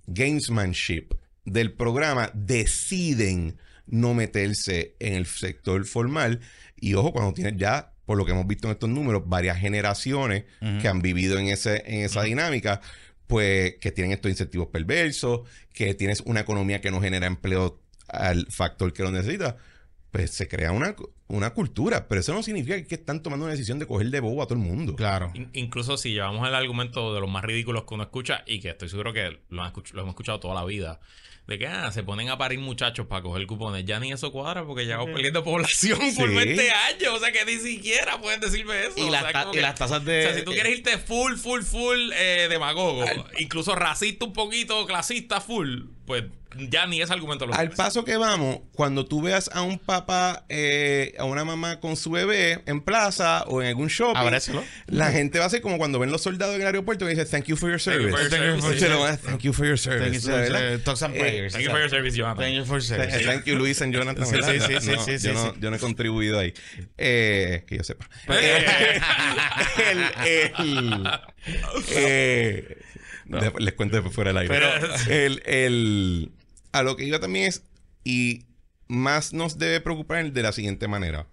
gamesmanship 0.06 1.14
del 1.44 1.72
programa 1.72 2.30
deciden 2.34 3.58
no 3.86 4.14
meterse 4.14 4.96
en 4.98 5.14
el 5.14 5.26
sector 5.26 5.84
formal. 5.84 6.40
Y 6.76 6.94
ojo 6.94 7.12
cuando 7.12 7.34
tienes 7.34 7.56
ya 7.56 7.94
por 8.08 8.16
lo 8.16 8.24
que 8.24 8.32
hemos 8.32 8.46
visto 8.46 8.68
en 8.68 8.72
estos 8.72 8.88
números 8.88 9.24
varias 9.26 9.58
generaciones 9.58 10.44
que 10.80 10.88
han 10.88 11.02
vivido 11.02 11.38
en 11.38 11.48
ese 11.48 11.82
en 11.86 12.00
esa 12.06 12.22
dinámica 12.22 12.80
pues 13.26 13.74
que 13.82 13.92
tienen 13.92 14.12
estos 14.12 14.30
incentivos 14.30 14.68
perversos 14.68 15.40
que 15.74 15.92
tienes 15.92 16.22
una 16.22 16.40
economía 16.40 16.80
que 16.80 16.90
no 16.90 17.02
genera 17.02 17.26
empleo 17.26 17.78
al 18.08 18.46
factor 18.46 18.94
que 18.94 19.02
lo 19.02 19.10
necesita 19.10 19.58
pues 20.10 20.30
se 20.30 20.48
crea 20.48 20.72
una, 20.72 20.96
una 21.26 21.50
cultura 21.50 22.08
pero 22.08 22.22
eso 22.22 22.32
no 22.32 22.42
significa 22.42 22.82
que 22.82 22.94
están 22.94 23.22
tomando 23.22 23.44
una 23.44 23.52
decisión 23.52 23.78
de 23.78 23.84
coger 23.86 24.08
de 24.08 24.20
bobo 24.20 24.42
a 24.42 24.46
todo 24.46 24.54
el 24.58 24.64
mundo 24.64 24.96
Claro. 24.96 25.30
In- 25.34 25.50
incluso 25.52 25.98
si 25.98 26.12
llevamos 26.14 26.48
el 26.48 26.54
argumento 26.54 27.12
de 27.14 27.20
los 27.20 27.30
más 27.30 27.44
ridículos 27.44 27.84
que 27.84 27.92
uno 27.92 28.04
escucha 28.04 28.42
y 28.46 28.60
que 28.60 28.70
estoy 28.70 28.88
seguro 28.88 29.12
que 29.12 29.38
lo, 29.50 29.62
han 29.62 29.70
escuch- 29.74 29.92
lo 29.92 30.00
hemos 30.00 30.12
escuchado 30.12 30.40
toda 30.40 30.54
la 30.54 30.64
vida. 30.64 30.98
De 31.48 31.58
que 31.58 31.66
ah, 31.66 31.90
se 31.90 32.02
ponen 32.02 32.28
a 32.28 32.36
parir 32.38 32.58
muchachos 32.58 33.06
para 33.06 33.22
coger 33.22 33.46
cupones. 33.46 33.84
Ya 33.86 33.98
ni 33.98 34.12
eso 34.12 34.30
cuadra 34.30 34.64
porque 34.66 34.84
ya 34.86 34.98
vamos 34.98 35.14
perdiendo 35.14 35.42
población 35.42 35.98
por 36.14 36.28
Sí. 36.28 36.34
20 36.34 36.70
años. 36.70 37.14
O 37.14 37.18
sea 37.18 37.32
que 37.32 37.44
ni 37.46 37.56
siquiera 37.56 38.20
pueden 38.20 38.38
decirme 38.38 38.80
eso. 38.86 38.92
Y, 38.98 39.04
O 39.04 39.10
las 39.10 39.22
sea, 39.22 39.32
ta- 39.32 39.40
como 39.44 39.54
y 39.54 39.56
que- 39.56 39.62
las 39.62 39.74
tasas 39.74 40.02
o 40.02 40.04
de. 40.04 40.22
sea, 40.24 40.34
si 40.34 40.42
tú 40.42 40.52
quieres 40.52 40.76
irte 40.78 40.98
full, 40.98 41.36
full, 41.36 41.62
full 41.62 42.10
eh, 42.14 42.48
demagogo, 42.50 43.02
incluso 43.38 43.74
racista 43.74 44.26
un 44.26 44.34
poquito, 44.34 44.86
clasista 44.86 45.40
full, 45.40 45.84
pues 46.08 46.24
ya 46.70 46.86
ni 46.86 47.02
ese 47.02 47.12
argumento 47.12 47.44
lo 47.46 47.52
Al 47.52 47.58
tienes. 47.68 47.76
paso 47.76 48.04
que 48.06 48.16
vamos, 48.16 48.60
cuando 48.72 49.04
tú 49.04 49.20
veas 49.20 49.50
a 49.52 49.60
un 49.60 49.78
papá, 49.78 50.46
eh, 50.48 51.14
a 51.18 51.24
una 51.24 51.44
mamá 51.44 51.78
con 51.78 51.94
su 51.94 52.10
bebé 52.10 52.62
en 52.64 52.80
plaza 52.80 53.44
o 53.48 53.60
en 53.60 53.68
algún 53.68 53.88
shopping, 53.88 54.32
la 54.86 55.12
gente 55.12 55.38
va 55.38 55.44
a 55.44 55.50
ser 55.50 55.60
como 55.60 55.76
cuando 55.76 55.98
ven 55.98 56.10
los 56.10 56.22
soldados 56.22 56.54
en 56.54 56.62
el 56.62 56.66
aeropuerto 56.66 57.04
que 57.04 57.10
dicen 57.10 57.28
thank 57.30 57.44
you 57.44 57.56
for 57.56 57.68
your 57.68 57.78
service. 57.78 58.10
Thank 58.30 58.32
you 58.56 58.60
for 58.62 58.62
service. 58.62 58.80
Se 58.80 58.88
lo 58.88 59.00
van 59.00 59.12
a- 59.12 59.16
Thank 59.18 59.40
you 59.42 59.52
for 59.52 59.66
your 59.66 59.78
service. 59.78 60.04
Thank 60.10 60.14
you 60.14 60.20
for 60.22 60.40
¿verdad? 60.40 60.70
your- 60.70 60.82
Talks 60.82 61.02
and 61.02 61.14
Eh, 61.14 61.20
prayers. 61.20 61.52
Thank 61.52 61.64
you 61.66 61.70
for 61.70 61.80
your 61.80 61.90
service, 61.90 62.16
Jonathan. 62.16 62.44
Thank 62.44 62.56
you 62.56 62.64
for 62.64 62.76
your 62.78 62.82
service. 62.82 63.14
Eh, 63.20 63.24
Thank 63.26 63.44
you, 63.44 63.54
Luis 63.56 63.82
and 63.82 63.92
Jonathan. 63.94 64.24
Sí, 64.26 64.36
sí, 64.42 64.60
sí, 64.60 64.80
sí, 64.80 64.90
No, 64.96 65.04
sí, 65.04 65.12
yo, 65.12 65.18
sí, 65.18 65.28
no, 65.34 65.52
sí. 65.52 65.58
yo 65.60 65.70
no 65.70 65.76
he 65.76 65.80
contribuido 65.80 66.38
ahí. 66.38 66.54
Eh, 66.96 67.62
que 67.66 67.76
yo 67.76 67.84
sepa. 67.84 68.08
Eh. 68.30 69.00
el, 70.24 70.56
el, 70.56 71.10
les 73.58 73.74
cuento 73.74 73.96
después 73.96 74.14
fuera 74.14 74.30
del 74.32 74.38
aire. 74.38 74.54
Pero- 74.54 74.94
el, 75.10 75.42
el- 75.46 76.32
a 76.72 76.82
lo 76.82 76.96
que 76.96 77.04
iba 77.04 77.18
también 77.20 77.46
es, 77.46 77.62
y 78.04 78.44
más 78.88 79.32
nos 79.32 79.58
debe 79.58 79.80
preocupar 79.80 80.32
de 80.32 80.42
la 80.42 80.52
siguiente 80.52 80.88
manera. 80.88 81.26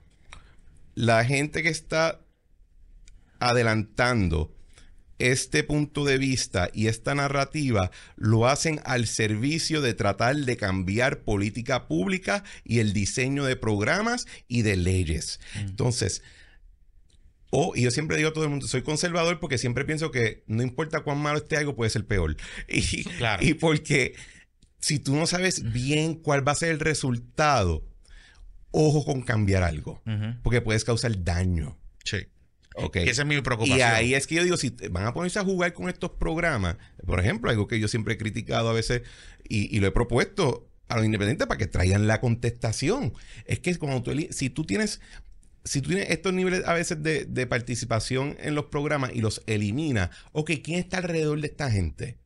La 0.96 1.24
gente 1.26 1.62
que 1.64 1.70
está 1.70 2.20
adelantando 3.40 4.52
este 5.18 5.64
punto 5.64 6.04
de 6.04 6.18
vista 6.18 6.70
y 6.74 6.88
esta 6.88 7.16
narrativa 7.16 7.90
lo 8.18 8.48
hacen 8.48 8.82
al 8.84 9.08
servicio 9.08 9.82
de 9.82 9.94
tratar 9.94 10.36
de 10.36 10.58
cambiar 10.58 11.20
política 11.20 11.88
pública 11.88 12.44
y 12.66 12.80
el 12.80 12.92
diseño 12.92 13.46
de 13.46 13.56
programas 13.56 14.28
y 14.50 14.64
de 14.64 14.76
leyes. 14.76 15.40
Entonces, 15.56 16.22
o, 17.58 17.76
y 17.76 17.82
yo 17.84 17.92
siempre 17.92 18.18
digo 18.18 18.30
a 18.30 18.34
todo 18.34 18.44
el 18.44 18.50
mundo, 18.50 18.68
soy 18.68 18.82
conservador 18.82 19.40
porque 19.40 19.58
siempre 19.58 19.86
pienso 19.86 20.12
que 20.12 20.44
no 20.48 20.62
importa 20.62 21.02
cuán 21.02 21.18
malo 21.20 21.38
esté 21.38 21.58
algo, 21.58 21.76
puede 21.76 21.90
ser 21.90 22.06
peor. 22.06 22.36
Y, 22.68 23.04
Claro. 23.04 23.44
y 23.46 23.54
porque 23.54 24.14
si 24.80 25.00
tú 25.00 25.16
no 25.16 25.26
sabes 25.26 25.72
bien 25.72 26.16
cuál 26.16 26.48
va 26.48 26.52
a 26.52 26.56
ser 26.56 26.70
el 26.72 26.80
resultado, 26.80 27.84
ojo 28.72 29.06
con 29.06 29.22
cambiar 29.22 29.64
algo, 29.64 30.02
porque 30.44 30.62
puedes 30.62 30.84
causar 30.84 31.24
daño. 31.24 31.78
Sí. 32.04 32.18
Ok. 32.76 32.98
Y 32.98 33.10
esa 33.10 33.22
es 33.22 33.28
mi 33.28 33.40
preocupación. 33.42 33.80
Y 33.80 33.82
ahí 33.82 34.14
es 34.16 34.28
que 34.28 34.36
yo 34.36 34.44
digo, 34.44 34.58
si 34.58 34.70
van 34.92 35.06
a 35.06 35.14
ponerse 35.14 35.40
a 35.40 35.44
jugar 35.46 35.74
con 35.74 35.88
estos 35.88 36.12
programas, 36.12 36.76
por 37.06 37.20
ejemplo, 37.22 37.50
algo 37.50 37.68
que 37.68 37.80
yo 37.80 37.88
siempre 37.88 38.16
he 38.16 38.18
criticado 38.18 38.70
a 38.70 38.74
veces 38.74 39.02
y, 39.48 39.74
y 39.76 39.80
lo 39.80 39.88
he 39.88 39.92
propuesto 39.92 40.70
a 40.90 40.98
los 40.98 41.06
independientes 41.06 41.48
para 41.48 41.58
que 41.58 41.68
traigan 41.68 42.06
la 42.06 42.20
contestación. 42.20 43.14
Es 43.46 43.60
que 43.60 43.76
cuando 43.78 44.04
tú, 44.04 44.12
si 44.32 44.50
tú 44.50 44.66
tienes, 44.66 45.00
si 45.66 45.82
tú 45.82 45.90
tienes 45.90 46.10
estos 46.12 46.34
niveles 46.34 46.64
a 46.66 46.74
veces 46.74 47.02
de, 47.04 47.26
de 47.26 47.48
participación 47.48 48.38
en 48.40 48.56
los 48.56 48.66
programas 48.66 49.12
y 49.14 49.20
los 49.20 49.42
eliminas, 49.48 50.12
ok, 50.32 50.52
¿quién 50.64 50.80
está 50.80 50.98
alrededor 50.98 51.42
de 51.42 51.48
esta 51.48 51.70
gente? 51.72 52.20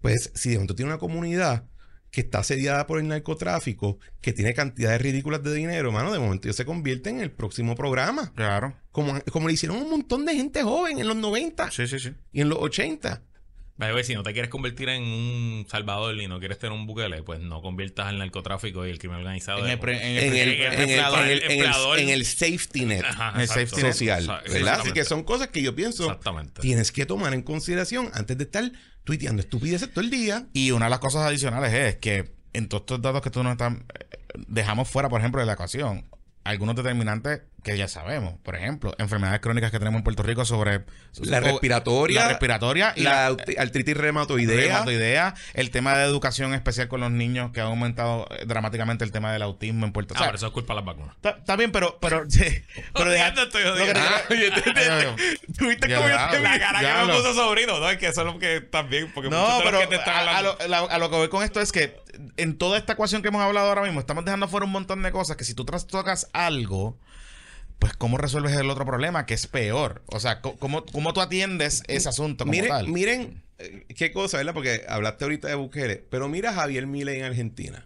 Pues 0.00 0.30
si 0.34 0.50
de 0.50 0.56
momento 0.56 0.74
tiene 0.74 0.90
una 0.90 0.98
comunidad 0.98 1.64
que 2.10 2.20
está 2.20 2.40
asediada 2.40 2.86
por 2.86 2.98
el 2.98 3.08
narcotráfico, 3.08 3.98
que 4.20 4.34
tiene 4.34 4.52
cantidades 4.52 5.00
ridículas 5.00 5.42
de 5.42 5.54
dinero, 5.54 5.90
mano, 5.92 6.12
de 6.12 6.18
momento 6.18 6.46
ellos 6.46 6.56
se 6.56 6.66
convierten 6.66 7.16
en 7.16 7.22
el 7.22 7.30
próximo 7.30 7.74
programa. 7.74 8.32
Claro. 8.34 8.76
Como, 8.90 9.18
como 9.32 9.48
le 9.48 9.54
hicieron 9.54 9.78
un 9.78 9.88
montón 9.88 10.26
de 10.26 10.34
gente 10.34 10.62
joven 10.62 10.98
en 10.98 11.08
los 11.08 11.16
90 11.16 11.70
Sí, 11.70 11.86
sí, 11.86 11.98
sí. 11.98 12.12
y 12.32 12.42
en 12.42 12.50
los 12.50 12.58
80. 12.58 13.22
Si 14.04 14.14
no 14.14 14.22
te 14.22 14.32
quieres 14.32 14.50
convertir 14.50 14.88
en 14.90 15.02
un 15.02 15.66
salvador 15.68 16.16
y 16.16 16.28
no 16.28 16.38
quieres 16.38 16.58
tener 16.58 16.72
un 16.72 16.86
buquele, 16.86 17.22
pues 17.22 17.40
no 17.40 17.62
conviertas 17.62 18.06
al 18.06 18.18
narcotráfico 18.18 18.86
y 18.86 18.90
el 18.90 18.98
crimen 18.98 19.18
organizado. 19.18 19.66
En 19.66 19.70
el, 19.70 19.88
en 19.88 20.18
safety 22.24 22.84
net 22.84 23.04
Ajá, 23.04 23.40
el 23.40 23.48
safety 23.48 23.82
net 23.82 23.92
social. 23.92 24.42
Así 24.68 24.92
que 24.92 25.04
son 25.04 25.24
cosas 25.24 25.48
que 25.48 25.62
yo 25.62 25.74
pienso 25.74 26.04
Exactamente. 26.04 26.60
tienes 26.60 26.92
que 26.92 27.06
tomar 27.06 27.34
en 27.34 27.42
consideración 27.42 28.10
antes 28.14 28.38
de 28.38 28.44
estar 28.44 28.70
tuiteando 29.04 29.42
estupideces 29.42 29.90
todo 29.90 30.04
el 30.04 30.10
día. 30.10 30.46
Y 30.52 30.70
una 30.70 30.86
de 30.86 30.90
las 30.90 31.00
cosas 31.00 31.22
adicionales 31.22 31.72
es 31.72 31.96
que 31.96 32.32
en 32.52 32.68
todos 32.68 32.82
estos 32.82 33.02
datos 33.02 33.22
que 33.22 33.30
tú 33.30 33.42
nos 33.42 33.52
estás 33.52 33.74
eh, 33.74 34.18
dejamos 34.46 34.88
fuera, 34.88 35.08
por 35.08 35.20
ejemplo, 35.20 35.40
de 35.40 35.46
la 35.46 35.54
ecuación, 35.54 36.06
algunos 36.44 36.76
determinantes 36.76 37.40
que 37.62 37.76
ya 37.78 37.86
sabemos. 37.88 38.34
Por 38.42 38.56
ejemplo, 38.56 38.94
enfermedades 38.98 39.40
crónicas 39.40 39.70
que 39.70 39.78
tenemos 39.78 39.98
en 39.98 40.04
Puerto 40.04 40.22
Rico 40.22 40.44
sobre 40.44 40.84
La 41.20 41.38
o- 41.38 41.40
respiratoria, 41.40 42.20
la 42.22 42.28
respiratoria 42.28 42.92
y 42.96 43.02
la 43.02 43.30
la, 43.30 43.36
artritis 43.58 43.96
reumatoidea. 43.96 44.56
reumatoidea, 44.56 45.34
el 45.54 45.70
tema 45.70 45.96
de 45.96 46.04
educación 46.04 46.54
especial 46.54 46.88
con 46.88 47.00
los 47.00 47.10
niños 47.10 47.52
que 47.52 47.60
ha 47.60 47.64
aumentado 47.64 48.26
eh, 48.30 48.44
dramáticamente 48.46 49.04
el 49.04 49.12
tema 49.12 49.32
del 49.32 49.42
autismo 49.42 49.86
en 49.86 49.92
Puerto 49.92 50.14
Ah, 50.14 50.18
Rico. 50.18 50.26
pero 50.26 50.36
eso 50.36 50.46
es 50.48 50.52
culpa 50.52 50.74
de 50.74 50.80
las 50.80 50.84
vacunas. 50.86 51.14
está, 51.22 51.56
bien, 51.56 51.70
pero 51.72 51.98
pero 52.00 52.24
sí, 52.28 52.42
pero 52.94 53.10
deja- 53.10 53.32
Jodiendo, 53.32 53.42
estoy 53.42 53.62
Ah, 53.64 55.16
¿Tuviste 55.58 55.88
yo 55.88 56.02
vi? 56.02 56.08
La 56.08 56.58
cara 56.58 56.80
que 56.80 57.06
me 57.06 57.14
puso 57.14 57.34
sobrino, 57.34 57.78
¿no? 57.78 57.88
Es 57.90 57.98
que 57.98 58.06
eso 58.08 58.20
es 58.22 58.26
lo 58.26 58.38
que 58.38 58.60
también. 58.60 59.10
Porque 59.14 59.30
No, 59.30 59.38
muchos 59.40 59.58
de 59.58 59.64
los 59.64 59.70
pero 59.72 59.80
que 59.80 59.86
te 59.86 59.94
están 59.96 60.14
a, 60.14 60.18
a 60.18 60.38
hablando- 60.38 60.56
lo, 60.62 60.68
la- 60.68 60.78
a 60.78 60.98
lo 60.98 61.10
que 61.10 61.16
voy 61.16 61.28
con 61.28 61.42
esto 61.42 61.60
es 61.60 61.72
que 61.72 61.96
en 62.36 62.58
toda 62.58 62.78
esta 62.78 62.94
ecuación 62.94 63.22
que 63.22 63.28
hemos 63.28 63.42
hablado 63.42 63.68
ahora 63.68 63.82
mismo, 63.82 64.00
estamos 64.00 64.24
dejando 64.24 64.48
fuera 64.48 64.66
un 64.66 64.72
montón 64.72 65.02
de 65.02 65.12
cosas 65.12 65.36
que 65.36 65.44
si 65.44 65.54
tú 65.54 65.64
trastocas 65.64 66.28
algo, 66.32 66.98
pues 67.82 67.94
¿cómo 67.94 68.16
resuelves 68.16 68.52
el 68.56 68.70
otro 68.70 68.86
problema? 68.86 69.26
Que 69.26 69.34
es 69.34 69.48
peor. 69.48 70.02
O 70.06 70.20
sea, 70.20 70.40
¿cómo, 70.40 70.86
cómo 70.86 71.12
tú 71.12 71.20
atiendes 71.20 71.82
ese 71.88 72.08
asunto 72.08 72.44
como 72.44 72.52
Miren, 72.52 72.68
tal? 72.68 72.86
miren 72.88 73.42
eh, 73.58 73.86
qué 73.96 74.12
cosa, 74.12 74.36
¿verdad? 74.36 74.54
Porque 74.54 74.84
hablaste 74.88 75.24
ahorita 75.24 75.48
de 75.48 75.56
Bukele, 75.56 75.96
pero 75.96 76.28
mira 76.28 76.50
a 76.50 76.54
Javier 76.54 76.86
Milei 76.86 77.18
en 77.18 77.24
Argentina. 77.24 77.84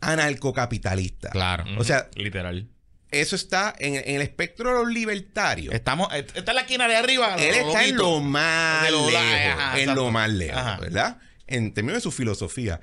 Anarcocapitalista. 0.00 1.30
Claro. 1.30 1.64
O 1.78 1.84
sea, 1.84 2.08
literal. 2.14 2.68
Eso 3.10 3.36
está 3.36 3.74
en, 3.78 3.94
en 3.96 4.16
el 4.16 4.22
espectro 4.22 4.68
de 4.70 4.84
los 4.84 4.92
libertarios. 4.92 5.74
Estamos, 5.74 6.08
eh, 6.12 6.26
esta 6.34 6.50
es 6.50 6.54
la 6.54 6.60
esquina 6.60 6.86
de 6.86 6.96
arriba. 6.96 7.34
Él 7.38 7.56
lo- 7.56 7.62
lo 7.62 7.68
está 7.68 7.84
en 7.86 7.96
lo 7.96 8.20
más 8.20 8.90
lo- 8.90 9.10
lejos. 9.10 9.60
ajá, 9.60 9.80
en 9.80 9.94
lo 9.94 10.10
más 10.10 10.30
lejos, 10.30 10.56
Ajá. 10.58 10.78
¿verdad? 10.80 11.16
En 11.46 11.72
términos 11.72 11.96
de 11.98 12.02
su 12.02 12.10
filosofía. 12.12 12.80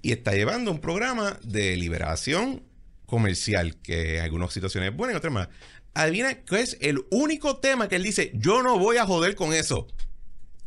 Y 0.00 0.12
está 0.12 0.32
llevando 0.32 0.70
un 0.70 0.80
programa 0.80 1.38
de 1.42 1.76
liberación 1.76 2.62
comercial, 3.06 3.76
que 3.76 4.18
en 4.18 4.22
algunas 4.22 4.52
situaciones 4.52 4.90
es 4.90 4.96
bueno 4.96 5.12
y 5.12 5.16
otras 5.16 5.32
más. 5.32 5.48
Adivina 5.94 6.42
qué 6.42 6.60
es 6.60 6.76
el 6.80 7.04
único 7.10 7.58
tema 7.58 7.88
que 7.88 7.96
él 7.96 8.02
dice, 8.02 8.32
yo 8.34 8.62
no 8.62 8.78
voy 8.78 8.96
a 8.96 9.06
joder 9.06 9.34
con 9.34 9.52
eso. 9.52 9.86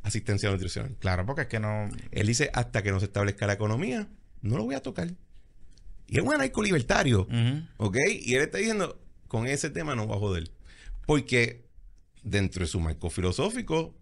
Asistencia 0.03 0.49
nutricional. 0.49 0.95
Claro, 0.99 1.25
porque 1.25 1.41
es 1.41 1.47
que 1.47 1.59
no. 1.59 1.89
Él 2.11 2.27
dice, 2.27 2.49
hasta 2.53 2.81
que 2.81 2.91
no 2.91 2.99
se 2.99 3.07
establezca 3.07 3.45
la 3.45 3.53
economía, 3.53 4.07
no 4.41 4.57
lo 4.57 4.63
voy 4.63 4.75
a 4.75 4.81
tocar. 4.81 5.09
Y 6.07 6.17
es 6.17 6.23
un 6.23 6.33
anarco 6.33 6.63
libertario. 6.63 7.27
¿Ok? 7.77 7.97
Y 8.21 8.35
él 8.35 8.43
está 8.43 8.57
diciendo, 8.59 8.97
con 9.27 9.47
ese 9.47 9.69
tema 9.69 9.95
no 9.95 10.07
va 10.07 10.15
a 10.15 10.19
joder. 10.19 10.49
Porque 11.05 11.65
dentro 12.23 12.61
de 12.61 12.67
su 12.67 12.79
marco 12.79 13.09
filosófico, 13.09 13.93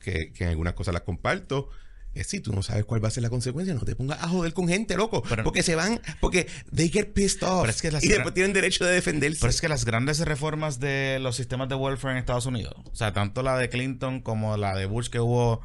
que, 0.00 0.32
que 0.32 0.44
en 0.44 0.50
algunas 0.50 0.74
cosas 0.74 0.94
las 0.94 1.02
comparto, 1.02 1.70
es 2.20 2.26
si 2.28 2.40
tú 2.40 2.52
no 2.52 2.62
sabes 2.62 2.84
cuál 2.84 3.02
va 3.04 3.08
a 3.08 3.10
ser 3.10 3.22
la 3.22 3.30
consecuencia, 3.30 3.74
no 3.74 3.80
te 3.82 3.94
pongas 3.96 4.22
a 4.22 4.28
joder 4.28 4.52
con 4.52 4.68
gente, 4.68 4.96
loco. 4.96 5.22
Pero- 5.28 5.44
porque 5.44 5.62
se 5.62 5.74
van, 5.74 6.00
porque 6.20 6.46
they 6.74 6.88
get 6.88 7.12
pissed 7.12 7.42
off. 7.42 7.60
Pero 7.62 7.70
es 7.70 7.82
que 7.82 7.90
las 7.90 8.04
y 8.04 8.08
después 8.08 8.34
tienen 8.34 8.52
derecho 8.52 8.84
de 8.84 8.92
defenderse. 8.92 9.38
Pero 9.40 9.50
es 9.50 9.60
que 9.60 9.68
las 9.68 9.84
grandes 9.84 10.18
reformas 10.20 10.80
de 10.80 11.18
los 11.20 11.36
sistemas 11.36 11.68
de 11.68 11.74
welfare 11.74 12.12
en 12.12 12.18
Estados 12.18 12.46
Unidos, 12.46 12.74
o 12.90 12.94
sea, 12.96 13.12
tanto 13.12 13.42
la 13.42 13.56
de 13.58 13.68
Clinton 13.68 14.20
como 14.20 14.56
la 14.56 14.74
de 14.74 14.86
Bush 14.86 15.08
que 15.08 15.20
hubo, 15.20 15.60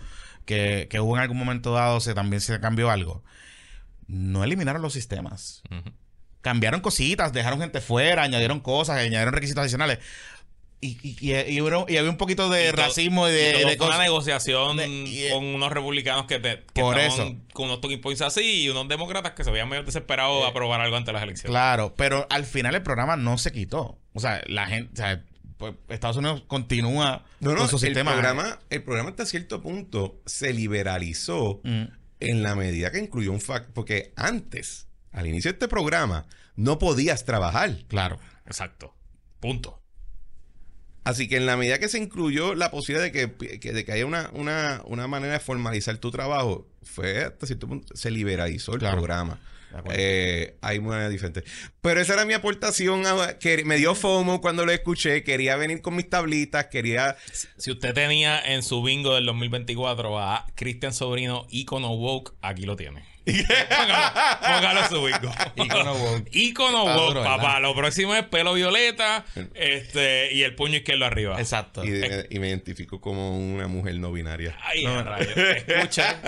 que, 0.46 0.88
que 0.90 1.00
hubo 1.00 1.16
en 1.16 1.22
algún 1.22 1.38
momento 1.38 1.74
dado, 1.74 2.00
se 2.00 2.14
también 2.14 2.42
se 2.42 2.60
cambió 2.60 2.90
algo. 2.92 3.24
No 4.08 4.44
eliminaron 4.44 4.82
los 4.82 4.94
sistemas. 4.94 5.62
Cambiaron 6.42 6.82
cositas, 6.82 7.34
dejaron 7.34 7.60
gente 7.60 7.82
fuera, 7.82 8.24
añadieron 8.24 8.60
cosas, 8.60 8.98
añadieron 8.98 9.34
requisitos 9.34 9.62
adicionales. 9.62 10.00
Y, 10.84 10.98
y, 11.04 11.32
y- 11.32 11.52
y 11.58 11.62
hubo- 11.62 11.86
y 11.88 11.98
había 11.98 12.10
un 12.10 12.18
poquito 12.18 12.50
de 12.50 12.68
Y 12.70 12.72
todo- 12.72 12.82
racismo 12.88 13.28
y 13.28 13.32
de, 13.32 13.50
y 13.72 13.78
todo 13.78 13.88
de 13.90 13.96
una 13.96 14.04
negociación 14.04 14.78
de- 14.78 14.88
y- 14.88 15.30
con 15.32 15.46
unos 15.46 15.72
republicanos 15.72 16.26
que, 16.26 16.40
te, 16.40 16.64
que 16.74 16.82
Por 16.82 16.98
eso. 16.98 17.36
con 17.54 17.66
unos 17.66 17.82
talking 17.82 18.02
points 18.02 18.22
así 18.22 18.64
y 18.64 18.70
unos 18.70 18.88
demócratas 18.88 19.34
que 19.34 19.44
se 19.44 19.52
veían 19.52 19.70
medio 19.70 19.84
desesperados 19.84 20.44
a 20.44 20.48
aprobar 20.50 20.82
algo 20.82 20.98
ante 20.98 21.14
las 21.14 21.22
elecciones. 21.22 21.52
Claro, 21.52 21.94
pero 21.96 22.26
al 22.32 22.46
final 22.46 22.74
el 22.74 22.82
programa 22.82 23.16
no 23.16 23.38
se 23.38 23.52
quitó. 23.52 24.00
O 24.14 24.20
sea, 24.20 24.42
la 24.48 24.66
gente, 24.66 24.92
o 24.92 24.96
sea, 24.96 25.24
pues, 25.58 25.76
Estados 25.90 26.18
Unidos 26.18 26.44
continúa 26.48 27.26
no, 27.42 27.52
no, 27.52 27.58
con 27.58 27.70
su 27.70 27.76
el 27.76 27.82
sistema. 27.82 28.14
programa, 28.14 28.60
el 28.72 28.82
programa 28.82 29.12
hasta 29.12 29.28
cierto 29.28 29.62
punto 29.62 30.20
se 30.26 30.52
liberalizó 30.52 31.62
Mm. 31.64 31.84
en 32.22 32.42
la 32.42 32.56
medida 32.56 32.92
que 32.92 32.98
incluyó 32.98 33.32
un 33.32 33.42
factor. 33.42 33.72
Porque 33.74 34.14
antes, 34.16 34.88
al 35.12 35.28
inicio 35.28 35.52
de 35.52 35.54
este 35.58 35.68
programa, 35.68 36.26
no 36.56 36.80
podías 36.80 37.24
trabajar. 37.24 37.78
Claro. 37.88 38.20
Exacto. 38.48 38.96
Punto. 39.40 39.81
Así 41.04 41.28
que 41.28 41.38
en 41.38 41.46
la 41.48 41.58
medida 41.58 41.80
que 41.80 41.88
se 41.88 41.98
incluyó 41.98 42.54
la 42.54 42.70
posibilidad 42.72 43.04
de 43.04 43.12
que, 43.12 43.60
que- 43.60 43.74
de 43.74 43.86
que 43.86 43.92
haya 43.92 44.06
una, 44.06 44.30
una, 44.34 44.82
una 44.86 45.08
manera 45.08 45.34
de 45.34 45.40
formalizar 45.40 45.98
tu 45.98 46.12
trabajo, 46.12 46.68
fue 46.84 47.24
hasta 47.24 47.48
cierto 47.48 47.68
punto, 47.68 47.96
se 47.96 48.12
liberalizó 48.12 48.74
el 48.74 48.80
Claro. 48.80 48.98
programa. 48.98 49.40
Eh, 49.94 50.58
hay 50.62 50.82
maneras 50.82 51.10
diferentes. 51.10 51.46
Pero 51.80 52.02
esa 52.02 52.14
era 52.16 52.26
mi 52.26 52.34
aportación. 52.34 53.06
a- 53.08 53.40
que 53.40 53.64
me 53.64 53.78
dio 53.78 53.96
FOMO 53.96 54.42
cuando 54.42 54.66
lo 54.66 54.72
escuché. 54.74 55.24
Quería 55.24 55.56
venir 55.56 55.82
con 55.82 55.96
mis 55.96 56.10
tablitas. 56.10 56.66
Quería. 56.66 57.16
Si 57.58 57.72
usted 57.72 57.94
tenía 57.94 58.38
en 58.42 58.64
su 58.64 58.84
bingo 58.84 59.16
del 59.16 59.26
2024 59.28 60.20
a 60.20 60.46
Cristian 60.56 60.94
Sobrino, 60.94 61.48
ícono 61.50 61.94
woke, 61.94 62.34
aquí 62.42 62.64
lo 62.66 62.76
tiene. 62.76 63.06
Póngalo, 63.26 64.14
póngalo 64.42 64.80
en 64.82 64.90
su 64.90 65.04
bingo. 65.04 65.32
Ícono 66.32 66.84
woke. 66.86 67.08
Duro, 67.08 67.22
¿verdad? 67.22 67.38
papá. 67.38 67.60
Lo 67.60 67.76
próximo 67.76 68.16
es 68.16 68.24
pelo 68.26 68.54
violeta 68.54 69.26
este, 69.54 70.34
y 70.34 70.44
el 70.44 70.56
puño 70.56 70.78
izquierdo 70.78 71.06
arriba. 71.06 71.40
Exacto. 71.40 71.84
Y, 71.86 71.90
me- 71.90 72.26
y 72.30 72.40
me 72.40 72.48
identifico 72.50 73.00
como 73.00 73.38
una 73.38 73.68
mujer 73.68 73.96
no 73.96 74.12
binaria. 74.12 74.58
Ay. 74.64 74.86
Escucha, 75.68 76.20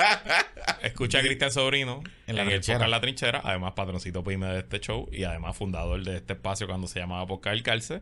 escucha 0.81 1.19
a 1.19 1.21
Cristian 1.21 1.51
Sobrino 1.51 2.01
En 2.27 2.31
en, 2.31 2.35
La 2.37 2.41
el 2.43 2.49
Trinchera. 2.49 2.77
podcast 2.77 2.91
La 2.91 3.01
Trinchera, 3.01 3.41
además 3.43 3.73
patroncito 3.75 4.23
pyme 4.23 4.47
de 4.47 4.59
este 4.59 4.79
show 4.79 5.09
y 5.11 5.23
además 5.23 5.55
fundador 5.57 6.03
de 6.03 6.17
este 6.17 6.33
espacio 6.33 6.67
cuando 6.67 6.87
se 6.87 6.99
lllamaba 6.99 7.25
Podcast 7.27 7.53
del 7.55 7.63
Calce. 7.63 8.01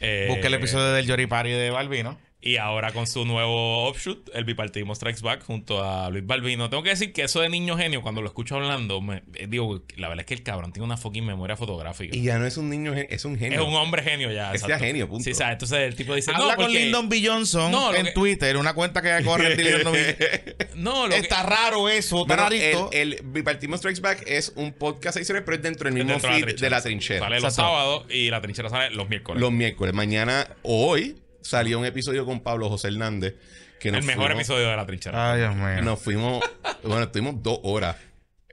Eh, 0.00 0.26
Busca 0.28 0.48
el 0.48 0.54
episodio 0.54 0.92
del 0.92 1.06
Yori 1.06 1.26
Party 1.26 1.50
de 1.50 1.70
Balvino. 1.70 2.18
Y 2.46 2.56
ahora 2.58 2.92
con 2.92 3.06
su 3.06 3.24
nuevo 3.24 3.84
offshoot, 3.88 4.30
el 4.34 4.44
bipartidismo 4.44 4.94
Strikes 4.94 5.20
Back, 5.22 5.44
junto 5.44 5.82
a 5.82 6.08
Luis 6.10 6.24
Balvino. 6.26 6.70
Tengo 6.70 6.82
que 6.82 6.90
decir 6.90 7.12
que 7.12 7.22
eso 7.24 7.40
de 7.40 7.48
niño 7.48 7.76
genio, 7.76 8.02
cuando 8.02 8.22
lo 8.22 8.28
escucho 8.28 8.54
hablando, 8.56 9.00
me, 9.00 9.22
eh, 9.34 9.46
digo, 9.48 9.82
la 9.96 10.08
verdad 10.08 10.20
es 10.22 10.26
que 10.26 10.34
el 10.34 10.42
cabrón 10.42 10.72
tiene 10.72 10.84
una 10.84 10.96
fucking 10.96 11.24
memoria 11.26 11.56
fotográfica. 11.56 12.16
Y 12.16 12.22
ya 12.22 12.38
no 12.38 12.46
es 12.46 12.56
un 12.56 12.70
niño, 12.70 12.92
es 12.94 13.24
un 13.24 13.38
genio. 13.38 13.60
es 13.60 13.66
un 13.66 13.74
hombre 13.74 14.02
genio 14.02 14.30
ya. 14.30 14.52
Es 14.52 14.66
ya 14.66 14.78
genio, 14.78 15.08
punto. 15.08 15.24
Sí, 15.24 15.34
¿sabes? 15.34 15.54
Entonces 15.54 15.78
el 15.80 15.96
tipo 15.96 16.14
dice, 16.14 16.30
Habla 16.32 16.54
no, 16.54 16.62
con 16.62 16.72
Lyndon 16.72 17.08
B. 17.08 17.22
Johnson 17.24 17.72
No, 17.72 17.94
en 17.94 18.06
que- 18.06 18.12
Twitter, 18.12 18.56
una 18.56 18.74
cuenta 18.74 19.02
que 19.02 19.24
corre 19.24 19.56
Lyndon 19.56 19.92
B. 19.92 20.56
No, 20.76 21.06
lo 21.06 21.14
que- 21.14 21.20
Está 21.20 21.42
raro 21.42 21.88
eso, 21.88 22.22
está 22.22 22.34
Bueno, 22.36 22.42
rarito. 22.44 22.90
el, 22.92 23.14
el 23.14 23.20
Bipartismo 23.24 23.76
Strikes 23.76 24.00
Back 24.00 24.22
es 24.26 24.52
un 24.56 24.72
podcast 24.72 25.16
adicional, 25.16 25.42
pero 25.44 25.56
es 25.56 25.62
dentro 25.62 25.84
del 25.86 25.94
mismo 25.94 26.12
dentro 26.12 26.30
feed 26.32 26.60
de 26.60 26.70
la 26.70 26.80
trinchera. 26.82 27.20
Sale 27.20 27.40
los 27.40 27.54
sábados 27.54 28.04
y 28.10 28.30
la 28.30 28.40
trinchera 28.40 28.68
sale 28.68 28.94
los 28.94 29.08
miércoles. 29.08 29.40
Los 29.40 29.50
miércoles. 29.52 29.94
Mañana, 29.94 30.46
hoy, 30.62 31.16
salió 31.46 31.78
un 31.78 31.86
episodio 31.86 32.24
con 32.26 32.40
Pablo 32.40 32.68
José 32.68 32.88
Hernández. 32.88 33.34
Que 33.80 33.90
nos 33.92 34.00
El 34.00 34.06
mejor 34.06 34.24
fuimos- 34.28 34.40
episodio 34.40 34.68
de 34.70 34.76
la 34.76 34.86
trinchera. 34.86 35.32
Ay, 35.32 35.40
Dios 35.40 35.54
mío. 35.54 35.82
Nos 35.82 36.00
fuimos, 36.00 36.42
bueno, 36.82 37.04
estuvimos 37.04 37.42
dos 37.42 37.60
horas. 37.62 37.96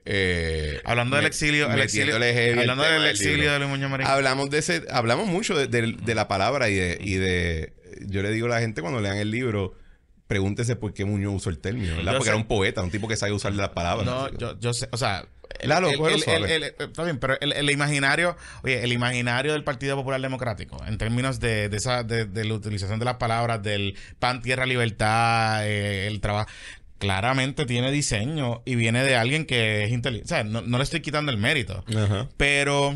eh, 0.04 0.80
Hablando 0.84 1.16
del 1.16 1.24
exilio, 1.26 1.64
el 1.66 1.72
hablando 2.60 2.82
del 2.84 3.06
exilio 3.06 3.52
de 3.52 3.58
Luis 3.58 3.70
Muñoz 3.70 3.90
Marín. 3.90 4.06
Hablamos 4.06 4.50
de 4.50 4.58
ese, 4.58 4.82
hablamos 4.90 5.26
mucho 5.26 5.56
de, 5.56 5.66
de- 5.66 5.92
de 5.98 6.14
la 6.14 6.28
palabra 6.28 6.68
y 6.68 6.74
de, 6.74 6.98
y 7.00 7.14
de. 7.14 7.72
Yo 8.06 8.22
le 8.22 8.30
digo 8.30 8.46
a 8.46 8.50
la 8.50 8.60
gente 8.60 8.82
cuando 8.82 9.00
lean 9.00 9.16
el 9.16 9.30
libro, 9.30 9.74
pregúntese 10.26 10.76
por 10.76 10.92
qué 10.92 11.04
Muñoz 11.06 11.34
usó 11.36 11.48
el 11.50 11.58
término, 11.58 11.96
¿verdad? 11.96 12.12
Yo 12.12 12.18
Porque 12.18 12.24
sé. 12.24 12.30
era 12.30 12.36
un 12.36 12.46
poeta, 12.46 12.82
un 12.82 12.90
tipo 12.90 13.08
que 13.08 13.16
sabe 13.16 13.32
usar 13.32 13.54
las 13.54 13.70
palabras. 13.70 14.04
No, 14.04 14.30
yo, 14.36 14.58
yo 14.60 14.74
sé, 14.74 14.88
o 14.92 14.96
sea, 14.98 15.24
Lalo, 15.62 15.88
el- 16.14 16.22
el- 16.36 16.44
el- 16.64 16.74
está 16.78 17.04
bien, 17.04 17.18
pero 17.18 17.38
el, 17.40 17.70
imaginario, 17.70 18.36
oye, 18.62 18.82
el 18.84 18.92
imaginario 18.92 19.52
del 19.52 19.64
Partido 19.64 19.96
Popular 19.96 20.20
Democrático, 20.20 20.82
en 20.86 20.98
términos 20.98 21.40
de, 21.40 21.68
de 21.68 21.76
esa, 21.76 22.02
de, 22.02 22.24
de 22.26 22.44
la 22.44 22.54
utilización 22.54 22.98
de 22.98 23.04
las 23.04 23.16
palabras 23.16 23.62
del 23.62 23.96
pan, 24.18 24.42
tierra, 24.42 24.66
libertad, 24.66 25.66
eh, 25.66 26.06
el 26.06 26.20
trabajo, 26.20 26.50
claramente 26.98 27.66
tiene 27.66 27.90
diseño 27.92 28.62
y 28.64 28.74
viene 28.76 29.04
de 29.04 29.16
alguien 29.16 29.46
que 29.46 29.84
es 29.84 29.90
inteligente. 29.92 30.26
O 30.26 30.28
sea, 30.36 30.44
no, 30.44 30.62
no 30.62 30.78
le 30.78 30.84
estoy 30.84 31.00
quitando 31.00 31.30
el 31.32 31.38
mérito. 31.38 31.84
Pero 32.36 32.94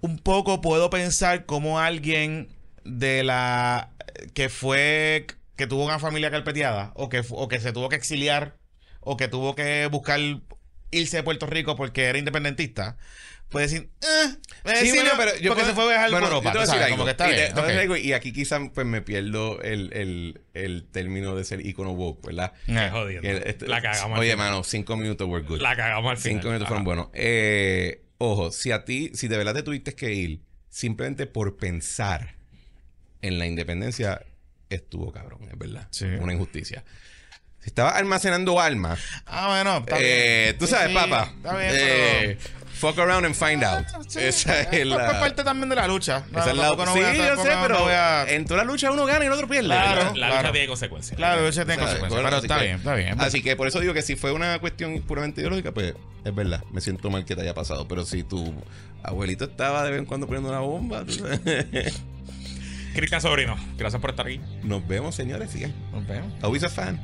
un 0.00 0.18
poco 0.18 0.60
puedo 0.60 0.90
pensar 0.90 1.46
como 1.46 1.80
alguien 1.80 2.48
de 2.84 3.24
la 3.24 3.90
que 4.34 4.48
fue 4.48 5.26
que 5.56 5.66
tuvo 5.66 5.84
una 5.84 5.98
familia 5.98 6.30
carpeteada 6.30 6.92
o 6.94 7.08
que 7.08 7.22
o 7.30 7.48
que 7.48 7.60
se 7.60 7.72
tuvo 7.72 7.88
que 7.88 7.96
exiliar 7.96 8.56
o 9.00 9.16
que 9.16 9.28
tuvo 9.28 9.54
que 9.54 9.86
buscar 9.86 10.20
irse 10.90 11.18
de 11.18 11.22
Puerto 11.22 11.46
Rico 11.46 11.76
porque 11.76 12.04
era 12.04 12.18
independentista 12.18 12.96
puede 13.50 13.66
decir 13.66 13.88
eh, 14.02 14.76
Sí, 14.80 14.90
bueno, 14.92 15.10
pero 15.16 15.30
yo 15.38 15.54
porque 15.54 15.62
puedo- 15.62 15.66
se 15.66 15.74
fue 15.74 15.84
a 15.84 15.88
viajar 15.88 16.10
bueno, 16.10 16.26
por 16.26 16.34
Europa 16.36 16.52
te 16.52 16.58
voy 16.58 16.66
a 16.68 16.70
decir 16.70 16.82
algo. 16.92 17.08
está 17.08 17.28
y, 17.28 17.34
bien, 17.34 17.54
te 17.54 17.60
algo, 17.80 17.96
aquí 18.14 18.32
quizás 18.32 18.60
pues 18.74 18.86
me 18.86 19.00
pierdo 19.00 19.62
el, 19.62 19.90
el, 19.94 20.40
el 20.52 20.84
término 20.90 21.34
de 21.34 21.44
ser 21.44 21.64
icono 21.64 21.92
woke, 21.92 22.26
¿verdad? 22.26 22.52
Eh, 22.66 22.88
jodido. 22.92 23.22
Que, 23.22 23.42
este- 23.46 23.66
La 23.66 23.80
cagamos. 23.80 24.16
al 24.16 24.20
Oye, 24.20 24.32
final. 24.32 24.50
mano, 24.50 24.64
cinco 24.64 24.96
minutos 24.98 25.26
were 25.28 25.46
good. 25.46 25.62
La 25.62 25.74
cagamos 25.76 26.10
al 26.10 26.16
final. 26.18 26.34
Cinco 26.40 26.48
minutos 26.48 26.68
fueron 26.68 26.84
buenos. 26.84 27.08
Eh, 27.14 28.02
ojo, 28.18 28.50
si 28.52 28.70
a 28.70 28.84
ti, 28.84 29.12
si 29.14 29.28
de 29.28 29.38
verdad 29.38 29.54
te 29.54 29.62
tuviste 29.62 29.94
que 29.94 30.12
ir, 30.12 30.40
simplemente 30.68 31.26
por 31.26 31.56
pensar 31.56 32.34
en 33.22 33.38
la 33.38 33.46
independencia, 33.46 34.20
estuvo 34.68 35.10
cabrón, 35.10 35.40
es 35.50 35.58
verdad. 35.58 35.88
Sí. 35.90 36.04
Una 36.04 36.34
injusticia. 36.34 36.84
Si 37.60 37.66
estabas 37.70 37.96
almacenando 37.96 38.60
almas, 38.60 39.00
ah 39.26 39.48
bueno 39.48 39.78
está 39.78 39.96
eh, 40.00 40.42
bien. 40.46 40.58
tú 40.58 40.66
Sí, 40.66 40.72
sabes, 40.72 40.88
sí, 40.88 40.94
papá. 40.94 41.32
está 41.36 41.56
bien 41.56 41.70
eh, 41.74 42.38
fuck 42.72 42.96
around 43.00 43.26
and 43.26 43.34
find 43.34 43.64
out. 43.64 43.84
pero 43.90 44.04
sí, 44.04 44.20
Esa 44.20 44.60
es 44.60 44.68
es 44.72 44.86
la. 44.86 45.18
parte 45.18 45.42
también 45.42 45.68
de 45.68 45.74
la 45.74 45.88
lucha 45.88 46.24
No, 46.30 46.38
esa 46.38 46.50
es 46.52 46.56
la- 46.56 46.68
no 46.76 46.94
sí, 46.94 47.00
a- 47.00 47.12
yo 47.34 47.42
sé, 47.42 47.50
pero 47.62 47.88
a- 47.88 48.24
en 48.30 48.44
toda 48.44 48.58
la 48.58 48.64
lucha 48.64 48.90
uno 48.92 49.04
gana 49.04 49.24
y 49.24 49.26
el 49.26 49.32
otro 49.32 49.48
pierde. 49.48 49.66
Claro. 49.66 49.96
¿verdad? 49.96 50.14
La 50.14 50.26
Claro. 50.28 50.36
lucha 50.42 50.52
tiene 50.52 50.66
consecuencias. 50.68 51.16
claro 51.16 51.48
eso 51.48 51.64
tiene 51.66 51.74
¿Sabes? 51.74 51.98
consecuencias 51.98 52.10
Bueno, 52.10 52.24
pero 52.28 52.36
así 52.36 52.46
está 52.46 52.58
que- 52.58 52.64
bien 52.64 52.76
está 52.78 52.94
bien 52.94 53.20
Así 53.20 53.42
que 53.42 53.56
por 53.56 53.66
eso 53.66 53.80
digo 53.80 53.92
que 53.92 54.02
si 54.02 54.14
fue 54.14 54.30
una 54.32 54.58
cuestión 54.60 55.00
puramente 55.02 55.40
ideológica, 55.40 55.72
pues 55.72 55.94
es 56.24 56.34
verdad. 56.34 56.62
Me 56.70 56.80
siento 56.80 57.10
mal 57.10 57.24
que 57.24 57.34
te 57.34 57.42
haya 57.42 57.54
pasado. 57.54 57.88
Pero 57.88 58.04
si 58.06 58.22
tu 58.22 58.54
abuelito 59.02 59.44
estaba 59.46 59.82
de 59.84 59.90
vez 59.90 59.98
en 59.98 60.06
cuando 60.06 60.26
poniendo 60.26 60.48
una 60.50 60.60
bomba, 60.60 61.04
tú 61.04 61.12
sabes. 61.12 61.40
Cristian 62.94 63.20
Sobrino, 63.20 63.56
gracias 63.76 64.00
por 64.00 64.10
estar 64.10 64.26
aquí. 64.26 64.40
nos 64.62 64.86
vemos, 64.86 65.14
señores. 65.14 65.50
Sigan. 65.50 65.72
Nos 65.92 66.06
vemos. 66.06 66.32
Always 66.42 66.64
a 66.64 66.68
fan. 66.68 67.00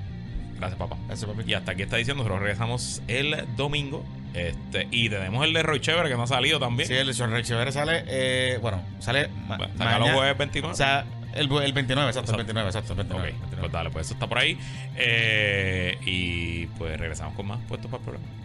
Gracias, 0.64 0.78
papá. 0.78 0.96
Gracias, 1.06 1.30
papi. 1.30 1.50
Y 1.50 1.54
hasta 1.54 1.72
aquí 1.72 1.82
está 1.82 1.96
diciendo, 1.96 2.22
nosotros 2.22 2.40
regresamos 2.40 3.02
el 3.08 3.44
domingo. 3.56 4.04
Este, 4.32 4.88
y 4.90 5.08
tenemos 5.10 5.44
el 5.44 5.52
de 5.52 5.62
Roy 5.62 5.80
Chévere 5.80 6.08
que 6.08 6.16
no 6.16 6.22
ha 6.24 6.26
salido 6.26 6.58
también. 6.58 6.88
Sí, 6.88 6.94
el 6.94 7.06
de 7.06 7.14
Sonrey 7.14 7.44
Chévere 7.44 7.70
sale, 7.70 8.02
eh, 8.08 8.58
bueno, 8.60 8.82
sale 8.98 9.28
Bueno, 9.46 9.68
los 10.00 10.10
jueves 10.10 10.36
29. 10.38 10.72
O 10.72 10.76
sea, 10.76 11.04
el, 11.34 11.52
el 11.52 11.72
29, 11.72 12.08
exacto, 12.10 12.32
el 12.32 12.40
Exacto. 12.40 12.54
29, 12.54 12.68
exacto, 12.68 12.92
el 12.92 12.96
29. 12.96 13.28
ok, 13.28 13.40
29. 13.40 13.60
pues 13.60 13.72
dale, 13.72 13.90
pues 13.90 14.06
eso 14.06 14.14
está 14.14 14.26
por 14.26 14.38
ahí. 14.38 14.58
Eh, 14.96 15.98
y 16.04 16.66
pues 16.78 16.98
regresamos 16.98 17.34
con 17.34 17.46
más 17.46 17.60
puestos 17.68 17.90
para 17.90 18.02
el 18.02 18.04
programa. 18.08 18.43